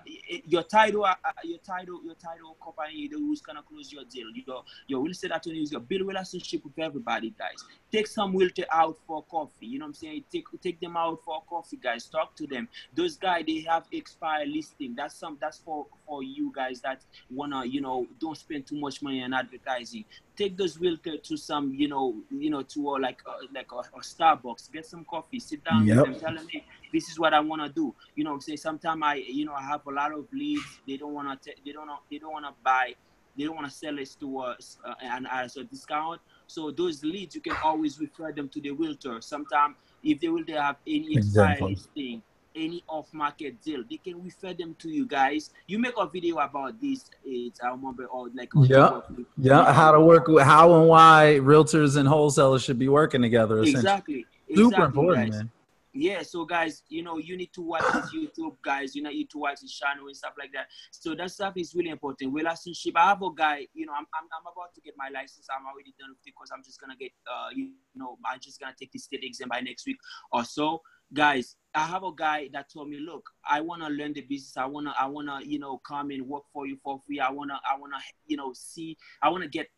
your 0.47 0.65
title 0.65 1.05
uh, 1.05 1.15
uh, 1.25 1.31
your 1.45 1.59
title 1.59 2.01
your 2.05 2.17
title 2.17 2.57
company 2.61 3.09
who's 3.13 3.41
gonna 3.41 3.63
close 3.63 3.93
your 3.93 4.03
deal. 4.03 4.27
Your 4.35 4.65
your 4.89 5.01
real 5.01 5.13
estate 5.13 5.31
attorney 5.33 5.63
is 5.63 5.71
your 5.71 5.81
build 5.81 6.09
relationship 6.09 6.65
with 6.65 6.77
everybody, 6.77 7.33
guys. 7.39 7.65
Take 7.93 8.09
some 8.09 8.37
realtor 8.37 8.65
out 8.73 8.99
for 9.07 9.23
coffee. 9.23 9.67
You 9.67 9.79
know 9.79 9.85
what 9.85 9.91
I'm 9.91 9.95
saying? 9.95 10.25
Take 10.33 10.47
take 10.61 10.81
them 10.81 10.97
out 10.97 11.21
for 11.25 11.41
coffee, 11.49 11.77
guys. 11.77 12.07
Talk 12.07 12.35
to 12.35 12.49
them. 12.49 12.69
Those 12.97 13.17
guys 13.17 13.45
they 13.47 13.61
have 13.61 13.85
expired 13.93 14.49
listing. 14.49 14.97
That's 14.97 15.15
some 15.15 15.39
that's 15.41 15.59
for 15.59 15.87
for 16.05 16.25
you 16.25 16.53
guys 16.53 16.81
that 16.81 17.03
wanna 17.31 17.65
you 17.65 17.81
know 17.81 18.09
don't 18.21 18.37
spend 18.37 18.67
too 18.67 18.81
much 18.81 19.03
money 19.03 19.23
on 19.23 19.35
advertising 19.35 20.05
take 20.37 20.57
those 20.57 20.79
realtor 20.79 21.17
to 21.19 21.37
some, 21.37 21.75
you 21.75 21.89
know, 21.89 22.17
you 22.31 22.51
know, 22.51 22.63
to 22.63 22.91
a, 22.91 22.99
like 22.99 23.23
a, 23.27 23.55
like 23.55 23.71
a, 23.73 23.77
a 23.77 24.01
Starbucks, 24.01 24.73
get 24.73 24.87
some 24.87 25.05
coffee, 25.05 25.39
sit 25.39 25.63
down 25.65 25.87
yep. 25.87 25.99
with 25.99 26.07
them, 26.07 26.21
tell 26.21 26.35
them, 26.35 26.47
hey, 26.51 26.65
this 26.93 27.09
is 27.09 27.19
what 27.19 27.35
I 27.35 27.41
want 27.41 27.63
to 27.63 27.69
do. 27.69 27.95
You 28.17 28.25
know, 28.25 28.32
say 28.41 28.57
sometimes 28.57 29.03
I, 29.05 29.15
you 29.15 29.45
know, 29.45 29.55
I 29.55 29.63
have 29.63 29.87
a 29.87 29.91
lot 29.91 30.13
of 30.13 30.27
leads. 30.33 30.81
They 30.87 30.97
don't 30.97 31.13
want 31.13 31.43
to, 31.43 31.53
they 31.65 31.73
don't, 31.73 31.91
they 32.11 32.19
don't 32.19 32.33
want 32.33 32.47
to 32.47 32.53
buy, 32.65 32.95
they 33.37 33.45
don't 33.45 33.57
want 33.57 33.69
to 33.69 33.73
sell 33.73 33.99
it 33.99 34.17
to 34.21 34.39
us 34.39 34.79
uh, 34.85 34.95
and 35.03 35.27
as 35.31 35.57
a 35.57 35.65
discount. 35.65 36.21
So 36.47 36.71
those 36.71 37.03
leads, 37.05 37.35
you 37.35 37.41
can 37.41 37.57
always 37.65 37.99
refer 37.99 38.33
them 38.33 38.49
to 38.51 38.61
the 38.61 38.71
realtor. 38.71 39.21
Sometimes 39.21 39.77
if 40.03 40.21
they 40.21 40.29
will, 40.29 40.45
they 40.45 40.55
have 40.55 40.77
any 40.87 41.17
listing 41.17 42.23
any 42.55 42.83
off-market 42.89 43.61
deal. 43.63 43.83
They 43.89 43.97
can 43.97 44.23
refer 44.23 44.55
them 44.55 44.75
to 44.79 44.89
you 44.89 45.07
guys. 45.07 45.51
You 45.67 45.79
make 45.79 45.95
a 45.97 46.07
video 46.07 46.39
about 46.39 46.81
this. 46.81 47.11
It's 47.25 47.61
I 47.63 47.71
remember, 47.71 48.07
or 48.07 48.29
like 48.35 48.51
yeah, 48.55 49.01
yeah, 49.39 49.73
how 49.73 49.93
to 49.93 50.01
work 50.01 50.29
with 50.29 50.45
how 50.45 50.75
and 50.81 50.89
why 50.89 51.39
realtors 51.41 51.97
and 51.97 52.09
wholesalers 52.09 52.63
should 52.63 52.79
be 52.79 52.89
working 52.89 53.23
together. 53.23 53.63
Exactly, 53.63 54.27
super 54.49 54.61
exactly, 54.61 54.85
important, 54.85 55.31
guys. 55.31 55.39
man. 55.39 55.51
Yeah, 55.95 56.23
so 56.23 56.45
guys, 56.47 56.83
you 56.89 57.03
know, 57.03 57.19
you 57.19 57.37
need 57.37 57.53
to 57.55 57.61
watch 57.61 57.85
his 57.93 58.13
YouTube, 58.15 58.57
guys. 58.65 58.95
You 58.95 59.03
know, 59.03 59.11
you 59.11 59.19
need 59.19 59.31
to 59.31 59.39
watch 59.39 59.61
his 59.61 59.75
channel 59.75 60.07
and 60.07 60.17
stuff 60.17 60.33
like 60.39 60.51
that. 60.55 60.67
So 60.91 61.15
that 61.15 61.31
stuff 61.31 61.53
is 61.57 61.75
really 61.75 61.91
important. 61.91 62.33
Relationship. 62.33 62.95
I 62.97 63.09
have 63.09 63.23
a 63.23 63.29
guy. 63.37 63.67
You 63.75 63.87
know, 63.87 63.93
I'm 63.93 64.07
I'm, 64.15 64.25
I'm 64.33 64.47
about 64.51 64.75
to 64.75 64.81
get 64.81 64.95
my 64.97 65.09
license. 65.13 65.47
I'm 65.55 65.67
already 65.67 65.95
done 65.99 66.11
with 66.11 66.25
it 66.25 66.33
because 66.33 66.51
I'm 66.55 66.65
just 66.65 66.81
gonna 66.81 66.97
get. 66.97 67.13
Uh, 67.27 67.51
you 67.55 67.73
know, 67.95 68.17
I'm 68.25 68.41
just 68.41 68.59
gonna 68.59 68.75
take 68.79 68.93
the 68.93 68.99
state 68.99 69.23
exam 69.23 69.49
by 69.49 69.61
next 69.61 69.87
week 69.87 69.99
or 70.33 70.45
so 70.45 70.81
guys 71.13 71.57
i 71.75 71.85
have 71.85 72.05
a 72.05 72.13
guy 72.17 72.49
that 72.53 72.73
told 72.73 72.89
me 72.89 72.99
look 72.99 73.29
i 73.49 73.61
want 73.61 73.83
to 73.83 73.89
learn 73.89 74.13
the 74.13 74.23
business 74.23 74.57
i 74.57 74.65
want 74.65 74.87
to 74.87 74.93
i 74.99 75.07
want 75.07 75.29
to 75.29 75.47
you 75.47 75.59
know 75.59 75.79
come 75.87 76.11
and 76.11 76.27
work 76.27 76.45
for 76.53 76.67
you 76.67 76.77
for 76.83 77.01
free 77.07 77.21
i 77.21 77.31
want 77.31 77.51
to 77.51 77.55
i 77.71 77.79
want 77.79 77.93
to 77.93 77.99
you 78.27 78.37
know 78.37 78.53
see 78.55 78.97
i 79.23 79.29
want 79.29 79.43
to 79.43 79.49
get 79.49 79.69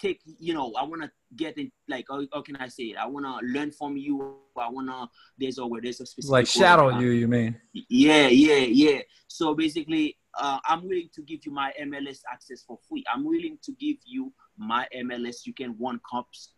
take 0.00 0.20
you 0.38 0.54
know 0.54 0.72
i 0.78 0.82
want 0.82 1.02
to 1.02 1.10
get 1.36 1.56
in 1.58 1.70
like 1.88 2.06
how, 2.08 2.22
how, 2.32 2.42
can 2.42 2.56
i 2.56 2.68
say 2.68 2.84
it? 2.84 2.96
I 2.96 3.06
want 3.06 3.26
to 3.26 3.46
learn 3.46 3.70
from 3.70 3.96
you. 3.96 4.36
I 4.56 4.68
want 4.68 4.88
to 4.88 5.08
there's 5.38 5.58
a 5.58 5.66
word 5.66 5.84
there's 5.84 6.00
a 6.00 6.06
specific 6.06 6.32
like 6.32 6.46
shadow 6.46 6.98
you 6.98 7.10
you 7.10 7.28
mean? 7.28 7.56
Yeah 7.72 8.28
yeah 8.28 8.56
yeah. 8.56 9.00
So 9.28 9.54
basically 9.54 10.16
uh, 10.38 10.58
i'm 10.64 10.82
willing 10.82 11.10
to 11.14 11.22
give 11.22 11.40
you 11.44 11.52
my 11.52 11.72
mls 11.82 12.20
access 12.32 12.62
for 12.62 12.78
free. 12.88 13.04
I'm 13.12 13.24
willing 13.24 13.58
to 13.62 13.72
give 13.72 13.96
you 14.04 14.32
my 14.56 14.86
mls 14.96 15.46
you 15.46 15.54
can 15.54 15.70
one 15.78 16.00
cups 16.10 16.52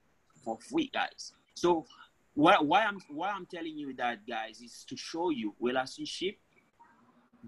for 0.44 0.58
free 0.68 0.90
guys. 0.92 1.32
So 1.54 1.86
why, 2.34 2.56
why 2.60 2.84
I'm 2.84 2.98
why 3.10 3.30
I'm 3.30 3.46
telling 3.46 3.76
you 3.76 3.94
that, 3.96 4.26
guys, 4.26 4.60
is 4.60 4.84
to 4.88 4.96
show 4.96 5.30
you 5.30 5.54
relationship, 5.60 6.36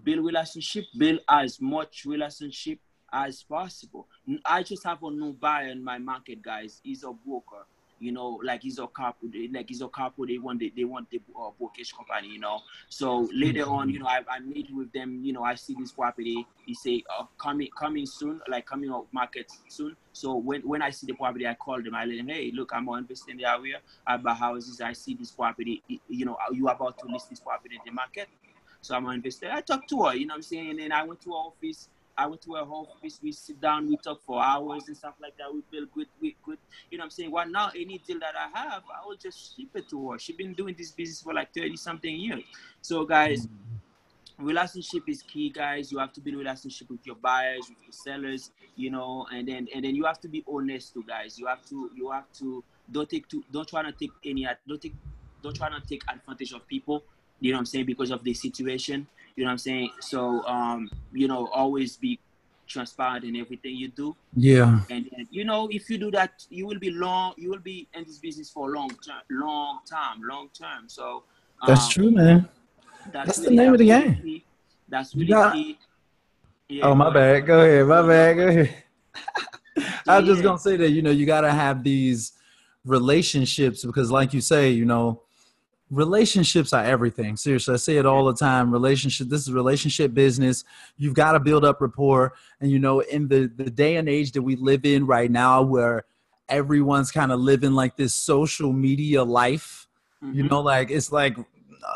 build 0.03 0.25
relationship, 0.25 0.85
build 0.97 1.19
as 1.29 1.59
much 1.59 2.03
relationship 2.05 2.79
as 3.11 3.43
possible. 3.43 4.07
I 4.45 4.63
just 4.63 4.83
have 4.83 5.03
a 5.03 5.11
new 5.11 5.33
buyer 5.33 5.67
in 5.67 5.83
my 5.83 5.97
market, 5.97 6.41
guys. 6.41 6.81
He's 6.83 7.03
a 7.03 7.11
broker 7.11 7.65
you 7.99 8.11
know, 8.11 8.39
like 8.43 8.61
he's 8.63 8.79
a 8.79 8.87
couple, 8.87 9.29
like 9.53 9.69
he's 9.69 9.81
a 9.81 9.87
couple, 9.87 10.25
they 10.27 10.37
want 10.37 10.59
the, 10.59 10.71
they 10.75 10.83
want 10.83 11.09
the 11.09 11.21
uh, 11.39 11.49
brokerage 11.57 11.93
company, 11.93 12.33
you 12.33 12.39
know. 12.39 12.59
So 12.89 13.29
later 13.33 13.63
on, 13.63 13.89
you 13.89 13.99
know, 13.99 14.07
I, 14.07 14.21
I 14.29 14.39
meet 14.39 14.67
with 14.73 14.91
them, 14.91 15.21
you 15.23 15.33
know, 15.33 15.43
I 15.43 15.55
see 15.55 15.75
this 15.79 15.91
property, 15.91 16.45
he 16.65 16.73
say, 16.73 17.03
uh, 17.17 17.25
coming 17.37 17.69
coming 17.77 18.05
soon, 18.05 18.41
like 18.47 18.65
coming 18.65 18.89
out 18.89 19.07
market 19.11 19.51
soon. 19.67 19.95
So 20.13 20.35
when, 20.35 20.61
when 20.61 20.81
I 20.81 20.89
see 20.89 21.07
the 21.07 21.13
property, 21.13 21.47
I 21.47 21.53
call 21.53 21.81
them, 21.81 21.95
I 21.95 22.05
let 22.05 22.17
them, 22.17 22.27
hey, 22.27 22.51
look, 22.53 22.71
I'm 22.73 22.87
investing 22.89 23.33
in 23.33 23.37
the 23.37 23.49
area, 23.49 23.79
I 24.05 24.17
buy 24.17 24.33
houses, 24.33 24.81
I 24.81 24.93
see 24.93 25.15
this 25.15 25.31
property, 25.31 25.83
you 26.07 26.25
know, 26.25 26.37
you 26.51 26.67
about 26.67 26.97
to 26.99 27.07
list 27.07 27.29
this 27.29 27.39
property 27.39 27.75
in 27.75 27.81
the 27.85 27.91
market. 27.91 28.27
So 28.81 28.95
I'm 28.95 29.07
an 29.07 29.15
investor. 29.15 29.49
I 29.51 29.61
talk 29.61 29.87
to 29.87 30.03
her, 30.03 30.15
you 30.15 30.27
know 30.27 30.33
what 30.33 30.37
I'm 30.37 30.41
saying? 30.43 30.69
And 30.69 30.79
then 30.79 30.91
I 30.91 31.01
went 31.03 31.19
to 31.21 31.31
her 31.31 31.35
office, 31.35 31.89
I 32.17 32.27
went 32.27 32.41
to 32.43 32.53
her 32.53 32.61
office, 32.61 33.19
we 33.21 33.31
sit 33.31 33.59
down, 33.59 33.87
we 33.87 33.97
talk 33.97 34.21
for 34.25 34.41
hours 34.41 34.87
and 34.87 34.95
stuff 34.95 35.15
like 35.21 35.37
that. 35.37 35.53
We 35.53 35.61
build 35.69 35.91
good, 35.91 36.07
we, 36.21 36.35
good, 36.45 36.57
you 36.89 36.97
know 36.97 37.03
what 37.03 37.05
I'm 37.05 37.11
saying? 37.11 37.31
Well, 37.31 37.47
now 37.49 37.71
any 37.75 38.01
deal 38.07 38.19
that 38.19 38.35
I 38.35 38.57
have, 38.57 38.83
I 38.89 39.05
will 39.05 39.17
just 39.17 39.55
ship 39.55 39.69
it 39.75 39.89
to 39.89 40.11
her. 40.11 40.19
She's 40.19 40.35
been 40.35 40.53
doing 40.53 40.75
this 40.77 40.91
business 40.91 41.21
for 41.21 41.33
like 41.33 41.53
30 41.53 41.75
something 41.75 42.15
years. 42.15 42.43
So, 42.81 43.03
guys, 43.03 43.47
mm-hmm. 43.47 44.45
relationship 44.45 45.03
is 45.07 45.23
key, 45.23 45.49
guys. 45.49 45.91
You 45.91 45.97
have 45.97 46.13
to 46.13 46.21
build 46.21 46.37
relationship 46.37 46.89
with 46.89 47.05
your 47.05 47.15
buyers, 47.15 47.67
with 47.67 47.79
your 47.83 47.91
sellers, 47.91 48.51
you 48.77 48.91
know, 48.91 49.27
and 49.33 49.47
then 49.47 49.67
and 49.75 49.83
then 49.83 49.95
you 49.95 50.05
have 50.05 50.21
to 50.21 50.29
be 50.29 50.43
honest 50.47 50.93
to 50.93 51.03
guys. 51.03 51.37
You 51.37 51.47
have 51.47 51.65
to 51.69 51.91
you 51.95 52.11
have 52.11 52.31
to 52.39 52.63
don't 52.91 53.09
take 53.09 53.27
to 53.29 53.43
don't 53.51 53.67
try 53.67 53.83
to 53.83 53.91
take 53.91 54.11
any 54.23 54.47
don't 54.67 54.81
take 54.81 54.95
don't 55.43 55.55
try 55.55 55.69
to 55.69 55.81
take 55.87 56.03
advantage 56.09 56.53
of 56.53 56.65
people 56.67 57.03
you 57.39 57.51
know 57.51 57.57
what 57.57 57.61
I'm 57.61 57.65
saying, 57.65 57.85
because 57.85 58.11
of 58.11 58.23
the 58.23 58.33
situation. 58.33 59.07
You 59.35 59.43
know 59.43 59.49
what 59.49 59.51
I'm 59.53 59.57
saying? 59.57 59.91
So, 59.99 60.45
um, 60.45 60.89
you 61.11 61.27
know, 61.27 61.47
always 61.47 61.97
be 61.97 62.19
transparent 62.67 63.25
in 63.25 63.35
everything 63.35 63.75
you 63.75 63.89
do. 63.89 64.15
Yeah. 64.35 64.79
And, 64.89 65.09
and, 65.17 65.27
you 65.29 65.43
know, 65.43 65.67
if 65.71 65.89
you 65.89 65.97
do 65.97 66.11
that, 66.11 66.45
you 66.49 66.65
will 66.65 66.79
be 66.79 66.91
long. 66.91 67.33
You 67.37 67.49
will 67.49 67.59
be 67.59 67.87
in 67.93 68.03
this 68.05 68.17
business 68.17 68.49
for 68.49 68.73
a 68.73 68.77
long 68.77 68.89
term, 68.89 69.21
long 69.29 69.79
time, 69.89 70.21
long 70.23 70.49
term. 70.57 70.87
So 70.87 71.23
um, 71.61 71.67
that's 71.67 71.89
true, 71.89 72.11
man. 72.11 72.47
That's, 73.11 73.27
that's 73.27 73.37
really, 73.39 73.49
the 73.49 73.63
name 73.63 73.73
of 73.73 73.79
the 73.79 73.87
game. 73.87 74.41
That's 74.89 75.15
really 75.15 75.27
got. 75.27 75.57
Yeah, 76.67 76.85
oh 76.85 76.95
my 76.95 77.13
bad. 77.13 77.45
Go 77.45 77.59
ahead. 77.61 77.85
My 77.85 78.01
bad. 78.01 78.33
Go 78.37 78.47
ahead. 78.47 78.83
I 80.07 80.19
was 80.19 80.27
yeah. 80.27 80.33
just 80.33 80.41
gonna 80.41 80.57
say 80.57 80.77
that 80.77 80.89
you 80.89 81.03
know 81.03 81.11
you 81.11 81.27
gotta 81.27 81.51
have 81.51 81.83
these 81.83 82.33
relationships 82.85 83.85
because, 83.85 84.09
like 84.09 84.33
you 84.33 84.41
say, 84.41 84.71
you 84.71 84.85
know, 84.85 85.21
relationships 85.91 86.73
are 86.73 86.83
everything 86.83 87.37
seriously 87.37 87.73
i 87.73 87.77
say 87.77 87.97
it 87.97 88.05
all 88.07 88.25
the 88.25 88.33
time 88.33 88.71
relationship 88.71 89.27
this 89.29 89.41
is 89.41 89.53
relationship 89.53 90.13
business 90.13 90.63
you've 90.97 91.13
got 91.13 91.33
to 91.33 91.39
build 91.39 91.63
up 91.63 91.79
rapport 91.79 92.33
and 92.59 92.71
you 92.71 92.79
know 92.79 93.01
in 93.01 93.27
the 93.27 93.51
the 93.55 93.69
day 93.69 93.97
and 93.97 94.09
age 94.09 94.31
that 94.31 94.41
we 94.41 94.55
live 94.55 94.83
in 94.83 95.05
right 95.05 95.29
now 95.29 95.61
where 95.61 96.05
everyone's 96.49 97.11
kind 97.11 97.31
of 97.31 97.39
living 97.39 97.73
like 97.73 97.95
this 97.95 98.15
social 98.15 98.73
media 98.73 99.23
life 99.23 99.87
mm-hmm. 100.23 100.35
you 100.35 100.43
know 100.43 100.59
like 100.59 100.89
it's 100.89 101.11
like 101.11 101.37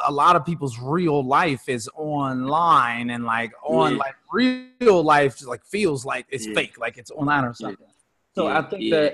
a 0.06 0.12
lot 0.12 0.36
of 0.36 0.46
people's 0.46 0.78
real 0.80 1.24
life 1.24 1.68
is 1.68 1.90
online 1.96 3.10
and 3.10 3.26
like 3.26 3.52
on 3.64 3.94
yeah. 3.94 3.98
like 3.98 4.16
real 4.32 5.04
life 5.04 5.46
like 5.48 5.66
feels 5.66 6.06
like 6.06 6.28
it's 6.30 6.46
yeah. 6.46 6.54
fake 6.54 6.78
like 6.78 6.98
it's 7.00 7.10
online 7.10 7.44
or 7.44 7.56
something 7.56 7.88
yeah. 7.88 8.36
so 8.36 8.48
i 8.48 8.62
think 8.62 8.92
that 8.92 9.14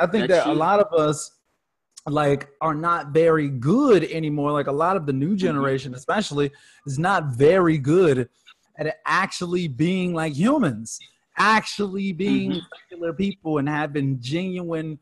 i 0.00 0.06
think 0.06 0.28
That's 0.28 0.44
that 0.44 0.48
a 0.48 0.52
lot 0.52 0.80
of 0.80 0.92
us 0.92 1.30
like 2.06 2.48
are 2.60 2.74
not 2.74 3.08
very 3.08 3.48
good 3.48 4.04
anymore 4.04 4.52
like 4.52 4.68
a 4.68 4.72
lot 4.72 4.96
of 4.96 5.06
the 5.06 5.12
new 5.12 5.28
mm-hmm. 5.28 5.36
generation 5.36 5.94
especially 5.94 6.50
is 6.86 6.98
not 6.98 7.26
very 7.26 7.78
good 7.78 8.28
at 8.78 8.96
actually 9.06 9.66
being 9.66 10.14
like 10.14 10.32
humans 10.32 11.00
actually 11.38 12.12
being 12.12 12.52
mm-hmm. 12.52 12.66
regular 12.90 13.12
people 13.12 13.58
and 13.58 13.68
having 13.68 14.18
genuine 14.20 14.98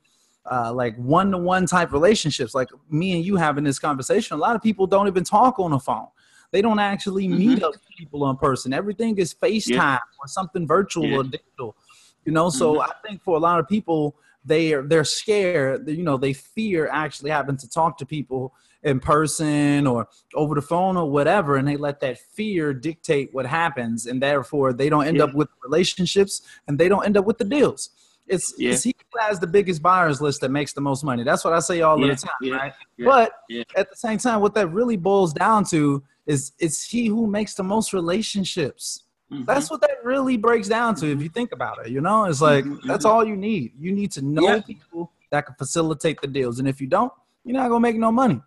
uh, 0.51 0.73
like 0.73 0.97
one-to-one 0.97 1.67
type 1.67 1.93
relationships 1.93 2.55
like 2.55 2.69
me 2.91 3.13
and 3.13 3.25
you 3.25 3.37
having 3.37 3.65
this 3.65 3.79
conversation 3.79 4.35
a 4.35 4.41
lot 4.41 4.57
of 4.57 4.63
people 4.63 4.87
don't 4.87 5.07
even 5.07 5.25
talk 5.25 5.59
on 5.59 5.71
the 5.71 5.79
phone 5.79 6.07
they 6.53 6.63
don't 6.63 6.79
actually 6.79 7.27
mm-hmm. 7.27 7.39
meet 7.39 7.63
up 7.63 7.75
people 7.99 8.29
in 8.31 8.37
person 8.37 8.73
everything 8.73 9.17
is 9.19 9.35
facetime 9.35 9.77
yeah. 9.77 9.99
or 10.21 10.27
something 10.27 10.67
virtual 10.67 11.05
yeah. 11.05 11.17
or 11.19 11.23
digital 11.23 11.77
you 12.25 12.33
know 12.33 12.49
so 12.49 12.75
mm-hmm. 12.75 12.83
i 12.83 12.93
think 13.07 13.23
for 13.23 13.37
a 13.37 13.41
lot 13.41 13.61
of 13.61 13.69
people 13.69 14.17
they 14.45 14.73
are 14.73 14.83
they're 14.83 15.05
scared 15.05 15.89
you 15.89 16.03
know 16.03 16.17
they 16.17 16.33
fear 16.33 16.89
actually 16.93 17.31
having 17.31 17.57
to 17.57 17.69
talk 17.69 17.99
to 17.99 18.07
people 18.07 18.55
in 18.83 19.01
person 19.01 19.87
or 19.87 20.07
over 20.35 20.55
the 20.55 20.63
phone 20.63 20.97
or 20.97 21.11
whatever 21.11 21.57
and 21.57 21.67
they 21.67 21.77
let 21.77 22.01
that 22.01 22.19
fear 22.19 22.75
dictate 22.75 23.33
what 23.33 23.47
happens 23.47 24.07
and 24.07 24.23
therefore 24.23 24.73
they 24.73 24.89
don't 24.89 25.07
end 25.07 25.17
yeah. 25.17 25.25
up 25.25 25.35
with 25.35 25.49
relationships 25.63 26.43
and 26.69 26.79
they 26.79 26.89
don't 26.89 27.07
end 27.07 27.17
up 27.17 27.25
with 27.25 27.39
the 27.39 27.45
deals 27.45 27.91
it's, 28.27 28.55
yeah. 28.57 28.73
it's 28.73 28.83
he 28.83 28.95
who 29.13 29.19
has 29.21 29.39
the 29.39 29.47
biggest 29.47 29.83
buyers 29.83 30.21
list 30.21 30.41
that 30.41 30.51
makes 30.51 30.73
the 30.73 30.81
most 30.81 31.05
money. 31.05 31.25
That's 31.25 31.45
what 31.45 31.53
I 31.53 31.59
say 31.61 31.83
all 31.83 32.01
yeah, 32.01 32.15
the 32.15 32.17
time, 32.17 32.53
right? 32.53 32.73
but 32.99 33.33
at 33.77 33.91
the 33.91 33.97
same 33.97 34.19
time, 34.19 34.41
what 34.41 34.55
that 34.55 34.69
really 34.69 34.97
boils 34.97 35.33
down 35.33 35.65
to 35.67 36.03
is 36.27 36.53
it's 36.59 36.85
he 36.85 37.07
who 37.07 37.27
makes 37.27 37.55
the 37.55 37.63
most 37.63 37.93
relationships. 37.93 39.04
Mm-hmm. 39.33 39.45
That's 39.45 39.71
what 39.71 39.81
that 39.81 40.05
really 40.05 40.37
breaks 40.37 40.69
down 40.69 40.95
to 40.97 41.11
if 41.11 41.21
you 41.23 41.29
think 41.29 41.53
about 41.53 41.85
it. 41.85 41.91
You 41.91 42.01
know, 42.01 42.25
it's 42.25 42.41
like 42.41 42.65
mm-hmm. 42.65 42.87
that's 42.87 43.05
all 43.05 43.25
you 43.25 43.37
need. 43.37 43.73
You 43.79 43.93
need 43.93 44.13
to 44.13 44.23
know 44.23 44.61
people 44.61 45.13
that 45.31 45.47
can 45.47 45.55
facilitate 45.57 46.21
the 46.21 46.29
deals, 46.29 46.59
and 46.59 46.69
if 46.69 46.81
you 46.81 46.87
don't, 46.87 47.13
you're 47.45 47.57
not 47.57 47.69
gonna 47.69 47.81
make 47.81 47.97
no 47.97 48.13
money. 48.13 48.41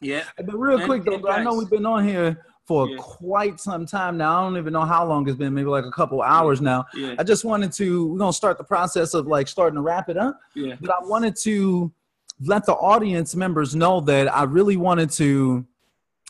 Yeah. 0.00 0.24
But 0.36 0.58
real 0.58 0.78
and, 0.78 0.86
quick 0.86 1.04
though, 1.04 1.28
I 1.28 1.42
know 1.42 1.54
we've 1.54 1.70
been 1.70 1.86
on 1.86 2.06
here 2.06 2.44
for 2.66 2.88
yeah. 2.88 2.96
quite 2.98 3.60
some 3.60 3.86
time 3.86 4.16
now. 4.16 4.40
I 4.40 4.44
don't 4.44 4.58
even 4.58 4.72
know 4.72 4.84
how 4.84 5.06
long 5.06 5.28
it's 5.28 5.38
been, 5.38 5.54
maybe 5.54 5.68
like 5.68 5.84
a 5.84 5.90
couple 5.90 6.20
hours 6.20 6.60
now. 6.60 6.84
Yeah. 6.94 7.14
I 7.18 7.22
just 7.22 7.44
wanted 7.44 7.72
to, 7.72 8.08
we're 8.08 8.18
going 8.18 8.32
to 8.32 8.36
start 8.36 8.58
the 8.58 8.64
process 8.64 9.14
of 9.14 9.26
like 9.26 9.46
starting 9.46 9.76
to 9.76 9.82
wrap 9.82 10.08
it 10.08 10.16
up. 10.16 10.40
Yeah. 10.54 10.74
But 10.80 10.90
I 10.90 10.98
wanted 11.02 11.36
to 11.42 11.92
let 12.40 12.66
the 12.66 12.74
audience 12.74 13.36
members 13.36 13.76
know 13.76 14.00
that 14.02 14.34
I 14.34 14.42
really 14.42 14.76
wanted 14.76 15.10
to, 15.12 15.64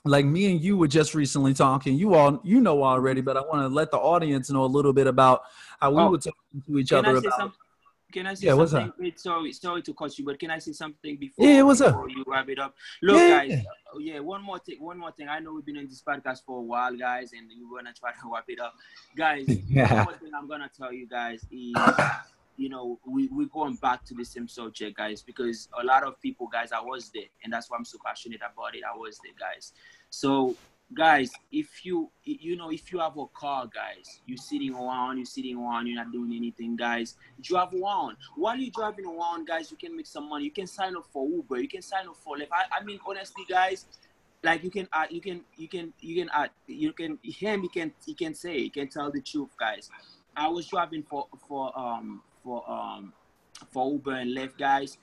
like 0.07 0.25
me 0.25 0.51
and 0.53 0.61
you 0.61 0.77
were 0.77 0.89
just 0.89 1.15
recently 1.15 1.55
talking. 1.55 1.97
You 1.97 2.15
all, 2.15 2.41
you 2.45 2.61
know 2.61 2.83
already, 2.83 3.21
but 3.21 3.37
I 3.37 3.41
want 3.41 3.63
to 3.63 3.69
let 3.69 3.91
the 3.91 3.99
audience 3.99 4.51
know 4.51 4.65
a 4.65 4.67
little 4.67 4.93
bit 4.93 5.07
about 5.07 5.43
how 5.81 5.91
we 5.91 6.03
oh, 6.03 6.11
were 6.11 6.19
talking 6.19 6.63
to 6.67 6.79
each 6.79 6.93
other 6.93 7.17
about. 7.17 7.33
Something? 7.39 7.59
Can 8.13 8.27
I 8.27 8.35
say 8.35 8.47
yeah, 8.47 8.65
something? 8.67 8.93
Wait, 8.99 9.19
sorry, 9.19 9.53
sorry 9.53 9.83
to 9.83 9.93
cut 9.93 10.17
you, 10.19 10.25
but 10.25 10.39
can 10.39 10.51
I 10.51 10.59
say 10.59 10.73
something 10.73 11.17
before, 11.17 11.47
yeah, 11.47 11.63
what's 11.63 11.81
before 11.81 12.05
up? 12.05 12.11
you 12.11 12.25
wrap 12.27 12.49
it 12.49 12.59
up? 12.59 12.75
Look, 13.03 13.19
yeah. 13.19 13.47
guys, 13.47 13.65
uh, 13.95 13.99
yeah, 13.99 14.21
one 14.21 14.43
more 14.43 14.59
thing, 14.59 14.77
one 14.79 14.99
more 14.99 15.11
thing. 15.11 15.29
I 15.29 15.41
know 15.41 15.53
we've 15.53 15.67
been 15.67 15.77
in 15.77 15.89
this 15.89 16.03
podcast 16.03 16.45
for 16.47 16.59
a 16.59 16.63
while, 16.63 16.97
guys, 16.97 17.33
and 17.33 17.51
we're 17.71 17.79
gonna 17.79 17.93
try 17.93 18.13
to 18.13 18.33
wrap 18.33 18.45
it 18.49 18.61
up, 18.61 18.75
guys. 19.17 19.45
yeah. 19.69 20.05
One 20.05 20.19
thing 20.19 20.31
I'm 20.35 20.49
gonna 20.49 20.71
tell 20.75 20.93
you 20.93 21.07
guys 21.07 21.45
is. 21.51 21.75
you 22.57 22.71
know, 22.71 22.99
we, 23.07 23.29
we're 23.29 23.49
going 23.49 23.75
back 23.77 24.05
to 24.07 24.15
the 24.15 24.25
same 24.25 24.49
subject, 24.49 24.97
guys, 24.97 25.23
because 25.23 25.69
a 25.79 25.85
lot 25.85 26.05
of 26.05 26.21
people, 26.23 26.47
guys, 26.47 26.73
I 26.73 26.81
was 26.81 27.11
there, 27.13 27.25
and 27.45 27.53
that's 27.53 27.71
why 27.71 27.77
I'm 27.77 27.85
so 27.85 27.99
passionate 28.05 28.41
about 28.41 28.75
it. 28.75 28.81
I 28.83 28.97
was 28.97 29.21
there, 29.23 29.35
guys. 29.39 29.73
So 30.11 30.57
guys 30.95 31.33
if 31.51 31.85
you 31.85 32.09
you 32.25 32.57
know 32.57 32.71
if 32.71 32.93
you 32.93 33.01
have 33.01 33.17
a 33.19 33.27
car 33.27 33.69
guys 33.75 34.21
you're 34.25 34.37
sitting 34.37 34.73
around 34.73 35.17
you're 35.17 35.27
sitting 35.27 35.59
around 35.59 35.85
you're 35.89 35.97
not 35.97 36.13
doing 36.13 36.33
anything 36.33 36.77
guys 36.77 37.17
drive 37.41 37.75
around 37.75 38.17
while 38.37 38.57
you're 38.57 38.71
driving 38.71 39.05
around 39.05 39.49
guys 39.49 39.69
you 39.69 39.77
can 39.77 39.97
make 39.97 40.07
some 40.07 40.29
money. 40.29 40.45
You 40.45 40.53
can 40.53 40.69
sign 40.69 40.97
up 40.97 41.05
for 41.13 41.29
uber. 41.29 41.61
You 41.61 41.69
can 41.69 41.83
sign 41.83 42.07
up 42.07 42.17
for 42.17 42.37
Lyft. 42.37 42.49
I, 42.53 42.81
I 42.81 42.85
mean 42.85 43.01
honestly 43.07 43.45
guys 43.49 43.87
like 44.45 44.63
you 44.63 44.71
can 44.71 44.87
add 44.93 45.11
you 45.11 45.21
can 45.21 45.41
you 45.57 45.69
can 45.69 45.93
you 46.01 46.23
can 46.23 46.31
add 46.33 46.51
you 46.69 46.93
can 46.93 47.19
him 47.23 47.63
he 47.63 47.69
can 47.69 47.93
he 48.05 48.15
can 48.15 48.35
say 48.35 48.59
he 48.59 48.71
can 48.71 48.89
tell 48.89 49.11
the 49.11 49.21
truth 49.21 49.51
guys. 49.59 49.91
I 50.37 50.49
was 50.49 50.67
driving 50.67 51.03
for 51.03 51.27
for 51.49 51.77
um 51.77 52.23
for 52.45 52.69
um 52.71 53.13
for 53.73 53.91
uber 53.91 54.13
and 54.13 54.37
Lyft 54.37 54.57
guys 54.59 54.99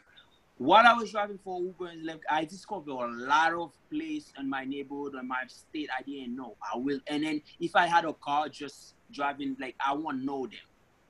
while 0.57 0.85
I 0.85 0.93
was 0.93 1.11
driving 1.11 1.39
for 1.43 1.59
Uber 1.61 1.87
and 1.87 2.07
Lyft, 2.07 2.21
I 2.29 2.45
discovered 2.45 2.91
a 2.91 3.07
lot 3.07 3.53
of 3.53 3.71
place 3.89 4.31
in 4.39 4.49
my 4.49 4.63
neighborhood 4.63 5.15
and 5.15 5.27
my 5.27 5.43
state 5.47 5.89
I 5.97 6.03
didn't 6.03 6.35
know. 6.35 6.55
I 6.73 6.77
will, 6.77 6.99
and 7.07 7.23
then 7.23 7.41
if 7.59 7.75
I 7.75 7.87
had 7.87 8.05
a 8.05 8.13
car 8.13 8.49
just 8.49 8.95
driving, 9.11 9.57
like 9.59 9.75
I 9.85 9.93
won't 9.93 10.23
know 10.23 10.43
them 10.45 10.59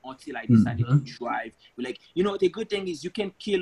until 0.04 0.36
I 0.36 0.46
decided 0.46 0.86
mm-hmm. 0.86 1.04
to 1.04 1.12
drive. 1.12 1.52
Like 1.76 1.98
you 2.14 2.24
know, 2.24 2.36
the 2.36 2.48
good 2.48 2.70
thing 2.70 2.88
is 2.88 3.04
you 3.04 3.10
can 3.10 3.32
kill, 3.38 3.60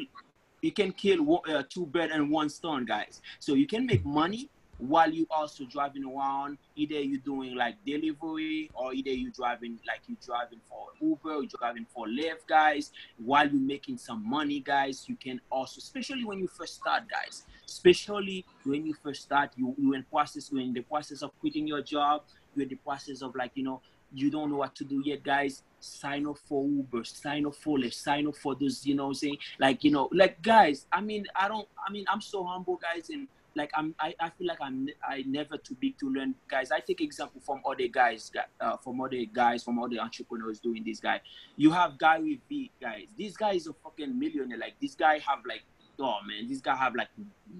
you 0.60 0.72
can 0.72 0.92
kill 0.92 1.42
uh, 1.48 1.64
two 1.68 1.86
birds 1.86 2.12
and 2.14 2.30
one 2.30 2.48
stone, 2.48 2.84
guys. 2.84 3.20
So 3.40 3.54
you 3.54 3.66
can 3.66 3.84
make 3.86 4.04
money 4.04 4.50
while 4.82 5.10
you 5.10 5.24
also 5.30 5.64
driving 5.64 6.04
around 6.04 6.58
either 6.74 7.00
you're 7.00 7.20
doing 7.20 7.54
like 7.54 7.76
delivery 7.86 8.68
or 8.74 8.92
either 8.92 9.10
you're 9.10 9.30
driving 9.30 9.78
like 9.86 10.00
you're 10.08 10.18
driving 10.26 10.58
for 10.68 10.88
uber 11.00 11.40
you 11.40 11.48
driving 11.56 11.86
for 11.94 12.06
Lyft 12.06 12.48
guys 12.48 12.90
while 13.18 13.46
you're 13.46 13.60
making 13.60 13.96
some 13.96 14.28
money 14.28 14.58
guys 14.58 15.04
you 15.08 15.14
can 15.14 15.40
also 15.50 15.78
especially 15.78 16.24
when 16.24 16.40
you 16.40 16.48
first 16.48 16.74
start 16.74 17.04
guys 17.08 17.44
especially 17.64 18.44
when 18.64 18.84
you 18.84 18.92
first 19.04 19.22
start 19.22 19.50
you 19.54 19.72
you're 19.78 19.94
in 19.94 20.02
process 20.10 20.50
you're 20.50 20.60
in 20.60 20.72
the 20.72 20.80
process 20.80 21.22
of 21.22 21.30
quitting 21.38 21.64
your 21.64 21.80
job 21.82 22.22
you're 22.56 22.64
in 22.64 22.68
the 22.68 22.74
process 22.74 23.22
of 23.22 23.32
like 23.36 23.52
you 23.54 23.62
know 23.62 23.80
you 24.12 24.30
don't 24.32 24.50
know 24.50 24.56
what 24.56 24.74
to 24.74 24.82
do 24.82 25.00
yet 25.04 25.22
guys 25.22 25.62
sign 25.78 26.26
up 26.26 26.36
for 26.48 26.66
uber 26.66 27.04
sign 27.04 27.46
up 27.46 27.54
for 27.54 27.78
Lyft 27.78 27.94
sign 27.94 28.26
up 28.26 28.34
for 28.34 28.56
those 28.56 28.84
you 28.84 28.96
know 28.96 29.12
saying? 29.12 29.38
Like 29.60 29.84
you 29.84 29.92
know 29.92 30.08
like 30.12 30.42
guys 30.42 30.86
i 30.92 31.00
mean 31.00 31.24
i 31.36 31.46
don't 31.46 31.68
i 31.86 31.92
mean 31.92 32.04
i'm 32.08 32.20
so 32.20 32.44
humble 32.44 32.80
guys 32.82 33.10
and 33.10 33.28
like 33.54 33.70
I'm, 33.74 33.94
I, 33.98 34.14
I 34.20 34.30
feel 34.30 34.46
like 34.46 34.58
I'm, 34.60 34.88
I 35.06 35.24
never 35.26 35.56
too 35.56 35.76
big 35.80 35.98
to 35.98 36.10
learn, 36.10 36.34
guys. 36.48 36.70
I 36.70 36.80
take 36.80 37.00
example 37.00 37.40
from 37.44 37.60
other 37.66 37.88
guys, 37.88 38.30
uh, 38.60 38.76
from 38.78 39.00
other 39.00 39.24
guys, 39.32 39.62
from 39.62 39.78
other 39.78 39.98
entrepreneurs 39.98 40.60
doing 40.60 40.82
this 40.84 41.00
guy. 41.00 41.20
You 41.56 41.70
have 41.70 41.98
guy 41.98 42.18
with 42.18 42.38
V, 42.48 42.70
guys. 42.80 43.08
This 43.18 43.36
guy 43.36 43.52
is 43.52 43.66
a 43.66 43.72
fucking 43.72 44.18
millionaire. 44.18 44.58
Like 44.58 44.74
this 44.80 44.94
guy 44.94 45.18
have 45.18 45.40
like, 45.46 45.62
oh 45.98 46.16
man, 46.26 46.48
this 46.48 46.60
guy 46.60 46.76
have 46.76 46.94
like 46.94 47.08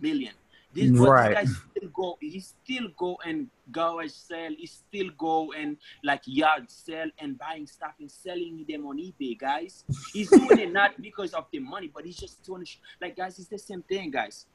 million. 0.00 0.32
This, 0.74 0.90
right. 0.92 1.44
this 1.44 1.52
guy 1.52 1.60
still 1.76 1.90
go, 1.90 2.18
he 2.18 2.40
still 2.40 2.88
go 2.96 3.18
and 3.26 3.48
garage 3.70 4.12
sell. 4.12 4.50
He 4.56 4.66
still 4.66 5.10
go 5.18 5.52
and 5.52 5.76
like 6.02 6.22
yard 6.24 6.70
sell 6.70 7.08
and 7.18 7.36
buying 7.36 7.66
stuff 7.66 7.92
and 8.00 8.10
selling 8.10 8.64
them 8.66 8.86
on 8.86 8.96
eBay, 8.96 9.38
guys. 9.38 9.84
He's 10.14 10.30
doing 10.30 10.58
it 10.58 10.72
not 10.72 10.92
because 11.02 11.34
of 11.34 11.44
the 11.52 11.58
money, 11.58 11.90
but 11.92 12.06
he's 12.06 12.16
just 12.16 12.42
doing 12.42 12.64
like 13.02 13.16
guys. 13.16 13.38
It's 13.38 13.48
the 13.48 13.58
same 13.58 13.82
thing, 13.82 14.10
guys 14.10 14.46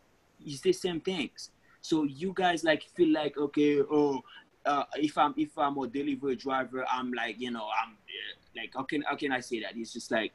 it's 0.45 0.61
the 0.61 0.73
same 0.73 0.99
things. 0.99 1.51
So 1.81 2.03
you 2.03 2.33
guys 2.35 2.63
like 2.63 2.83
feel 2.95 3.13
like 3.13 3.37
okay, 3.37 3.79
oh, 3.79 4.21
uh, 4.65 4.83
if 4.95 5.17
I'm 5.17 5.33
if 5.37 5.57
I'm 5.57 5.77
a 5.77 5.87
delivery 5.87 6.35
driver, 6.35 6.85
I'm 6.91 7.13
like 7.13 7.39
you 7.39 7.51
know 7.51 7.67
I'm 7.83 7.95
like 8.55 8.71
how 8.75 8.83
can 8.83 9.01
how 9.03 9.15
can 9.15 9.31
I 9.31 9.39
say 9.39 9.61
that? 9.61 9.73
It's 9.75 9.93
just 9.93 10.11
like 10.11 10.33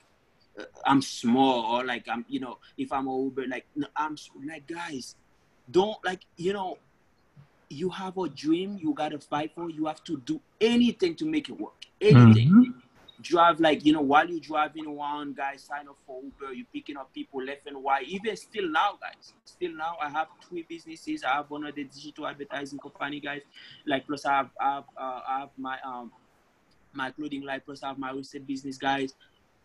uh, 0.58 0.64
I'm 0.86 1.02
small 1.02 1.76
or 1.76 1.84
like 1.84 2.08
I'm 2.08 2.24
you 2.28 2.40
know 2.40 2.58
if 2.78 2.92
I'm 2.92 3.06
a 3.06 3.22
Uber 3.22 3.46
like 3.46 3.66
no, 3.76 3.86
I'm 3.96 4.16
like 4.46 4.66
guys, 4.66 5.16
don't 5.70 6.02
like 6.04 6.24
you 6.36 6.52
know 6.52 6.78
you 7.68 7.88
have 7.88 8.18
a 8.18 8.28
dream 8.28 8.78
you 8.80 8.92
gotta 8.92 9.18
fight 9.18 9.52
for 9.54 9.70
you 9.70 9.86
have 9.86 10.04
to 10.04 10.18
do 10.18 10.38
anything 10.60 11.14
to 11.16 11.24
make 11.24 11.48
it 11.48 11.58
work 11.58 11.86
anything 12.02 12.50
mm-hmm 12.50 12.81
drive 13.22 13.60
like 13.60 13.84
you 13.84 13.92
know 13.92 14.00
while 14.00 14.28
you're 14.28 14.40
driving 14.40 14.86
around 14.86 15.36
guys 15.36 15.62
sign 15.62 15.88
up 15.88 15.96
for 16.06 16.20
uber 16.22 16.52
you're 16.52 16.66
picking 16.72 16.96
up 16.96 17.12
people 17.14 17.42
left 17.42 17.66
and 17.66 17.82
right 17.84 18.06
even 18.08 18.36
still 18.36 18.68
now 18.68 18.98
guys 19.00 19.32
still 19.44 19.72
now 19.74 19.96
i 20.02 20.08
have 20.08 20.28
three 20.48 20.64
businesses 20.68 21.24
i 21.24 21.30
have 21.32 21.48
one 21.50 21.64
of 21.64 21.74
the 21.74 21.84
digital 21.84 22.26
advertising 22.26 22.78
company 22.78 23.20
guys 23.20 23.42
like 23.86 24.06
plus 24.06 24.24
i 24.26 24.36
have 24.36 24.50
i 24.60 24.74
have, 24.74 24.84
uh, 24.96 25.20
I 25.28 25.40
have 25.40 25.50
my 25.56 25.78
um 25.84 26.12
my 26.92 27.10
clothing 27.10 27.42
line 27.42 27.62
plus 27.64 27.82
i 27.82 27.88
have 27.88 27.98
my 27.98 28.10
real 28.10 28.22
business 28.46 28.76
guys 28.76 29.14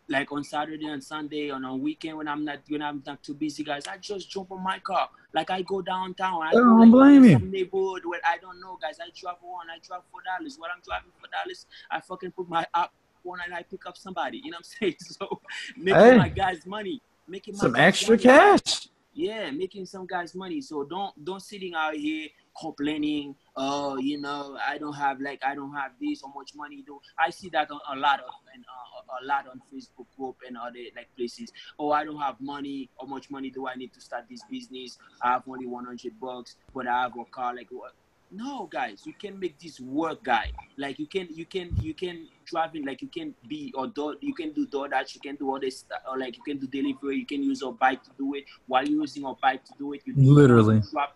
like 0.09 0.31
on 0.31 0.43
Saturday 0.43 0.85
and 0.85 1.03
Sunday 1.03 1.49
and 1.49 1.65
on 1.65 1.71
a 1.71 1.75
weekend 1.75 2.17
when 2.17 2.27
I'm 2.27 2.45
not 2.45 2.59
when 2.69 2.81
I'm 2.81 3.03
not 3.05 3.21
too 3.23 3.33
busy, 3.33 3.63
guys, 3.63 3.87
I 3.87 3.97
just 3.97 4.29
jump 4.29 4.51
on 4.51 4.63
my 4.63 4.79
car. 4.79 5.09
Like 5.33 5.49
I 5.49 5.61
go 5.63 5.81
downtown. 5.81 6.43
I 6.43 6.51
don't 6.51 6.79
like, 6.79 6.91
blame 6.91 7.23
you. 7.25 7.39
Neighborhood 7.39 8.03
where 8.05 8.21
I 8.25 8.37
don't 8.37 8.59
know, 8.61 8.77
guys. 8.81 8.99
I 9.01 9.09
drive 9.13 9.35
on. 9.43 9.69
I 9.69 9.79
drive 9.85 10.03
for 10.11 10.21
dollars. 10.23 10.55
What 10.57 10.71
I'm 10.73 10.81
driving 10.81 11.11
for 11.19 11.27
dollars, 11.27 11.65
I 11.91 11.99
fucking 11.99 12.31
put 12.31 12.47
my 12.47 12.65
app 12.73 12.91
one 13.23 13.39
and 13.43 13.53
I 13.53 13.63
pick 13.63 13.85
up 13.85 13.97
somebody. 13.97 14.41
You 14.43 14.51
know 14.51 14.57
what 14.57 14.67
I'm 14.67 14.79
saying? 14.79 14.95
So 14.99 15.41
making 15.75 15.99
hey, 15.99 16.17
my 16.17 16.29
guys 16.29 16.65
money, 16.65 17.01
making 17.27 17.55
some 17.55 17.75
extra 17.75 18.13
money. 18.13 18.23
cash. 18.23 18.89
Yeah, 19.13 19.49
making 19.49 19.87
some 19.87 20.05
guys 20.05 20.35
money. 20.35 20.61
So 20.61 20.83
don't 20.83 21.25
don't 21.25 21.41
sitting 21.41 21.73
out 21.73 21.95
here 21.95 22.27
complaining. 22.59 23.35
Oh, 23.55 23.97
you 23.97 24.19
know, 24.19 24.57
I 24.65 24.77
don't 24.77 24.93
have 24.93 25.19
like 25.19 25.41
I 25.43 25.55
don't 25.55 25.73
have 25.73 25.91
this 25.99 26.21
or 26.23 26.31
much 26.35 26.53
money. 26.55 26.83
Do 26.85 26.99
I 27.17 27.31
see 27.31 27.49
that 27.49 27.69
on 27.71 27.79
a 27.97 27.99
lot 27.99 28.19
of 28.19 28.33
and 28.53 28.63
uh, 28.63 28.87
a 29.21 29.25
lot 29.25 29.45
on 29.47 29.61
Facebook 29.73 30.05
group 30.17 30.37
and 30.47 30.57
other 30.57 30.79
like 30.95 31.07
places. 31.15 31.51
Oh, 31.79 31.91
I 31.91 32.03
don't 32.03 32.19
have 32.19 32.39
money. 32.39 32.89
How 32.99 33.07
much 33.07 33.29
money 33.29 33.49
do 33.49 33.67
I 33.67 33.75
need 33.75 33.93
to 33.93 34.01
start 34.01 34.25
this 34.29 34.43
business? 34.49 34.97
I 35.21 35.33
have 35.33 35.43
only 35.47 35.65
100 35.65 36.19
bucks, 36.19 36.55
but 36.73 36.87
I 36.87 37.03
have 37.03 37.13
a 37.17 37.25
car. 37.25 37.55
Like 37.55 37.67
what? 37.71 37.93
No 38.31 38.67
guys 38.71 39.05
you 39.05 39.13
can 39.13 39.39
make 39.39 39.57
this 39.59 39.79
work 39.79 40.23
guy. 40.23 40.51
Like 40.77 40.99
you 40.99 41.07
can 41.07 41.27
you 41.31 41.45
can 41.45 41.75
you 41.81 41.93
can 41.93 42.27
driving 42.45 42.85
like 42.85 43.01
you 43.01 43.07
can 43.07 43.33
be 43.47 43.73
or 43.75 43.87
do, 43.87 44.15
you 44.21 44.33
can 44.33 44.51
do 44.53 44.67
DoorDash 44.67 45.15
you 45.15 45.21
can 45.21 45.35
do 45.35 45.49
all 45.49 45.59
this 45.59 45.85
or 46.09 46.17
like 46.17 46.35
you 46.37 46.43
can 46.43 46.57
do 46.57 46.67
delivery 46.67 47.17
you 47.17 47.25
can 47.25 47.41
use 47.43 47.61
a 47.61 47.71
bike 47.71 48.03
to 48.03 48.09
do 48.17 48.33
it. 48.35 48.45
While 48.67 48.85
you're 48.85 49.01
using 49.01 49.25
a 49.25 49.33
bike 49.41 49.63
to 49.65 49.73
do 49.77 49.93
it 49.93 50.01
you 50.05 50.13
literally. 50.17 50.81
drop 50.91 51.15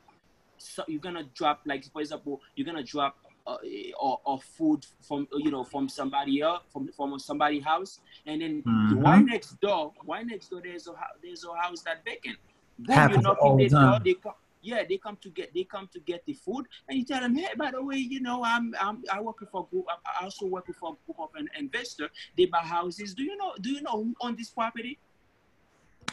so 0.58 0.84
you're 0.88 1.02
gonna 1.02 1.24
drop 1.36 1.62
like 1.66 1.84
for 1.92 2.02
example 2.02 2.40
you're 2.56 2.66
gonna 2.66 2.84
drop 2.84 3.18
uh, 3.48 3.58
or, 4.00 4.20
or 4.24 4.40
food 4.40 4.86
from 5.02 5.28
you 5.34 5.50
know 5.52 5.64
from 5.64 5.90
somebody 5.90 6.42
else 6.42 6.62
from 6.72 6.88
from 6.96 7.18
somebody 7.20 7.60
house 7.60 8.00
and 8.28 8.42
then 8.42 8.64
Mhm. 8.64 8.98
why 8.98 9.20
next 9.22 9.60
door 9.60 9.94
why 10.06 10.22
next 10.22 10.50
door 10.50 10.62
there's 10.64 10.88
a 10.88 10.94
there's 11.24 11.44
a 11.44 11.54
house 11.62 11.82
that 11.82 12.06
vacant. 12.06 12.38
Boom 12.80 12.96
Happens 12.96 13.18
you 13.18 13.22
knock 13.24 13.38
all 13.42 13.54
in 13.54 13.58
the 13.58 13.70
door 13.70 14.00
they 14.06 14.14
come 14.14 14.34
yeah 14.62 14.84
they 14.88 14.98
come 14.98 15.18
to 15.22 15.30
get 15.30 15.54
they 15.54 15.64
come 15.64 15.90
to 15.92 16.00
get 16.02 16.24
the 16.26 16.34
food 16.34 16.66
and 16.88 16.98
you 16.98 17.06
tell 17.06 17.22
them 17.22 17.36
hey 17.36 17.50
by 17.58 17.72
the 17.72 17.84
way 17.84 17.98
you 17.98 18.22
know 18.22 18.44
i'm 18.44 18.74
i'm 18.80 19.04
i 19.12 19.20
work 19.20 19.40
for 19.52 19.68
a 19.68 19.70
group 19.72 19.86
i 19.90 20.24
also 20.24 20.46
work 20.46 20.66
for 20.80 20.94
a 20.94 20.96
group 21.06 21.20
of 21.20 21.30
an 21.36 21.48
investor 21.58 22.10
they 22.38 22.46
buy 22.46 22.60
houses 22.60 23.14
do 23.14 23.24
you 23.24 23.36
know 23.38 23.54
do 23.62 23.72
you 23.72 23.82
know 23.82 24.04
who 24.04 24.14
own 24.22 24.36
this 24.36 24.50
property 24.50 24.98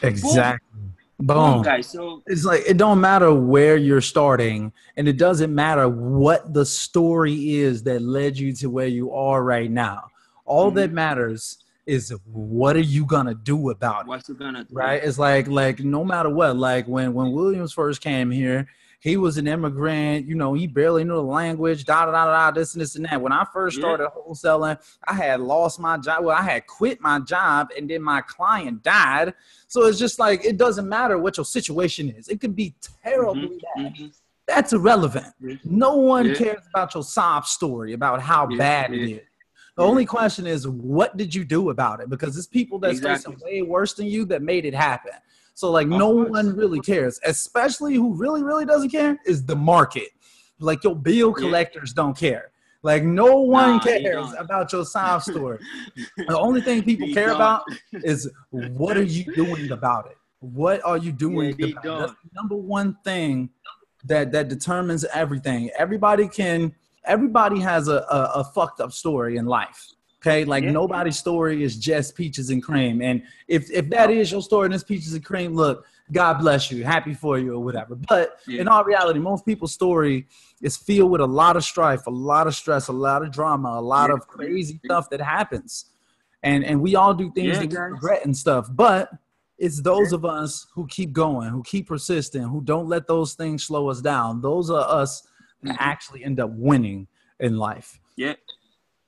Exactly. 0.03 0.81
boom 1.19 1.55
Boom. 1.55 1.63
guys 1.63 1.89
so 1.89 2.23
It's 2.27 2.45
like 2.45 2.63
it 2.67 2.77
don't 2.77 3.01
matter 3.01 3.35
where 3.35 3.77
you're 3.77 4.01
starting, 4.01 4.73
and 4.97 5.09
it 5.09 5.19
doesn't 5.19 5.53
matter 5.53 5.89
what 5.89 6.55
the 6.55 6.65
story 6.65 7.55
is 7.57 7.83
that 7.85 8.03
led 8.03 8.39
you 8.39 8.53
to 8.55 8.71
where 8.71 8.87
you 8.87 9.13
are 9.13 9.43
right 9.43 9.71
now. 9.71 10.05
All 10.45 10.71
that 10.73 10.89
mm-hmm. 10.89 10.95
matters 10.95 11.59
is 11.89 12.13
what 12.31 12.77
are 12.77 12.81
you 12.81 13.05
gonna 13.07 13.35
do 13.35 13.71
about 13.71 14.03
it, 14.03 14.09
what's 14.09 14.29
you 14.29 14.35
gonna 14.35 14.63
do 14.63 14.75
right? 14.75 15.03
It's 15.03 15.19
like 15.19 15.49
like 15.49 15.81
no 15.81 16.05
matter 16.05 16.29
what. 16.29 16.57
Like 16.57 16.87
when 16.87 17.15
when 17.15 17.33
Williams 17.33 17.73
first 17.73 18.03
came 18.03 18.31
here, 18.31 18.69
he 19.01 19.17
was 19.17 19.39
an 19.39 19.47
immigrant. 19.47 20.27
You 20.27 20.35
know, 20.35 20.53
he 20.53 20.67
barely 20.67 21.03
knew 21.05 21.15
the 21.15 21.23
language. 21.23 21.87
Da 21.87 22.05
da 22.05 22.13
da 22.13 22.25
da. 22.27 22.51
This 22.51 22.75
and 22.75 22.83
this 22.83 22.95
and 22.97 23.07
that. 23.07 23.21
When 23.21 23.33
I 23.33 23.47
first 23.55 23.77
Yeah. 23.79 23.83
started 23.83 24.09
wholesaling, 24.11 24.79
I 25.07 25.15
had 25.15 25.41
lost 25.41 25.81
my 25.81 25.97
job. 25.97 26.25
Well, 26.25 26.37
I 26.37 26.43
had 26.43 26.67
quit 26.67 27.01
my 27.01 27.21
job, 27.21 27.69
and 27.77 27.89
then 27.89 28.03
my 28.03 28.21
client 28.21 28.83
died. 28.83 29.33
So 29.67 29.87
it's 29.87 29.99
just 29.99 30.19
like 30.19 30.45
it 30.45 30.59
doesn't 30.59 30.89
matter 30.89 31.17
what 31.17 31.39
your 31.39 31.47
situation 31.47 32.11
is. 32.11 32.29
It 32.29 32.39
can 32.41 32.53
be 32.53 32.75
terribly 33.03 33.61
bad. 33.77 33.95
Mhm. 33.95 34.13
That's 34.47 34.73
irrelevant. 34.73 35.27
No 35.65 35.97
one 35.97 36.27
Yeah. 36.27 36.35
cares 36.35 36.63
about 36.73 36.95
your 36.95 37.03
sob 37.05 37.47
story 37.47 37.93
about 37.95 38.21
how 38.21 38.49
Yeah, 38.51 38.59
bad 38.59 38.93
it 38.95 39.11
is. 39.11 39.21
The 39.79 39.85
only 39.85 40.05
question 40.05 40.45
is, 40.49 40.67
what 40.67 41.17
did 41.17 41.33
you 41.33 41.45
do 41.45 41.71
about 41.71 42.01
it? 42.01 42.11
Because 42.11 42.37
it's 42.37 42.49
people 42.49 42.81
that's 42.81 42.99
Exactly. 42.99 43.37
facing 43.37 43.47
way 43.47 43.63
worse 43.63 43.95
than 43.95 44.07
you 44.07 44.25
that 44.25 44.43
made 44.43 44.65
it 44.65 44.75
happen. 44.75 45.13
So 45.55 45.71
like, 45.71 45.87
no 45.87 46.09
one 46.11 46.57
really 46.57 46.81
cares. 46.81 47.21
Especially 47.25 47.95
who 47.95 48.13
really, 48.13 48.43
really 48.43 48.67
doesn't 48.67 48.91
care 48.91 49.17
is 49.25 49.45
the 49.47 49.55
market. 49.55 50.09
Like 50.59 50.83
your 50.83 50.97
bill 50.97 51.29
Yeah. 51.29 51.39
collectors 51.43 51.93
don't 51.93 52.17
care. 52.17 52.51
Like 52.83 53.05
no 53.05 53.37
one 53.39 53.77
Nah, 53.77 53.79
cares 53.79 54.35
about 54.37 54.73
your 54.73 54.85
sob 54.85 55.23
story. 55.31 55.61
the 56.27 56.37
only 56.37 56.61
thing 56.61 56.83
people 56.83 57.07
care 57.15 57.27
don't. 57.29 57.37
about 57.37 57.63
is 58.03 58.29
what 58.51 58.97
are 58.97 59.03
you 59.03 59.33
doing 59.33 59.71
about 59.71 60.07
it? 60.11 60.17
What 60.41 60.85
are 60.85 60.97
you 60.99 61.13
doing 61.13 61.55
Yeah, 61.57 61.67
about 61.67 61.85
it? 61.85 61.99
That's 62.01 62.13
the 62.25 62.31
number 62.35 62.57
one 62.57 62.97
thing 63.05 63.51
that 64.07 64.33
that 64.33 64.49
determines 64.49 65.05
everything. 65.05 65.71
Everybody 65.79 66.27
can 66.27 66.75
everybody 67.09 67.59
has 67.61 67.89
a, 67.89 67.97
a, 68.11 68.31
a 68.37 68.45
fucked 68.45 68.81
up 68.81 68.93
story 68.93 69.37
in 69.37 69.47
life. 69.47 69.89
Okay, 70.21 70.45
like 70.45 70.65
Yeah. 70.65 70.73
nobody's 70.73 71.17
story 71.17 71.63
is 71.63 71.77
just 71.77 72.17
peaches 72.17 72.51
and 72.51 72.61
cream. 72.63 73.01
And 73.03 73.23
if 73.47 73.71
if 73.71 73.89
that 73.91 74.11
is 74.11 74.33
your 74.33 74.43
story 74.43 74.67
and 74.67 74.75
it's 74.75 74.83
peaches 74.83 75.15
and 75.15 75.25
cream, 75.25 75.55
look, 75.55 75.87
God 76.11 76.35
bless 76.39 76.73
you, 76.73 76.85
happy 76.85 77.15
for 77.15 77.39
you 77.39 77.55
or 77.55 77.61
whatever. 77.63 77.95
But 77.95 78.41
Yeah. 78.47 78.63
in 78.63 78.69
all 78.69 78.83
reality, 78.85 79.21
most 79.21 79.47
people's 79.47 79.73
story 79.73 80.27
is 80.61 80.77
filled 80.77 81.11
with 81.13 81.21
a 81.21 81.27
lot 81.27 81.57
of 81.57 81.63
strife, 81.63 82.07
a 82.09 82.11
lot 82.11 82.49
of 82.49 82.55
stress, 82.57 82.89
a 82.89 82.93
lot 82.93 83.23
of 83.23 83.31
drama, 83.31 83.71
a 83.79 83.81
lot 83.81 84.11
Yeah. 84.11 84.15
of 84.17 84.27
crazy 84.27 84.81
stuff 84.85 85.09
that 85.11 85.21
happens. 85.21 85.85
And 86.43 86.65
and 86.65 86.81
we 86.81 86.97
all 86.97 87.15
do 87.15 87.31
things 87.31 87.59
that 87.61 87.71
we 87.71 87.77
regret 87.77 88.25
and 88.25 88.37
stuff. 88.37 88.69
But 88.73 89.11
it's 89.57 89.81
those 89.83 90.13
of 90.13 90.25
us 90.25 90.67
who 90.75 90.87
keep 90.89 91.13
going, 91.13 91.51
who 91.51 91.63
keep 91.63 91.87
persisting, 91.89 92.43
who 92.43 92.61
don't 92.61 92.89
let 92.89 93.07
those 93.07 93.35
things 93.35 93.63
slow 93.65 93.89
us 93.89 94.01
down. 94.01 94.41
Those 94.41 94.69
are 94.71 94.81
us 95.03 95.27
Mhm. 95.65 95.77
actually 95.79 96.25
end 96.25 96.41
up 96.41 96.51
winning 96.51 97.07
in 97.41 97.59
life. 97.59 98.01
Yeah. 98.17 98.35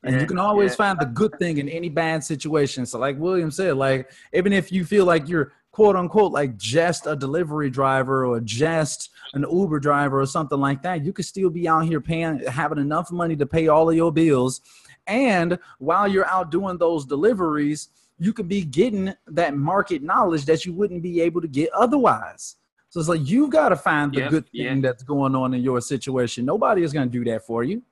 And 0.03 0.15
Yeah, 0.15 0.21
you 0.23 0.27
can 0.27 0.39
always 0.39 0.73
yeah. 0.73 0.77
find 0.77 0.99
the 1.01 1.07
good 1.07 1.39
thing 1.39 1.59
in 1.59 1.69
any 1.69 1.89
bad 1.89 2.25
situation. 2.25 2.87
So, 2.87 2.99
like 2.99 3.19
William 3.19 3.51
said, 3.51 3.77
like 3.77 4.11
even 4.33 4.53
if 4.53 4.73
you 4.73 4.85
feel 4.85 5.05
like 5.05 5.29
you're 5.29 5.53
quote 5.73 5.95
unquote 5.95 6.33
like 6.33 6.57
just 6.57 7.07
a 7.07 7.15
delivery 7.15 7.71
driver 7.71 8.27
or 8.27 8.41
just 8.41 9.11
an 9.35 9.45
Uber 9.51 9.79
driver 9.79 10.21
or 10.21 10.27
something 10.27 10.59
like 10.59 10.83
that, 10.83 11.05
you 11.05 11.13
could 11.13 11.25
still 11.25 11.51
be 11.51 11.69
out 11.69 11.81
here 11.81 12.01
paying, 12.01 12.39
having 12.47 12.79
enough 12.79 13.13
money 13.13 13.37
to 13.37 13.47
pay 13.47 13.69
all 13.69 13.89
of 13.89 13.95
your 13.95 14.13
bills. 14.13 14.61
And 15.07 15.59
while 15.79 16.09
you're 16.09 16.27
out 16.27 16.51
doing 16.51 16.79
those 16.79 17.05
deliveries, 17.05 17.89
you 18.19 18.33
could 18.33 18.49
be 18.49 18.65
getting 18.65 19.15
that 19.29 19.57
market 19.57 20.03
knowledge 20.03 20.45
that 20.47 20.65
you 20.65 20.73
wouldn't 20.73 21.03
be 21.03 21.21
able 21.21 21.41
to 21.41 21.49
get 21.49 21.71
otherwise. 21.73 22.57
So 22.91 22.99
it's 23.01 23.09
like 23.09 23.27
you 23.27 23.49
got 23.49 23.69
to 23.71 23.77
find 23.77 24.13
the 24.13 24.21
Yeah, 24.21 24.29
good 24.29 24.51
thing 24.51 24.61
yeah. 24.77 24.81
that's 24.81 25.05
going 25.05 25.35
on 25.37 25.55
in 25.55 25.63
your 25.63 25.81
situation. 25.81 26.45
Nobody 26.45 26.83
is 26.83 26.93
going 26.93 27.09
to 27.09 27.13
do 27.19 27.25
that 27.31 27.47
for 27.47 27.63
you. 27.63 27.83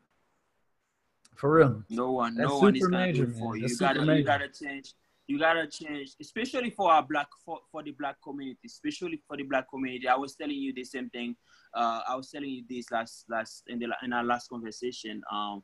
For 1.37 1.53
real. 1.55 1.85
No 1.89 2.13
one, 2.13 2.35
That's 2.35 2.49
no 2.49 2.59
one 2.59 2.75
is 2.75 2.83
super 2.83 2.91
gonna 2.91 3.07
major, 3.07 3.27
do 3.27 3.31
it 3.33 3.39
for 3.39 3.57
you. 3.57 3.63
That's 3.63 3.73
You 3.75 3.79
gotta, 3.79 4.01
major. 4.01 4.19
you 4.19 4.25
gotta 4.25 4.49
change. 4.49 4.95
You 5.29 5.39
gotta 5.39 5.67
change, 5.69 6.17
especially 6.21 6.71
for 6.71 6.91
our 6.91 7.03
black, 7.03 7.29
for, 7.45 7.61
for 7.71 7.81
the 7.85 7.93
black 7.93 8.17
community, 8.25 8.59
especially 8.67 9.23
for 9.29 9.37
the 9.37 9.45
black 9.45 9.71
community. 9.71 10.09
I 10.09 10.17
was 10.17 10.35
telling 10.35 10.57
you 10.57 10.73
the 10.75 10.83
same 10.83 11.09
thing. 11.11 11.37
Uh, 11.75 12.01
I 12.09 12.17
was 12.17 12.31
telling 12.31 12.51
you 12.51 12.65
this 12.69 12.91
last, 12.91 13.25
last 13.29 13.65
in 13.69 13.79
the 13.79 13.89
in 14.03 14.13
our 14.13 14.25
last 14.25 14.49
conversation. 14.49 15.23
Um, 15.33 15.63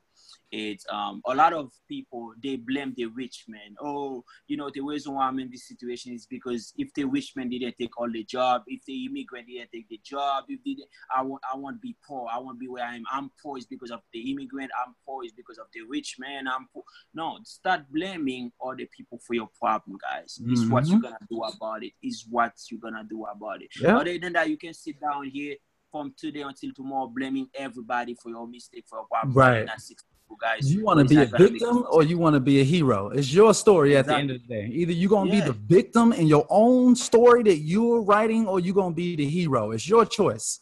it's 0.52 0.86
um 0.90 1.20
a 1.26 1.34
lot 1.34 1.52
of 1.52 1.72
people 1.88 2.32
they 2.42 2.57
blame 2.57 2.94
the 2.96 3.07
rich 3.07 3.44
man. 3.48 3.74
Oh, 3.80 4.24
you 4.46 4.57
know 4.57 4.70
the 4.72 4.80
reason 4.80 5.14
why 5.14 5.26
I'm 5.26 5.38
in 5.38 5.50
this 5.50 5.66
situation 5.66 6.12
is 6.12 6.26
because 6.26 6.72
if 6.76 6.92
the 6.94 7.05
rich 7.05 7.32
man 7.36 7.48
didn't 7.48 7.74
take 7.78 7.98
all 7.98 8.11
the 8.11 8.24
job, 8.24 8.62
if 8.66 8.84
the 8.84 9.07
immigrant 9.07 9.48
didn't 9.48 9.70
take 9.72 9.88
the 9.88 10.00
job, 10.05 10.44
if 10.48 10.61
they, 10.64 10.76
I 11.14 11.22
want 11.22 11.42
I 11.52 11.57
want 11.57 11.76
to 11.76 11.80
be 11.80 11.96
poor. 12.07 12.28
I 12.32 12.38
want 12.38 12.57
to 12.57 12.61
be 12.61 12.68
where 12.68 12.84
I 12.84 12.94
am. 12.96 13.05
I'm 13.11 13.30
poor 13.42 13.59
is 13.59 13.66
because 13.66 13.90
of 13.90 14.00
the 14.12 14.30
immigrant. 14.30 14.70
I'm 14.86 14.94
poor 15.05 15.24
is 15.24 15.32
because 15.32 15.59
of 15.59 15.66
the 15.72 15.80
rich 15.82 16.16
man. 16.18 16.46
I'm 16.46 16.68
poor. 16.72 16.84
No, 17.14 17.38
start 17.44 17.82
blaming 17.92 18.52
all 18.61 18.76
the 18.76 18.88
people 18.96 19.18
for 19.26 19.34
your 19.34 19.48
problem, 19.61 19.98
guys. 20.00 20.40
Is 20.52 20.66
what 20.68 20.86
you're 20.86 21.00
gonna 21.00 21.18
do 21.28 21.42
about 21.42 21.82
it. 21.82 21.92
Is 22.02 22.26
what 22.30 22.52
you're 22.70 22.80
gonna 22.80 23.05
do 23.09 23.24
about 23.24 23.62
it. 23.62 23.70
Yeah. 23.80 23.96
Other 23.98 24.18
than 24.18 24.34
that, 24.34 24.48
you 24.48 24.57
can 24.57 24.74
sit 24.74 25.00
down 25.00 25.24
here 25.30 25.57
from 25.95 26.12
today 26.16 26.40
until 26.40 26.72
tomorrow 26.74 27.07
blaming 27.07 27.47
everybody 27.55 28.16
for 28.20 28.28
your 28.28 28.49
mistake 28.49 28.84
for 28.88 29.05
problem. 29.05 29.32
Right. 29.32 29.59
And 29.59 29.68
that's 29.68 29.86
six 29.86 30.03
people, 30.03 30.36
guys. 30.42 30.74
You 30.74 30.82
want 30.84 30.99
to 30.99 31.05
be 31.05 31.20
a 31.22 31.26
gonna 31.26 31.47
victim 31.47 31.84
or 31.88 32.03
you 32.03 32.18
want 32.18 32.34
to 32.34 32.40
be 32.40 32.61
a 32.61 32.64
hero. 32.64 33.11
It's 33.11 33.32
your 33.32 33.55
story 33.55 33.97
at 33.97 34.07
the 34.07 34.16
end 34.16 34.32
of 34.32 34.40
the 34.42 34.49
day. 34.49 34.66
Either 34.72 34.90
you're 34.90 35.09
going 35.09 35.30
to 35.30 35.36
Yeah. 35.36 35.42
be 35.42 35.47
the 35.53 35.59
victim 35.76 36.12
in 36.12 36.26
your 36.26 36.47
own 36.51 36.97
story 36.97 37.45
that 37.45 37.59
you're 37.59 38.03
writing 38.03 38.49
or 38.49 38.59
you're 38.59 38.74
going 38.74 38.90
to 38.90 38.97
be 38.97 39.14
the 39.14 39.28
hero. 39.28 39.70
It's 39.70 39.88
your 39.88 40.05
choice. 40.05 40.59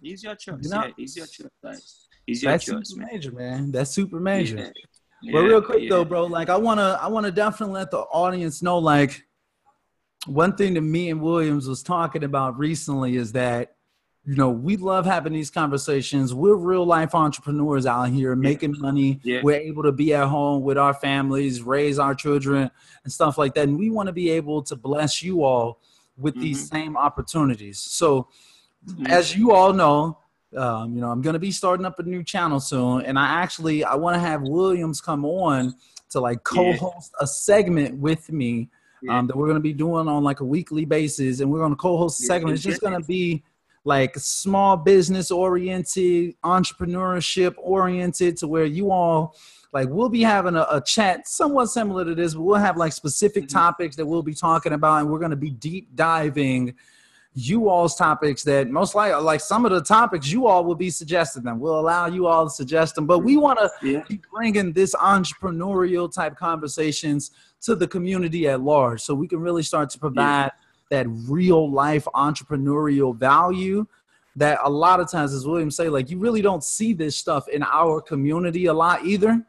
It's 0.00 0.22
your 0.22 0.36
choice. 0.36 0.60
You 0.62 0.70
know? 0.70 0.84
yeah, 0.84 0.92
it's 0.98 1.16
your 1.16 1.26
choice, 1.26 1.48
guys. 1.64 2.06
It's 2.28 2.40
your 2.40 2.52
That's 2.52 2.64
choice, 2.64 2.90
super 2.90 3.00
man. 3.00 3.08
major, 3.12 3.32
man. 3.32 3.72
That's 3.72 3.90
super 3.90 4.20
major. 4.20 4.72
Yeah. 5.20 5.32
But 5.32 5.40
real 5.40 5.62
quick 5.62 5.82
yeah. 5.82 5.88
though, 5.90 6.04
bro, 6.04 6.26
like 6.26 6.48
I 6.48 6.56
wanna 6.56 6.96
I 7.02 7.08
wanna 7.08 7.32
definitely 7.32 7.74
let 7.74 7.90
the 7.90 7.98
audience 7.98 8.62
know, 8.62 8.78
like 8.78 9.26
one 10.26 10.54
thing 10.56 10.74
that 10.74 10.82
me 10.82 11.10
and 11.10 11.20
Williams 11.20 11.66
was 11.66 11.82
talking 11.82 12.22
about 12.22 12.56
recently 12.56 13.16
is 13.16 13.32
that 13.32 13.74
you 14.30 14.36
know 14.36 14.48
we 14.48 14.76
love 14.76 15.06
having 15.06 15.32
these 15.32 15.50
conversations. 15.50 16.32
We're 16.32 16.54
real 16.54 16.86
life 16.86 17.16
entrepreneurs 17.16 17.84
out 17.84 18.10
here 18.10 18.36
making 18.36 18.76
money. 18.78 19.18
Yeah. 19.24 19.40
We're 19.42 19.58
able 19.58 19.82
to 19.82 19.90
be 19.90 20.14
at 20.14 20.28
home 20.28 20.62
with 20.62 20.78
our 20.78 20.94
families, 20.94 21.62
raise 21.62 21.98
our 21.98 22.14
children, 22.14 22.70
and 23.02 23.12
stuff 23.12 23.38
like 23.38 23.54
that. 23.54 23.64
And 23.66 23.76
we 23.76 23.90
want 23.90 24.06
to 24.06 24.12
be 24.12 24.30
able 24.30 24.62
to 24.62 24.76
bless 24.76 25.20
you 25.20 25.42
all 25.42 25.80
with 26.16 26.38
these 26.38 26.58
Mm-hmm. 26.58 26.76
same 26.76 26.96
opportunities. 26.96 27.80
So 27.80 28.28
Mhm. 28.86 29.08
as 29.08 29.34
you 29.36 29.50
all 29.50 29.72
know, 29.72 30.18
um, 30.56 30.94
you 30.94 31.00
know, 31.00 31.10
I'm 31.10 31.22
gonna 31.22 31.40
be 31.40 31.50
starting 31.50 31.84
up 31.84 31.98
a 31.98 32.04
new 32.04 32.22
channel 32.22 32.60
soon, 32.60 33.02
and 33.02 33.18
I 33.18 33.26
actually 33.26 33.82
I 33.82 33.96
want 33.96 34.14
to 34.14 34.20
have 34.20 34.42
Williams 34.42 35.00
come 35.00 35.24
on 35.24 35.74
to 36.10 36.20
like 36.20 36.44
co-host 36.44 37.12
a 37.20 37.26
segment 37.26 37.98
with 37.98 38.30
me 38.30 38.68
Yeah. 39.02 39.18
um, 39.18 39.26
that 39.26 39.36
we're 39.36 39.48
gonna 39.48 39.58
be 39.58 39.72
doing 39.72 40.06
on 40.06 40.22
like 40.22 40.38
a 40.38 40.44
weekly 40.44 40.84
basis, 40.84 41.40
and 41.40 41.50
we're 41.50 41.58
gonna 41.60 41.74
co-host 41.74 42.20
a 42.20 42.22
Yeah, 42.22 42.26
segment. 42.28 42.54
It's 42.54 42.62
just 42.62 42.80
gonna 42.80 43.00
be 43.00 43.42
like 43.84 44.16
small 44.18 44.76
business 44.76 45.30
oriented, 45.30 46.34
entrepreneurship 46.44 47.54
oriented, 47.58 48.36
to 48.38 48.46
where 48.48 48.64
you 48.66 48.90
all 48.90 49.34
like 49.72 49.88
we'll 49.88 50.08
be 50.08 50.22
having 50.22 50.56
a, 50.56 50.66
a 50.70 50.80
chat 50.84 51.28
somewhat 51.28 51.66
similar 51.66 52.04
to 52.04 52.14
this, 52.14 52.34
but 52.34 52.42
we'll 52.42 52.56
have 52.56 52.76
like 52.76 52.92
specific 52.92 53.44
Mhm. 53.44 53.50
topics 53.50 53.94
that 53.96 54.04
we'll 54.04 54.22
be 54.22 54.34
talking 54.34 54.72
about, 54.72 54.96
and 55.02 55.10
we're 55.10 55.20
gonna 55.20 55.36
be 55.36 55.50
deep 55.50 55.94
diving 55.94 56.74
you 57.34 57.68
all's 57.68 57.94
topics 57.94 58.42
that 58.42 58.68
most 58.68 58.96
likely 58.96 59.22
like 59.22 59.40
some 59.40 59.64
of 59.64 59.70
the 59.70 59.80
topics 59.80 60.28
you 60.32 60.48
all 60.48 60.64
will 60.64 60.74
be 60.74 60.90
suggesting 60.90 61.44
them. 61.44 61.60
We'll 61.60 61.78
allow 61.78 62.06
you 62.06 62.26
all 62.26 62.46
to 62.46 62.50
suggest 62.50 62.96
them, 62.96 63.06
but 63.06 63.20
we 63.20 63.36
want 63.36 63.60
to 63.60 63.70
Yeah. 63.86 64.00
keep 64.00 64.24
bringing 64.34 64.72
this 64.72 64.92
entrepreneurial 64.96 66.12
type 66.12 66.36
conversations 66.36 67.30
to 67.62 67.76
the 67.76 67.86
community 67.86 68.48
at 68.48 68.60
large, 68.60 69.00
so 69.00 69.14
we 69.14 69.28
can 69.28 69.38
really 69.40 69.62
start 69.62 69.90
to 69.90 69.98
provide 70.00 70.50
that 70.90 71.06
real 71.08 71.70
life 71.70 72.06
entrepreneurial 72.14 73.16
value. 73.16 73.86
That 74.36 74.60
a 74.62 74.70
lot 74.70 75.00
of 75.00 75.10
times, 75.10 75.34
as 75.34 75.44
William 75.44 75.70
say, 75.70 75.88
like 75.88 76.08
you 76.08 76.18
really 76.18 76.40
don't 76.40 76.62
see 76.62 76.92
this 76.92 77.16
stuff 77.16 77.48
in 77.48 77.64
our 77.64 78.00
community 78.00 78.66
a 78.66 78.74
lot 78.74 79.04
either. 79.04 79.44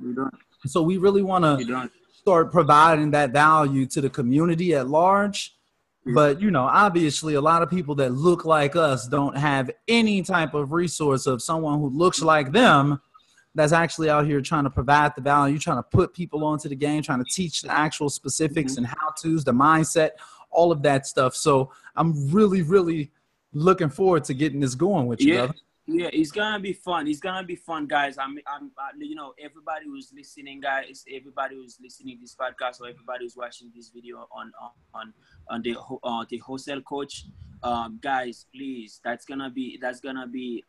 So 0.65 0.81
we 0.81 0.97
really 0.97 1.21
want 1.21 1.43
to 1.43 1.89
start 2.13 2.51
providing 2.51 3.11
that 3.11 3.31
value 3.31 3.85
to 3.87 4.01
the 4.01 4.09
community 4.09 4.73
at 4.73 4.87
large. 4.87 5.55
But 6.15 6.41
you 6.41 6.49
know, 6.49 6.63
obviously, 6.63 7.35
a 7.35 7.41
lot 7.41 7.61
of 7.61 7.69
people 7.69 7.93
that 7.95 8.11
look 8.11 8.43
like 8.43 8.75
us 8.75 9.07
don't 9.07 9.37
have 9.37 9.69
any 9.87 10.23
type 10.23 10.55
of 10.55 10.71
resource 10.71 11.27
of 11.27 11.43
someone 11.43 11.79
who 11.79 11.89
looks 11.89 12.21
like 12.21 12.51
them 12.51 12.99
that's 13.53 13.73
actually 13.73 14.09
out 14.09 14.25
here 14.25 14.41
trying 14.41 14.63
to 14.63 14.69
provide 14.69 15.13
the 15.15 15.21
value, 15.21 15.59
trying 15.59 15.77
to 15.77 15.83
put 15.83 16.13
people 16.13 16.43
onto 16.43 16.69
the 16.69 16.75
game, 16.75 17.03
trying 17.03 17.23
to 17.23 17.29
teach 17.31 17.61
the 17.61 17.71
actual 17.71 18.09
specifics 18.09 18.73
mm-hmm. 18.73 18.85
and 18.85 18.87
how 18.87 19.09
to's, 19.21 19.43
the 19.43 19.51
mindset, 19.51 20.11
all 20.51 20.71
of 20.71 20.81
that 20.83 21.07
stuff. 21.07 21.35
So 21.35 21.71
I'm 21.95 22.29
really, 22.31 22.61
really 22.61 23.11
looking 23.53 23.89
forward 23.89 24.23
to 24.25 24.33
getting 24.33 24.59
this 24.59 24.75
going 24.75 25.07
with 25.07 25.21
you, 25.21 25.33
yeah. 25.33 25.39
brother. 25.45 25.59
Yeah, 25.87 26.09
it's 26.13 26.31
gonna 26.31 26.59
be 26.59 26.73
fun. 26.73 27.07
It's 27.07 27.19
gonna 27.19 27.45
be 27.45 27.55
fun, 27.55 27.85
guys. 27.85 28.17
I'm, 28.17 28.37
I'm, 28.47 28.71
uh, 28.77 28.89
you 28.97 29.15
know, 29.15 29.33
everybody 29.39 29.85
who's 29.87 30.13
listening, 30.15 30.61
guys, 30.61 31.03
everybody 31.11 31.55
who's 31.55 31.79
listening 31.81 32.17
to 32.17 32.21
this 32.21 32.35
podcast 32.35 32.79
or 32.81 32.87
everybody 32.87 33.25
who's 33.25 33.35
watching 33.35 33.71
this 33.75 33.89
video 33.89 34.27
on, 34.31 34.51
on, 34.93 35.13
on 35.49 35.61
the, 35.63 35.75
uh, 36.03 36.23
the 36.29 36.37
wholesale 36.37 36.81
coach, 36.81 37.25
um, 37.63 37.99
guys, 38.01 38.45
please, 38.53 39.01
that's 39.03 39.25
gonna 39.25 39.49
be, 39.49 39.77
that's 39.81 39.99
gonna 39.99 40.27
be 40.27 40.63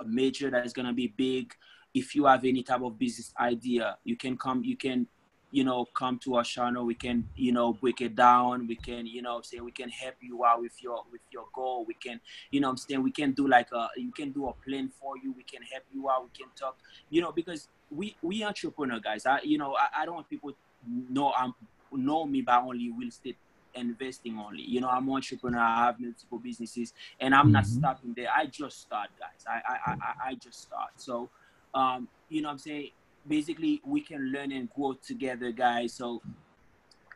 a 0.00 0.04
major. 0.04 0.50
That's 0.50 0.72
gonna 0.72 0.92
be 0.92 1.08
big. 1.08 1.54
If 1.94 2.14
you 2.14 2.26
have 2.26 2.44
any 2.44 2.62
type 2.62 2.82
of 2.82 2.98
business 2.98 3.32
idea, 3.40 3.96
you 4.04 4.16
can 4.16 4.36
come. 4.36 4.62
You 4.62 4.76
can 4.76 5.06
you 5.50 5.64
know, 5.64 5.84
come 5.84 6.18
to 6.20 6.36
our 6.36 6.44
channel. 6.44 6.84
We 6.84 6.94
can, 6.94 7.28
you 7.36 7.52
know, 7.52 7.72
break 7.72 8.00
it 8.00 8.14
down. 8.14 8.66
We 8.66 8.76
can, 8.76 9.06
you 9.06 9.22
know, 9.22 9.40
say 9.42 9.60
we 9.60 9.72
can 9.72 9.88
help 9.88 10.14
you 10.20 10.44
out 10.44 10.60
with 10.60 10.82
your 10.82 11.04
with 11.10 11.22
your 11.32 11.44
goal. 11.52 11.84
We 11.86 11.94
can, 11.94 12.20
you 12.50 12.60
know, 12.60 12.70
I'm 12.70 12.76
saying 12.76 13.02
we 13.02 13.10
can 13.10 13.32
do 13.32 13.48
like 13.48 13.72
a 13.72 13.88
you 13.96 14.12
can 14.12 14.30
do 14.30 14.48
a 14.48 14.52
plan 14.52 14.90
for 15.00 15.16
you. 15.18 15.32
We 15.32 15.42
can 15.42 15.62
help 15.62 15.84
you 15.92 16.08
out. 16.08 16.24
We 16.24 16.30
can 16.38 16.48
talk, 16.56 16.76
you 17.10 17.20
know, 17.20 17.32
because 17.32 17.68
we 17.90 18.16
we 18.22 18.44
entrepreneur 18.44 19.00
guys. 19.00 19.26
I 19.26 19.40
you 19.42 19.58
know 19.58 19.74
I, 19.76 20.02
I 20.02 20.06
don't 20.06 20.14
want 20.14 20.28
people 20.28 20.52
know 20.86 21.32
I'm 21.36 21.54
know 21.92 22.24
me 22.24 22.42
by 22.42 22.58
only 22.58 22.90
real 22.90 23.08
estate 23.08 23.36
investing 23.74 24.38
only. 24.38 24.62
You 24.62 24.80
know, 24.80 24.88
I'm 24.88 25.08
an 25.08 25.14
entrepreneur. 25.14 25.58
I 25.58 25.86
have 25.86 26.00
multiple 26.00 26.38
businesses, 26.38 26.92
and 27.20 27.34
I'm 27.34 27.46
mm-hmm. 27.46 27.52
not 27.52 27.66
stopping 27.66 28.14
there. 28.14 28.28
I 28.34 28.46
just 28.46 28.80
start, 28.80 29.10
guys. 29.18 29.44
I 29.48 29.60
I 29.68 29.92
I, 29.92 30.28
I 30.30 30.34
just 30.34 30.62
start. 30.62 30.90
So, 30.96 31.30
um, 31.74 32.08
you 32.28 32.42
know, 32.42 32.50
I'm 32.50 32.58
saying 32.58 32.90
basically 33.26 33.80
we 33.84 34.00
can 34.00 34.32
learn 34.32 34.52
and 34.52 34.68
grow 34.72 34.94
together, 34.94 35.52
guys. 35.52 35.94
So 35.94 36.22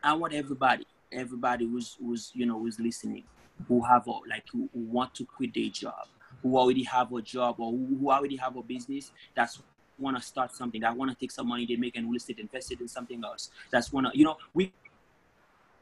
I 0.03 0.13
want 0.13 0.33
everybody, 0.33 0.85
everybody 1.11 1.65
who's 1.65 1.97
who's 1.99 2.31
you 2.33 2.45
know 2.45 2.59
who's 2.59 2.79
listening, 2.79 3.23
who 3.67 3.83
have 3.83 4.07
a, 4.07 4.11
like 4.29 4.43
who, 4.51 4.69
want 4.73 5.15
to 5.15 5.25
quit 5.25 5.53
their 5.53 5.69
job, 5.69 6.07
who 6.43 6.57
already 6.57 6.83
have 6.83 7.11
a 7.13 7.21
job 7.21 7.55
or 7.59 7.71
who, 7.71 8.11
already 8.11 8.35
have 8.37 8.55
a 8.55 8.63
business 8.63 9.11
that's 9.33 9.61
want 9.97 10.17
to 10.17 10.21
start 10.21 10.53
something 10.53 10.81
that 10.81 10.95
want 10.95 11.09
to 11.09 11.17
take 11.17 11.31
some 11.31 11.47
money 11.47 11.65
they 11.65 11.77
make 11.77 11.95
and 11.95 12.05
real 12.07 12.17
estate 12.17 12.37
invested 12.39 12.81
in 12.81 12.87
something 12.87 13.23
else 13.23 13.49
that's 13.71 13.93
want 13.93 14.05
to 14.05 14.17
you 14.17 14.25
know 14.25 14.35
we 14.53 14.73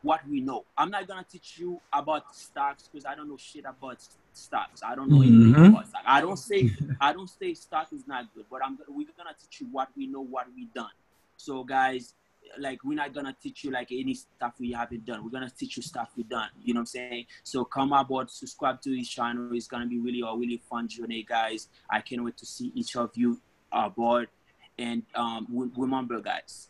what 0.03 0.21
we 0.29 0.41
know. 0.41 0.65
I'm 0.77 0.91
not 0.91 1.07
gonna 1.07 1.25
teach 1.29 1.57
you 1.57 1.79
about 1.91 2.35
stocks 2.35 2.89
because 2.91 3.05
I 3.05 3.15
don't 3.15 3.29
know 3.29 3.37
shit 3.37 3.65
about 3.65 3.97
stocks. 4.33 4.81
I 4.85 4.95
don't 4.95 5.09
know 5.09 5.21
anything 5.21 5.53
mm-hmm. 5.53 5.65
about 5.65 5.87
stocks. 5.87 6.03
I 6.05 6.21
don't 6.21 6.37
say 6.37 6.69
I 7.01 7.13
don't 7.13 7.29
say 7.29 7.53
stock 7.53 7.87
is 7.93 8.05
not 8.05 8.33
good, 8.35 8.45
but 8.51 8.61
I'm 8.63 8.77
we're 8.87 9.07
gonna 9.17 9.35
teach 9.39 9.61
you 9.61 9.67
what 9.71 9.89
we 9.97 10.07
know, 10.07 10.21
what 10.21 10.47
we 10.55 10.67
done. 10.75 10.91
So 11.37 11.63
guys, 11.63 12.13
like 12.59 12.83
we're 12.83 12.95
not 12.95 13.13
gonna 13.13 13.35
teach 13.41 13.63
you 13.63 13.71
like 13.71 13.91
any 13.91 14.13
stuff 14.13 14.53
we 14.59 14.73
haven't 14.73 15.05
done. 15.05 15.23
We're 15.23 15.31
gonna 15.31 15.49
teach 15.49 15.77
you 15.77 15.83
stuff 15.83 16.09
we 16.17 16.23
done. 16.23 16.49
You 16.61 16.73
know 16.73 16.79
what 16.79 16.81
I'm 16.81 16.85
saying? 16.87 17.25
So 17.43 17.63
come 17.63 17.93
aboard, 17.93 18.29
subscribe 18.29 18.81
to 18.81 18.95
his 18.95 19.09
channel. 19.09 19.49
It's 19.53 19.67
gonna 19.67 19.87
be 19.87 19.99
really 19.99 20.21
a 20.21 20.35
really 20.35 20.61
fun 20.69 20.87
journey, 20.87 21.23
guys. 21.27 21.69
I 21.89 22.01
can't 22.01 22.23
wait 22.23 22.37
to 22.37 22.45
see 22.45 22.71
each 22.75 22.95
of 22.97 23.11
you 23.15 23.39
aboard. 23.71 24.27
And 24.77 25.03
um, 25.15 25.71
remember, 25.77 26.19
guys, 26.19 26.69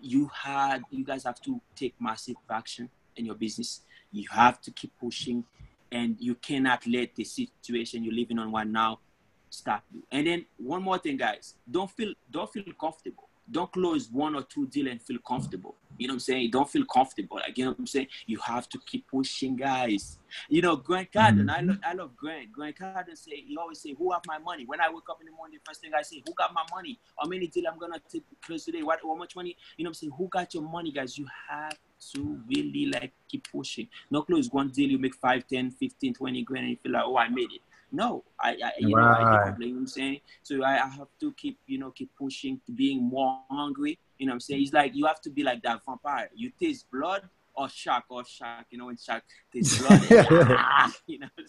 you 0.00 0.30
had 0.34 0.82
you 0.90 1.04
guys 1.04 1.24
have 1.24 1.40
to 1.42 1.60
take 1.76 1.94
massive 2.00 2.36
action 2.50 2.88
in 3.16 3.26
your 3.26 3.34
business. 3.34 3.82
You 4.12 4.26
have 4.30 4.60
to 4.62 4.70
keep 4.70 4.92
pushing 5.00 5.44
and 5.90 6.16
you 6.18 6.34
cannot 6.34 6.86
let 6.86 7.14
the 7.14 7.24
situation 7.24 8.04
you're 8.04 8.14
living 8.14 8.38
on 8.38 8.52
right 8.52 8.66
now 8.66 9.00
stop 9.50 9.82
you. 9.92 10.02
And 10.10 10.26
then 10.26 10.46
one 10.56 10.82
more 10.82 10.98
thing 10.98 11.16
guys. 11.16 11.54
Don't 11.70 11.90
feel 11.90 12.12
don't 12.30 12.50
feel 12.50 12.64
comfortable 12.78 13.27
don't 13.50 13.72
close 13.72 14.08
one 14.10 14.34
or 14.34 14.42
two 14.42 14.66
deal 14.66 14.88
and 14.88 15.00
feel 15.00 15.18
comfortable. 15.26 15.76
You 15.98 16.06
know 16.06 16.12
what 16.12 16.16
I'm 16.16 16.20
saying? 16.20 16.50
Don't 16.52 16.68
feel 16.70 16.84
comfortable. 16.84 17.38
Like, 17.38 17.58
you 17.58 17.64
know 17.64 17.72
what 17.72 17.80
I'm 17.80 17.86
saying? 17.86 18.06
You 18.26 18.38
have 18.38 18.68
to 18.68 18.78
keep 18.86 19.08
pushing, 19.08 19.56
guys. 19.56 20.18
You 20.48 20.62
know, 20.62 20.76
Grant 20.76 21.10
Cardone, 21.10 21.46
mm-hmm. 21.46 21.50
I, 21.50 21.60
love, 21.60 21.78
I 21.84 21.92
love 21.94 22.16
Grant. 22.16 22.52
Grant 22.52 22.76
Cardone 22.76 23.16
say, 23.16 23.42
he 23.46 23.56
always 23.56 23.80
say, 23.80 23.94
who 23.98 24.12
have 24.12 24.22
my 24.26 24.38
money? 24.38 24.64
When 24.64 24.80
I 24.80 24.88
wake 24.90 25.10
up 25.10 25.18
in 25.20 25.26
the 25.26 25.32
morning, 25.32 25.58
the 25.58 25.68
first 25.68 25.80
thing 25.80 25.90
I 25.98 26.02
say, 26.02 26.22
who 26.24 26.32
got 26.34 26.54
my 26.54 26.62
money? 26.72 27.00
How 27.18 27.28
many 27.28 27.48
deal 27.48 27.64
I'm 27.70 27.78
going 27.78 27.92
to 27.92 28.20
close 28.42 28.64
today? 28.64 28.82
What, 28.82 29.00
how 29.02 29.14
much 29.16 29.34
money? 29.34 29.56
You 29.76 29.84
know 29.84 29.88
what 29.88 29.90
I'm 29.90 29.94
saying? 29.94 30.12
Who 30.16 30.28
got 30.28 30.54
your 30.54 30.62
money, 30.62 30.92
guys? 30.92 31.18
You 31.18 31.26
have 31.50 31.76
to 32.14 32.40
really, 32.48 32.86
like, 32.86 33.12
keep 33.28 33.48
pushing. 33.50 33.88
Not 34.10 34.26
close 34.26 34.48
one 34.52 34.68
deal, 34.68 34.90
you 34.90 34.98
make 34.98 35.16
5, 35.16 35.48
10, 35.48 35.72
15, 35.72 36.14
20 36.14 36.42
grand, 36.42 36.64
and 36.64 36.70
you 36.70 36.76
feel 36.76 36.92
like, 36.92 37.04
oh, 37.04 37.16
I 37.16 37.28
made 37.28 37.50
it. 37.52 37.62
No, 37.90 38.24
I, 38.40 38.50
I 38.50 38.72
you 38.78 38.94
right. 38.96 39.20
know, 39.22 39.38
I 39.38 39.50
blame. 39.52 39.68
You 39.68 39.74
know 39.74 39.80
I'm 39.80 39.86
saying 39.86 40.20
so. 40.42 40.62
I, 40.62 40.84
I, 40.84 40.88
have 40.88 41.08
to 41.20 41.32
keep, 41.32 41.58
you 41.66 41.78
know, 41.78 41.90
keep 41.90 42.10
pushing, 42.18 42.60
to 42.66 42.72
being 42.72 43.02
more 43.02 43.40
hungry. 43.50 43.98
You 44.18 44.26
know, 44.26 44.32
what 44.32 44.34
I'm 44.34 44.40
saying 44.40 44.62
it's 44.62 44.72
like 44.72 44.94
you 44.94 45.06
have 45.06 45.20
to 45.22 45.30
be 45.30 45.42
like 45.42 45.62
that 45.62 45.80
vampire. 45.86 46.30
You 46.34 46.50
taste 46.60 46.86
blood 46.92 47.22
or 47.54 47.68
shark 47.68 48.04
or 48.10 48.24
shark. 48.24 48.66
You 48.70 48.78
know, 48.78 48.86
when 48.86 48.96
shark 48.98 49.22
tastes 49.52 49.78
blood, 49.82 50.02
ah, 50.10 50.92
you 51.06 51.18
know. 51.20 51.28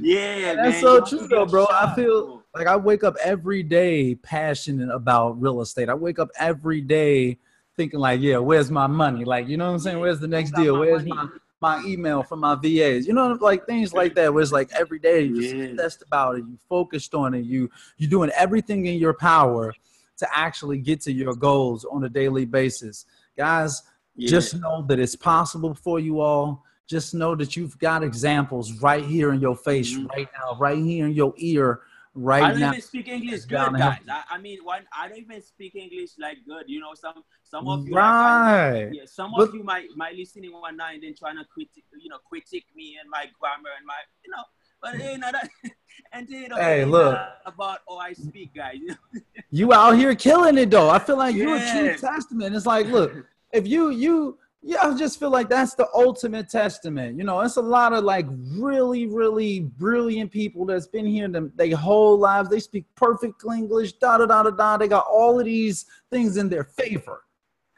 yeah, 0.00 0.54
that's 0.54 0.80
so 0.80 1.04
true 1.04 1.28
though, 1.28 1.46
bro. 1.46 1.66
I 1.70 1.94
feel 1.94 2.42
like 2.54 2.66
I 2.66 2.76
wake 2.76 3.04
up 3.04 3.16
every 3.22 3.62
day 3.62 4.16
passionate 4.16 4.92
about 4.92 5.40
real 5.40 5.60
estate. 5.60 5.88
I 5.88 5.94
wake 5.94 6.18
up 6.18 6.30
every 6.38 6.80
day 6.80 7.38
thinking 7.76 8.00
like, 8.00 8.20
yeah, 8.20 8.38
where's 8.38 8.70
my 8.70 8.86
money? 8.86 9.24
Like, 9.24 9.48
you 9.48 9.56
know 9.56 9.66
what 9.66 9.72
I'm 9.74 9.78
saying? 9.78 10.00
Where's 10.00 10.20
the 10.20 10.28
next 10.28 10.52
deal? 10.54 10.78
Where's 10.78 11.04
money? 11.04 11.28
my 11.28 11.38
my 11.62 11.82
email 11.84 12.22
from 12.24 12.40
my 12.40 12.56
VAs. 12.56 13.06
You 13.06 13.14
know, 13.14 13.38
like 13.40 13.64
things 13.66 13.94
like 13.94 14.14
that. 14.16 14.34
Where 14.34 14.42
it's 14.42 14.52
like 14.52 14.70
every 14.72 14.98
day 14.98 15.22
you 15.22 15.40
just 15.40 15.54
yeah. 15.54 15.76
test 15.76 16.02
about 16.02 16.36
it, 16.36 16.40
you 16.40 16.58
focused 16.68 17.14
on 17.14 17.32
it, 17.32 17.44
you 17.46 17.70
you're 17.96 18.10
doing 18.10 18.30
everything 18.36 18.84
in 18.84 18.98
your 18.98 19.14
power 19.14 19.72
to 20.18 20.28
actually 20.36 20.78
get 20.78 21.00
to 21.02 21.12
your 21.12 21.34
goals 21.34 21.86
on 21.86 22.04
a 22.04 22.08
daily 22.08 22.44
basis. 22.44 23.06
Guys, 23.36 23.82
yeah. 24.16 24.28
just 24.28 24.54
know 24.60 24.82
that 24.88 24.98
it's 24.98 25.16
possible 25.16 25.74
for 25.74 25.98
you 25.98 26.20
all. 26.20 26.64
Just 26.88 27.14
know 27.14 27.34
that 27.36 27.56
you've 27.56 27.78
got 27.78 28.02
examples 28.02 28.72
right 28.82 29.04
here 29.04 29.32
in 29.32 29.40
your 29.40 29.56
face, 29.56 29.94
mm-hmm. 29.94 30.08
right 30.08 30.28
now, 30.38 30.58
right 30.58 30.76
here 30.76 31.06
in 31.06 31.12
your 31.12 31.32
ear 31.38 31.80
right 32.14 32.42
I 32.42 32.50
don't 32.50 32.60
now. 32.60 32.68
even 32.70 32.80
speak 32.82 33.08
English 33.08 33.44
good, 33.44 33.72
guys. 33.76 33.98
I, 34.08 34.22
I, 34.30 34.38
mean, 34.38 34.58
one, 34.62 34.82
I 34.96 35.08
don't 35.08 35.18
even 35.18 35.40
speak 35.42 35.74
English 35.74 36.10
like 36.18 36.38
good. 36.46 36.64
You 36.66 36.80
know, 36.80 36.94
some 36.94 37.24
some 37.42 37.68
of 37.68 37.86
you, 37.86 37.94
right? 37.94 38.90
yeah, 38.92 39.02
some 39.06 39.32
but, 39.36 39.48
of 39.48 39.54
you 39.54 39.62
might 39.62 39.88
might 39.96 40.16
listening 40.16 40.52
one 40.52 40.76
night 40.76 40.94
and 40.94 41.02
then 41.04 41.14
trying 41.14 41.36
to 41.36 41.44
critique, 41.44 41.84
you 42.00 42.08
know, 42.08 42.18
critique 42.28 42.66
me 42.76 42.96
and 43.00 43.08
my 43.10 43.26
grammar 43.38 43.70
and 43.76 43.86
my, 43.86 43.94
you 44.24 44.30
know. 44.30 44.42
But 44.82 44.98
you 44.98 45.18
know 45.18 45.30
that, 45.30 45.48
and 46.12 46.28
you 46.28 46.48
know, 46.48 46.56
hey, 46.56 46.84
look 46.84 47.18
about 47.46 47.80
oh 47.88 47.98
I 47.98 48.12
speak, 48.14 48.54
guys. 48.54 48.78
you 49.50 49.72
out 49.72 49.96
here 49.96 50.14
killing 50.14 50.58
it 50.58 50.70
though. 50.70 50.90
I 50.90 50.98
feel 50.98 51.18
like 51.18 51.36
you're 51.36 51.56
a 51.56 51.72
true 51.72 51.96
testament. 51.96 52.54
It's 52.54 52.66
like, 52.66 52.86
look, 52.86 53.12
if 53.52 53.66
you 53.66 53.90
you 53.90 54.38
yeah, 54.64 54.78
I 54.80 54.94
just 54.94 55.18
feel 55.18 55.30
like 55.30 55.48
that's 55.48 55.74
the 55.74 55.88
ultimate 55.92 56.48
testament. 56.48 57.18
You 57.18 57.24
know, 57.24 57.40
it's 57.40 57.56
a 57.56 57.62
lot 57.62 57.92
of 57.92 58.04
like 58.04 58.26
really, 58.56 59.06
really 59.06 59.60
brilliant 59.60 60.30
people 60.30 60.64
that's 60.64 60.86
been 60.86 61.04
here 61.04 61.26
them 61.28 61.52
their 61.56 61.76
whole 61.76 62.16
lives. 62.16 62.48
They 62.48 62.60
speak 62.60 62.84
perfect 62.94 63.42
English, 63.44 63.94
da 63.94 64.18
da 64.18 64.26
da 64.26 64.44
da 64.44 64.50
da. 64.50 64.76
They 64.76 64.86
got 64.86 65.06
all 65.10 65.40
of 65.40 65.46
these 65.46 65.86
things 66.12 66.36
in 66.36 66.48
their 66.48 66.62
favor, 66.62 67.24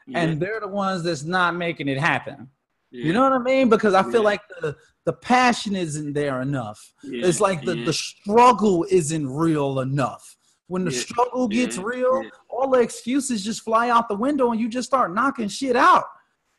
yeah. 0.05 0.19
and 0.19 0.39
they're 0.39 0.59
the 0.59 0.67
ones 0.67 1.01
that's 1.01 1.23
not 1.23 1.55
making 1.55 1.87
it 1.87 1.97
happen. 1.97 2.47
Yeah. 2.91 3.05
You 3.05 3.13
know 3.13 3.23
what 3.23 3.33
I 3.33 3.39
mean? 3.39 3.67
Because 3.67 3.95
I 3.95 4.03
feel 4.03 4.21
yeah. 4.21 4.29
like 4.29 4.41
the 4.61 4.77
the 5.05 5.13
passion 5.13 5.75
isn't 5.75 6.13
there 6.13 6.41
enough. 6.41 6.93
It's 7.03 7.41
like 7.41 7.65
the 7.65 7.83
the 7.83 7.93
struggle 7.93 8.85
isn't 8.91 9.27
real 9.27 9.79
enough. 9.79 10.37
When 10.67 10.85
the 10.85 10.91
struggle 10.91 11.47
gets 11.47 11.77
real, 11.77 12.23
all 12.47 12.69
the 12.69 12.79
excuses 12.79 13.43
just 13.43 13.61
fly 13.61 13.89
out 13.89 14.07
the 14.07 14.15
window, 14.15 14.51
and 14.51 14.59
you 14.59 14.69
just 14.69 14.87
start 14.87 15.13
knocking 15.15 15.47
shit 15.47 15.75
out. 15.75 16.05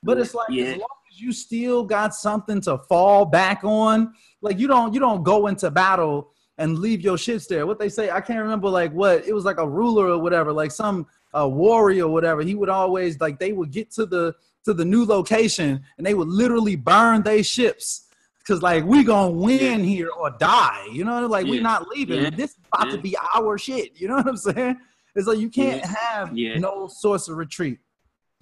But 0.02 0.18
it's 0.18 0.35
like 0.35 0.48
yeah. 0.51 0.64
as 0.64 0.77
long 0.78 0.89
as 1.10 1.20
you 1.20 1.32
still 1.32 1.85
got 1.85 2.14
something 2.14 2.60
to 2.62 2.78
fall 2.89 3.24
back 3.24 3.64
on, 3.64 4.12
like 4.40 4.59
you 4.59 4.68
don't 4.68 4.94
you 4.94 5.01
don't 5.01 5.23
go 5.23 5.47
into 5.47 5.70
battle 5.70 6.32
and 6.59 6.78
leave 6.78 7.02
your 7.02 7.16
shits 7.16 7.48
there. 7.48 7.66
What 7.66 7.78
they 7.78 7.89
say, 7.89 8.10
I 8.10 8.20
can't 8.20 8.40
remember 8.40 8.68
like 8.68 8.93
what 8.93 9.27
it 9.27 9.32
was 9.32 9.44
like 9.44 9.59
a 9.59 9.68
ruler 9.68 10.06
or 10.09 10.18
whatever, 10.18 10.52
like 10.52 10.70
some 10.70 11.06
a 11.35 11.48
warrior 11.48 12.05
or 12.05 12.12
whatever. 12.12 12.43
He 12.43 12.55
would 12.55 12.68
always 12.68 13.20
like 13.20 13.39
they 13.39 13.52
would 13.52 13.70
get 13.70 13.90
to 13.93 14.06
the 14.06 14.35
to 14.64 14.74
the 14.74 14.85
new 14.85 15.05
location 15.05 15.82
and 15.97 16.06
they 16.06 16.14
would 16.14 16.28
literally 16.28 16.77
burn 16.77 17.23
their 17.23 17.43
ships. 17.43 18.02
Cause 18.47 18.62
like 18.62 18.85
we 18.85 19.02
gonna 19.02 19.32
win 19.32 19.81
yeah. 19.81 19.86
here 19.86 20.09
or 20.09 20.31
die, 20.31 20.86
you 20.93 21.05
know, 21.05 21.27
like 21.27 21.47
yeah. 21.47 21.51
we're 21.51 21.62
not 21.62 21.89
leaving. 21.89 22.23
Yeah. 22.23 22.31
This 22.31 22.51
is 22.52 22.59
about 22.73 22.93
to 22.93 22.98
be 22.98 23.16
our 23.35 23.59
shit. 23.59 24.01
You 24.01 24.06
know 24.06 24.16
what 24.16 24.28
I'm 24.28 24.36
saying? 24.36 24.77
It's 25.16 25.27
like 25.27 25.39
you 25.39 25.48
can't 25.48 25.85
have 25.85 26.32
no 26.32 26.86
source 26.86 27.27
of 27.27 27.39
retreat. 27.39 27.81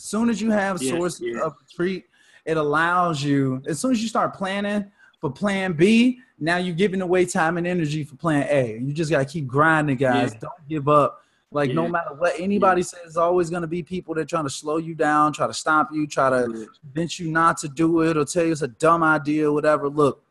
As 0.05 0.11
soon 0.11 0.29
as 0.29 0.39
you 0.39 0.51
have 0.51 0.83
yeah, 0.83 0.91
source 0.91 1.19
yeah. 1.19 1.41
of 1.41 1.55
retreat, 1.63 2.05
it 2.45 2.59
allows 2.59 3.25
you, 3.25 3.63
as 3.67 3.81
soon 3.81 3.93
as 3.93 4.03
you 4.03 4.09
start 4.09 4.35
planning 4.35 4.93
for 5.19 5.33
plan 5.33 5.73
B, 5.73 6.21
now 6.39 6.59
you're 6.59 6.75
giving 6.75 7.01
away 7.01 7.25
time 7.25 7.57
and 7.57 7.67
energy 7.67 8.05
for 8.05 8.15
plan 8.17 8.47
A. 8.51 8.79
You 8.79 8.93
just 8.93 9.11
got 9.11 9.21
to 9.21 9.25
keep 9.25 9.47
grinding, 9.47 9.97
guys. 9.97 10.35
Yeah. 10.35 10.41
Don't 10.41 10.69
give 10.69 10.89
up. 10.91 11.23
Like, 11.51 11.71
no 11.71 11.89
matter 11.89 12.13
what 12.19 12.35
anybody 12.39 12.83
says, 12.83 13.01
there's 13.03 13.17
always 13.17 13.49
going 13.49 13.63
to 13.63 13.67
be 13.67 13.83
people 13.83 14.15
that 14.17 14.29
trying 14.29 14.45
to 14.45 14.51
slow 14.51 14.77
you 14.77 14.95
down, 14.95 15.33
try 15.33 15.47
to 15.47 15.55
stop 15.55 15.89
you, 15.91 16.07
try 16.07 16.29
to 16.29 16.69
convince 16.83 17.19
you 17.19 17.31
not 17.31 17.57
to 17.59 17.69
do 17.69 18.03
it 18.03 18.19
or 18.19 18.27
tell 18.27 18.45
you 18.45 18.53
it's 18.53 18.61
a 18.61 18.69
dumb 18.69 19.03
idea, 19.03 19.51
whatever. 19.51 19.89
Look, 19.89 20.23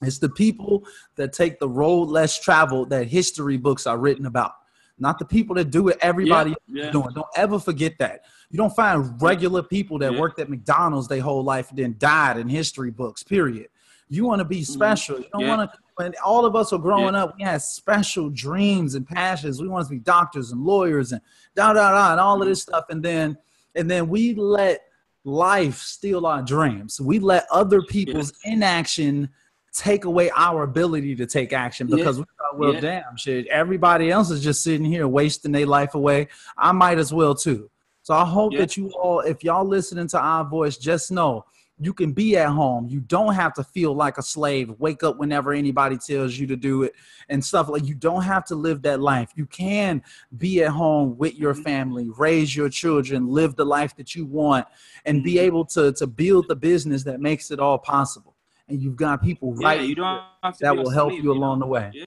it's 0.00 0.18
the 0.18 0.28
people 0.28 0.84
that 1.16 1.32
take 1.32 1.58
the 1.58 1.68
road 1.68 2.04
less 2.04 2.38
traveled 2.38 2.90
that 2.90 3.08
history 3.08 3.56
books 3.56 3.84
are 3.84 3.98
written 3.98 4.26
about. 4.26 4.52
not 5.00 5.18
the 5.18 5.24
people 5.24 5.56
that 5.56 5.70
do 5.70 5.88
it 5.88 5.98
everybody 6.02 6.54
Yeah, 6.68 6.84
yeah. 6.84 6.90
doing. 6.92 7.08
Don't 7.14 7.26
ever 7.34 7.58
forget 7.58 7.98
that. 7.98 8.22
You 8.50 8.56
don't 8.56 8.74
find 8.74 9.20
regular 9.20 9.62
people 9.62 9.98
that 9.98 10.12
Yeah. 10.12 10.20
worked 10.20 10.38
at 10.38 10.48
McDonald's 10.48 11.08
their 11.08 11.20
whole 11.20 11.44
life 11.44 11.70
and 11.70 11.78
then 11.78 11.96
died 11.98 12.38
in 12.38 12.48
history 12.48 12.90
books, 12.90 13.22
period. 13.22 13.68
You 14.08 14.24
want 14.24 14.38
to 14.40 14.44
be 14.46 14.62
special. 14.64 15.18
You 15.18 15.24
don't 15.32 15.42
Mm-hmm. 15.42 15.48
Yeah. 15.50 15.56
want 15.56 15.72
to, 15.72 15.78
when 15.96 16.14
all 16.24 16.46
of 16.46 16.56
us 16.56 16.72
were 16.72 16.78
growing 16.78 17.14
up, 17.14 17.34
we 17.36 17.44
had 17.44 17.60
special 17.60 18.30
dreams 18.30 18.94
and 18.94 19.06
passions. 19.06 19.60
We 19.60 19.68
wanted 19.68 19.84
to 19.84 19.90
be 19.90 19.98
doctors 19.98 20.50
and 20.52 20.64
lawyers 20.64 21.12
and 21.12 21.20
da 21.54 21.72
da 21.74 21.90
da 21.90 22.12
and 22.12 22.20
all 22.20 22.40
of 22.40 22.48
this 22.48 22.62
stuff. 22.62 22.86
And 22.88 23.02
then, 23.04 23.36
and 23.74 23.90
then 23.90 24.08
we 24.08 24.34
let 24.34 24.80
life 25.24 25.76
steal 25.78 26.24
our 26.24 26.40
dreams. 26.40 27.00
We 27.00 27.18
let 27.18 27.46
other 27.52 27.82
people's 27.82 28.32
inaction 28.44 29.28
take 29.74 30.06
away 30.06 30.30
our 30.34 30.62
ability 30.62 31.14
to 31.16 31.26
take 31.26 31.52
action 31.52 31.86
Yeah. 31.88 31.96
because 31.96 32.18
we 32.18 32.24
thought, 32.38 32.58
well, 32.58 32.72
Yeah. 32.72 32.80
damn 32.80 33.16
shit, 33.18 33.46
everybody 33.48 34.10
else 34.10 34.30
is 34.30 34.42
just 34.42 34.62
sitting 34.62 34.86
here 34.86 35.06
wasting 35.06 35.52
their 35.52 35.66
life 35.66 35.94
away. 35.94 36.28
I 36.56 36.72
might 36.72 36.96
as 36.98 37.12
well 37.12 37.34
too. 37.34 37.68
So 38.08 38.14
I 38.14 38.24
hope 38.24 38.54
Yeah. 38.54 38.60
that 38.60 38.74
you 38.78 38.90
all, 38.92 39.20
if 39.20 39.44
y'all 39.44 39.66
listening 39.66 40.08
to 40.08 40.18
our 40.18 40.42
voice, 40.42 40.78
just 40.78 41.10
know 41.10 41.44
you 41.78 41.92
can 41.92 42.12
be 42.14 42.38
at 42.38 42.48
home. 42.48 42.86
You 42.88 43.00
don't 43.00 43.34
have 43.34 43.52
to 43.52 43.62
feel 43.62 43.92
like 43.92 44.16
a 44.16 44.22
slave. 44.22 44.70
Wake 44.78 45.02
up 45.02 45.18
whenever 45.18 45.52
anybody 45.52 45.98
tells 45.98 46.38
you 46.38 46.46
to 46.46 46.56
do 46.56 46.84
it 46.84 46.94
and 47.28 47.44
stuff 47.44 47.68
like 47.68 47.84
you 47.84 47.94
don't 47.94 48.22
have 48.22 48.46
to 48.46 48.54
live 48.54 48.80
that 48.80 49.00
life. 49.00 49.32
You 49.34 49.44
can 49.44 50.02
be 50.38 50.62
at 50.62 50.70
home 50.70 51.18
with 51.18 51.34
your 51.34 51.52
Mm-hmm. 51.52 51.62
family, 51.64 52.08
raise 52.16 52.56
your 52.56 52.70
children, 52.70 53.26
live 53.28 53.56
the 53.56 53.66
life 53.66 53.94
that 53.96 54.14
you 54.14 54.24
want, 54.24 54.66
and 55.04 55.22
be 55.22 55.34
Mm-hmm. 55.34 55.44
able 55.44 55.64
to 55.66 55.92
to 55.92 56.06
build 56.06 56.48
the 56.48 56.56
business 56.56 57.04
that 57.04 57.20
makes 57.20 57.50
it 57.50 57.60
all 57.60 57.76
possible. 57.76 58.36
And 58.68 58.80
you've 58.80 58.96
got 58.96 59.22
people 59.22 59.54
Yeah, 59.60 59.68
right 59.68 59.82
you 59.82 59.94
don't 59.94 60.22
have 60.42 60.56
to 60.56 60.64
that 60.64 60.74
will 60.74 60.88
help 60.88 61.12
you 61.12 61.30
along 61.30 61.58
the 61.58 61.66
way. 61.66 61.90
Yeah. 61.92 62.04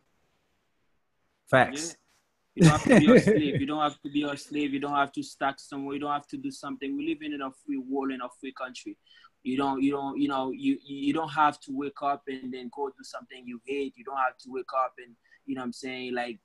Facts. 1.45 1.95
You 2.55 2.63
don't 2.63 2.71
have 2.71 2.83
to 2.83 2.99
be 2.99 3.15
a 3.15 3.19
slave. 3.29 3.61
You 3.61 3.65
don't 3.65 3.81
have 3.81 4.01
to 4.01 4.09
be 4.09 4.23
a 4.23 4.37
slave. 4.37 4.73
You 4.73 4.79
don't 4.79 4.95
have 4.95 5.11
to 5.13 5.23
stack 5.23 5.59
somewhere. 5.59 5.95
You 5.95 6.01
don't 6.01 6.11
have 6.11 6.27
to 6.27 6.37
do 6.37 6.51
something. 6.51 6.95
We 6.97 7.07
live 7.07 7.21
in 7.21 7.41
a 7.41 7.51
free 7.65 7.77
world 7.77 8.11
in 8.11 8.21
a 8.21 8.27
free 8.39 8.53
country. 8.53 8.97
You 9.43 9.57
don't. 9.57 9.81
You 9.81 9.91
don't. 9.91 10.19
You 10.19 10.27
know. 10.27 10.51
You 10.51 10.77
you 10.83 11.13
don't 11.13 11.29
have 11.29 11.59
to 11.61 11.71
wake 11.71 12.01
up 12.01 12.23
and 12.27 12.53
then 12.53 12.69
go 12.75 12.89
do 12.89 13.03
something 13.03 13.43
you 13.45 13.61
hate. 13.65 13.93
You 13.95 14.03
don't 14.03 14.17
have 14.17 14.37
to 14.39 14.49
wake 14.49 14.73
up 14.77 14.93
and 14.97 15.15
you 15.45 15.55
know 15.55 15.61
what 15.61 15.65
I'm 15.65 15.73
saying 15.73 16.13
like. 16.13 16.39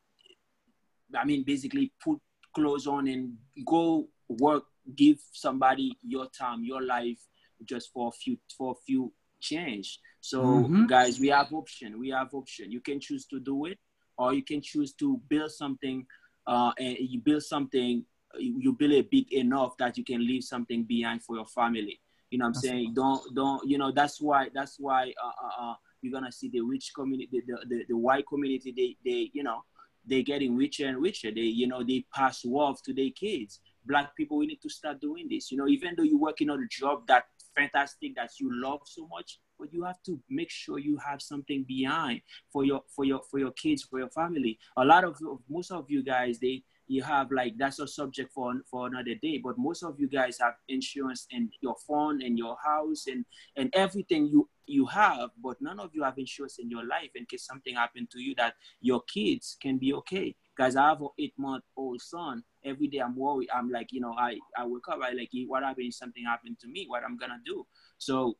I 1.14 1.24
mean, 1.24 1.44
basically, 1.44 1.92
put 2.02 2.18
clothes 2.54 2.86
on 2.86 3.06
and 3.08 3.36
go 3.64 4.08
work. 4.28 4.64
Give 4.94 5.18
somebody 5.32 5.96
your 6.02 6.26
time, 6.26 6.62
your 6.64 6.82
life, 6.82 7.18
just 7.64 7.92
for 7.92 8.08
a 8.08 8.12
few 8.12 8.38
for 8.56 8.72
a 8.72 8.80
few 8.86 9.12
change. 9.40 10.00
So, 10.20 10.42
Mhm. 10.68 10.88
guys, 10.88 11.20
we 11.20 11.28
have 11.28 11.52
option. 11.52 11.98
We 11.98 12.08
have 12.10 12.32
option. 12.34 12.70
You 12.72 12.80
can 12.80 12.98
choose 13.00 13.26
to 13.26 13.38
do 13.40 13.66
it 13.66 13.78
or 14.18 14.32
you 14.34 14.42
can 14.42 14.60
choose 14.60 14.92
to 14.94 15.20
build 15.28 15.50
something 15.50 16.06
uh, 16.46 16.72
and 16.78 16.96
you 17.00 17.20
build 17.20 17.42
something 17.42 18.04
you 18.38 18.72
build 18.72 18.92
it 18.92 19.10
big 19.10 19.32
enough 19.32 19.76
that 19.78 19.96
you 19.96 20.04
can 20.04 20.26
leave 20.26 20.44
something 20.44 20.84
behind 20.84 21.22
for 21.22 21.36
your 21.36 21.46
family. 21.46 22.00
You 22.30 22.38
know 22.38 22.44
what 22.44 22.48
i'm 22.48 22.52
That's 22.54 22.66
saying? 22.66 22.92
don't 22.94 23.34
don't 23.34 23.68
you 23.68 23.78
know 23.78 23.92
that's 23.92 24.20
why 24.20 24.48
that's 24.52 24.76
why 24.78 25.12
uh, 25.22 25.46
uh, 25.46 25.70
uh, 25.70 25.74
you're 26.02 26.12
gonna 26.12 26.32
see 26.32 26.48
the 26.50 26.60
rich 26.60 26.92
community 26.94 27.42
the, 27.46 27.56
the, 27.68 27.84
the 27.88 27.96
white 27.96 28.26
community 28.26 28.72
they 28.76 28.96
they 29.08 29.30
you 29.32 29.42
know 29.42 29.62
they're 30.04 30.22
getting 30.22 30.56
richer 30.56 30.86
and 30.86 30.98
richer. 30.98 31.30
They 31.30 31.42
you 31.42 31.66
know 31.66 31.82
they 31.82 32.04
pass 32.14 32.44
wealth 32.44 32.82
to 32.84 32.94
their 32.94 33.10
kids. 33.10 33.60
Black 33.84 34.14
people 34.16 34.38
we 34.38 34.46
need 34.46 34.60
to 34.62 34.68
start 34.68 35.00
doing 35.00 35.28
this. 35.28 35.50
You 35.50 35.58
know 35.58 35.68
even 35.68 35.94
though 35.96 36.02
you're 36.02 36.18
working 36.18 36.50
on 36.50 36.62
a 36.62 36.66
job 36.68 37.06
that 37.08 37.24
fantastic 37.56 38.14
that 38.16 38.30
you 38.40 38.50
love 38.52 38.80
so 38.84 39.08
much 39.08 39.38
but 39.58 39.72
you 39.72 39.84
have 39.84 40.02
to 40.04 40.20
make 40.28 40.50
sure 40.50 40.78
you 40.78 40.98
have 40.98 41.20
something 41.22 41.64
behind 41.66 42.20
for 42.52 42.64
your 42.64 42.82
for 42.94 43.04
your 43.04 43.22
for 43.30 43.38
your 43.38 43.52
kids 43.52 43.82
for 43.82 43.98
your 43.98 44.10
family. 44.10 44.58
A 44.76 44.84
lot 44.84 45.04
of 45.04 45.18
most 45.48 45.70
of 45.70 45.86
you 45.88 46.02
guys 46.02 46.38
they 46.38 46.62
you 46.88 47.02
have 47.02 47.30
like 47.32 47.54
that's 47.58 47.78
a 47.80 47.86
subject 47.86 48.32
for 48.32 48.54
for 48.70 48.86
another 48.86 49.14
day 49.20 49.40
but 49.42 49.58
most 49.58 49.82
of 49.82 49.98
you 49.98 50.08
guys 50.08 50.38
have 50.40 50.54
insurance 50.68 51.26
in 51.30 51.50
your 51.60 51.74
phone 51.86 52.22
and 52.22 52.38
your 52.38 52.56
house 52.64 53.06
and 53.08 53.24
and 53.56 53.70
everything 53.74 54.26
you 54.26 54.48
you 54.66 54.86
have 54.86 55.30
but 55.42 55.56
none 55.60 55.78
of 55.78 55.90
you 55.94 56.02
have 56.02 56.18
insurance 56.18 56.58
in 56.58 56.70
your 56.70 56.84
life 56.86 57.10
in 57.14 57.24
case 57.26 57.46
something 57.46 57.74
happened 57.74 58.08
to 58.10 58.20
you 58.20 58.34
that 58.36 58.54
your 58.80 59.00
kids 59.02 59.56
can 59.60 59.78
be 59.78 59.92
okay. 59.92 60.34
Guys 60.58 60.76
i 60.76 60.88
have 60.88 61.00
an 61.00 61.08
eight 61.18 61.34
month 61.38 61.64
old 61.76 62.00
son. 62.00 62.42
Every 62.64 62.88
day 62.88 62.98
i'm 62.98 63.16
worried. 63.16 63.48
I'm 63.54 63.70
like 63.70 63.88
you 63.90 64.00
know 64.00 64.14
i 64.18 64.36
i 64.56 64.66
wake 64.66 64.88
up 64.90 64.98
i 65.02 65.10
like 65.12 65.30
what 65.46 65.62
happened? 65.62 65.88
If 65.88 65.94
something 65.94 66.24
happened 66.24 66.58
to 66.60 66.68
me. 66.68 66.86
What 66.88 67.04
i'm 67.04 67.16
gonna 67.16 67.40
do? 67.44 67.66
So 67.98 68.36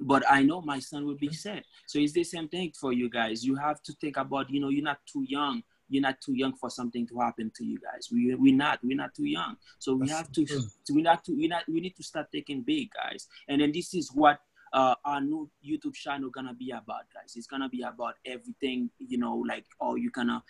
but 0.00 0.22
I 0.30 0.42
know 0.42 0.60
my 0.60 0.78
son 0.78 1.04
will 1.06 1.16
be 1.16 1.32
sad. 1.32 1.64
So 1.86 1.98
it's 1.98 2.12
the 2.12 2.24
same 2.24 2.48
thing 2.48 2.72
for 2.78 2.92
you 2.92 3.08
guys. 3.10 3.44
You 3.44 3.56
have 3.56 3.82
to 3.82 3.92
think 3.94 4.16
about, 4.16 4.50
you 4.50 4.60
know, 4.60 4.68
you're 4.68 4.84
not 4.84 5.00
too 5.10 5.24
young. 5.28 5.62
You're 5.88 6.02
not 6.02 6.20
too 6.20 6.34
young 6.34 6.54
for 6.54 6.70
something 6.70 7.06
to 7.08 7.18
happen 7.18 7.50
to 7.56 7.64
you 7.64 7.78
guys. 7.80 8.08
We 8.12 8.34
we're 8.34 8.54
not. 8.54 8.78
We're 8.82 8.96
not 8.96 9.14
too 9.14 9.24
young. 9.24 9.56
So 9.78 9.94
we 9.94 10.08
That's 10.08 10.18
have 10.18 10.32
to. 10.32 10.44
true. 10.44 10.62
We 10.94 11.02
not 11.02 11.24
to. 11.24 11.32
We 11.34 11.48
not. 11.48 11.62
We 11.66 11.80
need 11.80 11.96
to 11.96 12.02
start 12.02 12.30
taking 12.30 12.62
big, 12.62 12.90
guys. 12.92 13.26
And 13.48 13.62
then 13.62 13.72
this 13.72 13.94
is 13.94 14.10
what 14.12 14.38
uh, 14.72 14.94
our 15.04 15.20
new 15.20 15.50
YouTube 15.66 15.94
channel 15.94 16.28
gonna 16.28 16.52
be 16.52 16.70
about, 16.72 17.04
guys. 17.14 17.34
It's 17.36 17.46
gonna 17.46 17.70
be 17.70 17.82
about 17.82 18.16
everything. 18.26 18.90
You 18.98 19.16
know, 19.16 19.42
like 19.48 19.64
oh, 19.80 19.94
you 19.94 20.10
gonna, 20.10 20.42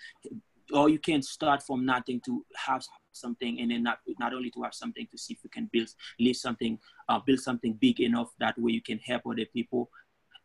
or 0.72 0.88
you 0.88 0.98
can 0.98 1.22
start 1.22 1.62
from 1.62 1.84
nothing 1.86 2.20
to 2.26 2.44
have 2.56 2.84
something, 3.12 3.60
and 3.60 3.70
then 3.70 3.82
not 3.82 3.98
not 4.18 4.32
only 4.34 4.50
to 4.50 4.62
have 4.62 4.74
something 4.74 5.06
to 5.10 5.18
see 5.18 5.34
if 5.34 5.40
you 5.44 5.50
can 5.50 5.68
build, 5.72 5.88
leave 6.20 6.36
something, 6.36 6.78
uh, 7.08 7.18
build 7.26 7.40
something 7.40 7.72
big 7.74 8.00
enough 8.00 8.30
that 8.38 8.58
way 8.58 8.72
you 8.72 8.82
can 8.82 8.98
help 8.98 9.22
other 9.26 9.46
people, 9.52 9.90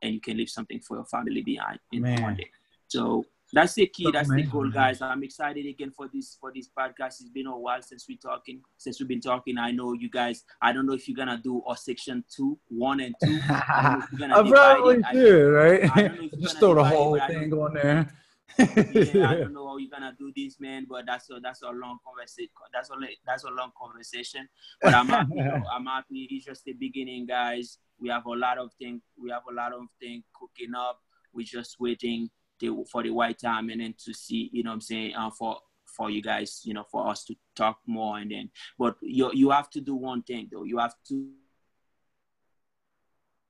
and 0.02 0.14
you 0.14 0.22
can 0.22 0.38
leave 0.38 0.50
something 0.50 0.80
for 0.80 0.98
your 0.98 1.06
family 1.06 1.42
behind 1.42 1.80
in 1.92 2.02
Man. 2.02 2.22
one 2.22 2.36
day. 2.36 2.50
So 2.88 3.26
that's 3.52 3.74
the 3.76 3.86
key. 3.86 4.10
That's 4.12 4.30
the 4.30 4.44
goal, 4.44 4.70
guys. 4.70 5.00
I'm 5.02 5.24
excited 5.24 5.66
again 5.68 5.92
for 5.92 6.10
this 6.12 6.38
for 6.42 6.52
this 6.56 6.70
podcast. 6.76 7.22
It's 7.22 7.30
been 7.30 7.46
a 7.48 7.56
while 7.58 7.82
since 7.84 8.06
we 8.08 8.18
talking, 8.18 8.62
since 8.78 9.00
we've 9.00 9.08
been 9.08 9.22
talking. 9.22 9.58
I 9.60 9.72
know 9.72 9.94
you 9.94 10.10
guys. 10.10 10.44
I 10.62 10.74
don't 10.74 10.86
know 10.88 10.94
if 10.94 11.08
you're 11.08 11.16
gonna 11.16 11.40
do 11.44 11.62
a 11.70 11.78
section 11.78 12.24
two, 12.36 12.58
one 12.70 13.00
and 13.02 13.14
two. 13.24 13.40
I 13.48 13.82
don't 13.84 14.00
know 14.00 14.06
if 14.06 14.12
you're 14.12 14.20
gonna 14.28 14.36
I 14.44 14.50
probably 14.50 14.96
it. 14.96 15.06
I- 15.06 15.50
right? 15.50 15.92
I 15.98 16.02
don't 16.02 16.16
know 16.18 16.24
if 16.26 16.32
you're 16.34 16.42
Just 16.42 16.60
throw 16.60 16.70
the 16.74 16.84
divide 16.84 16.94
it, 16.94 16.98
whole 16.98 17.20
thing 17.28 17.54
on 17.54 17.74
there. 17.76 18.10
Yeah, 18.58 19.30
I 19.30 19.36
don't 19.40 19.54
know 19.54 19.68
how 19.68 19.78
you're 19.78 19.90
gonna 19.90 20.16
do 20.18 20.32
this, 20.36 20.60
man. 20.60 20.86
But 20.90 21.06
that's 21.06 21.30
a 21.30 21.40
that's 21.42 21.62
a 21.62 21.70
long 21.70 21.98
conversation. 22.06 22.50
That's 22.74 22.90
a 22.90 22.96
that's 23.26 23.44
a 23.44 23.50
long 23.50 23.72
conversation. 23.80 24.48
But 24.82 24.94
I'm 24.94 25.08
happy. 25.16 25.36
though. 25.36 25.64
I'm 25.72 25.86
happy. 25.86 26.28
It's 26.30 26.46
just 26.46 26.64
the 26.66 26.74
beginning, 26.74 27.26
guys. 27.26 27.78
We 28.00 28.10
have 28.10 28.26
a 28.26 28.32
lot 28.32 28.58
of 28.58 28.72
things. 28.80 29.02
We 29.22 29.32
have 29.32 29.44
a 29.50 29.54
lot 29.54 29.74
of 29.74 29.82
things 30.00 30.24
cooking 30.34 30.76
up. 30.76 31.00
We're 31.34 31.46
just 31.46 31.78
waiting 31.80 32.30
to, 32.60 32.86
for 32.92 33.02
the 33.02 33.10
right 33.10 33.38
time 33.38 33.70
and 33.70 33.82
then 33.82 33.96
to 34.06 34.14
see. 34.14 34.50
You 34.54 34.64
know, 34.64 34.72
what 34.72 34.76
I'm 34.76 34.82
saying 34.82 35.16
uh, 35.16 35.32
for 35.32 35.58
for 35.86 36.10
you 36.10 36.22
guys. 36.22 36.62
You 36.64 36.74
know, 36.74 36.86
for 36.92 37.08
us 37.08 37.24
to 37.26 37.36
talk 37.56 37.80
more 37.88 38.18
and 38.20 38.32
then. 38.32 38.50
But 38.78 38.98
you 39.02 39.32
you 39.34 39.50
have 39.50 39.70
to 39.72 39.82
do 39.82 39.96
one 39.96 40.22
thing 40.24 40.50
though. 40.52 40.64
You 40.64 40.78
have 40.78 40.96
to 41.10 41.30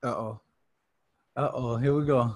Uh 0.04 0.08
oh. 0.08 0.42
Uh 1.36 1.50
oh. 1.54 1.78
Here 1.78 1.94
we 1.94 2.06
go. 2.06 2.36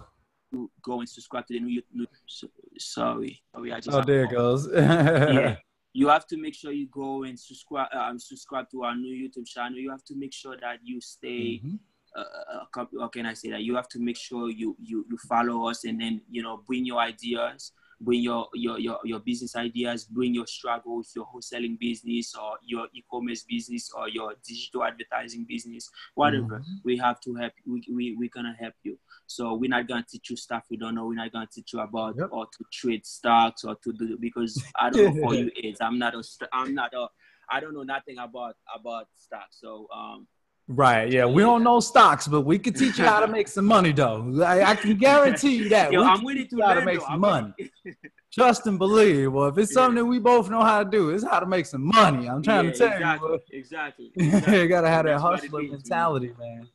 Go 0.82 1.00
and 1.00 1.10
subscribe 1.10 1.46
to 1.48 1.54
the 1.54 1.60
new. 1.60 1.82
new 1.94 2.08
so- 2.26 2.48
sorry, 2.78 3.42
sorry. 3.54 3.74
I 3.74 3.80
just 3.80 3.96
Oh, 3.98 4.02
there 4.02 4.24
it 4.26 4.32
goes. 4.32 4.68
yeah. 4.74 5.56
You 5.94 6.10
have 6.10 6.28
to 6.28 6.38
make 6.38 6.54
sure 6.54 6.72
you 6.72 6.88
go 6.88 7.24
and 7.24 7.40
subscribe. 7.40 7.88
Um, 7.94 8.20
subscribe 8.20 8.70
to 8.72 8.84
our 8.84 8.96
new 8.96 9.16
YouTube 9.30 9.48
channel. 9.48 9.80
You 9.80 9.90
have 9.90 10.04
to 10.06 10.16
make 10.16 10.34
sure 10.34 10.56
that 10.62 10.80
you 10.84 11.02
stay. 11.02 11.62
Mhm. 11.64 11.80
Uh, 12.16 12.20
uh, 12.22 12.66
co- 12.74 12.90
how 13.00 13.08
can 13.10 13.26
I 13.26 13.34
say 13.34 13.50
that? 13.52 13.62
You 13.64 13.76
have 13.76 13.88
to 13.90 14.00
make 14.00 14.18
sure 14.18 14.50
you 14.50 14.76
you 14.80 15.06
you 15.10 15.18
follow 15.28 15.68
us 15.70 15.84
and 15.86 16.00
then 16.00 16.22
you 16.30 16.42
know 16.44 16.58
bring 16.68 16.86
your 16.86 17.00
ideas, 17.00 17.72
bring 18.00 18.22
your 18.22 18.48
your 18.54 18.80
your, 18.80 19.00
your 19.04 19.20
business 19.20 19.56
ideas, 19.56 20.06
bring 20.06 20.34
your 20.34 20.46
struggle 20.48 20.98
with 20.98 21.12
your 21.16 21.26
wholesaling 21.26 21.80
business 21.80 22.36
or 22.36 22.58
your 22.64 22.88
e-commerce 22.94 23.44
business 23.44 23.92
or 23.96 24.08
your 24.10 24.34
digital 24.48 24.84
advertising 24.84 25.46
business, 25.48 25.90
whatever. 26.16 26.60
Mhm. 26.60 26.82
We 26.84 26.98
have 26.98 27.20
to 27.22 27.36
help. 27.36 27.54
We 27.66 27.84
we 27.92 28.16
we're 28.18 28.30
gonna 28.30 28.56
help 28.60 28.76
you. 28.84 29.00
So 29.26 29.56
we're 29.56 29.70
not 29.70 29.88
gonna 29.88 30.06
teach 30.08 30.30
you 30.30 30.36
stuff 30.36 30.64
we 30.70 30.78
don't 30.78 30.96
know. 30.96 31.08
We're 31.08 31.16
not 31.16 31.32
gonna 31.32 31.48
teach 31.52 31.74
you 31.74 31.80
about 31.80 32.16
Yep. 32.18 32.30
or 32.32 32.46
to 32.46 32.66
trade 32.72 33.06
stocks 33.06 33.64
or 33.64 33.76
to 33.84 33.94
do 33.94 34.18
because 34.20 34.64
I 34.80 34.90
don't 34.90 35.04
know 35.04 35.22
for 35.22 35.34
you 35.40 35.52
is 35.64 35.78
I'm 35.82 35.98
not 35.98 36.14
a 36.16 36.24
I'm 36.54 36.76
not 36.76 36.94
a 36.94 37.08
I 37.50 37.60
don't 37.62 37.74
know 37.74 37.84
nothing 37.84 38.18
about 38.20 38.56
about 38.76 39.08
stocks. 39.16 39.60
So 39.60 39.88
um 39.96 40.28
Right. 40.70 41.10
Yeah. 41.12 41.26
We 41.26 41.42
don't 41.44 41.64
know 41.64 41.80
stocks, 41.80 42.28
but 42.28 42.42
we 42.42 42.60
can 42.60 42.74
teach 42.74 42.98
you 43.00 43.06
how 43.06 43.22
to 43.22 43.28
make 43.28 43.48
some 43.48 43.66
money, 43.66 43.94
though. 43.94 44.44
I, 44.44 44.72
I 44.72 44.76
can 44.76 44.98
guarantee 44.98 45.56
you 45.56 45.70
that. 45.70 45.92
yo, 45.94 46.02
we 46.02 46.08
I'm 46.08 46.18
can 46.18 46.26
willing 46.26 46.42
teach 46.42 46.50
to 46.52 46.58
you 46.58 46.64
how 46.64 46.74
to 46.74 46.82
make 46.86 47.00
though. 47.00 47.06
some 47.06 47.20
money. 47.22 47.54
Trust 48.34 48.68
and 48.68 48.78
believe. 48.78 49.32
Well, 49.32 49.48
if 49.48 49.58
it's 49.58 49.72
Yeah. 49.72 49.76
something 49.76 49.96
that 49.96 50.06
we 50.06 50.20
both 50.20 50.50
know 50.50 50.62
how 50.62 50.84
to 50.84 50.90
do, 50.90 51.12
it's 51.12 51.24
how 51.24 51.40
to 51.40 51.46
make 51.46 51.66
some 51.66 51.86
money. 51.86 52.28
I'm 52.28 52.42
trying 52.44 52.66
Yeah, 52.66 52.72
to 52.72 52.78
tell 52.78 52.92
exactly, 52.92 53.30
you. 53.30 53.40
exactly. 53.60 54.12
exactly. 54.16 54.58
you 54.62 54.68
gotta 54.68 54.90
have 54.90 55.06
that 55.06 55.20
hustler 55.20 55.62
is, 55.62 55.70
man. 55.70 55.72
mentality, 55.72 56.34
man. 56.38 56.68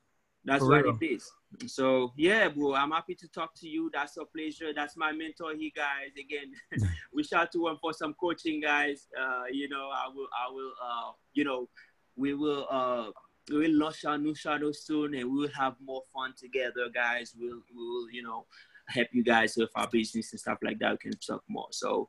That's 0.44 0.60
For 0.64 0.70
what 0.70 0.84
real. 0.84 0.98
it 1.00 1.04
is. 1.06 1.30
So 1.66 2.12
yeah, 2.16 2.48
bro, 2.48 2.74
I'm 2.74 2.90
happy 2.92 3.14
to 3.16 3.28
talk 3.28 3.54
to 3.56 3.68
you. 3.68 3.90
That's 3.92 4.16
a 4.16 4.24
pleasure. 4.24 4.72
That's 4.74 4.96
my 4.96 5.12
mentor 5.12 5.54
here, 5.54 5.70
guys. 5.76 6.10
Again, 6.18 6.52
we 7.12 7.22
shout 7.22 7.52
to 7.52 7.68
him 7.68 7.76
for 7.80 7.92
some 7.92 8.14
coaching, 8.14 8.60
guys. 8.62 9.06
Uh, 9.20 9.42
you 9.52 9.68
know, 9.68 9.90
I 9.92 10.08
will, 10.12 10.26
I 10.32 10.50
will, 10.50 10.72
uh, 10.82 11.12
you 11.34 11.44
know, 11.44 11.68
we 12.16 12.32
will, 12.34 12.66
uh, 12.70 13.10
we 13.50 13.58
will 13.58 13.78
launch 13.78 14.04
our 14.04 14.18
new 14.18 14.34
channel 14.34 14.72
soon, 14.72 15.14
and 15.14 15.30
we 15.30 15.40
will 15.40 15.52
have 15.58 15.74
more 15.84 16.02
fun 16.12 16.34
together, 16.38 16.88
guys. 16.94 17.34
We'll, 17.38 17.60
we 17.74 17.76
will, 17.76 18.10
you 18.10 18.22
know, 18.22 18.46
help 18.88 19.08
you 19.12 19.24
guys 19.24 19.54
with 19.56 19.70
our 19.74 19.88
business 19.88 20.32
and 20.32 20.40
stuff 20.40 20.58
like 20.62 20.78
that. 20.78 20.92
We 20.92 21.10
can 21.10 21.18
talk 21.18 21.42
more. 21.48 21.68
So 21.70 22.08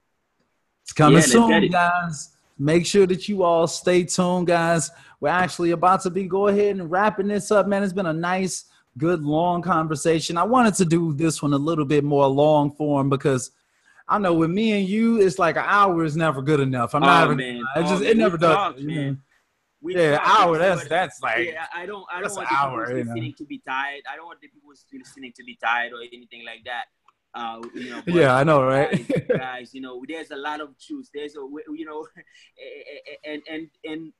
It's 0.84 0.94
coming 0.94 1.20
yeah, 1.20 1.26
soon, 1.26 1.68
guys. 1.70 2.30
Make 2.60 2.86
sure 2.86 3.08
that 3.08 3.28
you 3.28 3.44
all 3.44 3.68
stay 3.68 4.04
tuned, 4.04 4.48
guys. 4.48 4.92
We're 5.20 5.30
actually 5.30 5.72
about 5.72 6.02
to 6.02 6.10
be 6.10 6.28
go 6.28 6.48
ahead 6.48 6.76
and 6.76 6.90
wrapping 6.90 7.28
this 7.28 7.52
up, 7.52 7.68
man. 7.68 7.84
It's 7.84 7.94
been 7.94 8.06
a 8.06 8.14
nice, 8.14 8.66
good, 8.98 9.24
long 9.24 9.62
conversation. 9.62 10.38
I 10.38 10.44
wanted 10.44 10.76
to 10.76 10.86
do 10.86 11.14
this 11.14 11.42
one 11.42 11.54
a 11.54 11.58
little 11.58 11.86
bit 11.86 12.04
more 12.04 12.28
long 12.28 12.72
form 12.72 13.10
because 13.10 13.52
I 14.08 14.20
know 14.20 14.34
with 14.34 14.52
me 14.52 14.74
and 14.74 14.88
you, 14.88 15.20
it's 15.20 15.40
like 15.40 15.56
an 15.56 15.66
hour 15.66 16.04
is 16.04 16.16
never 16.16 16.42
good 16.42 16.60
enough. 16.60 16.94
I'm 16.94 17.04
oh, 17.04 17.08
not 17.08 17.24
even. 17.26 17.38
Man. 17.38 17.56
It 17.58 17.66
oh, 17.76 17.82
just 17.82 18.04
oh, 18.04 18.06
it 18.06 18.18
never 18.18 18.38
does. 18.38 18.56
Talk, 18.56 18.80
man. 18.80 19.22
We 19.84 19.98
yeah, 19.98 20.20
hour. 20.24 20.58
That's 20.58 20.88
that's 20.88 21.22
like. 21.22 21.46
Yeah, 21.46 21.66
I 21.76 21.86
don't. 21.86 22.06
I 22.12 22.22
don't 22.22 22.34
want 22.34 22.48
the 22.48 22.56
hour, 22.56 22.86
people 22.86 23.04
listening 23.04 23.24
know. 23.24 23.36
to 23.38 23.46
be 23.46 23.62
tired. 23.68 24.02
I 24.10 24.16
don't 24.16 24.26
want 24.26 24.40
the 24.40 24.48
people 24.48 24.70
listening 24.70 25.34
to 25.36 25.44
be 25.44 25.58
tired 25.62 25.92
or 25.92 26.00
anything 26.00 26.46
like 26.46 26.64
that. 26.64 26.86
Uh, 27.36 27.62
you 27.74 27.90
know, 27.90 28.02
yeah, 28.08 28.34
I 28.34 28.46
know, 28.46 28.64
right? 28.64 28.92
guys, 28.92 29.28
guys, 29.38 29.74
you 29.74 29.82
know, 29.82 30.02
there's 30.08 30.32
a 30.32 30.38
lot 30.38 30.62
of 30.62 30.70
truth. 30.80 31.10
There's 31.14 31.36
a, 31.36 31.42
you 31.76 31.86
know, 31.86 32.08
eh, 32.18 32.82
eh, 32.94 33.12
eh, 33.12 33.34
and 33.34 33.42
and 33.52 33.68
and 33.84 34.14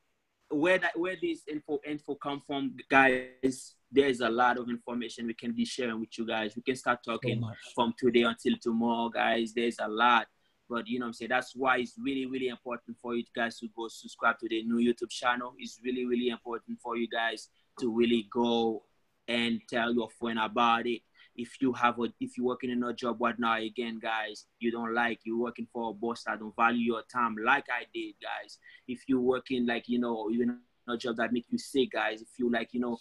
where 0.50 0.80
that 0.80 1.00
where 1.00 1.16
this 1.22 1.44
info 1.50 1.80
info 1.88 2.16
come 2.16 2.42
from, 2.46 2.76
guys. 2.90 3.76
There's 3.90 4.20
a 4.20 4.30
lot 4.30 4.58
of 4.58 4.68
information 4.70 5.28
we 5.28 5.36
can 5.36 5.54
be 5.54 5.64
sharing 5.64 6.00
with 6.00 6.18
you 6.18 6.26
guys. 6.26 6.56
We 6.58 6.64
can 6.64 6.76
start 6.76 7.00
talking 7.06 7.40
so 7.42 7.54
from 7.74 7.94
today 7.98 8.24
until 8.24 8.56
tomorrow, 8.60 9.08
guys. 9.08 9.54
There's 9.56 9.78
a 9.80 9.88
lot. 9.88 10.28
But 10.70 10.88
you 10.88 11.00
know 11.00 11.08
I'm 11.08 11.14
saying? 11.14 11.30
That's 11.30 11.56
why 11.56 11.78
it's 11.78 11.96
really, 11.98 12.26
really 12.26 12.48
important 12.48 12.98
for 13.02 13.16
you 13.16 13.24
guys 13.36 13.60
to 13.60 13.68
go 13.76 13.88
subscribe 13.88 14.40
to 14.40 14.48
the 14.50 14.64
new 14.64 14.78
YouTube 14.78 15.10
channel. 15.10 15.54
It's 15.58 15.80
really, 15.84 16.06
really 16.06 16.30
important 16.30 16.80
for 16.82 16.98
you 16.98 17.08
guys 17.08 17.50
to 17.80 17.92
really 17.92 18.28
go 18.32 18.84
and 19.28 19.62
tell 19.70 19.94
your 19.94 20.10
friend 20.10 20.40
about 20.40 20.88
it. 20.88 21.02
If 21.36 21.62
you 21.62 21.74
have 21.74 22.00
a 22.00 22.14
if 22.20 22.38
you're 22.38 22.46
working 22.46 22.70
in 22.70 22.84
a 22.84 22.94
job 22.94 23.18
right 23.20 23.38
now 23.38 23.58
again, 23.58 24.00
guys, 24.02 24.46
you 24.60 24.72
don't 24.72 24.94
like 24.94 25.20
you're 25.26 25.40
working 25.40 25.68
for 25.74 25.90
a 25.90 25.94
boss 25.94 26.24
that 26.26 26.40
don't 26.40 26.56
value 26.56 26.94
your 26.94 27.04
time 27.12 27.36
like 27.44 27.66
I 27.70 27.86
did, 27.94 28.14
guys. 28.22 28.60
If 28.88 29.02
you're 29.08 29.20
working 29.20 29.66
like 29.66 29.90
you 29.90 30.00
know, 30.00 30.30
you 30.30 30.46
know 30.46 30.56
a 30.88 30.98
job 30.98 31.18
that 31.18 31.34
make 31.34 31.46
you 31.50 31.58
sick, 31.58 31.92
guys. 31.92 32.22
If 32.22 32.28
you 32.38 32.52
like, 32.52 32.70
you 32.74 32.82
know, 32.82 32.98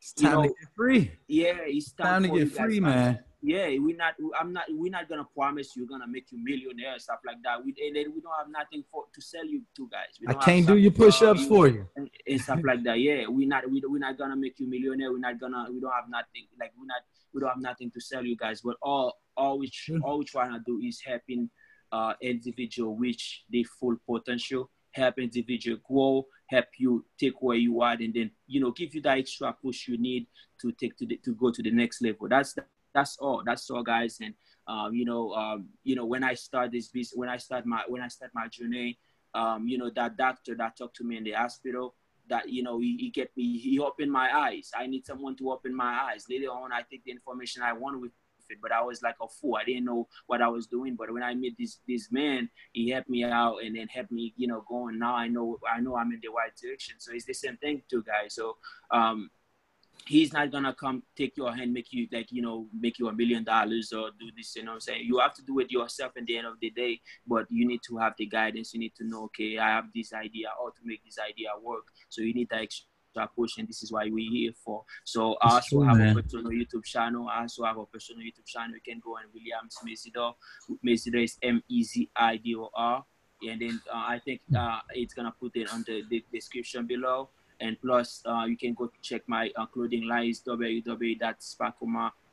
it's 0.00 0.14
time 0.14 0.30
you 0.30 0.36
know, 0.36 0.42
to 0.42 0.48
get 0.48 0.68
free. 0.74 1.12
Yeah, 1.28 1.58
it's 1.60 1.92
time, 1.92 2.22
time 2.22 2.32
to 2.32 2.38
get 2.38 2.52
free, 2.52 2.80
man 2.80 3.24
yeah, 3.42 3.68
we're 3.78 3.96
not. 3.96 4.14
I'm 4.38 4.52
not. 4.52 4.64
We're 4.68 4.92
not 4.92 5.08
gonna 5.08 5.26
promise 5.34 5.74
you're 5.74 5.86
gonna 5.86 6.06
make 6.06 6.30
you 6.30 6.38
millionaire 6.44 6.92
and 6.92 7.00
stuff 7.00 7.20
like 7.26 7.38
that. 7.44 7.64
We 7.64 7.74
and 7.86 7.96
then 7.96 8.12
we 8.14 8.20
don't 8.20 8.34
have 8.38 8.50
nothing 8.50 8.84
for 8.92 9.04
to 9.14 9.22
sell 9.22 9.46
you 9.46 9.62
to, 9.76 9.88
guys. 9.88 10.18
I 10.28 10.34
can't 10.34 10.66
do 10.66 10.76
your 10.76 10.90
push-ups 10.90 11.46
for 11.46 11.66
you 11.66 11.86
and, 11.96 12.10
and, 12.26 12.40
stuff 12.40 12.60
like 12.62 12.84
that. 12.84 13.00
Yeah, 13.00 13.24
we're 13.28 13.48
not. 13.48 13.70
We 13.70 13.82
we're 13.86 13.98
not 13.98 14.18
gonna 14.18 14.36
make 14.36 14.60
you 14.60 14.68
millionaire. 14.68 15.10
We're 15.10 15.20
not 15.20 15.40
gonna. 15.40 15.68
We 15.72 15.80
don't 15.80 15.92
have 15.92 16.10
nothing. 16.10 16.48
Like 16.58 16.72
we're 16.78 16.86
not. 16.86 17.00
We 17.32 17.40
don't 17.40 17.48
have 17.48 17.62
nothing 17.62 17.90
to 17.92 18.00
sell 18.00 18.24
you 18.24 18.36
guys. 18.36 18.60
But 18.60 18.76
all 18.82 19.16
all 19.36 19.58
we 19.58 19.72
all 20.02 20.18
we 20.18 20.24
trying 20.26 20.52
to 20.52 20.60
do 20.66 20.78
is 20.84 21.00
helping 21.00 21.48
uh 21.92 22.12
individual 22.20 22.94
reach 22.96 23.44
their 23.50 23.64
full 23.78 23.96
potential. 24.06 24.70
Help 24.92 25.18
individual 25.18 25.78
grow. 25.88 26.26
Help 26.46 26.66
you 26.78 27.06
take 27.18 27.40
where 27.40 27.56
you 27.56 27.80
are, 27.80 27.92
and 27.92 28.12
then 28.12 28.32
you 28.46 28.60
know 28.60 28.72
give 28.72 28.94
you 28.94 29.00
that 29.00 29.16
extra 29.16 29.54
push 29.62 29.88
you 29.88 29.96
need 29.96 30.26
to 30.60 30.72
take 30.72 30.94
to 30.98 31.06
the, 31.06 31.16
to 31.24 31.34
go 31.34 31.50
to 31.50 31.62
the 31.62 31.70
next 31.70 32.02
level. 32.02 32.28
That's 32.28 32.52
the 32.52 32.64
that's 32.94 33.16
all. 33.18 33.42
That's 33.44 33.68
all, 33.70 33.82
guys. 33.82 34.18
And 34.20 34.34
um, 34.66 34.94
you 34.94 35.04
know, 35.04 35.32
um, 35.32 35.68
you 35.84 35.96
know, 35.96 36.06
when 36.06 36.22
I 36.22 36.34
start 36.34 36.72
this 36.72 36.88
business, 36.88 37.16
when 37.16 37.28
I 37.28 37.36
start 37.36 37.66
my 37.66 37.82
when 37.88 38.02
I 38.02 38.08
start 38.08 38.30
my 38.34 38.48
journey, 38.48 38.98
um, 39.34 39.66
you 39.66 39.78
know, 39.78 39.90
that 39.90 40.16
doctor 40.16 40.54
that 40.56 40.76
talked 40.76 40.96
to 40.96 41.04
me 41.04 41.16
in 41.16 41.24
the 41.24 41.32
hospital, 41.32 41.94
that 42.28 42.48
you 42.48 42.62
know, 42.62 42.78
he, 42.78 42.96
he 42.96 43.10
get 43.10 43.30
me, 43.36 43.58
he 43.58 43.78
opened 43.78 44.10
my 44.12 44.28
eyes. 44.34 44.70
I 44.76 44.86
need 44.86 45.06
someone 45.06 45.36
to 45.36 45.50
open 45.50 45.74
my 45.74 46.08
eyes. 46.10 46.26
Later 46.28 46.48
on, 46.48 46.72
I 46.72 46.82
take 46.88 47.04
the 47.04 47.10
information 47.10 47.62
I 47.62 47.72
want 47.72 48.00
with 48.00 48.12
it, 48.50 48.58
but 48.60 48.72
I 48.72 48.82
was 48.82 49.02
like 49.02 49.16
a 49.22 49.28
fool. 49.28 49.56
I 49.56 49.64
didn't 49.64 49.84
know 49.84 50.08
what 50.26 50.42
I 50.42 50.48
was 50.48 50.66
doing. 50.66 50.96
But 50.96 51.12
when 51.12 51.22
I 51.22 51.34
met 51.34 51.52
this 51.58 51.78
this 51.86 52.10
man, 52.10 52.48
he 52.72 52.90
helped 52.90 53.08
me 53.10 53.24
out 53.24 53.58
and 53.64 53.76
then 53.76 53.88
helped 53.88 54.12
me, 54.12 54.34
you 54.36 54.46
know, 54.46 54.64
going. 54.68 54.98
Now 54.98 55.14
I 55.14 55.28
know 55.28 55.58
I 55.72 55.80
know 55.80 55.96
I'm 55.96 56.12
in 56.12 56.20
the 56.22 56.28
right 56.28 56.54
direction. 56.60 56.96
So 56.98 57.12
it's 57.12 57.26
the 57.26 57.34
same 57.34 57.56
thing 57.56 57.82
too, 57.88 58.02
guys. 58.02 58.34
So 58.34 58.56
um, 58.90 59.30
he's 60.06 60.32
not 60.32 60.50
gonna 60.50 60.74
come 60.74 61.02
take 61.16 61.36
your 61.36 61.52
hand, 61.54 61.72
make 61.72 61.92
you 61.92 62.08
like 62.12 62.32
you 62.32 62.42
know, 62.42 62.66
make 62.78 62.98
you 62.98 63.08
a 63.08 63.12
million 63.12 63.44
dollars 63.44 63.92
or 63.92 64.10
do 64.18 64.26
this. 64.36 64.56
You 64.56 64.64
know, 64.64 64.72
what 64.72 64.74
I'm 64.76 64.80
saying 64.80 65.06
you 65.06 65.18
have 65.18 65.34
to 65.34 65.42
do 65.42 65.58
it 65.60 65.70
yourself. 65.70 66.12
At 66.16 66.26
the 66.26 66.38
end 66.38 66.46
of 66.46 66.54
the 66.60 66.70
day, 66.70 67.00
but 67.26 67.46
you 67.50 67.66
need 67.66 67.80
to 67.88 67.96
have 67.98 68.14
the 68.18 68.26
guidance. 68.26 68.74
You 68.74 68.80
need 68.80 68.94
to 68.96 69.04
know, 69.04 69.24
okay, 69.24 69.58
I 69.58 69.68
have 69.68 69.86
this 69.94 70.12
idea, 70.12 70.48
how 70.58 70.68
to 70.68 70.80
make 70.84 71.04
this 71.04 71.18
idea 71.18 71.48
work. 71.62 71.84
So 72.08 72.22
you 72.22 72.34
need 72.34 72.48
that 72.50 72.62
extra 72.62 73.28
push, 73.36 73.58
and 73.58 73.68
this 73.68 73.82
is 73.82 73.92
why 73.92 74.08
we're 74.10 74.30
here 74.30 74.52
for. 74.64 74.84
So 75.04 75.36
I 75.42 75.54
also 75.54 75.78
true, 75.78 75.82
have 75.82 75.98
man. 75.98 76.16
a 76.16 76.22
personal 76.22 76.50
YouTube 76.50 76.84
channel. 76.84 77.28
I 77.28 77.42
also 77.42 77.64
have 77.64 77.78
a 77.78 77.86
personal 77.86 78.22
YouTube 78.22 78.46
channel. 78.46 78.74
You 78.74 78.92
can 78.92 79.00
go 79.00 79.12
on 79.12 79.24
Williams 79.32 79.76
Mezidor. 79.86 80.34
Mezidor 80.84 81.24
is 81.24 81.36
M 81.42 81.62
E 81.68 81.82
Z 81.82 82.10
I 82.16 82.36
D 82.36 82.56
O 82.56 82.70
R. 82.74 83.04
And 83.48 83.60
then 83.60 83.80
uh, 83.90 83.96
I 83.96 84.20
think 84.22 84.42
uh, 84.54 84.80
it's 84.90 85.14
gonna 85.14 85.34
put 85.40 85.56
it 85.56 85.72
on 85.72 85.82
the, 85.86 86.02
the 86.10 86.22
description 86.32 86.86
below. 86.86 87.30
And 87.60 87.80
plus, 87.80 88.22
uh, 88.26 88.44
you 88.48 88.56
can 88.56 88.74
go 88.74 88.90
check 89.02 89.22
my 89.26 89.50
uh, 89.56 89.66
clothing 89.66 90.06
lines 90.08 90.40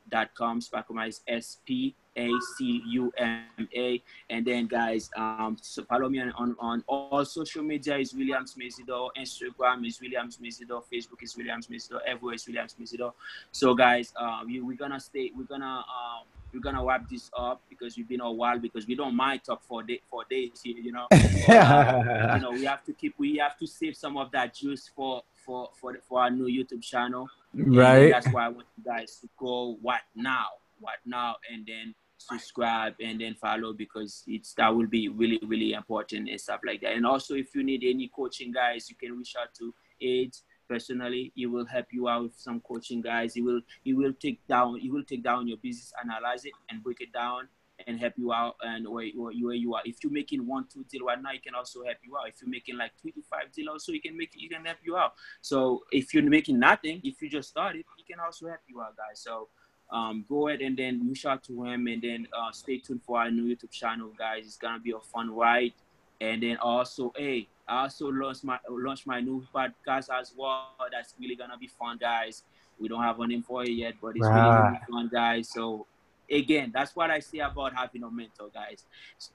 www.spacuma.com. 0.08 0.60
Spacuma 0.60 1.08
is 1.08 1.20
S 1.26 1.58
P 1.66 1.94
A 2.16 2.30
C 2.56 2.82
U 2.86 3.12
M 3.16 3.68
A. 3.74 4.02
And 4.30 4.46
then, 4.46 4.66
guys, 4.66 5.10
um, 5.16 5.56
so 5.60 5.84
follow 5.84 6.08
me 6.08 6.20
on, 6.20 6.32
on, 6.32 6.56
on 6.58 6.84
all 6.86 7.24
social 7.24 7.62
media 7.62 7.98
is 7.98 8.14
Williams 8.14 8.54
Mezidor. 8.54 9.10
Instagram 9.18 9.86
is 9.86 10.00
Williams 10.00 10.38
Mezidor. 10.38 10.82
Facebook 10.92 11.22
is 11.22 11.36
Williams 11.36 11.66
Mezidor. 11.68 12.00
Everywhere 12.06 12.34
is 12.34 12.46
Williams 12.46 12.74
Mezidor. 12.80 13.12
So, 13.52 13.74
guys, 13.74 14.12
um, 14.16 14.46
we, 14.46 14.60
we're 14.60 14.76
gonna 14.76 15.00
stay. 15.00 15.30
We're 15.36 15.44
gonna 15.44 15.66
um, 15.66 16.24
we're 16.52 16.60
gonna 16.60 16.84
wrap 16.84 17.08
this 17.08 17.30
up 17.36 17.60
because 17.68 17.96
we've 17.96 18.08
been 18.08 18.20
a 18.20 18.30
while 18.30 18.58
because 18.58 18.86
we 18.86 18.94
don't 18.94 19.14
mind 19.14 19.44
talk 19.44 19.62
for 19.62 19.82
day 19.82 20.00
for 20.10 20.24
days 20.30 20.60
here, 20.62 20.78
you 20.78 20.92
know. 20.92 21.06
uh, 21.12 22.32
you 22.34 22.42
know, 22.42 22.50
we 22.52 22.64
have 22.64 22.84
to 22.84 22.92
keep 22.92 23.14
we 23.18 23.36
have 23.36 23.58
to 23.58 23.66
save 23.66 23.96
some 23.96 24.16
of 24.16 24.30
that 24.32 24.54
juice 24.54 24.90
for 24.94 25.22
for 25.44 25.70
for 25.74 25.98
for 26.08 26.20
our 26.20 26.30
new 26.30 26.46
YouTube 26.46 26.82
channel. 26.82 27.28
Right. 27.54 28.04
And 28.04 28.12
that's 28.12 28.28
why 28.28 28.46
I 28.46 28.48
want 28.48 28.66
you 28.76 28.84
guys 28.84 29.18
to 29.20 29.28
go 29.38 29.78
what 29.80 30.00
now, 30.14 30.46
what 30.80 30.96
now, 31.06 31.36
and 31.52 31.66
then 31.66 31.94
subscribe 32.18 32.94
and 33.00 33.20
then 33.20 33.34
follow 33.34 33.72
because 33.72 34.24
it's 34.26 34.52
that 34.54 34.74
will 34.74 34.88
be 34.88 35.08
really 35.08 35.38
really 35.46 35.72
important 35.72 36.28
and 36.28 36.40
stuff 36.40 36.60
like 36.66 36.80
that. 36.80 36.94
And 36.94 37.06
also, 37.06 37.34
if 37.34 37.54
you 37.54 37.62
need 37.62 37.84
any 37.84 38.10
coaching, 38.14 38.52
guys, 38.52 38.90
you 38.90 38.96
can 38.96 39.16
reach 39.16 39.34
out 39.40 39.54
to 39.58 39.72
AIDS 40.00 40.42
personally 40.68 41.32
he 41.34 41.46
will 41.46 41.64
help 41.64 41.86
you 41.90 42.08
out 42.08 42.24
with 42.24 42.36
some 42.36 42.60
coaching 42.60 43.00
guys. 43.00 43.34
He 43.34 43.42
will 43.42 43.60
he 43.82 43.94
will 43.94 44.12
take 44.12 44.46
down 44.46 44.78
he 44.78 44.90
will 44.90 45.02
take 45.02 45.24
down 45.24 45.48
your 45.48 45.56
business 45.56 45.92
analyze 46.02 46.44
it 46.44 46.52
and 46.70 46.82
break 46.82 47.00
it 47.00 47.12
down 47.12 47.48
and 47.88 47.98
help 47.98 48.12
you 48.16 48.32
out 48.32 48.56
and 48.62 48.86
where, 48.88 49.04
you 49.04 49.74
are. 49.74 49.82
If 49.84 50.04
you're 50.04 50.12
making 50.12 50.46
one 50.46 50.66
two 50.72 50.84
deal 50.90 51.06
right 51.06 51.20
now 51.20 51.30
he 51.32 51.38
can 51.38 51.54
also 51.54 51.82
help 51.82 51.96
you 52.04 52.16
out. 52.16 52.28
If 52.28 52.36
you're 52.40 52.50
making 52.50 52.76
like 52.76 52.92
three 53.00 53.12
to 53.12 53.22
five 53.22 53.50
deal 53.52 53.70
also 53.70 53.92
he 53.92 53.98
can 53.98 54.16
make 54.16 54.30
he 54.34 54.48
can 54.48 54.64
help 54.64 54.78
you 54.84 54.96
out. 54.96 55.14
So 55.40 55.82
if 55.90 56.12
you're 56.14 56.22
making 56.22 56.58
nothing 56.58 57.00
if 57.02 57.20
you 57.20 57.30
just 57.30 57.48
started 57.48 57.84
he 57.96 58.04
can 58.04 58.20
also 58.20 58.46
help 58.46 58.60
you 58.68 58.80
out 58.82 58.96
guys. 58.96 59.20
So 59.20 59.48
um, 59.90 60.26
go 60.28 60.48
ahead 60.48 60.60
and 60.60 60.76
then 60.76 61.08
reach 61.08 61.24
out 61.24 61.42
to 61.44 61.64
him 61.64 61.86
and 61.86 62.02
then 62.02 62.28
uh, 62.38 62.52
stay 62.52 62.78
tuned 62.78 63.02
for 63.02 63.18
our 63.18 63.30
new 63.30 63.54
youtube 63.54 63.70
channel 63.70 64.12
guys. 64.18 64.44
It's 64.44 64.58
gonna 64.58 64.78
be 64.78 64.92
a 64.92 65.00
fun 65.00 65.30
ride. 65.30 65.72
And 66.20 66.42
then 66.42 66.58
also 66.58 67.12
hey 67.16 67.48
I 67.66 67.82
also 67.82 68.08
launched 68.08 68.44
my 68.44 68.58
launched 68.68 69.06
my 69.06 69.20
new 69.20 69.46
podcast 69.54 70.08
as 70.10 70.34
well. 70.36 70.68
That's 70.90 71.14
really 71.20 71.36
gonna 71.36 71.58
be 71.58 71.66
fun, 71.66 71.98
guys. 71.98 72.42
We 72.78 72.88
don't 72.88 73.02
have 73.02 73.18
a 73.20 73.26
name 73.26 73.42
for 73.42 73.62
it 73.62 73.70
yet, 73.70 73.94
but 74.00 74.08
it's 74.14 74.24
really, 74.24 74.38
really 74.38 74.80
fun, 74.90 75.10
guys. 75.12 75.50
So 75.50 75.86
again, 76.30 76.70
that's 76.74 76.94
what 76.94 77.10
I 77.10 77.20
say 77.20 77.38
about 77.38 77.74
having 77.74 78.02
a 78.02 78.10
mentor, 78.10 78.48
guys. 78.52 78.84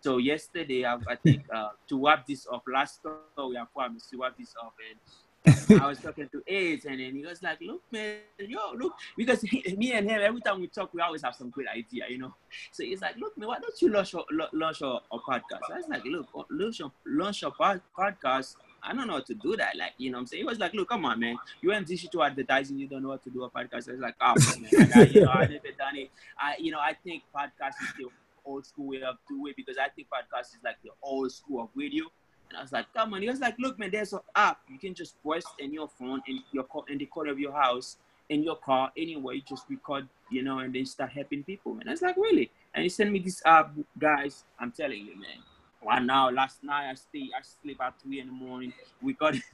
So 0.02 0.18
yesterday, 0.18 0.86
I, 0.86 0.96
I 1.08 1.16
think 1.16 1.44
uh, 1.54 1.70
to 1.88 2.06
wrap 2.06 2.28
this 2.28 2.48
up, 2.52 2.64
last 2.72 3.00
story 3.02 3.58
I 3.58 3.66
promised 3.74 4.10
to 4.12 4.18
wrap 4.18 4.38
this 4.38 4.54
up, 4.62 4.74
and 4.90 5.00
I 5.82 5.88
was 5.88 6.00
talking 6.00 6.30
to 6.32 6.42
AIDS, 6.48 6.86
and 6.86 7.00
then 7.00 7.16
he 7.16 7.26
was 7.26 7.44
like, 7.44 7.60
"Look, 7.60 7.82
man, 7.92 8.20
yo, 8.40 8.74
look," 8.78 8.94
because 9.18 9.42
he, 9.42 9.76
me 9.78 9.92
and 9.92 10.10
him, 10.10 10.22
every 10.22 10.40
time 10.40 10.62
we 10.62 10.68
talk, 10.68 10.94
we 10.94 11.02
always 11.02 11.22
have 11.22 11.36
some 11.36 11.50
great 11.50 11.68
idea, 11.68 12.06
you 12.08 12.18
know. 12.18 12.34
So 12.72 12.84
he's 12.84 13.02
like, 13.02 13.18
"Look, 13.18 13.38
man, 13.38 13.50
why 13.50 13.60
don't 13.60 13.82
you 13.82 13.90
launch 13.90 14.14
a, 14.14 14.24
launch 14.54 14.82
a, 14.82 14.86
a 14.86 15.20
podcast?" 15.20 15.72
I 15.72 15.78
was 15.78 15.88
like, 15.90 16.06
"Look, 16.06 16.28
launch 16.50 16.80
a, 16.80 16.92
launch 17.06 17.44
a 17.44 17.52
podcast." 17.52 18.56
I 18.84 18.94
don't 18.94 19.08
know 19.08 19.14
how 19.14 19.22
to 19.22 19.34
do 19.34 19.56
that. 19.56 19.78
Like, 19.78 19.94
you 19.98 20.12
know 20.12 20.18
I'm 20.18 20.28
saying? 20.28 20.42
He 20.42 20.46
was 20.46 20.60
like, 20.60 20.74
look, 20.74 20.90
come 20.90 21.06
on, 21.06 21.20
man. 21.20 21.38
You 21.62 21.70
went 21.70 21.88
digital 21.88 22.24
advertising, 22.24 22.78
you 22.78 22.88
don't 22.88 23.04
know 23.04 23.12
how 23.12 23.18
to 23.18 23.30
do 23.30 23.44
a 23.44 23.50
podcast. 23.50 23.90
I 23.90 23.94
was 23.94 24.02
like, 24.02 24.16
oh, 24.22 24.34
man, 24.62 24.92
I 24.96 25.04
you 25.04 25.22
know, 25.22 25.32
I 25.32 25.46
never 25.46 25.72
done 25.78 25.96
it. 25.96 26.12
I, 26.38 26.56
you 26.60 26.72
know, 26.72 26.80
I 26.80 26.94
think 27.04 27.24
podcast 27.36 27.82
is 27.82 27.94
the 27.98 28.10
old 28.46 28.66
school 28.66 28.88
way 28.88 29.02
of 29.02 29.16
doing 29.28 29.52
it 29.52 29.56
because 29.56 29.78
I 29.78 29.90
think 29.90 30.08
podcast 30.10 30.50
is 30.50 30.60
like 30.64 30.76
the 30.84 30.90
old 31.02 31.32
school 31.32 31.64
of 31.64 31.70
radio. 31.76 32.06
And 32.50 32.58
I 32.58 32.62
was 32.62 32.72
like, 32.72 32.86
come 32.94 33.14
on. 33.14 33.22
He 33.22 33.30
was 33.30 33.40
like, 33.40 33.56
look, 33.58 33.80
man, 33.80 33.90
there's 33.92 34.14
an 34.14 34.20
app. 34.36 34.60
You 34.70 34.78
can 34.78 34.94
just 34.94 35.22
press 35.24 35.46
in 35.60 35.74
your 35.74 35.88
phone 35.88 36.22
in 36.28 36.40
your 36.52 36.66
in 36.90 36.98
the 36.98 37.06
corner 37.06 37.32
of 37.32 37.40
your 37.40 37.54
house, 37.54 37.98
in 38.30 38.44
your 38.44 38.58
car, 38.58 38.92
anywhere. 38.98 39.36
You 39.36 39.42
just 39.48 39.66
record, 39.70 40.08
you 40.30 40.44
know, 40.44 40.60
and 40.60 40.76
then 40.76 40.86
start 40.86 41.12
helping 41.12 41.44
people, 41.44 41.78
And 41.80 41.90
I 41.90 41.92
was 41.92 42.02
like, 42.02 42.18
really? 42.18 42.52
And 42.74 42.84
he 42.84 42.90
sent 42.90 43.12
me 43.12 43.20
this 43.20 43.42
app, 43.46 43.72
guys. 43.98 44.44
I'm 44.60 44.72
telling 44.72 45.06
you, 45.06 45.16
man. 45.16 45.42
One 45.84 46.06
now, 46.06 46.30
last 46.30 46.64
night 46.64 46.90
I 46.90 46.94
stay, 46.94 47.30
I 47.38 47.42
sleep 47.62 47.82
at 47.82 48.00
three 48.02 48.22
in 48.22 48.28
the 48.28 48.34
morning. 48.34 48.72
We 49.02 49.14
got 49.14 49.34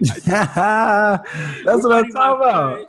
That's 0.00 0.54
what 0.54 1.92
I'm 1.92 2.10
talking 2.12 2.12
about. 2.12 2.86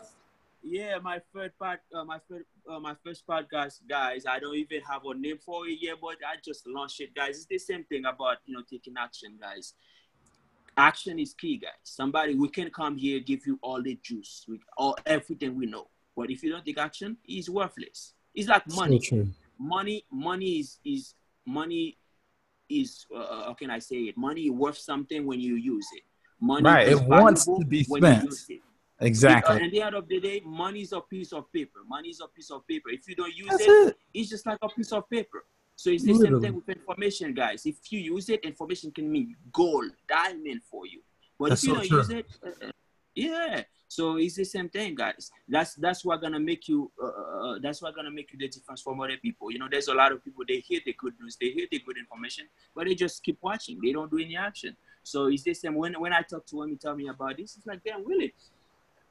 yeah, 0.64 1.00
my 1.02 1.20
first 1.34 1.58
part, 1.58 1.80
uh, 1.94 2.04
my 2.04 2.20
first, 2.30 2.46
uh, 2.70 2.80
my 2.80 2.96
first 3.04 3.26
podcast, 3.26 3.80
guys. 3.90 4.26
I 4.30 4.40
don't 4.40 4.56
even 4.56 4.82
have 4.82 5.02
a 5.06 5.16
name 5.16 5.40
for 5.44 5.68
it 5.68 5.80
yet, 5.82 5.96
but 6.00 6.18
I 6.26 6.36
just 6.44 6.68
launched 6.68 7.02
it, 7.02 7.16
guys. 7.16 7.38
It's 7.38 7.46
the 7.46 7.58
same 7.58 7.84
thing 7.84 8.06
about 8.06 8.38
you 8.46 8.54
know 8.56 8.62
taking 8.70 8.94
action, 8.96 9.40
guys. 9.42 9.74
Action 10.78 11.18
is 11.18 11.34
key, 11.34 11.58
guys. 11.58 11.72
Somebody 11.84 12.36
we 12.36 12.48
can 12.48 12.70
come 12.70 12.96
here 12.96 13.20
give 13.22 13.48
you 13.48 13.58
all 13.64 13.82
the 13.82 13.98
juice, 14.04 14.46
with 14.48 14.62
all 14.78 14.96
everything 15.08 15.56
we 15.56 15.66
know, 15.66 15.88
but 16.16 16.30
if 16.30 16.44
you 16.44 16.52
don't 16.52 16.64
take 16.64 16.78
action, 16.78 17.18
it's 17.26 17.50
worthless. 17.50 18.14
It's 18.36 18.48
like 18.48 18.68
money. 18.76 19.02
So 19.02 19.28
money, 19.58 20.06
money 20.12 20.60
is 20.60 20.78
is 20.86 21.16
money 21.44 21.98
is 22.80 23.06
uh, 23.16 23.46
how 23.46 23.54
can 23.54 23.70
I 23.70 23.80
say 23.80 23.98
it? 24.10 24.18
Money 24.18 24.50
worth 24.50 24.78
something 24.78 25.26
when 25.26 25.40
you 25.40 25.56
use 25.56 25.88
it. 25.96 26.04
Money 26.40 26.64
right. 26.64 26.88
it 26.88 27.00
wants 27.02 27.46
to 27.46 27.64
be 27.66 27.84
spent. 27.84 28.34
Exactly. 29.00 29.64
At 29.64 29.72
the 29.72 29.82
end 29.82 29.96
of 29.96 30.08
the 30.08 30.20
day, 30.20 30.42
money 30.46 30.82
is 30.82 30.94
a 30.94 31.02
piece 31.02 31.34
of 31.34 31.52
paper. 31.52 31.80
Money 31.88 32.10
is 32.10 32.22
a 32.22 32.28
piece 32.28 32.52
of 32.52 32.66
paper. 32.68 32.90
If 32.90 33.08
you 33.08 33.16
don't 33.16 33.36
use 33.36 33.60
it, 33.60 33.68
it, 33.68 33.98
it's 34.14 34.30
just 34.30 34.46
like 34.46 34.60
a 34.62 34.70
piece 34.70 34.92
of 34.92 35.10
paper. 35.10 35.44
So 35.76 35.90
it's 35.90 36.04
the 36.04 36.14
Literally. 36.14 36.34
same 36.34 36.42
thing 36.42 36.56
with 36.56 36.78
information, 36.78 37.34
guys. 37.34 37.66
If 37.66 37.92
you 37.92 38.00
use 38.00 38.30
it, 38.30 38.46
information 38.46 38.92
can 38.92 39.12
mean 39.12 39.36
gold, 39.52 39.92
diamond 40.08 40.62
for 40.70 40.86
you. 40.86 41.02
But 41.40 41.50
That's 41.50 41.64
if 41.64 41.70
you 41.70 41.74
so 41.74 41.80
don't 41.80 41.88
true. 41.88 41.98
use 41.98 42.10
it, 42.12 42.26
uh, 42.46 42.68
uh, 42.68 42.72
yeah. 43.16 43.64
So 43.92 44.16
it's 44.16 44.36
the 44.36 44.46
same 44.46 44.70
thing, 44.70 44.96
guys. 44.96 45.32
That's 45.50 45.76
that's 45.76 46.06
what 46.06 46.22
gonna 46.22 46.40
make 46.40 46.70
you. 46.70 46.90
Uh, 46.98 47.08
uh, 47.08 47.48
uh, 47.48 47.60
that's 47.62 47.82
what 47.82 47.94
gonna 47.94 48.10
make 48.10 48.32
you 48.32 48.40
the 48.40 48.48
difference 48.48 48.82
from 48.82 49.02
other 49.02 49.18
people. 49.18 49.52
You 49.52 49.60
know, 49.60 49.68
there's 49.70 49.90
a 49.90 49.94
lot 49.94 50.14
of 50.14 50.24
people 50.24 50.46
they 50.48 50.60
hear 50.60 50.80
the 50.86 50.96
good 50.98 51.14
news, 51.20 51.36
they 51.36 51.50
hear 51.50 51.68
the 51.70 51.80
good 51.80 51.98
information, 51.98 52.46
but 52.74 52.86
they 52.86 52.96
just 52.96 53.22
keep 53.22 53.38
watching. 53.42 53.82
They 53.84 53.92
don't 53.92 54.10
do 54.10 54.18
any 54.18 54.38
action. 54.38 54.78
So 55.04 55.26
it's 55.26 55.44
the 55.44 55.54
same. 55.54 55.76
When 55.76 56.00
when 56.00 56.14
I 56.14 56.22
talk 56.22 56.46
to 56.46 56.62
him, 56.62 56.70
he 56.70 56.78
tell 56.78 56.96
me 56.96 57.10
about 57.10 57.36
this. 57.36 57.58
It's 57.58 57.68
like, 57.68 57.84
damn, 57.84 58.08
really? 58.08 58.34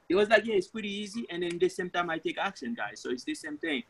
it 0.09 0.15
was 0.15 0.31
like, 0.31 0.47
yeah, 0.47 0.55
it's 0.55 0.69
pretty 0.69 0.90
easy. 0.90 1.27
And 1.28 1.43
then 1.43 1.59
the 1.59 1.69
same 1.69 1.90
time, 1.90 2.09
I 2.09 2.16
take 2.16 2.39
action, 2.39 2.73
guys. 2.73 3.01
So 3.02 3.11
it's 3.11 3.24
the 3.24 3.35
same 3.35 3.59
thing. 3.59 3.82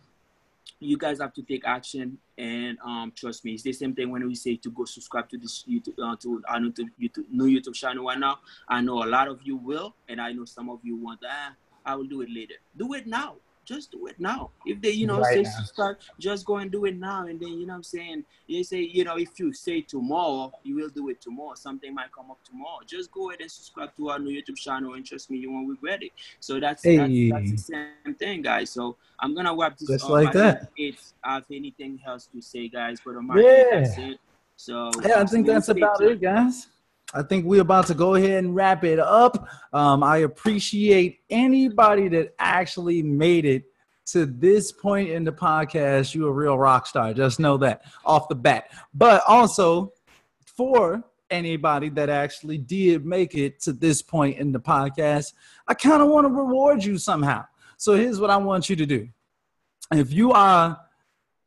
You 0.78 0.96
guys 0.96 1.20
have 1.20 1.34
to 1.34 1.42
take 1.42 1.66
action, 1.66 2.18
and 2.38 2.78
um, 2.84 3.12
trust 3.14 3.44
me, 3.44 3.52
it's 3.52 3.62
the 3.62 3.72
same 3.72 3.94
thing 3.94 4.10
when 4.10 4.26
we 4.26 4.34
say 4.34 4.56
to 4.56 4.70
go 4.70 4.84
subscribe 4.84 5.28
to 5.30 5.38
this 5.38 5.64
YouTube 5.68 5.98
uh, 6.02 6.16
to 6.16 6.42
our 6.48 6.60
new 6.60 6.72
YouTube, 6.72 7.24
new 7.30 7.44
YouTube 7.44 7.74
channel 7.74 8.04
right 8.06 8.18
now. 8.18 8.38
I 8.68 8.80
know 8.80 9.02
a 9.02 9.08
lot 9.08 9.28
of 9.28 9.40
you 9.42 9.56
will, 9.56 9.94
and 10.08 10.20
I 10.20 10.32
know 10.32 10.44
some 10.44 10.70
of 10.70 10.80
you 10.82 10.96
want. 10.96 11.20
Ah, 11.28 11.54
I 11.84 11.96
will 11.96 12.04
do 12.06 12.20
it 12.22 12.28
later. 12.30 12.54
Do 12.76 12.94
it 12.94 13.06
now 13.06 13.36
just 13.64 13.92
do 13.92 14.06
it 14.06 14.18
now. 14.18 14.50
If 14.66 14.80
they, 14.80 14.90
you 14.90 15.06
know, 15.06 15.20
right 15.20 15.46
say 15.46 15.52
start, 15.64 16.00
just 16.18 16.44
go 16.44 16.56
and 16.56 16.70
do 16.70 16.84
it 16.86 16.96
now. 16.96 17.26
And 17.26 17.38
then, 17.38 17.50
you 17.50 17.66
know 17.66 17.74
I'm 17.74 17.82
saying? 17.82 18.24
They 18.48 18.62
say, 18.62 18.80
you 18.80 19.04
know, 19.04 19.16
if 19.16 19.38
you 19.38 19.52
say 19.52 19.80
tomorrow, 19.80 20.52
you 20.64 20.76
will 20.76 20.88
do 20.88 21.08
it 21.08 21.20
tomorrow. 21.20 21.54
Something 21.54 21.94
might 21.94 22.12
come 22.12 22.30
up 22.30 22.42
tomorrow. 22.44 22.80
Just 22.86 23.12
go 23.12 23.30
ahead 23.30 23.40
and 23.40 23.50
subscribe 23.50 23.94
to 23.96 24.10
our 24.10 24.18
new 24.18 24.30
YouTube 24.30 24.56
channel 24.56 24.94
and 24.94 25.04
trust 25.04 25.30
me, 25.30 25.38
you 25.38 25.52
won't 25.52 25.68
regret 25.68 26.02
it. 26.02 26.12
So 26.40 26.58
that's, 26.58 26.82
hey. 26.82 26.96
that's, 27.30 27.50
that's, 27.50 27.66
the 27.66 27.74
same 28.04 28.14
thing, 28.16 28.42
guys. 28.42 28.70
So 28.70 28.96
I'm 29.18 29.34
going 29.34 29.46
to 29.46 29.54
wrap 29.54 29.78
this 29.78 29.88
Just 29.88 30.10
like 30.10 30.32
that. 30.32 30.70
If 30.76 31.12
I 31.22 31.34
have 31.34 31.44
anything 31.50 32.00
else 32.06 32.28
to 32.34 32.40
say, 32.40 32.68
guys, 32.68 32.98
but 33.04 33.16
on 33.16 33.26
my 33.26 33.40
yeah. 33.40 33.80
that's 33.80 33.98
it. 33.98 34.18
So 34.56 34.90
yeah, 35.06 35.20
I 35.20 35.24
think 35.24 35.46
that's 35.46 35.68
about 35.70 36.02
it, 36.02 36.20
guys. 36.20 36.66
I 37.12 37.22
think 37.22 37.44
we're 37.44 37.60
about 37.60 37.86
to 37.88 37.94
go 37.94 38.14
ahead 38.14 38.44
and 38.44 38.54
wrap 38.54 38.84
it 38.84 38.98
up. 38.98 39.48
Um, 39.72 40.02
I 40.02 40.18
appreciate 40.18 41.20
anybody 41.28 42.08
that 42.08 42.34
actually 42.38 43.02
made 43.02 43.44
it 43.44 43.64
to 44.06 44.26
this 44.26 44.72
point 44.72 45.10
in 45.10 45.24
the 45.24 45.32
podcast. 45.32 46.14
You 46.14 46.26
a 46.26 46.32
real 46.32 46.58
rock 46.58 46.86
star. 46.86 47.12
Just 47.12 47.40
know 47.40 47.56
that 47.58 47.82
off 48.04 48.28
the 48.28 48.34
bat. 48.34 48.70
But 48.94 49.22
also 49.26 49.92
for 50.44 51.02
anybody 51.30 51.88
that 51.90 52.08
actually 52.08 52.58
did 52.58 53.04
make 53.04 53.34
it 53.34 53.60
to 53.62 53.72
this 53.72 54.02
point 54.02 54.38
in 54.38 54.52
the 54.52 54.60
podcast, 54.60 55.32
I 55.66 55.74
kind 55.74 56.02
of 56.02 56.08
want 56.08 56.26
to 56.26 56.32
reward 56.32 56.84
you 56.84 56.98
somehow. 56.98 57.44
So 57.76 57.94
here's 57.94 58.20
what 58.20 58.30
I 58.30 58.36
want 58.36 58.68
you 58.68 58.76
to 58.76 58.86
do. 58.86 59.08
If 59.92 60.12
you 60.12 60.32
are, 60.32 60.78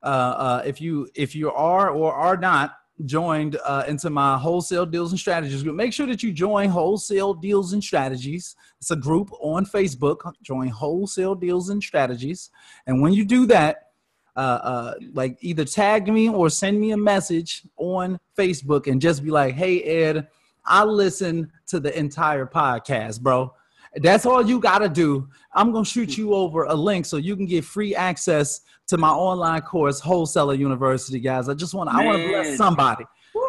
uh, 0.01 0.05
uh, 0.05 0.63
if 0.65 0.81
you 0.81 1.07
if 1.15 1.35
you 1.35 1.51
are 1.51 1.89
or 1.89 2.13
are 2.13 2.35
not 2.35 2.75
joined 3.05 3.57
uh, 3.65 3.83
into 3.87 4.09
my 4.09 4.37
wholesale 4.37 4.85
deals 4.85 5.11
and 5.11 5.19
strategies 5.19 5.63
group. 5.63 5.75
Make 5.75 5.93
sure 5.93 6.07
that 6.07 6.23
you 6.23 6.31
join 6.31 6.69
Wholesale 6.69 7.33
Deals 7.33 7.73
and 7.73 7.83
Strategies. 7.83 8.55
It's 8.79 8.91
a 8.91 8.95
group 8.95 9.29
on 9.39 9.65
Facebook. 9.65 10.19
Join 10.41 10.67
Wholesale 10.67 11.35
Deals 11.35 11.69
and 11.69 11.81
Strategies. 11.81 12.49
And 12.87 13.01
when 13.01 13.13
you 13.13 13.25
do 13.25 13.45
that, 13.47 13.89
uh, 14.35 14.39
uh, 14.39 14.93
like 15.13 15.37
either 15.41 15.65
tag 15.65 16.11
me 16.11 16.29
or 16.29 16.49
send 16.49 16.79
me 16.79 16.91
a 16.91 16.97
message 16.97 17.63
on 17.77 18.19
Facebook 18.37 18.87
and 18.87 18.99
just 18.99 19.23
be 19.23 19.29
like, 19.29 19.53
hey, 19.53 19.81
Ed, 19.83 20.27
I 20.65 20.83
listen 20.85 21.51
to 21.67 21.79
the 21.79 21.97
entire 21.97 22.45
podcast, 22.45 23.21
bro. 23.21 23.53
That's 23.97 24.25
all 24.25 24.45
you 24.45 24.59
got 24.59 24.79
to 24.79 24.89
do. 24.89 25.27
I'm 25.53 25.71
going 25.71 25.83
to 25.83 25.89
shoot 25.89 26.17
you 26.17 26.33
over 26.33 26.63
a 26.63 26.73
link 26.73 27.05
so 27.05 27.17
you 27.17 27.35
can 27.35 27.45
get 27.45 27.63
free 27.63 27.95
access 27.95 28.61
to 28.87 28.97
my 28.97 29.09
online 29.09 29.61
course, 29.61 29.99
Wholesaler 29.99 30.55
University, 30.55 31.19
guys. 31.19 31.47
I 31.47 31.53
just 31.53 31.73
want 31.73 31.89
to, 31.89 31.95
I 31.95 32.03
want 32.03 32.21
to 32.21 32.27
bless 32.27 32.57
somebody. 32.57 33.05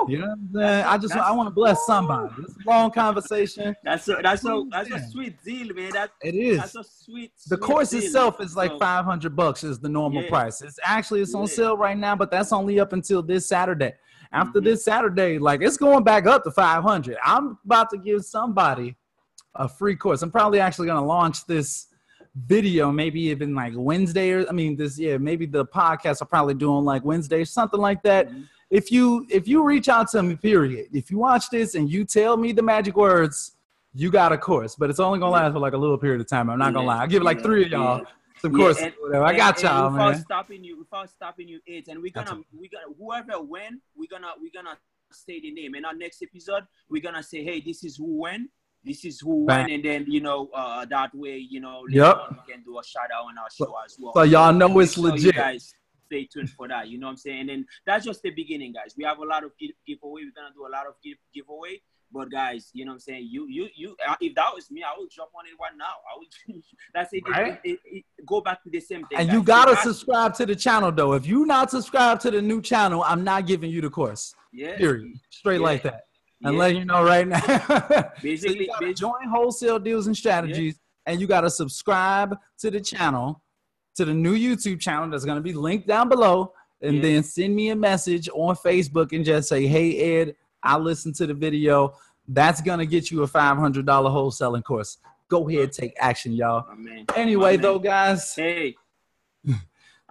You 0.09 0.19
know 0.19 0.27
what 0.27 0.33
I'm 0.33 0.51
saying? 0.55 0.85
I 0.85 0.99
just 0.99 1.15
I 1.15 1.33
want 1.33 1.47
to 1.47 1.55
bless 1.55 1.85
somebody. 1.87 2.33
It's 2.39 2.55
a 2.55 2.71
long 2.71 2.91
conversation. 2.91 3.75
That's 3.85 4.09
a 4.09 4.19
that's 4.23 4.45
a 4.45 4.65
that's 4.71 4.91
a 4.91 5.01
sweet 5.11 5.43
deal, 5.43 5.75
man. 5.75 5.91
That 5.93 6.11
it 6.23 6.35
is. 6.35 6.59
That's 6.59 6.77
a 6.77 6.85
sweet. 6.85 7.33
The 7.49 7.57
course 7.57 7.91
deal, 7.91 8.03
itself 8.03 8.41
is 8.41 8.57
like 8.57 8.79
500 8.79 9.37
bucks 9.37 9.65
is 9.65 9.79
the 9.79 9.89
normal 9.89 10.23
yeah. 10.23 10.29
price. 10.29 10.63
It's 10.63 10.79
actually 10.83 11.21
it's 11.21 11.35
on 11.35 11.43
yeah. 11.43 11.49
sale 11.49 11.77
right 11.77 11.97
now, 11.97 12.17
but 12.17 12.31
that's 12.31 12.53
only 12.53 12.81
up 12.81 12.93
until 12.93 13.23
this 13.23 13.47
Saturday. 13.47 13.93
After 14.33 14.59
mm-hmm. 14.59 14.67
this 14.67 14.85
Saturday, 14.85 15.39
like 15.39 15.63
it's 15.63 15.77
going 15.77 16.03
back 16.03 16.27
up 16.27 16.45
to 16.45 16.51
500. 16.51 17.17
I'm 17.23 17.59
about 17.65 17.91
to 17.91 17.99
give 17.99 18.25
somebody 18.25 18.97
a 19.55 19.69
free 19.69 19.97
course. 19.97 20.23
I'm 20.23 20.31
probably 20.31 20.61
actually 20.61 20.87
going 20.87 21.01
to 21.01 21.07
launch 21.07 21.47
this 21.47 21.89
video 22.35 22.91
maybe 22.91 23.21
even 23.21 23.55
like 23.55 23.73
Wednesday 23.77 24.33
or 24.33 24.49
I 24.49 24.53
mean 24.53 24.75
this 24.75 24.99
yeah 24.99 25.17
maybe 25.19 25.47
the 25.47 25.65
podcast 25.65 26.21
are 26.21 26.25
probably 26.27 26.55
doing 26.55 26.85
like 26.85 27.05
Wednesday 27.05 27.45
something 27.45 27.81
like 27.81 28.03
that. 28.03 28.29
Mm-hmm. 28.29 28.43
If 28.71 28.91
you 28.91 29.27
if 29.31 29.47
you 29.47 29.63
reach 29.63 29.89
out 29.89 30.11
to 30.11 30.23
me, 30.23 30.35
period. 30.35 30.89
If 30.93 31.11
you 31.11 31.19
watch 31.19 31.49
this 31.51 31.77
and 31.77 31.89
you 31.89 32.05
tell 32.05 32.37
me 32.37 32.53
the 32.53 32.63
magic 32.63 32.97
words, 32.97 33.53
you 33.93 34.11
got 34.11 34.33
a 34.33 34.39
course, 34.39 34.75
but 34.75 34.91
it's 34.91 34.99
only 34.99 35.21
gonna 35.21 35.31
last 35.31 35.53
for 35.53 35.61
like 35.61 35.75
a 35.75 35.79
little 35.79 35.99
period 35.99 36.21
of 36.21 36.27
time. 36.27 36.51
I'm 36.51 36.59
not 36.59 36.75
gonna 36.75 36.87
lie. 36.87 37.03
I 37.03 37.07
give 37.07 37.23
it 37.23 37.25
like 37.25 37.43
three 37.43 37.67
of 37.67 37.71
y'all. 37.71 37.99
Yeah. 37.99 38.05
Some 38.41 38.53
yeah, 38.53 38.59
courses, 38.59 38.93
whatever. 39.01 39.25
I 39.25 39.37
got 39.37 39.63
y'all, 39.63 39.93
without 39.93 40.11
man. 40.11 40.21
stopping 40.21 40.65
you, 40.65 40.79
without 40.79 41.09
stopping 41.09 41.49
you, 41.49 41.61
it, 41.67 41.87
and 41.89 42.03
we're 42.03 42.13
gonna, 42.13 42.41
we 42.53 42.69
gonna, 42.69 42.93
whoever 42.99 43.43
win, 43.43 43.81
we're 43.97 44.09
gonna, 44.11 44.33
we're 44.39 44.51
gonna 44.53 44.77
say 45.13 45.41
the 45.41 45.53
name. 45.53 45.77
In 45.77 45.85
our 45.85 45.95
next 45.95 46.23
episode, 46.23 46.65
we're 46.91 47.01
gonna 47.01 47.23
say, 47.23 47.43
hey, 47.43 47.61
this 47.61 47.85
is 47.85 47.97
who 47.97 48.21
win 48.21 48.49
this 48.85 49.05
is 49.05 49.21
who 49.21 49.45
won, 49.47 49.71
and 49.71 49.85
then 49.85 50.05
you 50.09 50.21
know 50.21 50.51
uh, 50.55 50.85
that 50.87 51.15
way 51.15 51.37
you 51.39 51.61
know 51.61 51.83
yep. 51.89 52.17
we 52.31 52.53
can 52.53 52.63
do 52.63 52.79
a 52.79 52.85
shout 52.85 53.09
out 53.17 53.25
on 53.25 53.39
our 53.39 53.51
show 53.51 53.75
as 53.85 53.97
well. 53.99 54.13
So 54.15 54.23
y'all 54.23 54.53
know 54.53 54.79
it's 54.81 54.95
so 54.95 55.03
legit. 55.03 55.35
guys 55.35 55.75
stay 56.07 56.29
tuned 56.33 56.51
for 56.51 56.69
that. 56.69 56.89
You 56.89 56.99
know 56.99 57.07
what 57.07 57.13
I'm 57.13 57.17
saying? 57.17 57.41
And 57.41 57.49
then 57.49 57.67
that's 57.87 58.05
just 58.05 58.23
the 58.23 58.31
beginning, 58.31 58.73
guys. 58.73 58.95
We 58.97 59.05
have 59.05 59.19
a 59.19 59.25
lot 59.25 59.45
of 59.45 59.53
give- 59.59 59.77
giveaway. 59.87 60.23
We're 60.25 60.33
gonna 60.43 60.55
do 60.55 60.67
a 60.67 60.73
lot 60.73 60.87
of 60.87 60.95
give- 61.03 61.19
giveaway. 61.35 61.81
But 62.13 62.31
guys, 62.31 62.71
you 62.73 62.85
know 62.85 62.93
what 62.93 62.97
I'm 62.97 63.01
saying? 63.01 63.29
You, 63.29 63.49
you, 63.49 63.69
you. 63.75 63.97
Uh, 64.07 64.15
if 64.21 64.37
that 64.37 64.55
was 64.55 64.71
me, 64.71 64.85
I 64.85 64.95
would 64.97 65.11
jump 65.11 65.31
on 65.37 65.47
it 65.47 65.55
right 65.61 65.77
now. 65.77 65.85
I 65.85 66.19
would. 66.19 66.63
that's 66.95 67.13
it, 67.13 67.29
right? 67.29 67.59
it, 67.65 67.71
it, 67.71 67.81
it, 67.85 68.05
Go 68.25 68.41
back 68.41 68.63
to 68.63 68.71
the 68.71 68.79
same 68.79 69.05
thing. 69.07 69.19
And 69.19 69.29
guys. 69.29 69.35
you 69.35 69.43
gotta 69.43 69.75
so 69.77 69.91
subscribe 69.91 70.35
to 70.35 70.47
the 70.47 70.55
channel, 70.55 70.93
though. 70.93 71.15
If 71.15 71.27
you 71.27 71.45
not 71.45 71.73
subscribed 71.73 72.21
to 72.23 72.31
the 72.31 72.41
new 72.41 72.63
channel, 72.63 73.03
I'm 73.05 73.25
not 73.25 73.47
giving 73.47 73.71
you 73.71 73.81
the 73.81 73.91
course. 73.91 74.35
Yeah. 74.53 74.77
Period. 74.77 75.15
Straight 75.31 75.61
yeah. 75.61 75.67
like 75.67 75.83
that. 75.83 76.05
I'm 76.43 76.57
letting 76.57 76.79
you 76.79 76.85
know 76.85 77.05
right 77.05 77.27
now. 77.27 77.41
basically, 78.23 78.69
so 78.79 78.93
join 78.93 79.29
wholesale 79.29 79.79
deals 79.79 80.07
and 80.07 80.17
strategies, 80.17 80.75
yeah. 80.75 81.13
and 81.13 81.21
you 81.21 81.27
got 81.27 81.43
to 81.43 81.51
subscribe 81.51 82.37
to 82.59 82.71
the 82.71 82.81
channel, 82.81 83.43
to 83.97 84.05
the 84.05 84.15
new 84.15 84.35
YouTube 84.35 84.81
channel 84.81 85.09
that's 85.11 85.25
going 85.25 85.37
to 85.37 85.43
be 85.43 85.53
linked 85.53 85.87
down 85.87 86.09
below, 86.09 86.53
and 86.83 86.97
yeah. 86.97 87.03
then 87.03 87.23
send 87.23 87.55
me 87.55 87.71
a 87.71 87.77
message 87.77 88.29
on 88.35 88.57
Facebook 88.57 89.13
and 89.13 89.25
just 89.25 89.49
say, 89.49 89.67
"Hey 89.67 90.21
Ed, 90.21 90.37
I 90.63 90.77
listened 90.77 91.15
to 91.17 91.27
the 91.27 91.35
video." 91.35 91.95
That's 92.27 92.63
going 92.63 92.79
to 92.79 92.87
get 92.87 93.11
you 93.11 93.23
a 93.23 93.29
$500 93.29 93.85
wholesaling 93.85 94.65
course. 94.65 94.97
Go 95.29 95.49
ahead, 95.49 95.73
take 95.73 95.95
action, 95.99 96.33
y'all. 96.33 96.67
Anyway, 97.15 97.57
though, 97.57 97.79
guys. 97.79 98.35
Hey. 98.35 98.75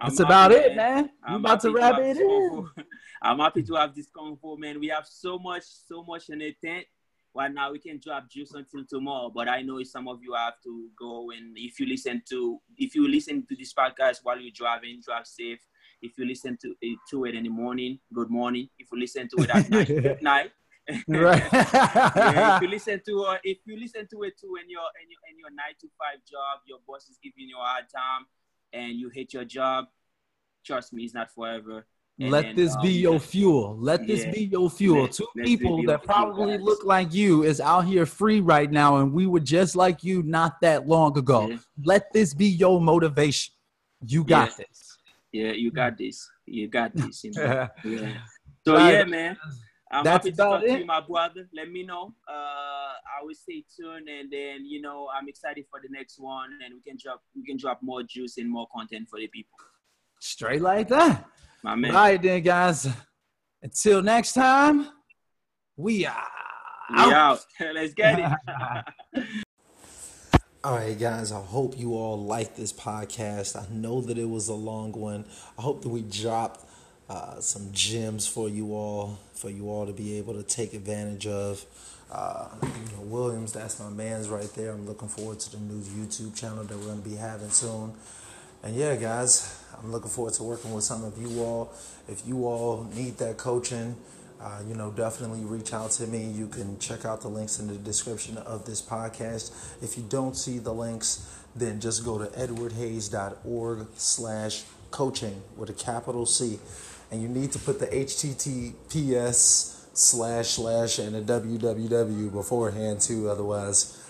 That's 0.00 0.20
about 0.20 0.52
it, 0.52 0.76
man. 0.76 1.10
We 1.28 1.36
about 1.36 1.60
to 1.60 1.70
wrap 1.70 1.98
it 1.98 2.16
in. 2.16 2.68
I'm 3.24 3.38
happy 3.38 3.62
to 3.62 3.74
have 3.76 3.94
this 3.94 4.08
convo, 4.14 4.58
man. 4.58 4.78
We 4.78 4.88
have 4.88 5.06
so 5.08 5.38
much, 5.38 5.64
so 5.64 6.04
much 6.04 6.28
in 6.28 6.40
the 6.40 6.54
tent. 6.62 6.84
Right 7.34 7.52
now, 7.52 7.72
we 7.72 7.78
can 7.78 7.98
drop 7.98 8.30
juice 8.30 8.52
until 8.52 8.84
tomorrow, 8.86 9.32
but 9.34 9.48
I 9.48 9.62
know 9.62 9.82
some 9.82 10.06
of 10.08 10.18
you 10.22 10.34
have 10.34 10.60
to 10.64 10.88
go. 10.96 11.30
And 11.30 11.56
if 11.56 11.80
you 11.80 11.86
listen 11.86 12.22
to, 12.28 12.60
if 12.76 12.94
you 12.94 13.08
listen 13.08 13.46
to 13.48 13.56
this 13.56 13.72
podcast 13.72 14.18
while 14.22 14.38
you're 14.38 14.52
driving, 14.54 15.00
drive 15.02 15.26
safe. 15.26 15.58
If 16.02 16.18
you 16.18 16.26
listen 16.26 16.58
to 16.60 16.74
it, 16.82 16.98
to 17.10 17.24
it 17.24 17.34
in 17.34 17.44
the 17.44 17.48
morning, 17.48 17.98
good 18.12 18.28
morning. 18.28 18.68
If 18.78 18.88
you 18.92 19.00
listen 19.00 19.26
to 19.34 19.42
it 19.42 19.50
at 19.50 19.70
night, 19.70 19.86
good 19.86 20.22
night. 20.22 20.50
right. 21.08 21.42
yeah, 21.52 22.56
if 22.56 22.62
you 22.62 22.68
listen 22.68 23.00
to 23.06 23.22
uh, 23.22 23.38
if 23.42 23.56
you 23.64 23.80
listen 23.80 24.06
to 24.10 24.22
it 24.24 24.38
too 24.38 24.54
in 24.62 24.68
your 24.68 24.84
in 25.02 25.08
your 25.08 25.20
in 25.30 25.38
your 25.38 25.50
nine 25.50 25.74
to 25.80 25.88
five 25.98 26.20
job, 26.30 26.60
your 26.66 26.78
boss 26.86 27.08
is 27.08 27.18
giving 27.22 27.48
you 27.48 27.56
a 27.56 27.64
hard 27.64 27.84
time, 27.84 28.26
and 28.74 28.98
you 28.98 29.08
hate 29.08 29.32
your 29.32 29.46
job. 29.46 29.86
Trust 30.62 30.92
me, 30.92 31.04
it's 31.04 31.14
not 31.14 31.32
forever 31.32 31.86
Let 32.18 32.54
this 32.54 32.76
be 32.76 32.90
your 32.92 33.18
fuel. 33.18 33.76
Let 33.78 34.06
this 34.06 34.24
be 34.26 34.44
your 34.44 34.70
fuel. 34.70 35.08
Two 35.08 35.26
people 35.44 35.82
that 35.86 36.04
probably 36.04 36.58
look 36.58 36.84
like 36.84 37.12
you 37.12 37.42
is 37.42 37.60
out 37.60 37.82
here 37.82 38.06
free 38.06 38.40
right 38.40 38.70
now, 38.70 38.98
and 38.98 39.12
we 39.12 39.26
were 39.26 39.40
just 39.40 39.74
like 39.74 40.04
you 40.04 40.22
not 40.22 40.60
that 40.60 40.86
long 40.86 41.18
ago. 41.18 41.48
Yeah. 41.48 41.56
Let 41.84 42.12
this 42.12 42.32
be 42.32 42.46
your 42.46 42.80
motivation. 42.80 43.52
You 44.06 44.22
got 44.24 44.50
yeah. 44.50 44.64
this. 44.64 44.98
Yeah, 45.32 45.52
you 45.52 45.72
got 45.72 45.98
this. 45.98 46.30
You 46.46 46.68
got 46.68 46.94
this. 46.94 47.24
You 47.24 47.32
know? 47.32 47.68
yeah. 47.84 48.12
So 48.64 48.78
yeah, 48.78 49.04
man. 49.04 49.36
I'm 49.90 50.02
That's 50.02 50.26
happy 50.26 50.30
to 50.32 50.36
talk 50.36 50.62
it. 50.62 50.72
to 50.72 50.78
you, 50.80 50.86
my 50.86 51.00
brother. 51.00 51.48
Let 51.54 51.70
me 51.70 51.84
know. 51.84 52.14
Uh, 52.28 52.32
I 52.32 53.22
will 53.22 53.34
stay 53.34 53.64
tuned, 53.76 54.08
and 54.08 54.32
then 54.32 54.64
you 54.64 54.80
know 54.80 55.08
I'm 55.16 55.28
excited 55.28 55.66
for 55.70 55.80
the 55.80 55.88
next 55.88 56.18
one, 56.18 56.50
and 56.64 56.74
we 56.74 56.80
can 56.80 56.96
drop 57.00 57.22
we 57.34 57.44
can 57.44 57.56
drop 57.56 57.80
more 57.82 58.02
juice 58.02 58.38
and 58.38 58.50
more 58.50 58.66
content 58.74 59.08
for 59.08 59.18
the 59.18 59.28
people. 59.28 59.56
Straight 60.20 60.62
like 60.62 60.88
that. 60.88 61.26
My 61.64 61.74
man. 61.76 61.92
All 61.92 62.02
right, 62.02 62.20
then, 62.20 62.42
guys. 62.42 62.86
Until 63.62 64.02
next 64.02 64.34
time, 64.34 64.86
we 65.78 66.04
are. 66.04 66.28
We 66.90 66.98
out. 66.98 67.12
out. 67.14 67.46
Let's 67.74 67.94
get 67.94 68.18
it. 68.18 69.24
all 70.62 70.76
right, 70.76 70.98
guys. 70.98 71.32
I 71.32 71.40
hope 71.40 71.78
you 71.78 71.94
all 71.94 72.22
like 72.22 72.54
this 72.54 72.70
podcast. 72.70 73.56
I 73.56 73.64
know 73.72 74.02
that 74.02 74.18
it 74.18 74.28
was 74.28 74.48
a 74.48 74.54
long 74.54 74.92
one. 74.92 75.24
I 75.58 75.62
hope 75.62 75.80
that 75.80 75.88
we 75.88 76.02
dropped 76.02 76.66
uh, 77.08 77.40
some 77.40 77.70
gems 77.72 78.26
for 78.26 78.50
you 78.50 78.74
all, 78.74 79.18
for 79.32 79.48
you 79.48 79.70
all 79.70 79.86
to 79.86 79.94
be 79.94 80.18
able 80.18 80.34
to 80.34 80.42
take 80.42 80.74
advantage 80.74 81.26
of. 81.26 81.64
Uh, 82.12 82.48
you 82.62 82.94
know, 82.94 83.04
Williams, 83.04 83.54
that's 83.54 83.80
my 83.80 83.88
man's 83.88 84.28
right 84.28 84.52
there. 84.54 84.72
I'm 84.72 84.86
looking 84.86 85.08
forward 85.08 85.40
to 85.40 85.52
the 85.52 85.58
new 85.60 85.80
YouTube 85.80 86.38
channel 86.38 86.64
that 86.64 86.76
we're 86.76 86.84
going 86.84 87.02
to 87.02 87.08
be 87.08 87.16
having 87.16 87.48
soon. 87.48 87.94
And 88.62 88.76
yeah, 88.76 88.96
guys, 88.96 89.63
I'm 89.82 89.92
looking 89.92 90.10
forward 90.10 90.34
to 90.34 90.42
working 90.42 90.72
with 90.72 90.84
some 90.84 91.04
of 91.04 91.18
you 91.18 91.42
all. 91.42 91.72
If 92.08 92.26
you 92.26 92.46
all 92.46 92.88
need 92.94 93.18
that 93.18 93.36
coaching, 93.36 93.96
uh, 94.40 94.60
you 94.68 94.74
know, 94.74 94.90
definitely 94.90 95.44
reach 95.44 95.72
out 95.72 95.90
to 95.92 96.06
me. 96.06 96.24
You 96.24 96.48
can 96.48 96.78
check 96.78 97.04
out 97.04 97.22
the 97.22 97.28
links 97.28 97.58
in 97.58 97.66
the 97.66 97.76
description 97.76 98.36
of 98.38 98.66
this 98.66 98.82
podcast. 98.82 99.52
If 99.82 99.96
you 99.96 100.04
don't 100.08 100.36
see 100.36 100.58
the 100.58 100.72
links, 100.72 101.40
then 101.56 101.80
just 101.80 102.04
go 102.04 102.18
to 102.18 102.26
edwardhayes.org 102.26 103.86
slash 103.96 104.64
coaching 104.90 105.42
with 105.56 105.70
a 105.70 105.72
capital 105.72 106.26
C. 106.26 106.58
And 107.10 107.22
you 107.22 107.28
need 107.28 107.52
to 107.52 107.58
put 107.58 107.80
the 107.80 107.86
HTTPS 107.86 109.70
slash 109.96 110.48
slash 110.48 110.98
and 110.98 111.14
a 111.16 111.22
www 111.22 112.32
beforehand 112.32 113.00
too, 113.00 113.30
otherwise 113.30 114.00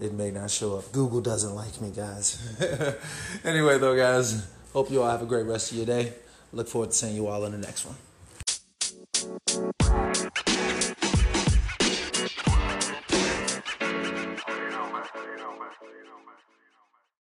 it 0.00 0.12
may 0.12 0.30
not 0.30 0.50
show 0.50 0.76
up. 0.76 0.90
Google 0.92 1.20
doesn't 1.20 1.54
like 1.54 1.80
me, 1.80 1.90
guys. 1.90 2.38
anyway, 3.44 3.78
though, 3.78 3.96
guys, 3.96 4.46
Hope 4.72 4.90
you 4.90 5.02
all 5.02 5.10
have 5.10 5.22
a 5.22 5.26
great 5.26 5.46
rest 5.46 5.70
of 5.70 5.76
your 5.76 5.86
day. 5.86 6.14
Look 6.52 6.66
forward 6.66 6.90
to 6.90 6.96
seeing 6.96 7.14
you 7.14 7.26
all 7.26 7.44
in 7.44 7.52
the 7.52 7.58
next 7.58 7.84
one. 7.84 7.96